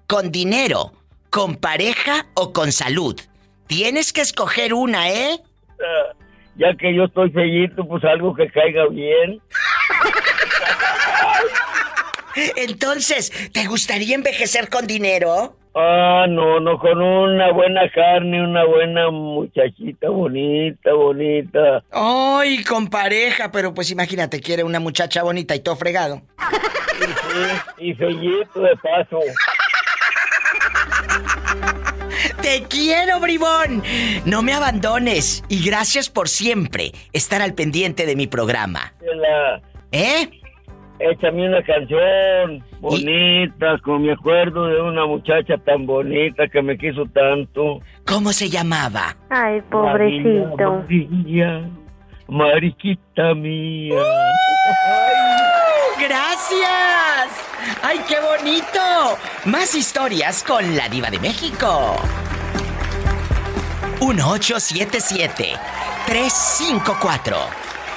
¿Con 0.06 0.30
dinero, 0.30 0.92
con 1.30 1.56
pareja 1.56 2.26
o 2.34 2.52
con 2.52 2.70
salud? 2.70 3.20
Tienes 3.66 4.12
que 4.12 4.20
escoger 4.20 4.72
una, 4.72 5.10
¿eh? 5.10 5.40
Ah, 5.80 6.14
Ya 6.54 6.76
que 6.76 6.94
yo 6.94 7.06
estoy 7.06 7.32
fellito, 7.32 7.88
pues 7.88 8.04
algo 8.04 8.36
que 8.36 8.48
caiga 8.52 8.86
bien. 8.86 9.42
Entonces, 12.54 13.32
¿te 13.52 13.66
gustaría 13.66 14.14
envejecer 14.14 14.68
con 14.68 14.86
dinero? 14.86 15.56
Ah, 15.76 16.26
no, 16.28 16.60
no, 16.60 16.78
con 16.78 17.02
una 17.02 17.50
buena 17.52 17.90
carne, 17.90 18.40
una 18.42 18.64
buena 18.64 19.10
muchachita 19.10 20.08
bonita, 20.08 20.92
bonita. 20.92 21.82
Ay, 21.90 22.62
con 22.62 22.88
pareja, 22.88 23.50
pero 23.50 23.74
pues 23.74 23.90
imagínate, 23.90 24.40
quiere 24.40 24.62
una 24.62 24.78
muchacha 24.78 25.22
bonita 25.24 25.54
y 25.56 25.60
todo 25.60 25.74
fregado. 25.74 26.22
Y, 27.78 27.90
y 27.90 27.94
de 27.94 28.76
paso. 28.82 29.18
Te 32.40 32.62
quiero, 32.68 33.18
bribón. 33.20 33.82
No 34.24 34.42
me 34.42 34.52
abandones 34.52 35.42
y 35.48 35.64
gracias 35.66 36.08
por 36.08 36.28
siempre 36.28 36.92
estar 37.12 37.42
al 37.42 37.54
pendiente 37.54 38.06
de 38.06 38.14
mi 38.16 38.26
programa. 38.26 38.92
La- 39.02 39.60
¿Eh? 39.90 40.28
Échame 40.98 41.48
una 41.48 41.62
canción 41.62 42.64
bonita, 42.80 43.78
con 43.82 44.02
mi 44.02 44.10
acuerdo 44.10 44.66
de 44.66 44.80
una 44.80 45.06
muchacha 45.06 45.58
tan 45.58 45.86
bonita 45.86 46.46
que 46.48 46.62
me 46.62 46.78
quiso 46.78 47.04
tanto. 47.06 47.80
¿Cómo 48.06 48.32
se 48.32 48.48
llamaba? 48.48 49.16
Ay, 49.28 49.60
pobrecito. 49.70 50.84
María, 50.88 51.68
mariquita 52.28 53.34
mía. 53.34 54.00
¡Gracias! 56.00 57.48
¡Ay, 57.82 57.98
qué 58.08 58.16
bonito! 58.20 59.18
Más 59.46 59.74
historias 59.74 60.44
con 60.44 60.76
la 60.76 60.88
diva 60.88 61.10
de 61.10 61.18
México. 61.18 61.96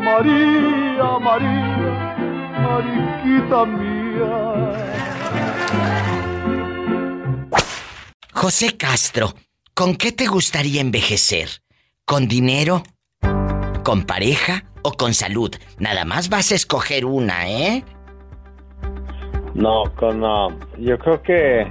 María, 0.03 1.19
María, 1.21 2.17
mariquita 2.63 3.65
mía. 3.67 3.99
José 8.33 8.77
Castro, 8.77 9.35
¿con 9.75 9.97
qué 9.97 10.13
te 10.13 10.27
gustaría 10.27 10.81
envejecer? 10.81 11.63
¿Con 12.05 12.29
dinero? 12.29 12.85
¿Con 13.85 14.05
pareja 14.05 14.65
o 14.83 14.93
con 14.93 15.13
salud? 15.13 15.51
Nada 15.79 16.05
más 16.05 16.29
vas 16.29 16.53
a 16.53 16.55
escoger 16.55 17.05
una, 17.05 17.49
¿eh? 17.49 17.85
No, 19.59 19.93
con, 19.97 20.25
ah, 20.25 20.47
yo 20.79 20.97
creo 21.01 21.21
que 21.21 21.67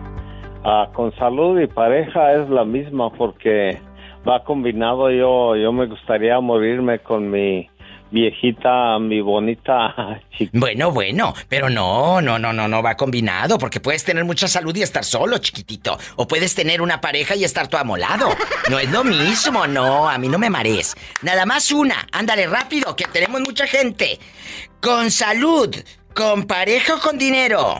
ah, 0.65 0.89
con 0.93 1.15
salud 1.15 1.57
y 1.57 1.67
pareja 1.67 2.33
es 2.33 2.49
la 2.49 2.65
misma 2.65 3.09
porque 3.11 3.79
va 4.27 4.43
combinado. 4.43 5.09
Yo, 5.09 5.55
yo 5.55 5.71
me 5.71 5.85
gustaría 5.85 6.37
morirme 6.41 6.99
con 6.99 7.31
mi 7.31 7.69
viejita, 8.11 8.99
mi 8.99 9.21
bonita. 9.21 10.19
Bueno, 10.51 10.91
bueno, 10.91 11.33
pero 11.49 11.67
no, 11.67 12.21
no, 12.21 12.37
no, 12.37 12.53
no, 12.53 12.67
no 12.67 12.83
va 12.83 12.95
combinado, 12.95 13.57
porque 13.57 13.79
puedes 13.79 14.03
tener 14.03 14.23
mucha 14.23 14.47
salud 14.47 14.75
y 14.75 14.83
estar 14.83 15.03
solo, 15.03 15.39
chiquitito. 15.39 15.97
O 16.17 16.27
puedes 16.27 16.53
tener 16.53 16.79
una 16.79 17.01
pareja 17.01 17.35
y 17.35 17.43
estar 17.43 17.67
tu 17.67 17.77
amolado. 17.77 18.29
No 18.69 18.77
es 18.77 18.91
lo 18.91 19.03
mismo, 19.03 19.65
no, 19.65 20.07
a 20.07 20.17
mí 20.19 20.27
no 20.27 20.37
me 20.37 20.49
marees. 20.49 20.95
Nada 21.23 21.45
más 21.47 21.71
una, 21.71 22.05
ándale 22.11 22.45
rápido, 22.47 22.95
que 22.95 23.05
tenemos 23.05 23.41
mucha 23.41 23.65
gente. 23.65 24.19
Con 24.79 25.09
salud, 25.09 25.75
con 26.17 26.47
pareja 26.47 26.95
o 26.95 26.99
con 26.99 27.17
dinero. 27.19 27.75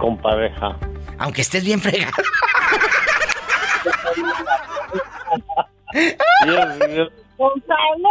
Con 0.00 0.20
pareja. 0.20 0.76
Aunque 1.18 1.42
estés 1.42 1.64
bien 1.64 1.80
fregado. 1.80 2.12
Gonzalo. 7.38 8.10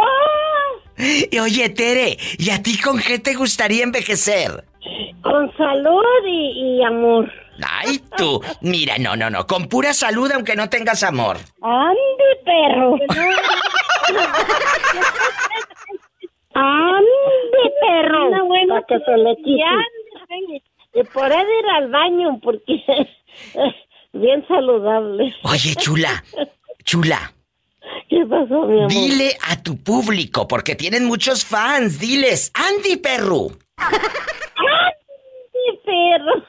Y 0.96 1.38
oye, 1.38 1.68
Tere, 1.68 2.16
¿y 2.38 2.50
a 2.50 2.62
ti 2.62 2.78
con 2.78 2.98
qué 2.98 3.18
te 3.18 3.34
gustaría 3.34 3.82
envejecer? 3.82 4.64
Con 5.22 5.54
salud 5.56 6.26
y, 6.26 6.78
y 6.78 6.84
amor. 6.84 7.30
Ay, 7.62 8.02
tú. 8.16 8.40
Mira, 8.62 8.96
no, 8.98 9.16
no, 9.16 9.28
no. 9.28 9.46
Con 9.46 9.68
pura 9.68 9.92
salud, 9.92 10.32
aunque 10.32 10.56
no 10.56 10.70
tengas 10.70 11.02
amor. 11.02 11.36
¡Ande, 11.60 12.40
perro! 12.44 12.96
¡Ande, 16.54 17.72
perro! 17.80 18.28
Una 18.28 18.84
Ya, 19.44 19.76
y 20.94 21.02
por 21.04 21.32
ahí 21.32 21.40
ir 21.40 21.68
al 21.76 21.90
baño, 21.90 22.40
porque 22.42 22.82
bien 24.12 24.46
saludable. 24.46 25.34
Oye, 25.44 25.74
chula, 25.76 26.22
chula. 26.84 27.32
¿Qué 28.08 28.24
pasó, 28.26 28.66
mi 28.66 28.78
amor? 28.78 28.90
Dile 28.90 29.36
a 29.48 29.62
tu 29.62 29.76
público, 29.76 30.46
porque 30.46 30.74
tienen 30.74 31.06
muchos 31.06 31.44
fans, 31.44 31.98
diles, 31.98 32.52
Andy 32.54 32.96
Perru. 32.96 33.50
¡Andy 33.76 33.98
Perru! 35.84 36.42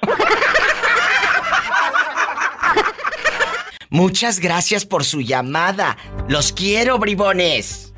Muchas 3.90 4.40
gracias 4.40 4.86
por 4.86 5.04
su 5.04 5.22
llamada. 5.22 5.98
Los 6.28 6.52
quiero, 6.52 6.98
bribones. 6.98 7.93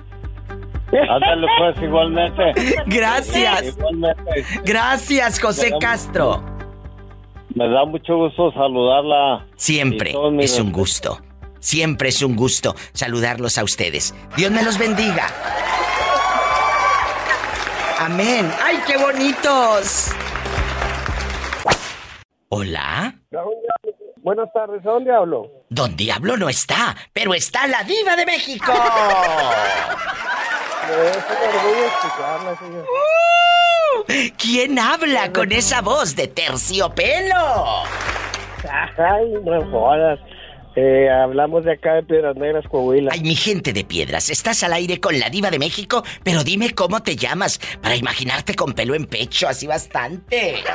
Ándale 1.10 1.48
pues, 1.58 1.84
igualmente. 1.84 2.44
Gracias. 2.86 3.78
Igualmente. 3.78 4.46
Gracias, 4.64 5.40
José 5.40 5.74
Castro. 5.80 6.44
Me 7.56 7.70
da 7.70 7.86
mucho 7.86 8.18
gusto 8.18 8.52
saludarla. 8.52 9.46
Siempre 9.56 10.14
es 10.40 10.60
un 10.60 10.72
gusto. 10.72 11.22
Siempre 11.60 12.10
es 12.10 12.22
un 12.22 12.36
gusto 12.36 12.76
saludarlos 12.94 13.58
a 13.58 13.64
ustedes. 13.64 14.14
Dios 14.36 14.52
me 14.52 14.62
los 14.62 14.78
bendiga. 14.78 15.28
Amén. 18.00 18.52
¡Ay, 18.64 18.78
qué 18.86 18.98
bonitos! 18.98 20.12
Hola. 22.50 23.16
Buenas 24.26 24.52
tardes, 24.52 24.84
¿a 24.84 24.90
dónde 24.90 25.14
hablo? 25.14 25.52
Don 25.70 25.96
Diablo 25.96 26.36
no 26.36 26.50
está, 26.50 26.96
pero 27.14 27.36
está 27.36 27.68
la 27.68 27.84
diva 27.84 28.16
de 28.16 28.26
México. 28.26 28.74
Señor. 32.60 32.86
¿Quién 34.36 34.80
habla 34.80 35.32
con 35.32 35.52
esa 35.52 35.82
voz 35.82 36.16
de 36.16 36.28
terciopelo? 36.28 37.84
Ay, 38.98 39.32
no 39.44 39.64
jodas. 39.70 40.20
Eh, 40.76 41.10
hablamos 41.10 41.64
de 41.64 41.74
acá 41.74 41.94
de 41.96 42.04
Piedras 42.04 42.36
Negras, 42.36 42.66
Coahuila. 42.68 43.12
Ay, 43.14 43.22
mi 43.22 43.36
gente 43.36 43.72
de 43.72 43.86
piedras, 43.86 44.30
estás 44.30 44.62
al 44.64 44.74
aire 44.74 45.00
con 45.00 45.18
la 45.20 45.30
diva 45.30 45.50
de 45.50 45.60
México, 45.60 46.04
pero 46.24 46.44
dime 46.44 46.72
cómo 46.72 47.02
te 47.02 47.16
llamas 47.16 47.60
para 47.82 47.96
imaginarte 47.96 48.56
con 48.56 48.74
pelo 48.74 48.94
en 48.94 49.06
pecho, 49.06 49.48
así 49.48 49.68
bastante. 49.68 50.56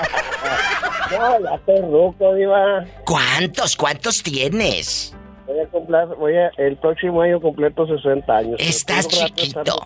No, 1.10 1.40
ya 1.40 1.82
ruco, 1.82 2.34
diva. 2.36 2.84
¿Cuántos, 3.04 3.74
cuántos 3.74 4.22
tienes? 4.22 5.12
Voy 5.50 5.58
a 5.58 5.66
cumplir, 5.66 6.06
voy 6.16 6.36
a, 6.36 6.52
el 6.58 6.76
próximo 6.76 7.22
año 7.22 7.40
completo 7.40 7.84
60 7.84 8.36
años. 8.36 8.54
Estás 8.60 9.08
chiquito. 9.08 9.80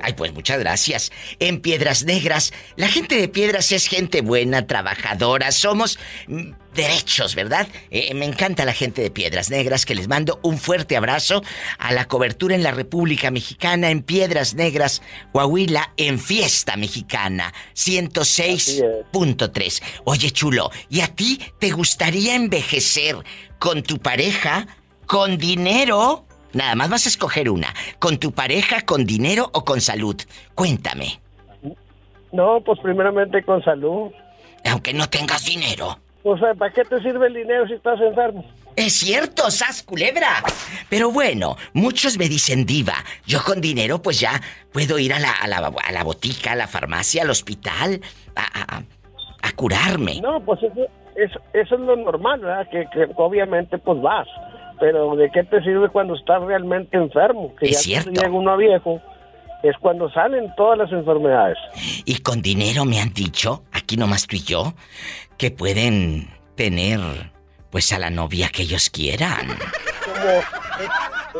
Ay, 0.00 0.14
pues 0.14 0.32
muchas 0.32 0.58
gracias. 0.58 1.12
En 1.38 1.60
Piedras 1.60 2.06
Negras, 2.06 2.54
la 2.76 2.88
gente 2.88 3.20
de 3.20 3.28
Piedras 3.28 3.70
es 3.70 3.86
gente 3.86 4.22
buena, 4.22 4.66
trabajadora, 4.66 5.52
somos 5.52 5.98
mm, 6.26 6.52
derechos, 6.74 7.34
¿verdad? 7.34 7.68
Eh, 7.90 8.14
me 8.14 8.24
encanta 8.24 8.64
la 8.64 8.72
gente 8.72 9.02
de 9.02 9.10
Piedras 9.10 9.50
Negras, 9.50 9.84
que 9.84 9.94
les 9.94 10.08
mando 10.08 10.40
un 10.42 10.56
fuerte 10.56 10.96
abrazo 10.96 11.42
a 11.78 11.92
la 11.92 12.06
cobertura 12.06 12.54
en 12.54 12.62
la 12.62 12.70
República 12.70 13.30
Mexicana, 13.30 13.90
en 13.90 14.02
Piedras 14.02 14.54
Negras, 14.54 15.02
Coahuila, 15.32 15.92
en 15.98 16.18
Fiesta 16.18 16.78
Mexicana, 16.78 17.52
106.3. 17.74 19.82
Oye, 20.04 20.30
chulo, 20.30 20.70
¿y 20.88 21.02
a 21.02 21.08
ti 21.08 21.42
te 21.58 21.72
gustaría 21.72 22.34
envejecer 22.34 23.16
con 23.58 23.82
tu 23.82 23.98
pareja, 23.98 24.66
con 25.10 25.38
dinero? 25.38 26.24
Nada 26.52 26.76
más 26.76 26.88
vas 26.88 27.04
a 27.06 27.08
escoger 27.08 27.50
una. 27.50 27.74
¿Con 27.98 28.18
tu 28.18 28.30
pareja, 28.30 28.82
con 28.82 29.04
dinero 29.04 29.50
o 29.52 29.64
con 29.64 29.80
salud? 29.80 30.14
Cuéntame. 30.54 31.20
No, 32.32 32.60
pues 32.64 32.78
primeramente 32.80 33.42
con 33.42 33.60
salud. 33.64 34.12
Aunque 34.70 34.92
no 34.94 35.08
tengas 35.08 35.44
dinero. 35.44 35.98
O 36.22 36.38
sea, 36.38 36.54
¿para 36.54 36.72
qué 36.72 36.84
te 36.84 37.00
sirve 37.02 37.26
el 37.26 37.34
dinero 37.34 37.66
si 37.66 37.72
estás 37.72 38.00
enfermo? 38.00 38.44
Es 38.76 38.92
cierto, 38.92 39.50
sas 39.50 39.82
culebra. 39.82 40.44
Pero 40.88 41.10
bueno, 41.10 41.56
muchos 41.72 42.16
me 42.16 42.28
dicen 42.28 42.64
diva. 42.64 42.94
Yo 43.26 43.42
con 43.42 43.60
dinero 43.60 44.00
pues 44.00 44.20
ya 44.20 44.40
puedo 44.72 44.96
ir 45.00 45.12
a 45.12 45.18
la, 45.18 45.32
a 45.32 45.48
la, 45.48 45.56
a 45.58 45.92
la 45.92 46.04
botica, 46.04 46.52
a 46.52 46.56
la 46.56 46.68
farmacia, 46.68 47.22
al 47.22 47.30
hospital, 47.30 48.00
a, 48.36 48.76
a- 48.76 48.82
a 49.42 49.52
curarme. 49.56 50.20
No, 50.20 50.38
pues 50.44 50.62
eso, 50.62 50.86
eso, 51.16 51.40
eso 51.54 51.74
es 51.74 51.80
lo 51.80 51.96
normal, 51.96 52.40
¿verdad? 52.40 52.68
Que, 52.70 52.84
que 52.92 53.08
obviamente 53.16 53.76
pues 53.78 54.00
vas. 54.02 54.28
Pero 54.80 55.14
¿de 55.14 55.30
qué 55.30 55.44
te 55.44 55.62
sirve 55.62 55.88
cuando 55.90 56.14
estás 56.16 56.42
realmente 56.42 56.96
enfermo? 56.96 57.54
Que 57.56 57.66
Es 57.66 57.72
ya 57.84 58.00
cierto. 58.02 58.10
llega 58.22 58.30
uno 58.34 58.50
a 58.52 58.56
viejo, 58.56 59.00
es 59.62 59.76
cuando 59.78 60.10
salen 60.10 60.52
todas 60.56 60.78
las 60.78 60.90
enfermedades. 60.90 61.58
Y 62.06 62.20
con 62.22 62.40
dinero 62.42 62.84
me 62.86 62.98
han 63.00 63.12
dicho, 63.12 63.62
aquí 63.72 63.96
nomás 63.96 64.26
tú 64.26 64.36
y 64.36 64.40
yo, 64.42 64.72
que 65.36 65.50
pueden 65.50 66.28
tener 66.56 66.98
pues 67.70 67.92
a 67.92 67.98
la 67.98 68.10
novia 68.10 68.48
que 68.52 68.62
ellos 68.62 68.90
quieran. 68.90 69.46
Como, 70.04 70.30
es, 70.30 70.44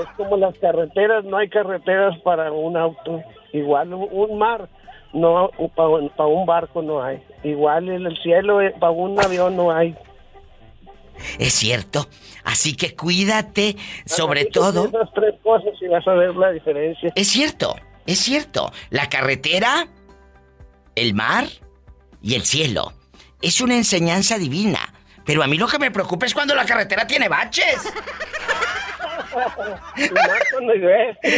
es 0.03 0.09
como 0.17 0.37
las 0.37 0.57
carreteras, 0.59 1.25
no 1.25 1.39
hay 1.39 1.49
carreteras 1.49 2.17
para 2.21 2.53
un 2.53 2.77
auto. 2.77 3.23
Igual 3.53 3.93
un, 3.95 4.07
un 4.12 4.39
mar, 4.39 4.69
no 5.12 5.51
para 5.75 6.29
un 6.29 6.47
barco 6.47 6.83
no 6.83 7.03
hay. 7.03 7.21
Igual 7.43 7.89
en 7.89 8.07
el 8.07 8.17
cielo, 8.19 8.61
eh, 8.61 8.73
para 8.79 8.93
un 8.93 9.19
avión 9.19 9.57
no 9.57 9.73
hay. 9.73 9.97
Es 11.39 11.55
cierto. 11.55 12.09
Así 12.45 12.75
que 12.75 12.95
cuídate, 12.95 13.77
sobre 14.07 14.45
Necesitas 14.45 14.73
todo. 14.73 14.89
Esas 14.89 15.15
tres 15.15 15.35
cosas 15.43 15.73
y 15.81 15.89
vas 15.89 16.07
a 16.07 16.15
ver 16.15 16.35
la 16.35 16.51
diferencia. 16.51 17.13
Es 17.15 17.29
cierto, 17.29 17.77
es 18.07 18.19
cierto. 18.19 18.73
La 18.91 19.09
carretera, 19.09 19.89
el 20.95 21.15
mar 21.15 21.47
y 22.23 22.35
el 22.35 22.45
cielo. 22.45 22.95
Es 23.43 23.61
una 23.61 23.77
enseñanza 23.77 24.39
divina. 24.39 24.95
Pero 25.25 25.43
a 25.43 25.47
mí 25.47 25.59
lo 25.59 25.69
que 25.69 25.79
me 25.79 25.91
preocupa 25.91 26.27
es 26.27 26.35
cuando 26.35 26.55
la 26.55 26.65
carretera 26.65 27.07
tiene 27.07 27.29
baches. 27.29 27.77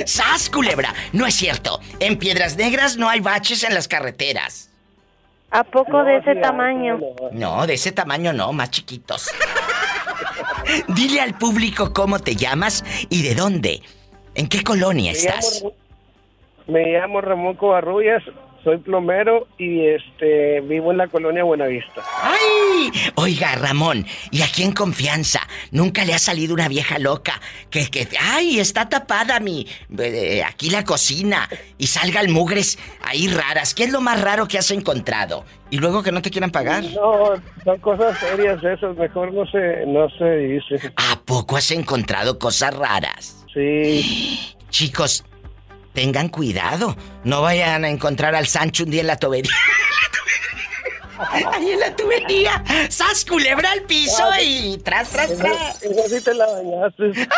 ¡Sas, 0.06 0.48
culebra! 0.48 0.94
No 1.12 1.26
es 1.26 1.34
cierto. 1.34 1.80
En 2.00 2.18
Piedras 2.18 2.56
Negras 2.56 2.96
no 2.96 3.08
hay 3.08 3.20
baches 3.20 3.64
en 3.64 3.74
las 3.74 3.88
carreteras. 3.88 4.70
¿A 5.50 5.64
poco 5.64 6.02
de 6.04 6.16
ese 6.16 6.36
tamaño? 6.36 6.98
No, 7.32 7.66
de 7.66 7.74
ese 7.74 7.92
tamaño 7.92 8.32
no, 8.32 8.52
más 8.54 8.70
chiquitos. 8.70 9.28
Dile 10.88 11.20
al 11.20 11.34
público 11.38 11.92
cómo 11.92 12.18
te 12.18 12.36
llamas 12.36 12.84
y 13.08 13.22
de 13.22 13.34
dónde. 13.34 13.82
¿En 14.34 14.48
qué 14.48 14.62
colonia 14.62 15.12
Me 15.12 15.18
estás? 15.18 15.64
Me 16.66 16.92
llamo 16.92 17.20
Ramón 17.20 17.56
Covarrullas, 17.56 18.22
soy 18.64 18.78
plomero 18.78 19.46
y 19.58 19.86
este 19.86 20.60
vivo 20.60 20.90
en 20.92 20.98
la 20.98 21.08
colonia 21.08 21.44
Buenavista. 21.44 22.02
¡Ay! 22.22 22.90
Oiga, 23.16 23.54
Ramón, 23.56 24.06
y 24.30 24.42
aquí 24.42 24.62
en 24.62 24.72
confianza, 24.72 25.40
nunca 25.70 26.04
le 26.04 26.14
ha 26.14 26.18
salido 26.18 26.54
una 26.54 26.68
vieja 26.68 26.98
loca 26.98 27.40
que, 27.70 27.88
que, 27.90 28.08
¡ay! 28.20 28.60
Está 28.60 28.88
tapada 28.88 29.40
mi. 29.40 29.66
eh, 29.98 30.42
aquí 30.44 30.70
la 30.70 30.84
cocina 30.84 31.48
y 31.78 31.86
salgan 31.86 32.30
mugres 32.32 32.78
ahí 33.02 33.28
raras. 33.28 33.74
¿Qué 33.74 33.84
es 33.84 33.92
lo 33.92 34.00
más 34.00 34.20
raro 34.20 34.46
que 34.48 34.58
has 34.58 34.70
encontrado? 34.70 35.44
Y 35.70 35.78
luego 35.78 36.02
que 36.02 36.12
no 36.12 36.20
te 36.22 36.30
quieran 36.30 36.50
pagar. 36.50 36.84
No, 36.84 37.32
son 37.64 37.78
cosas 37.80 38.18
serias 38.18 38.62
esas, 38.62 38.96
mejor 38.96 39.32
no 39.32 39.46
se, 39.46 39.86
no 39.86 40.08
se 40.10 40.36
dice. 40.36 40.92
¿A 40.96 41.18
poco 41.24 41.56
has 41.56 41.70
encontrado 41.70 42.38
cosas 42.38 42.74
raras? 42.76 43.44
Sí. 43.52 44.54
Chicos, 44.70 45.24
tengan 45.92 46.28
cuidado. 46.28 46.96
No 47.24 47.42
vayan 47.42 47.84
a 47.84 47.88
encontrar 47.88 48.34
al 48.34 48.46
Sancho 48.46 48.84
un 48.84 48.90
día 48.90 49.02
en 49.02 49.06
la 49.06 49.16
tubería. 49.16 49.52
Ahí 51.52 51.70
en 51.70 51.80
la 51.80 51.94
tubería. 51.94 52.62
¡Sas 52.88 53.24
culebra 53.24 53.70
al 53.70 53.82
piso 53.82 54.24
y 54.40 54.78
tras, 54.78 55.10
tras, 55.10 55.36
tras! 55.36 55.82
Esa 55.82 56.08
sí 56.08 56.20
te 56.24 56.34
la 56.34 56.46
bañaste. 56.46 57.12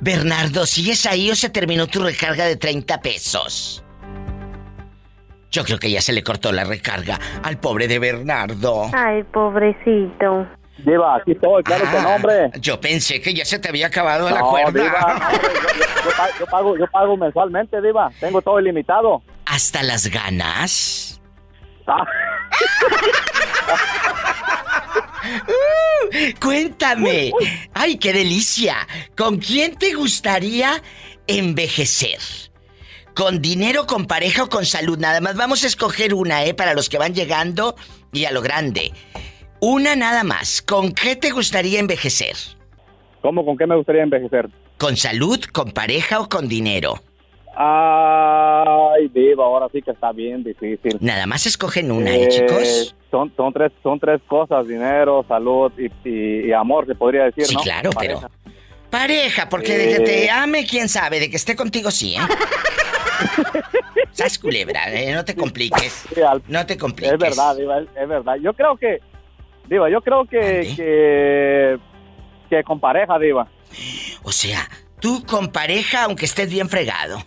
Bernardo, 0.00 0.66
¿sigues 0.66 1.06
ahí 1.06 1.30
o 1.30 1.36
se 1.36 1.48
terminó 1.48 1.86
tu 1.86 2.02
recarga 2.02 2.44
de 2.44 2.56
30 2.56 3.00
pesos? 3.00 3.84
Yo 5.52 5.64
creo 5.64 5.78
que 5.78 5.90
ya 5.90 6.00
se 6.00 6.12
le 6.12 6.24
cortó 6.24 6.50
la 6.50 6.64
recarga 6.64 7.20
al 7.44 7.58
pobre 7.58 7.86
de 7.86 8.00
Bernardo. 8.00 8.90
Ay, 8.92 9.22
pobrecito. 9.22 10.48
Diva, 10.84 11.16
aquí 11.16 11.32
estoy, 11.32 11.62
claro 11.62 11.84
que 11.90 12.00
no, 12.00 12.14
hombre. 12.14 12.50
Yo 12.60 12.80
pensé 12.80 13.20
que 13.20 13.32
ya 13.34 13.44
se 13.44 13.58
te 13.58 13.68
había 13.68 13.86
acabado 13.86 14.28
la 14.28 14.40
cuerda. 14.40 14.70
Diva, 14.82 15.00
no, 15.00 15.26
hombre, 15.26 15.38
yo, 15.42 16.10
yo 16.10 16.16
pa- 16.16 16.30
yo 16.40 16.46
pago, 16.46 16.76
yo 16.78 16.86
pago 16.88 17.16
mensualmente, 17.16 17.80
Diva. 17.80 18.10
Tengo 18.18 18.42
todo 18.42 18.58
ilimitado. 18.60 19.22
¿Hasta 19.46 19.82
las 19.82 20.06
ganas? 20.08 21.20
Ah. 21.86 22.04
Uh, 25.24 26.40
cuéntame. 26.40 27.30
Ay, 27.74 27.96
qué 27.96 28.12
delicia. 28.12 28.76
¿Con 29.16 29.38
quién 29.38 29.76
te 29.76 29.94
gustaría 29.94 30.82
envejecer? 31.26 32.18
¿Con 33.14 33.40
dinero, 33.40 33.86
con 33.86 34.06
pareja 34.06 34.44
o 34.44 34.48
con 34.48 34.66
salud? 34.66 34.98
Nada 34.98 35.20
más 35.20 35.36
vamos 35.36 35.62
a 35.64 35.68
escoger 35.68 36.12
una, 36.14 36.44
¿eh? 36.44 36.54
Para 36.54 36.74
los 36.74 36.88
que 36.88 36.98
van 36.98 37.14
llegando 37.14 37.76
y 38.12 38.24
a 38.24 38.32
lo 38.32 38.42
grande. 38.42 38.92
Una 39.64 39.94
nada 39.94 40.24
más. 40.24 40.60
¿Con 40.60 40.90
qué 40.92 41.14
te 41.14 41.30
gustaría 41.30 41.78
envejecer? 41.78 42.34
¿Cómo? 43.20 43.44
¿Con 43.44 43.56
qué 43.56 43.64
me 43.64 43.76
gustaría 43.76 44.02
envejecer? 44.02 44.48
¿Con 44.76 44.96
salud, 44.96 45.38
con 45.52 45.70
pareja 45.70 46.18
o 46.18 46.28
con 46.28 46.48
dinero? 46.48 46.94
Ay, 47.54 49.06
Diva, 49.14 49.44
ahora 49.44 49.68
sí 49.72 49.80
que 49.80 49.92
está 49.92 50.10
bien 50.10 50.42
difícil. 50.42 50.96
Nada 51.00 51.26
más 51.26 51.46
escogen 51.46 51.92
una, 51.92 52.10
¿eh, 52.12 52.28
chicos? 52.28 52.96
Son, 53.08 53.32
son, 53.36 53.52
tres, 53.52 53.70
son 53.84 54.00
tres 54.00 54.20
cosas, 54.26 54.66
dinero, 54.66 55.24
salud 55.28 55.70
y, 55.78 55.86
y- 56.08 56.48
y 56.48 56.52
amor, 56.52 56.84
se 56.88 56.96
podría 56.96 57.24
decir, 57.26 57.44
Sí, 57.46 57.54
¿no? 57.54 57.60
claro, 57.60 57.90
Pareja. 57.90 58.28
pero... 58.44 58.52
Pareja, 58.90 59.48
porque 59.48 59.78
de 59.78 59.96
que 59.96 60.00
te 60.00 60.28
ame, 60.30 60.66
quién 60.66 60.88
sabe, 60.88 61.20
de 61.20 61.30
que 61.30 61.36
esté 61.36 61.54
contigo 61.54 61.92
sí, 61.92 62.16
¿eh? 62.16 62.18
Sas 64.10 64.38
culebra, 64.40 64.92
¿eh? 64.92 65.12
no 65.14 65.24
te 65.24 65.36
compliques. 65.36 66.04
No 66.48 66.66
te 66.66 66.76
compliques. 66.76 67.12
Es 67.12 67.18
verdad, 67.20 67.54
Diva, 67.56 67.78
es, 67.78 67.86
es 67.96 68.08
verdad. 68.08 68.34
Yo 68.42 68.52
creo 68.54 68.76
que, 68.76 68.98
Diva, 69.68 69.88
yo 69.88 70.00
creo 70.00 70.24
que, 70.24 70.72
que, 70.76 71.78
que 72.50 72.64
con 72.64 72.80
pareja, 72.80 73.18
Diva. 73.18 73.48
O 74.22 74.32
sea, 74.32 74.68
tú 75.00 75.24
con 75.26 75.48
pareja, 75.48 76.04
aunque 76.04 76.26
estés 76.26 76.50
bien 76.50 76.68
fregado. 76.68 77.18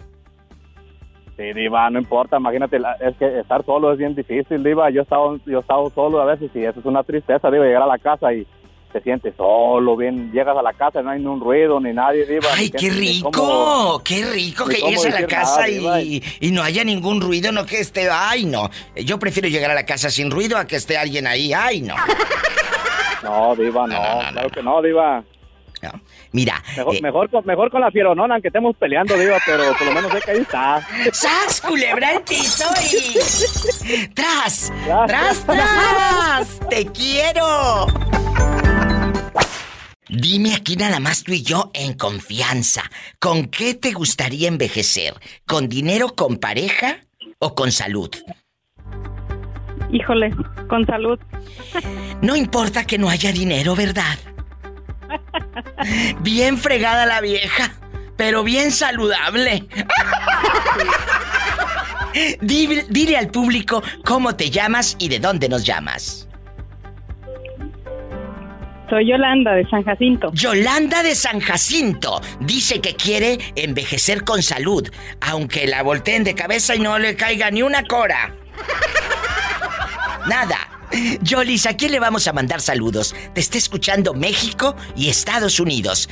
Sí, 1.38 1.54
Diva, 1.54 1.90
no 1.90 2.00
importa, 2.00 2.38
imagínate, 2.38 2.78
es 3.02 3.16
que 3.18 3.40
estar 3.40 3.66
solo 3.66 3.92
es 3.92 3.98
bien 3.98 4.16
difícil, 4.16 4.64
Diva. 4.64 4.90
Yo 4.90 5.02
he 5.02 5.04
estado, 5.04 5.38
yo 5.46 5.58
he 5.58 5.62
estado 5.62 5.90
solo 5.90 6.22
a 6.22 6.26
veces 6.26 6.50
y 6.54 6.64
eso 6.64 6.80
es 6.80 6.86
una 6.86 7.04
tristeza, 7.04 7.52
Diva, 7.52 7.66
llegar 7.66 7.84
a 7.84 7.88
la 7.88 7.98
casa 7.98 8.34
y 8.34 8.48
te 8.94 9.02
sientes 9.02 9.34
solo, 9.36 9.98
bien, 9.98 10.32
llegas 10.32 10.56
a 10.58 10.62
la 10.62 10.72
casa 10.74 11.02
y 11.02 11.04
no 11.04 11.10
hay 11.12 11.20
ni 11.20 11.26
un 11.26 11.40
ruido, 11.42 11.80
ni 11.80 11.92
nadie, 11.94 12.26
Diva. 12.26 12.48
¡Ay, 12.56 12.70
qué 12.70 12.90
rico! 12.90 13.30
cómo- 13.32 14.02
¡Qué 14.04 14.24
rico 14.26 14.66
que 14.66 14.78
llegues 14.78 15.06
a 15.06 15.10
la 15.22 15.28
casa 15.28 15.68
y, 15.70 16.24
y 16.40 16.52
no 16.52 16.64
haya 16.64 16.84
ningún 16.84 17.20
ruido, 17.22 17.52
no 17.52 17.66
que 17.66 17.80
esté... 17.80 18.10
¡Ay, 18.10 18.46
no! 18.46 18.70
Yo 18.96 19.20
prefiero 19.20 19.50
llegar 19.50 19.72
a 19.72 19.76
la 19.76 19.86
casa 19.86 20.10
sin 20.10 20.32
ruido 20.32 20.58
a 20.58 20.66
que 20.66 20.78
esté 20.78 20.98
alguien 20.98 21.28
ahí. 21.28 21.52
¡Ay, 21.54 21.82
no! 21.82 21.96
No, 23.24 23.56
Diva, 23.56 23.88
no, 23.88 23.96
claro 24.34 24.50
que 24.52 24.62
no, 24.62 24.82
Diva. 24.84 25.24
Mira, 26.32 26.62
Mejor, 26.78 26.96
eh, 26.96 27.02
mejor, 27.02 27.30
con, 27.32 27.46
mejor 27.46 27.72
con 27.72 27.82
la 27.82 27.90
fieronona, 27.90 28.36
aunque 28.36 28.50
estemos 28.50 28.76
peleando, 28.76 29.18
Diva, 29.18 29.38
pero 29.46 29.74
por 29.78 29.88
lo 29.88 29.94
menos 29.94 30.12
sé 30.12 30.20
que 30.22 30.32
ahí 30.32 30.38
está. 30.40 30.82
¡Sas, 31.12 31.62
culebra 31.62 32.12
el 32.14 32.22
piso 32.22 32.66
y... 32.92 34.08
¡Tras! 34.14 34.72
¡Tras, 35.08 35.46
tras! 35.46 36.60
¡Te 36.70 36.86
quiero! 36.88 37.88
Dime 40.08 40.54
aquí 40.54 40.76
nada 40.76 41.00
más 41.00 41.24
tú 41.24 41.34
y 41.34 41.42
yo 41.42 41.72
en 41.74 41.94
confianza. 41.94 42.84
¿Con 43.20 43.46
qué 43.46 43.74
te 43.74 43.92
gustaría 43.92 44.48
envejecer? 44.48 45.16
¿Con 45.48 45.68
dinero, 45.68 46.16
con 46.16 46.38
pareja 46.38 46.98
o 47.40 47.56
con 47.56 47.72
salud? 47.72 48.12
Híjole, 49.92 50.32
con 50.68 50.86
salud. 50.86 51.20
No 52.22 52.36
importa 52.36 52.86
que 52.86 52.98
no 52.98 53.10
haya 53.10 53.32
dinero, 53.32 53.76
¿verdad? 53.76 54.18
Bien 56.22 56.58
fregada 56.58 57.06
la 57.06 57.22
vieja, 57.22 57.74
pero 58.16 58.44
bien 58.44 58.72
saludable. 58.72 59.68
Dile, 62.42 62.86
dile 62.90 63.18
al 63.18 63.28
público 63.28 63.84
cómo 64.06 64.36
te 64.36 64.50
llamas 64.50 64.96
y 65.00 65.10
de 65.10 65.20
dónde 65.20 65.50
nos 65.50 65.66
llamas. 65.66 66.28
Soy 68.90 69.08
Yolanda 69.10 69.54
de 69.54 69.68
San 69.68 69.84
Jacinto. 69.84 70.32
Yolanda 70.34 71.02
de 71.04 71.16
San 71.16 71.40
Jacinto 71.40 72.22
dice 72.40 72.82
que 72.82 72.96
quiere 72.96 73.40
envejecer 73.56 74.24
con 74.24 74.44
salud, 74.44 74.90
aunque 75.22 75.68
la 75.68 75.82
volteen 75.82 76.24
de 76.24 76.36
cabeza 76.36 76.76
y 76.76 76.80
no 76.80 77.00
le 77.00 77.16
caiga 77.16 77.50
ni 77.52 77.62
una 77.64 77.84
cora. 77.84 78.36
Nada. 80.28 80.58
Yolis, 81.22 81.66
¿a 81.66 81.76
quién 81.76 81.92
le 81.92 82.00
vamos 82.00 82.28
a 82.28 82.34
mandar 82.34 82.62
saludos? 82.62 83.16
Te 83.34 83.42
está 83.42 83.58
escuchando 83.58 84.14
México 84.14 84.76
y 84.96 85.10
Estados 85.10 85.60
Unidos. 85.60 86.08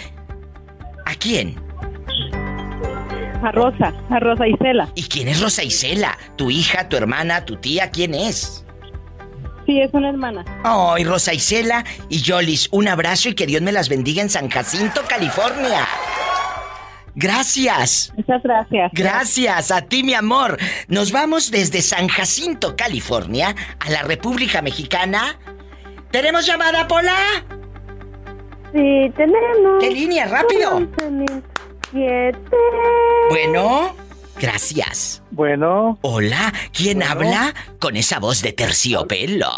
¿A 1.05 1.15
quién? 1.15 1.55
A 3.43 3.51
Rosa, 3.51 3.93
a 4.09 4.19
Rosa 4.19 4.47
Isela. 4.47 4.89
¿Y 4.95 5.03
quién 5.03 5.27
es 5.27 5.41
Rosa 5.41 5.63
Isela? 5.63 6.17
¿Tu 6.37 6.49
hija, 6.49 6.89
tu 6.89 6.97
hermana, 6.97 7.45
tu 7.45 7.57
tía? 7.57 7.91
¿Quién 7.91 8.13
es? 8.13 8.62
Sí, 9.65 9.79
es 9.79 9.93
una 9.93 10.09
hermana. 10.09 10.43
Ay, 10.63 11.03
Rosa 11.03 11.33
Isela 11.33 11.85
y 12.09 12.21
Yolis, 12.21 12.67
un 12.71 12.87
abrazo 12.87 13.29
y 13.29 13.35
que 13.35 13.45
Dios 13.45 13.61
me 13.61 13.71
las 13.71 13.89
bendiga 13.89 14.21
en 14.21 14.29
San 14.29 14.49
Jacinto, 14.49 15.01
California. 15.07 15.87
Gracias. 17.15 18.11
Muchas 18.17 18.41
gracias. 18.43 18.91
Gracias 18.93 19.71
a 19.71 19.81
ti, 19.81 20.03
mi 20.03 20.13
amor. 20.15 20.57
Nos 20.87 21.11
vamos 21.11 21.51
desde 21.51 21.81
San 21.81 22.07
Jacinto, 22.07 22.75
California, 22.75 23.55
a 23.79 23.89
la 23.91 24.01
República 24.01 24.61
Mexicana. 24.61 25.37
¿Tenemos 26.11 26.45
llamada, 26.45 26.87
Pola? 26.87 27.15
Sí, 28.73 29.11
tenemos. 29.15 29.79
¿Qué 29.79 29.91
línea? 29.91 30.25
¡Rápido! 30.25 30.79
11.007. 30.79 32.35
Bueno, 33.29 33.95
gracias. 34.39 35.21
Bueno. 35.31 35.97
Hola, 36.01 36.53
¿quién 36.71 37.03
habla 37.03 37.53
con 37.79 37.95
esa 37.95 38.19
voz 38.19 38.41
de 38.41 38.53
terciopelo? 38.53 39.51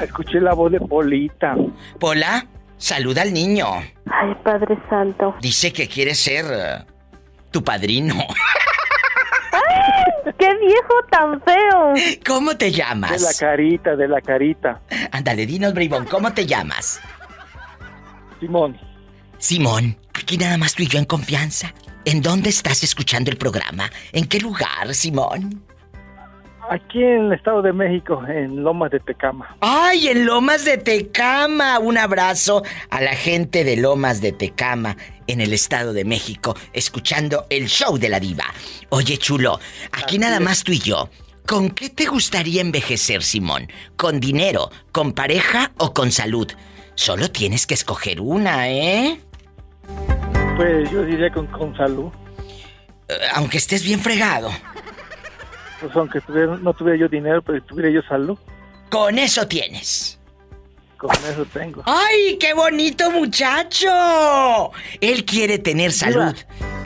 Escuché 0.00 0.40
la 0.40 0.54
voz 0.54 0.72
de 0.72 0.80
Polita. 0.80 1.54
Pola, 1.98 2.46
saluda 2.76 3.22
al 3.22 3.32
niño. 3.32 3.66
Ay, 4.10 4.34
Padre 4.44 4.76
Santo. 4.90 5.34
Dice 5.40 5.72
que 5.72 5.88
quiere 5.88 6.14
ser 6.14 6.44
eh, 6.50 6.84
tu 7.50 7.64
padrino. 7.64 8.14
¡Qué 10.38 10.48
viejo 10.58 10.94
tan 11.10 11.40
feo! 11.42 11.94
¿Cómo 12.26 12.56
te 12.56 12.66
De 12.66 12.72
la 12.72 12.76
llamas? 12.78 13.38
carita, 13.38 13.96
de 13.96 14.08
la 14.08 14.20
carita. 14.20 14.80
Ándale, 15.12 15.46
dinos, 15.46 15.72
Bribón, 15.72 16.04
¿cómo 16.04 16.32
te 16.34 16.44
llamas? 16.46 17.00
Simón. 18.40 18.76
Simón, 19.38 19.96
aquí 20.12 20.36
nada 20.36 20.58
más 20.58 20.74
tú 20.74 20.82
y 20.82 20.88
yo 20.88 20.98
en 20.98 21.04
confianza. 21.06 21.72
¿En 22.06 22.22
dónde 22.22 22.50
estás 22.50 22.84
escuchando 22.84 23.32
el 23.32 23.36
programa? 23.36 23.90
¿En 24.12 24.26
qué 24.26 24.38
lugar, 24.38 24.94
Simón? 24.94 25.60
Aquí 26.70 27.02
en 27.02 27.26
el 27.26 27.32
Estado 27.32 27.62
de 27.62 27.72
México, 27.72 28.22
en 28.28 28.62
Lomas 28.62 28.92
de 28.92 29.00
Tecama. 29.00 29.56
¡Ay, 29.60 30.06
en 30.06 30.24
Lomas 30.24 30.64
de 30.64 30.78
Tecama! 30.78 31.80
Un 31.80 31.98
abrazo 31.98 32.62
a 32.90 33.00
la 33.00 33.16
gente 33.16 33.64
de 33.64 33.76
Lomas 33.76 34.20
de 34.20 34.30
Tecama, 34.30 34.96
en 35.26 35.40
el 35.40 35.52
Estado 35.52 35.92
de 35.92 36.04
México, 36.04 36.56
escuchando 36.72 37.44
el 37.50 37.66
show 37.66 37.98
de 37.98 38.08
la 38.08 38.20
diva. 38.20 38.54
Oye, 38.90 39.18
chulo, 39.18 39.58
aquí 39.90 40.20
nada 40.20 40.38
más 40.38 40.62
tú 40.62 40.70
y 40.70 40.78
yo. 40.78 41.10
¿Con 41.44 41.70
qué 41.70 41.90
te 41.90 42.06
gustaría 42.06 42.60
envejecer, 42.60 43.24
Simón? 43.24 43.66
¿Con 43.96 44.20
dinero, 44.20 44.70
con 44.92 45.12
pareja 45.12 45.72
o 45.76 45.92
con 45.92 46.12
salud? 46.12 46.52
Solo 46.94 47.32
tienes 47.32 47.66
que 47.66 47.74
escoger 47.74 48.20
una, 48.20 48.70
¿eh? 48.70 49.20
Pues 50.56 50.90
yo 50.90 51.02
diría 51.04 51.30
con, 51.32 51.46
con 51.48 51.76
salud. 51.76 52.10
Eh, 53.08 53.14
Aunque 53.34 53.58
estés 53.58 53.82
bien 53.84 54.00
fregado. 54.00 54.50
Pues 55.80 55.94
aunque 55.94 56.20
tuviera- 56.22 56.56
no 56.56 56.72
tuviera 56.72 56.98
yo 56.98 57.08
dinero, 57.08 57.42
pero 57.42 57.62
tuviera 57.62 57.90
yo 57.90 58.00
salud. 58.08 58.38
Con 58.90 59.18
eso 59.18 59.46
tienes. 59.46 60.18
Con 60.96 61.10
eso 61.30 61.44
tengo. 61.52 61.82
¡Ay, 61.84 62.38
qué 62.40 62.54
bonito 62.54 63.10
muchacho! 63.10 64.70
Él 65.00 65.26
quiere 65.26 65.58
tener 65.58 65.92
salud, 65.92 66.34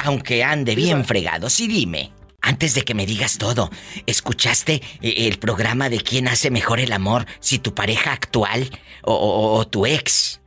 aunque 0.04 0.42
ande 0.42 0.74
bien 0.74 1.04
fregado. 1.04 1.48
Sí, 1.48 1.68
dime. 1.68 2.10
Antes 2.42 2.74
de 2.74 2.82
que 2.82 2.94
me 2.94 3.06
digas 3.06 3.38
todo, 3.38 3.70
¿escuchaste 4.06 4.82
eh, 5.02 5.28
el 5.28 5.38
programa 5.38 5.88
de 5.88 6.00
quién 6.00 6.26
hace 6.26 6.50
mejor 6.50 6.80
el 6.80 6.92
amor? 6.92 7.26
Si 7.38 7.58
tu 7.60 7.72
pareja 7.74 8.12
actual 8.12 8.68
o, 9.02 9.14
o- 9.14 9.54
o 9.58 9.66
tu 9.68 9.86
ex. 9.86 10.39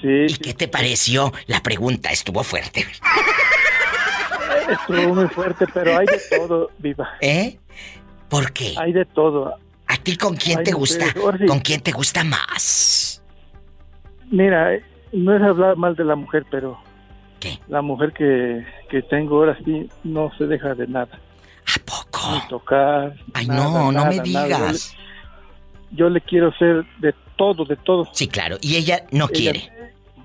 Sí. 0.00 0.26
¿Y 0.28 0.34
qué 0.36 0.54
te 0.54 0.68
pareció? 0.68 1.32
La 1.46 1.60
pregunta 1.62 2.10
estuvo 2.10 2.42
fuerte. 2.44 2.86
Estuvo 4.70 5.14
muy 5.14 5.28
fuerte, 5.28 5.66
pero 5.72 5.96
hay 5.98 6.06
de 6.06 6.20
todo, 6.36 6.70
viva. 6.78 7.08
¿Eh? 7.20 7.58
¿Por 8.28 8.52
qué? 8.52 8.74
Hay 8.78 8.92
de 8.92 9.04
todo. 9.06 9.54
¿A 9.86 9.96
ti 9.96 10.16
con 10.16 10.36
quién 10.36 10.62
te 10.62 10.72
gusta? 10.72 11.06
¿Con 11.46 11.60
quién 11.60 11.80
te 11.80 11.90
gusta 11.92 12.22
más? 12.24 13.22
Mira, 14.30 14.78
no 15.12 15.34
es 15.34 15.42
hablar 15.42 15.76
mal 15.76 15.96
de 15.96 16.04
la 16.04 16.14
mujer, 16.16 16.44
pero... 16.50 16.78
¿Qué? 17.40 17.58
La 17.68 17.80
mujer 17.80 18.12
que, 18.12 18.66
que 18.90 19.00
tengo 19.02 19.36
ahora 19.38 19.56
sí 19.64 19.88
no 20.04 20.30
se 20.36 20.44
deja 20.44 20.74
de 20.74 20.86
nada. 20.88 21.08
¿A 21.66 21.78
poco? 21.84 22.32
Ni 22.32 22.48
tocar. 22.48 23.14
Ay, 23.32 23.46
nada, 23.46 23.62
no, 23.70 23.92
no 23.92 24.04
me. 24.06 24.16
Yo 24.16 24.22
le- 24.22 24.28
digas. 24.28 24.94
Yo 25.92 26.10
le 26.10 26.20
quiero 26.20 26.48
hacer 26.48 26.84
de 26.98 27.14
todo, 27.36 27.64
de 27.64 27.76
todo. 27.76 28.08
Sí, 28.12 28.26
claro. 28.28 28.58
Y 28.60 28.76
ella 28.76 29.04
no 29.12 29.26
Ella- 29.26 29.32
quiere. 29.32 29.72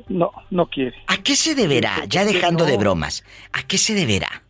No, 0.09 0.31
no 0.51 0.67
quiere. 0.67 0.95
¿A 1.07 1.17
qué 1.17 1.35
se 1.35 1.55
deberá? 1.55 1.95
Sí, 1.95 2.07
Ya 2.09 2.21
porque 2.21 2.35
dejando 2.35 2.65
de 2.65 2.77
bromas. 2.77 3.23
¿A 3.53 3.63
qué 3.63 3.77
se 3.77 3.93
deberá? 3.95 4.43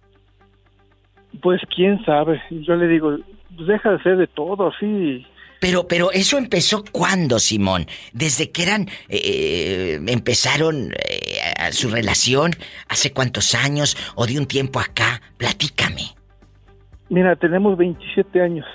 Pues 1.41 1.61
quién 1.75 2.03
sabe. 2.05 2.41
Yo 2.49 2.75
le 2.75 2.87
digo, 2.87 3.17
pues 3.55 3.67
deja 3.67 3.89
de 3.91 3.95
hacer 3.97 4.17
de 4.17 4.27
todo, 4.27 4.69
así. 4.69 5.25
Pero, 5.59 5.87
pero 5.87 6.11
eso 6.11 6.37
empezó 6.37 6.83
cuándo, 6.91 7.39
Simón? 7.39 7.87
Desde 8.11 8.51
que 8.51 8.63
eran, 8.63 8.89
eh, 9.07 9.99
empezaron 10.07 10.91
eh, 10.91 11.39
a- 11.57 11.71
su 11.71 11.89
relación, 11.89 12.51
hace 12.89 13.13
cuántos 13.13 13.55
años 13.55 13.95
o 14.15 14.25
de 14.25 14.37
un 14.37 14.45
tiempo 14.45 14.79
acá. 14.79 15.21
Platícame. 15.37 16.03
Mira, 17.09 17.35
tenemos 17.37 17.77
27 17.77 18.41
años 18.41 18.65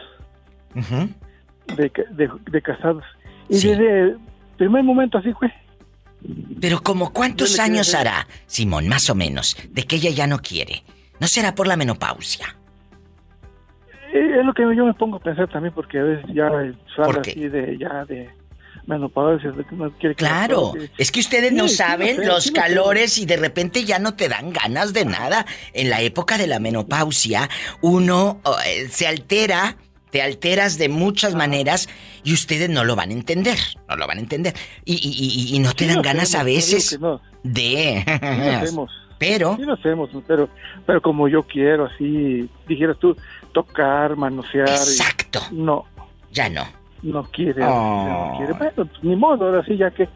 de, 1.76 1.92
de, 2.12 2.30
de 2.50 2.62
casados. 2.62 3.04
Y 3.48 3.54
desde 3.54 4.00
el 4.02 4.18
primer 4.56 4.82
momento 4.84 5.18
así 5.18 5.32
fue. 5.34 5.52
Pero 6.60 6.82
como 6.82 7.12
cuántos 7.12 7.58
años 7.58 7.88
hacer- 7.94 8.08
hará, 8.08 8.28
Simón, 8.46 8.88
más 8.88 9.08
o 9.10 9.14
menos, 9.14 9.56
de 9.70 9.84
que 9.84 9.96
ella 9.96 10.10
ya 10.10 10.26
no 10.26 10.38
quiere. 10.40 10.82
¿No 11.20 11.26
será 11.28 11.54
por 11.54 11.66
la 11.66 11.76
menopausia? 11.76 12.56
Eh, 14.12 14.38
Es 14.40 14.44
lo 14.46 14.52
que 14.54 14.62
yo 14.76 14.84
me 14.86 14.94
pongo 14.94 15.16
a 15.16 15.20
pensar 15.20 15.48
también 15.50 15.74
porque 15.74 15.98
a 15.98 16.02
veces 16.02 16.24
ya 16.34 16.48
sale 16.96 17.20
así 17.20 17.48
de 17.48 17.76
ya 17.78 18.04
de 18.06 18.30
menopausia, 18.86 19.50
de 19.50 19.64
que 19.64 19.74
uno 19.74 19.92
quiere 19.98 20.14
Claro, 20.14 20.72
que- 20.72 20.90
es 20.96 21.12
que 21.12 21.20
ustedes 21.20 21.52
no 21.52 21.68
Sí, 21.68 21.76
saben 21.76 22.26
los 22.26 22.50
calores 22.50 23.18
y 23.18 23.26
de 23.26 23.36
repente 23.36 23.84
ya 23.84 23.98
no 23.98 24.14
te 24.14 24.28
dan 24.28 24.50
ganas 24.52 24.92
de 24.94 25.04
nada. 25.04 25.44
En 25.74 25.90
la 25.90 26.00
época 26.00 26.38
de 26.38 26.46
la 26.46 26.58
menopausia, 26.58 27.50
uno 27.82 28.40
eh, 28.66 28.88
se 28.90 29.06
altera, 29.06 29.76
te 30.10 30.22
alteras 30.22 30.78
de 30.78 30.88
muchas 30.88 31.34
maneras 31.34 31.88
y 32.24 32.32
ustedes 32.32 32.68
no 32.70 32.84
lo 32.84 32.96
van 32.96 33.10
a 33.10 33.12
entender, 33.12 33.58
no 33.88 33.96
lo 33.96 34.06
van 34.06 34.18
a 34.18 34.20
entender. 34.20 34.54
Y, 34.84 34.94
y- 34.94 35.52
y- 35.52 35.56
y 35.56 35.58
no 35.58 35.72
te 35.74 35.84
Sí 35.86 35.92
dan 35.92 36.02
ganas 36.02 36.34
a 36.34 36.40
hacemos, 36.40 36.42
no 36.42 36.44
veces 36.44 37.00
no. 37.00 37.20
de... 37.42 37.98
Hacemos. 38.62 38.90
Pero... 39.18 39.56
Sí 39.56 39.62
lo 39.64 39.74
hacemos, 39.74 40.10
pero, 40.28 40.48
pero 40.86 41.02
como 41.02 41.26
yo 41.28 41.42
quiero, 41.42 41.86
así, 41.86 42.48
dijeras 42.68 42.96
tú, 43.00 43.16
tocar, 43.52 44.16
manosear. 44.16 44.68
Exacto. 44.68 45.40
no. 45.50 45.84
Ya 46.32 46.48
no. 46.48 46.64
No 47.02 47.22
quiere, 47.24 47.64
Oh. 47.64 48.30
no 48.32 48.38
quiere. 48.38 48.52
Bueno, 48.52 48.72
pues, 48.76 49.02
ni 49.02 49.16
modo, 49.16 49.46
ahora 49.46 49.64
sí, 49.64 49.76
ya 49.76 49.90
que... 49.90 50.08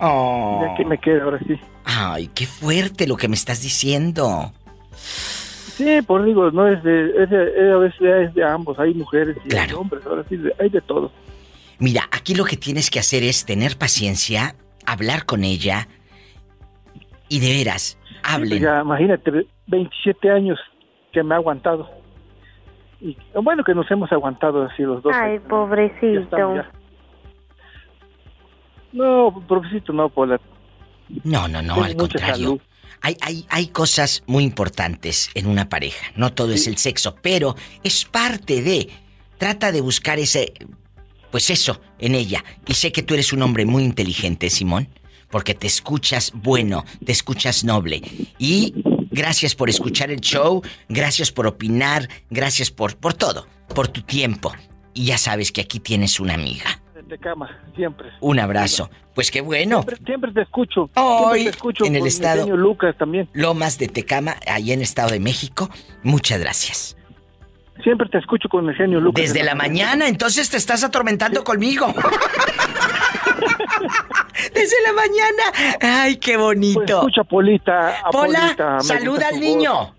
Ya 0.00 0.74
que 0.76 0.84
me 0.84 0.98
queda, 0.98 1.24
ahora 1.24 1.38
sí. 1.46 1.54
Ay, 1.84 2.28
qué 2.34 2.44
fuerte 2.46 3.06
lo 3.06 3.16
que 3.16 3.28
me 3.28 3.34
estás 3.36 3.62
diciendo. 3.62 4.52
Sí, 5.76 6.02
por 6.02 6.24
digo, 6.24 6.50
no 6.50 6.68
es 6.68 6.82
de, 6.82 7.22
es 7.22 7.30
de, 7.30 7.44
es- 7.44 7.72
a 7.72 7.78
veces 7.78 8.00
es 8.28 8.34
de 8.34 8.44
ambos, 8.44 8.78
hay 8.78 8.94
mujeres 8.94 9.36
y 9.44 9.54
hay 9.56 9.72
hombres, 9.72 10.04
ahora 10.06 10.24
sí, 10.28 10.36
de- 10.36 10.54
hay 10.60 10.68
de 10.68 10.80
todo. 10.82 11.10
Mira, 11.78 12.02
aquí 12.12 12.34
lo 12.34 12.44
que 12.44 12.56
tienes 12.56 12.90
que 12.90 12.98
hacer 12.98 13.22
es 13.22 13.44
tener 13.44 13.76
paciencia, 13.78 14.54
hablar 14.86 15.24
con 15.24 15.44
ella 15.44 15.88
y 17.28 17.40
de 17.40 17.48
veras, 17.48 17.98
hablen. 18.22 18.50
Pues 18.50 18.60
ya, 18.60 18.80
imagínate, 18.82 19.46
27 19.66 20.30
años 20.30 20.58
que 21.12 21.22
me 21.22 21.34
ha 21.34 21.38
aguantado. 21.38 21.88
Y 23.00 23.16
bueno, 23.34 23.64
que 23.64 23.74
nos 23.74 23.90
hemos 23.90 24.12
aguantado 24.12 24.62
así 24.62 24.82
los 24.82 25.02
dos. 25.02 25.12
Ay, 25.16 25.38
pobrecito. 25.40 26.36
No, 28.92 29.42
pobrecito, 29.48 29.92
no, 29.92 30.08
Pola. 30.08 30.38
No, 31.24 31.48
no, 31.48 31.62
no, 31.62 31.74
Tengo 31.74 31.84
al 31.86 31.96
mucha 31.96 32.18
contrario. 32.18 32.34
salud. 32.44 32.60
Hay, 33.02 33.16
hay, 33.20 33.46
hay 33.48 33.66
cosas 33.66 34.22
muy 34.26 34.44
importantes 34.44 35.28
en 35.34 35.46
una 35.46 35.68
pareja. 35.68 36.12
No 36.16 36.32
todo 36.32 36.52
es 36.52 36.66
el 36.66 36.78
sexo, 36.78 37.16
pero 37.20 37.56
es 37.82 38.04
parte 38.04 38.62
de. 38.62 38.88
Trata 39.38 39.72
de 39.72 39.80
buscar 39.80 40.18
ese. 40.18 40.52
Pues 41.30 41.50
eso, 41.50 41.80
en 41.98 42.14
ella. 42.14 42.44
Y 42.66 42.74
sé 42.74 42.92
que 42.92 43.02
tú 43.02 43.14
eres 43.14 43.32
un 43.32 43.42
hombre 43.42 43.64
muy 43.64 43.82
inteligente, 43.82 44.50
Simón. 44.50 44.88
Porque 45.30 45.54
te 45.54 45.66
escuchas 45.66 46.30
bueno, 46.34 46.84
te 47.04 47.12
escuchas 47.12 47.64
noble. 47.64 48.02
Y 48.38 48.74
gracias 49.10 49.54
por 49.54 49.70
escuchar 49.70 50.10
el 50.10 50.20
show, 50.20 50.62
gracias 50.88 51.32
por 51.32 51.46
opinar, 51.46 52.08
gracias 52.28 52.70
por, 52.70 52.96
por 52.96 53.14
todo, 53.14 53.46
por 53.74 53.88
tu 53.88 54.02
tiempo. 54.02 54.52
Y 54.92 55.06
ya 55.06 55.16
sabes 55.16 55.50
que 55.50 55.62
aquí 55.62 55.80
tienes 55.80 56.20
una 56.20 56.34
amiga. 56.34 56.81
De 57.12 57.18
cama, 57.18 57.60
siempre. 57.76 58.08
Un 58.20 58.40
abrazo. 58.40 58.88
Pues 59.14 59.30
qué 59.30 59.42
bueno. 59.42 59.82
Siempre, 59.82 60.06
siempre 60.06 60.32
te 60.32 60.40
escucho. 60.40 60.88
Hoy, 60.94 61.40
siempre 61.40 61.42
te 61.42 61.50
escucho 61.50 61.84
en 61.84 61.96
el 61.96 62.06
estado. 62.06 62.56
Lucas 62.56 62.96
también. 62.96 63.28
Lomas 63.34 63.76
de 63.76 63.88
Tecama, 63.88 64.36
ahí 64.46 64.72
en 64.72 64.80
Estado 64.80 65.10
de 65.10 65.20
México. 65.20 65.68
Muchas 66.02 66.40
gracias. 66.40 66.96
Siempre 67.82 68.08
te 68.08 68.16
escucho 68.16 68.48
con 68.48 68.66
el 68.66 68.74
genio 68.74 68.98
Lucas. 68.98 69.24
Desde 69.24 69.42
la 69.42 69.54
mañana, 69.54 70.08
entonces 70.08 70.48
te 70.48 70.56
estás 70.56 70.84
atormentando 70.84 71.44
conmigo. 71.44 71.88
Desde 74.54 74.76
la 74.82 74.94
mañana. 74.94 75.42
Ay, 75.82 76.16
qué 76.16 76.38
bonito. 76.38 76.80
Pues 76.80 76.88
escucha, 76.92 77.24
Polita. 77.24 77.98
a 78.06 78.10
Pola, 78.10 78.40
Polita, 78.40 78.80
saluda 78.80 79.28
al 79.28 79.38
niño. 79.38 79.94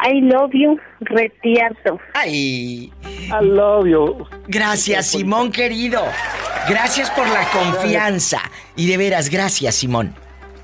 I 0.00 0.20
love 0.20 0.50
you, 0.52 0.78
retierto. 1.00 1.98
Ay. 2.14 2.92
I 3.04 3.44
love 3.44 3.86
you. 3.86 4.26
Gracias, 4.46 5.08
Simón 5.08 5.50
querido. 5.50 6.02
Gracias 6.68 7.10
por 7.10 7.28
la 7.28 7.48
confianza. 7.50 8.40
Y 8.76 8.86
de 8.86 8.96
veras, 8.96 9.28
gracias, 9.28 9.74
Simón. 9.74 10.14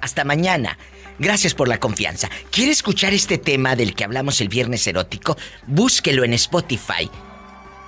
Hasta 0.01 0.24
mañana. 0.24 0.78
Gracias 1.19 1.55
por 1.55 1.69
la 1.69 1.78
confianza. 1.78 2.28
¿Quiere 2.51 2.73
escuchar 2.73 3.15
este 3.15 3.39
tema 3.39 3.77
del 3.77 3.94
que 3.94 4.05
hablamos 4.05 4.40
el 4.40 4.48
viernes 4.48 4.86
erótico? 4.86 5.36
Búsquelo 5.66 6.24
en 6.24 6.35
Spotify. 6.35 7.09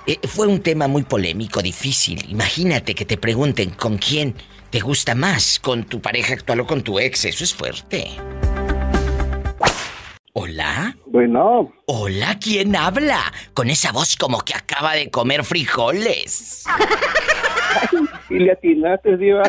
Eh, 0.05 0.19
fue 0.27 0.47
un 0.47 0.61
tema 0.61 0.87
muy 0.87 1.03
polémico, 1.03 1.61
difícil. 1.61 2.25
Imagínate 2.29 2.95
que 2.95 3.05
te 3.05 3.17
pregunten 3.17 3.71
con 3.71 3.97
quién 3.97 4.35
te 4.69 4.79
gusta 4.79 5.15
más, 5.15 5.59
con 5.59 5.83
tu 5.83 6.01
pareja 6.01 6.33
actual 6.33 6.61
o 6.61 6.67
con 6.67 6.81
tu 6.81 6.99
ex. 6.99 7.25
Eso 7.25 7.43
es 7.43 7.53
fuerte. 7.53 8.07
¿Hola? 10.39 10.95
Bueno. 11.07 11.73
Hola, 11.87 12.37
¿quién 12.39 12.75
habla? 12.75 13.33
Con 13.55 13.71
esa 13.71 13.91
voz 13.91 14.15
como 14.15 14.41
que 14.41 14.53
acaba 14.53 14.93
de 14.93 15.09
comer 15.09 15.43
frijoles. 15.43 16.63
Y 18.29 18.39
le 18.39 18.51
atinaste, 18.51 19.17
Diva. 19.17 19.43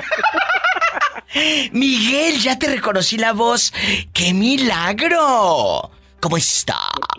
Miguel, 1.73 2.39
ya 2.39 2.59
te 2.59 2.69
reconocí 2.69 3.19
la 3.19 3.32
voz. 3.32 3.73
¡Qué 4.15 4.32
milagro! 4.32 5.90
¿Cómo 6.20 6.36
estás? 6.39 6.77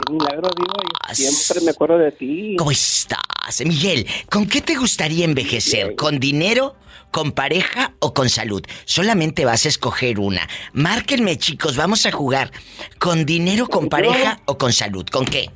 Qué 0.07 0.13
milagro, 0.13 0.49
Diva. 0.57 1.13
Siempre 1.13 1.61
me 1.63 1.71
acuerdo 1.71 1.97
de 1.99 2.11
ti. 2.11 2.55
¿Cómo 2.57 2.71
estás? 2.71 3.63
Miguel, 3.65 4.07
¿con 4.31 4.47
qué 4.47 4.61
te 4.61 4.75
gustaría 4.75 5.25
envejecer? 5.25 5.95
¿Con 5.95 6.19
dinero, 6.19 6.75
con 7.11 7.31
pareja 7.31 7.93
o 7.99 8.13
con 8.13 8.29
salud? 8.29 8.63
Solamente 8.85 9.45
vas 9.45 9.65
a 9.65 9.69
escoger 9.69 10.19
una. 10.19 10.47
Márquenme, 10.73 11.37
chicos, 11.37 11.77
vamos 11.77 12.05
a 12.05 12.11
jugar. 12.11 12.51
¿Con 12.99 13.25
dinero, 13.25 13.67
con 13.67 13.89
pareja 13.89 14.39
o 14.45 14.57
con 14.57 14.73
salud? 14.73 15.05
¿Con 15.11 15.25
qué? 15.25 15.49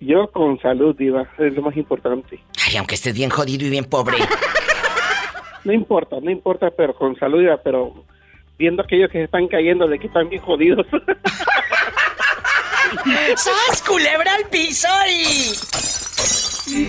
Yo 0.00 0.30
con 0.30 0.60
salud, 0.60 0.94
Diva. 0.96 1.28
Es 1.38 1.54
lo 1.54 1.62
más 1.62 1.76
importante. 1.76 2.40
Ay, 2.66 2.76
aunque 2.76 2.94
estés 2.94 3.14
bien 3.14 3.30
jodido 3.30 3.66
y 3.66 3.70
bien 3.70 3.84
pobre. 3.84 4.18
No 5.64 5.72
importa, 5.72 6.20
no 6.22 6.30
importa, 6.30 6.70
pero 6.70 6.94
con 6.94 7.18
salud, 7.18 7.40
Diva. 7.40 7.56
Pero 7.56 8.04
viendo 8.56 8.82
aquellos 8.82 9.10
que 9.10 9.18
se 9.18 9.24
están 9.24 9.48
cayendo 9.48 9.88
de 9.88 9.98
que 9.98 10.06
están 10.06 10.28
bien 10.28 10.40
jodidos. 10.40 10.86
¡Sas, 13.36 13.82
culebra 13.82 14.32
al 14.34 14.48
piso 14.48 14.86
y... 15.10 15.52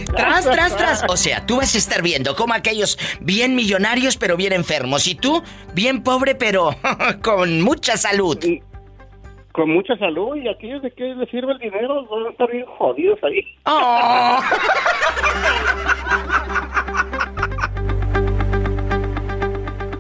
Tras, 0.06 0.46
tras, 0.46 0.76
tras. 0.76 1.04
O 1.08 1.18
sea, 1.18 1.46
tú 1.46 1.58
vas 1.58 1.76
a 1.76 1.78
estar 1.78 2.02
viendo 2.02 2.36
como 2.36 2.54
aquellos 2.54 2.98
bien 3.20 3.56
millonarios 3.56 4.18
pero 4.18 4.36
bien 4.38 4.54
enfermos. 4.54 5.08
Y 5.08 5.16
tú, 5.16 5.44
bien 5.74 6.04
pobre 6.04 6.36
pero 6.36 6.76
con 7.24 7.62
mucha 7.62 7.98
salud. 7.98 8.38
con 9.52 9.70
mucha 9.70 9.98
salud 9.98 10.36
y 10.36 10.48
aquellos 10.48 10.82
de 10.82 10.92
que 10.92 11.04
les 11.04 11.30
sirve 11.30 11.54
el 11.54 11.60
dinero 11.60 12.06
van 12.08 12.28
a 12.28 12.30
estar 12.30 12.52
bien 12.52 12.66
jodidos 12.78 13.20
ahí. 13.24 13.42
Oh. 13.66 14.40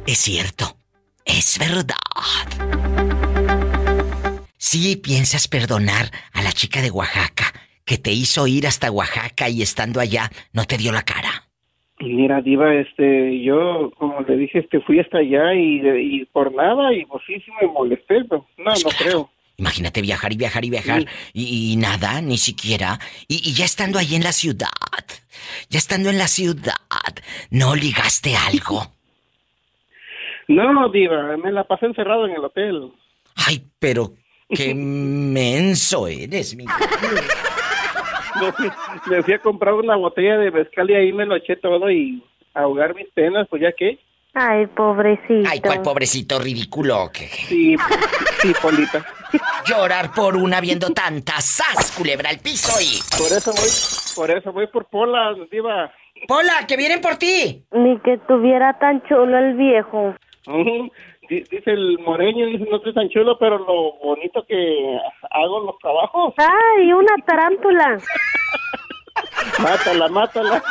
Es 0.07 0.19
cierto. 0.19 0.77
Es 1.25 1.59
verdad. 1.59 1.95
Sí 4.57 4.95
piensas 4.95 5.47
perdonar 5.49 6.11
a 6.31 6.41
la 6.41 6.53
chica 6.53 6.81
de 6.81 6.89
Oaxaca 6.89 7.53
que 7.87 7.97
te 7.97 8.11
hizo 8.11 8.45
ir 8.45 8.67
hasta 8.67 8.91
Oaxaca 8.91 9.49
y 9.49 9.61
estando 9.61 10.01
allá 10.01 10.29
no 10.51 10.65
te 10.65 10.77
dio 10.77 10.91
la 10.91 11.03
cara. 11.03 11.47
Mira, 11.99 12.41
Diva, 12.41 12.75
este, 12.75 13.41
yo, 13.41 13.91
como 13.97 14.21
le 14.21 14.37
dije, 14.37 14.59
este, 14.59 14.81
fui 14.81 14.99
hasta 14.99 15.19
allá 15.19 15.55
y, 15.55 15.81
y 15.81 16.25
por 16.25 16.53
nada, 16.53 16.93
y 16.93 17.05
pues 17.05 17.23
sí, 17.25 17.41
sí 17.43 17.49
me 17.59 17.67
molesté, 17.67 18.23
pero 18.29 18.45
no, 18.57 18.71
no 18.71 18.89
creo. 18.99 19.29
Imagínate 19.55 20.01
viajar 20.01 20.31
y 20.31 20.37
viajar 20.37 20.65
y 20.65 20.69
viajar 20.69 21.05
y, 21.33 21.71
y 21.71 21.77
nada, 21.77 22.21
ni 22.21 22.37
siquiera. 22.37 22.99
Y, 23.27 23.49
y 23.49 23.53
ya 23.53 23.65
estando 23.65 23.97
ahí 23.97 24.13
en 24.13 24.23
la 24.23 24.33
ciudad, 24.33 24.67
ya 25.69 25.79
estando 25.79 26.09
en 26.09 26.19
la 26.19 26.27
ciudad, 26.27 26.75
¿no 27.49 27.73
ligaste 27.73 28.35
algo? 28.35 28.83
No, 30.49 30.89
Diva, 30.89 31.35
me 31.37 31.51
la 31.51 31.63
pasé 31.63 31.87
encerrado 31.87 32.27
en 32.27 32.33
el 32.33 32.43
hotel. 32.43 32.91
Ay, 33.47 33.63
pero 33.79 34.13
qué 34.49 34.75
menso 34.75 36.07
eres, 36.07 36.55
mi. 36.55 36.65
Me 38.41 38.51
fui, 38.51 38.69
me 39.07 39.23
fui 39.23 39.33
a 39.33 39.39
comprar 39.39 39.73
una 39.73 39.95
botella 39.95 40.37
de 40.37 40.51
mezcal 40.51 40.89
y 40.89 40.95
ahí 40.95 41.13
me 41.13 41.25
lo 41.25 41.35
eché 41.35 41.55
todo 41.55 41.89
y 41.89 42.23
ahogar 42.53 42.95
mis 42.95 43.09
penas, 43.09 43.47
pues 43.49 43.61
ya 43.61 43.71
que. 43.71 43.99
Ay, 44.33 44.67
pobrecito. 44.67 45.49
Ay, 45.49 45.61
cuál 45.61 45.81
pobrecito 45.81 46.37
ridículo. 46.39 47.09
que- 47.11 47.27
Sí, 47.27 47.75
sí, 48.41 48.53
Polita. 48.61 49.03
Llorar 49.65 50.11
por 50.13 50.35
una 50.37 50.61
viendo 50.61 50.89
tantas 50.91 51.43
sas, 51.43 51.91
culebra 51.97 52.29
al 52.29 52.37
piso 52.39 52.71
y. 52.79 52.99
Por 53.17 53.35
eso 53.35 53.51
voy, 53.51 53.69
por 54.15 54.31
eso 54.37 54.53
voy 54.53 54.67
por 54.67 54.85
Pola, 54.85 55.33
Diva. 55.51 55.91
Pola, 56.27 56.65
que 56.67 56.77
vienen 56.77 57.01
por 57.01 57.15
ti. 57.15 57.63
Ni 57.71 57.99
que 58.01 58.17
tuviera 58.27 58.77
tan 58.79 59.01
chulo 59.07 59.37
el 59.37 59.55
viejo. 59.55 60.15
Dice 61.29 61.61
el 61.65 61.99
moreño, 61.99 62.45
dice, 62.45 62.65
no 62.69 62.77
estoy 62.77 62.93
tan 62.93 63.09
chulo, 63.09 63.37
pero 63.37 63.57
lo 63.57 63.93
bonito 64.03 64.45
que 64.47 64.97
hago 65.31 65.59
en 65.59 65.65
los 65.65 65.77
trabajos. 65.79 66.33
Ay, 66.37 66.93
una 66.93 67.15
tarántula. 67.25 67.97
Mátala, 69.59 70.07
mátala. 70.09 70.63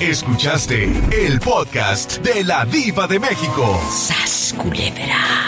Escuchaste 0.00 0.84
el 1.12 1.40
podcast 1.40 2.18
de 2.18 2.44
la 2.44 2.64
diva 2.64 3.06
de 3.06 3.18
México. 3.18 3.80
¡Sas, 3.88 4.54
culebra! 4.60 5.42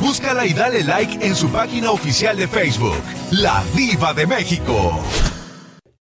Búscala 0.00 0.46
y 0.46 0.52
dale 0.52 0.82
like 0.84 1.24
en 1.24 1.34
su 1.34 1.50
página 1.50 1.90
oficial 1.90 2.36
de 2.36 2.48
Facebook, 2.48 3.02
La 3.30 3.62
Diva 3.74 4.12
de 4.12 4.26
México. 4.26 5.00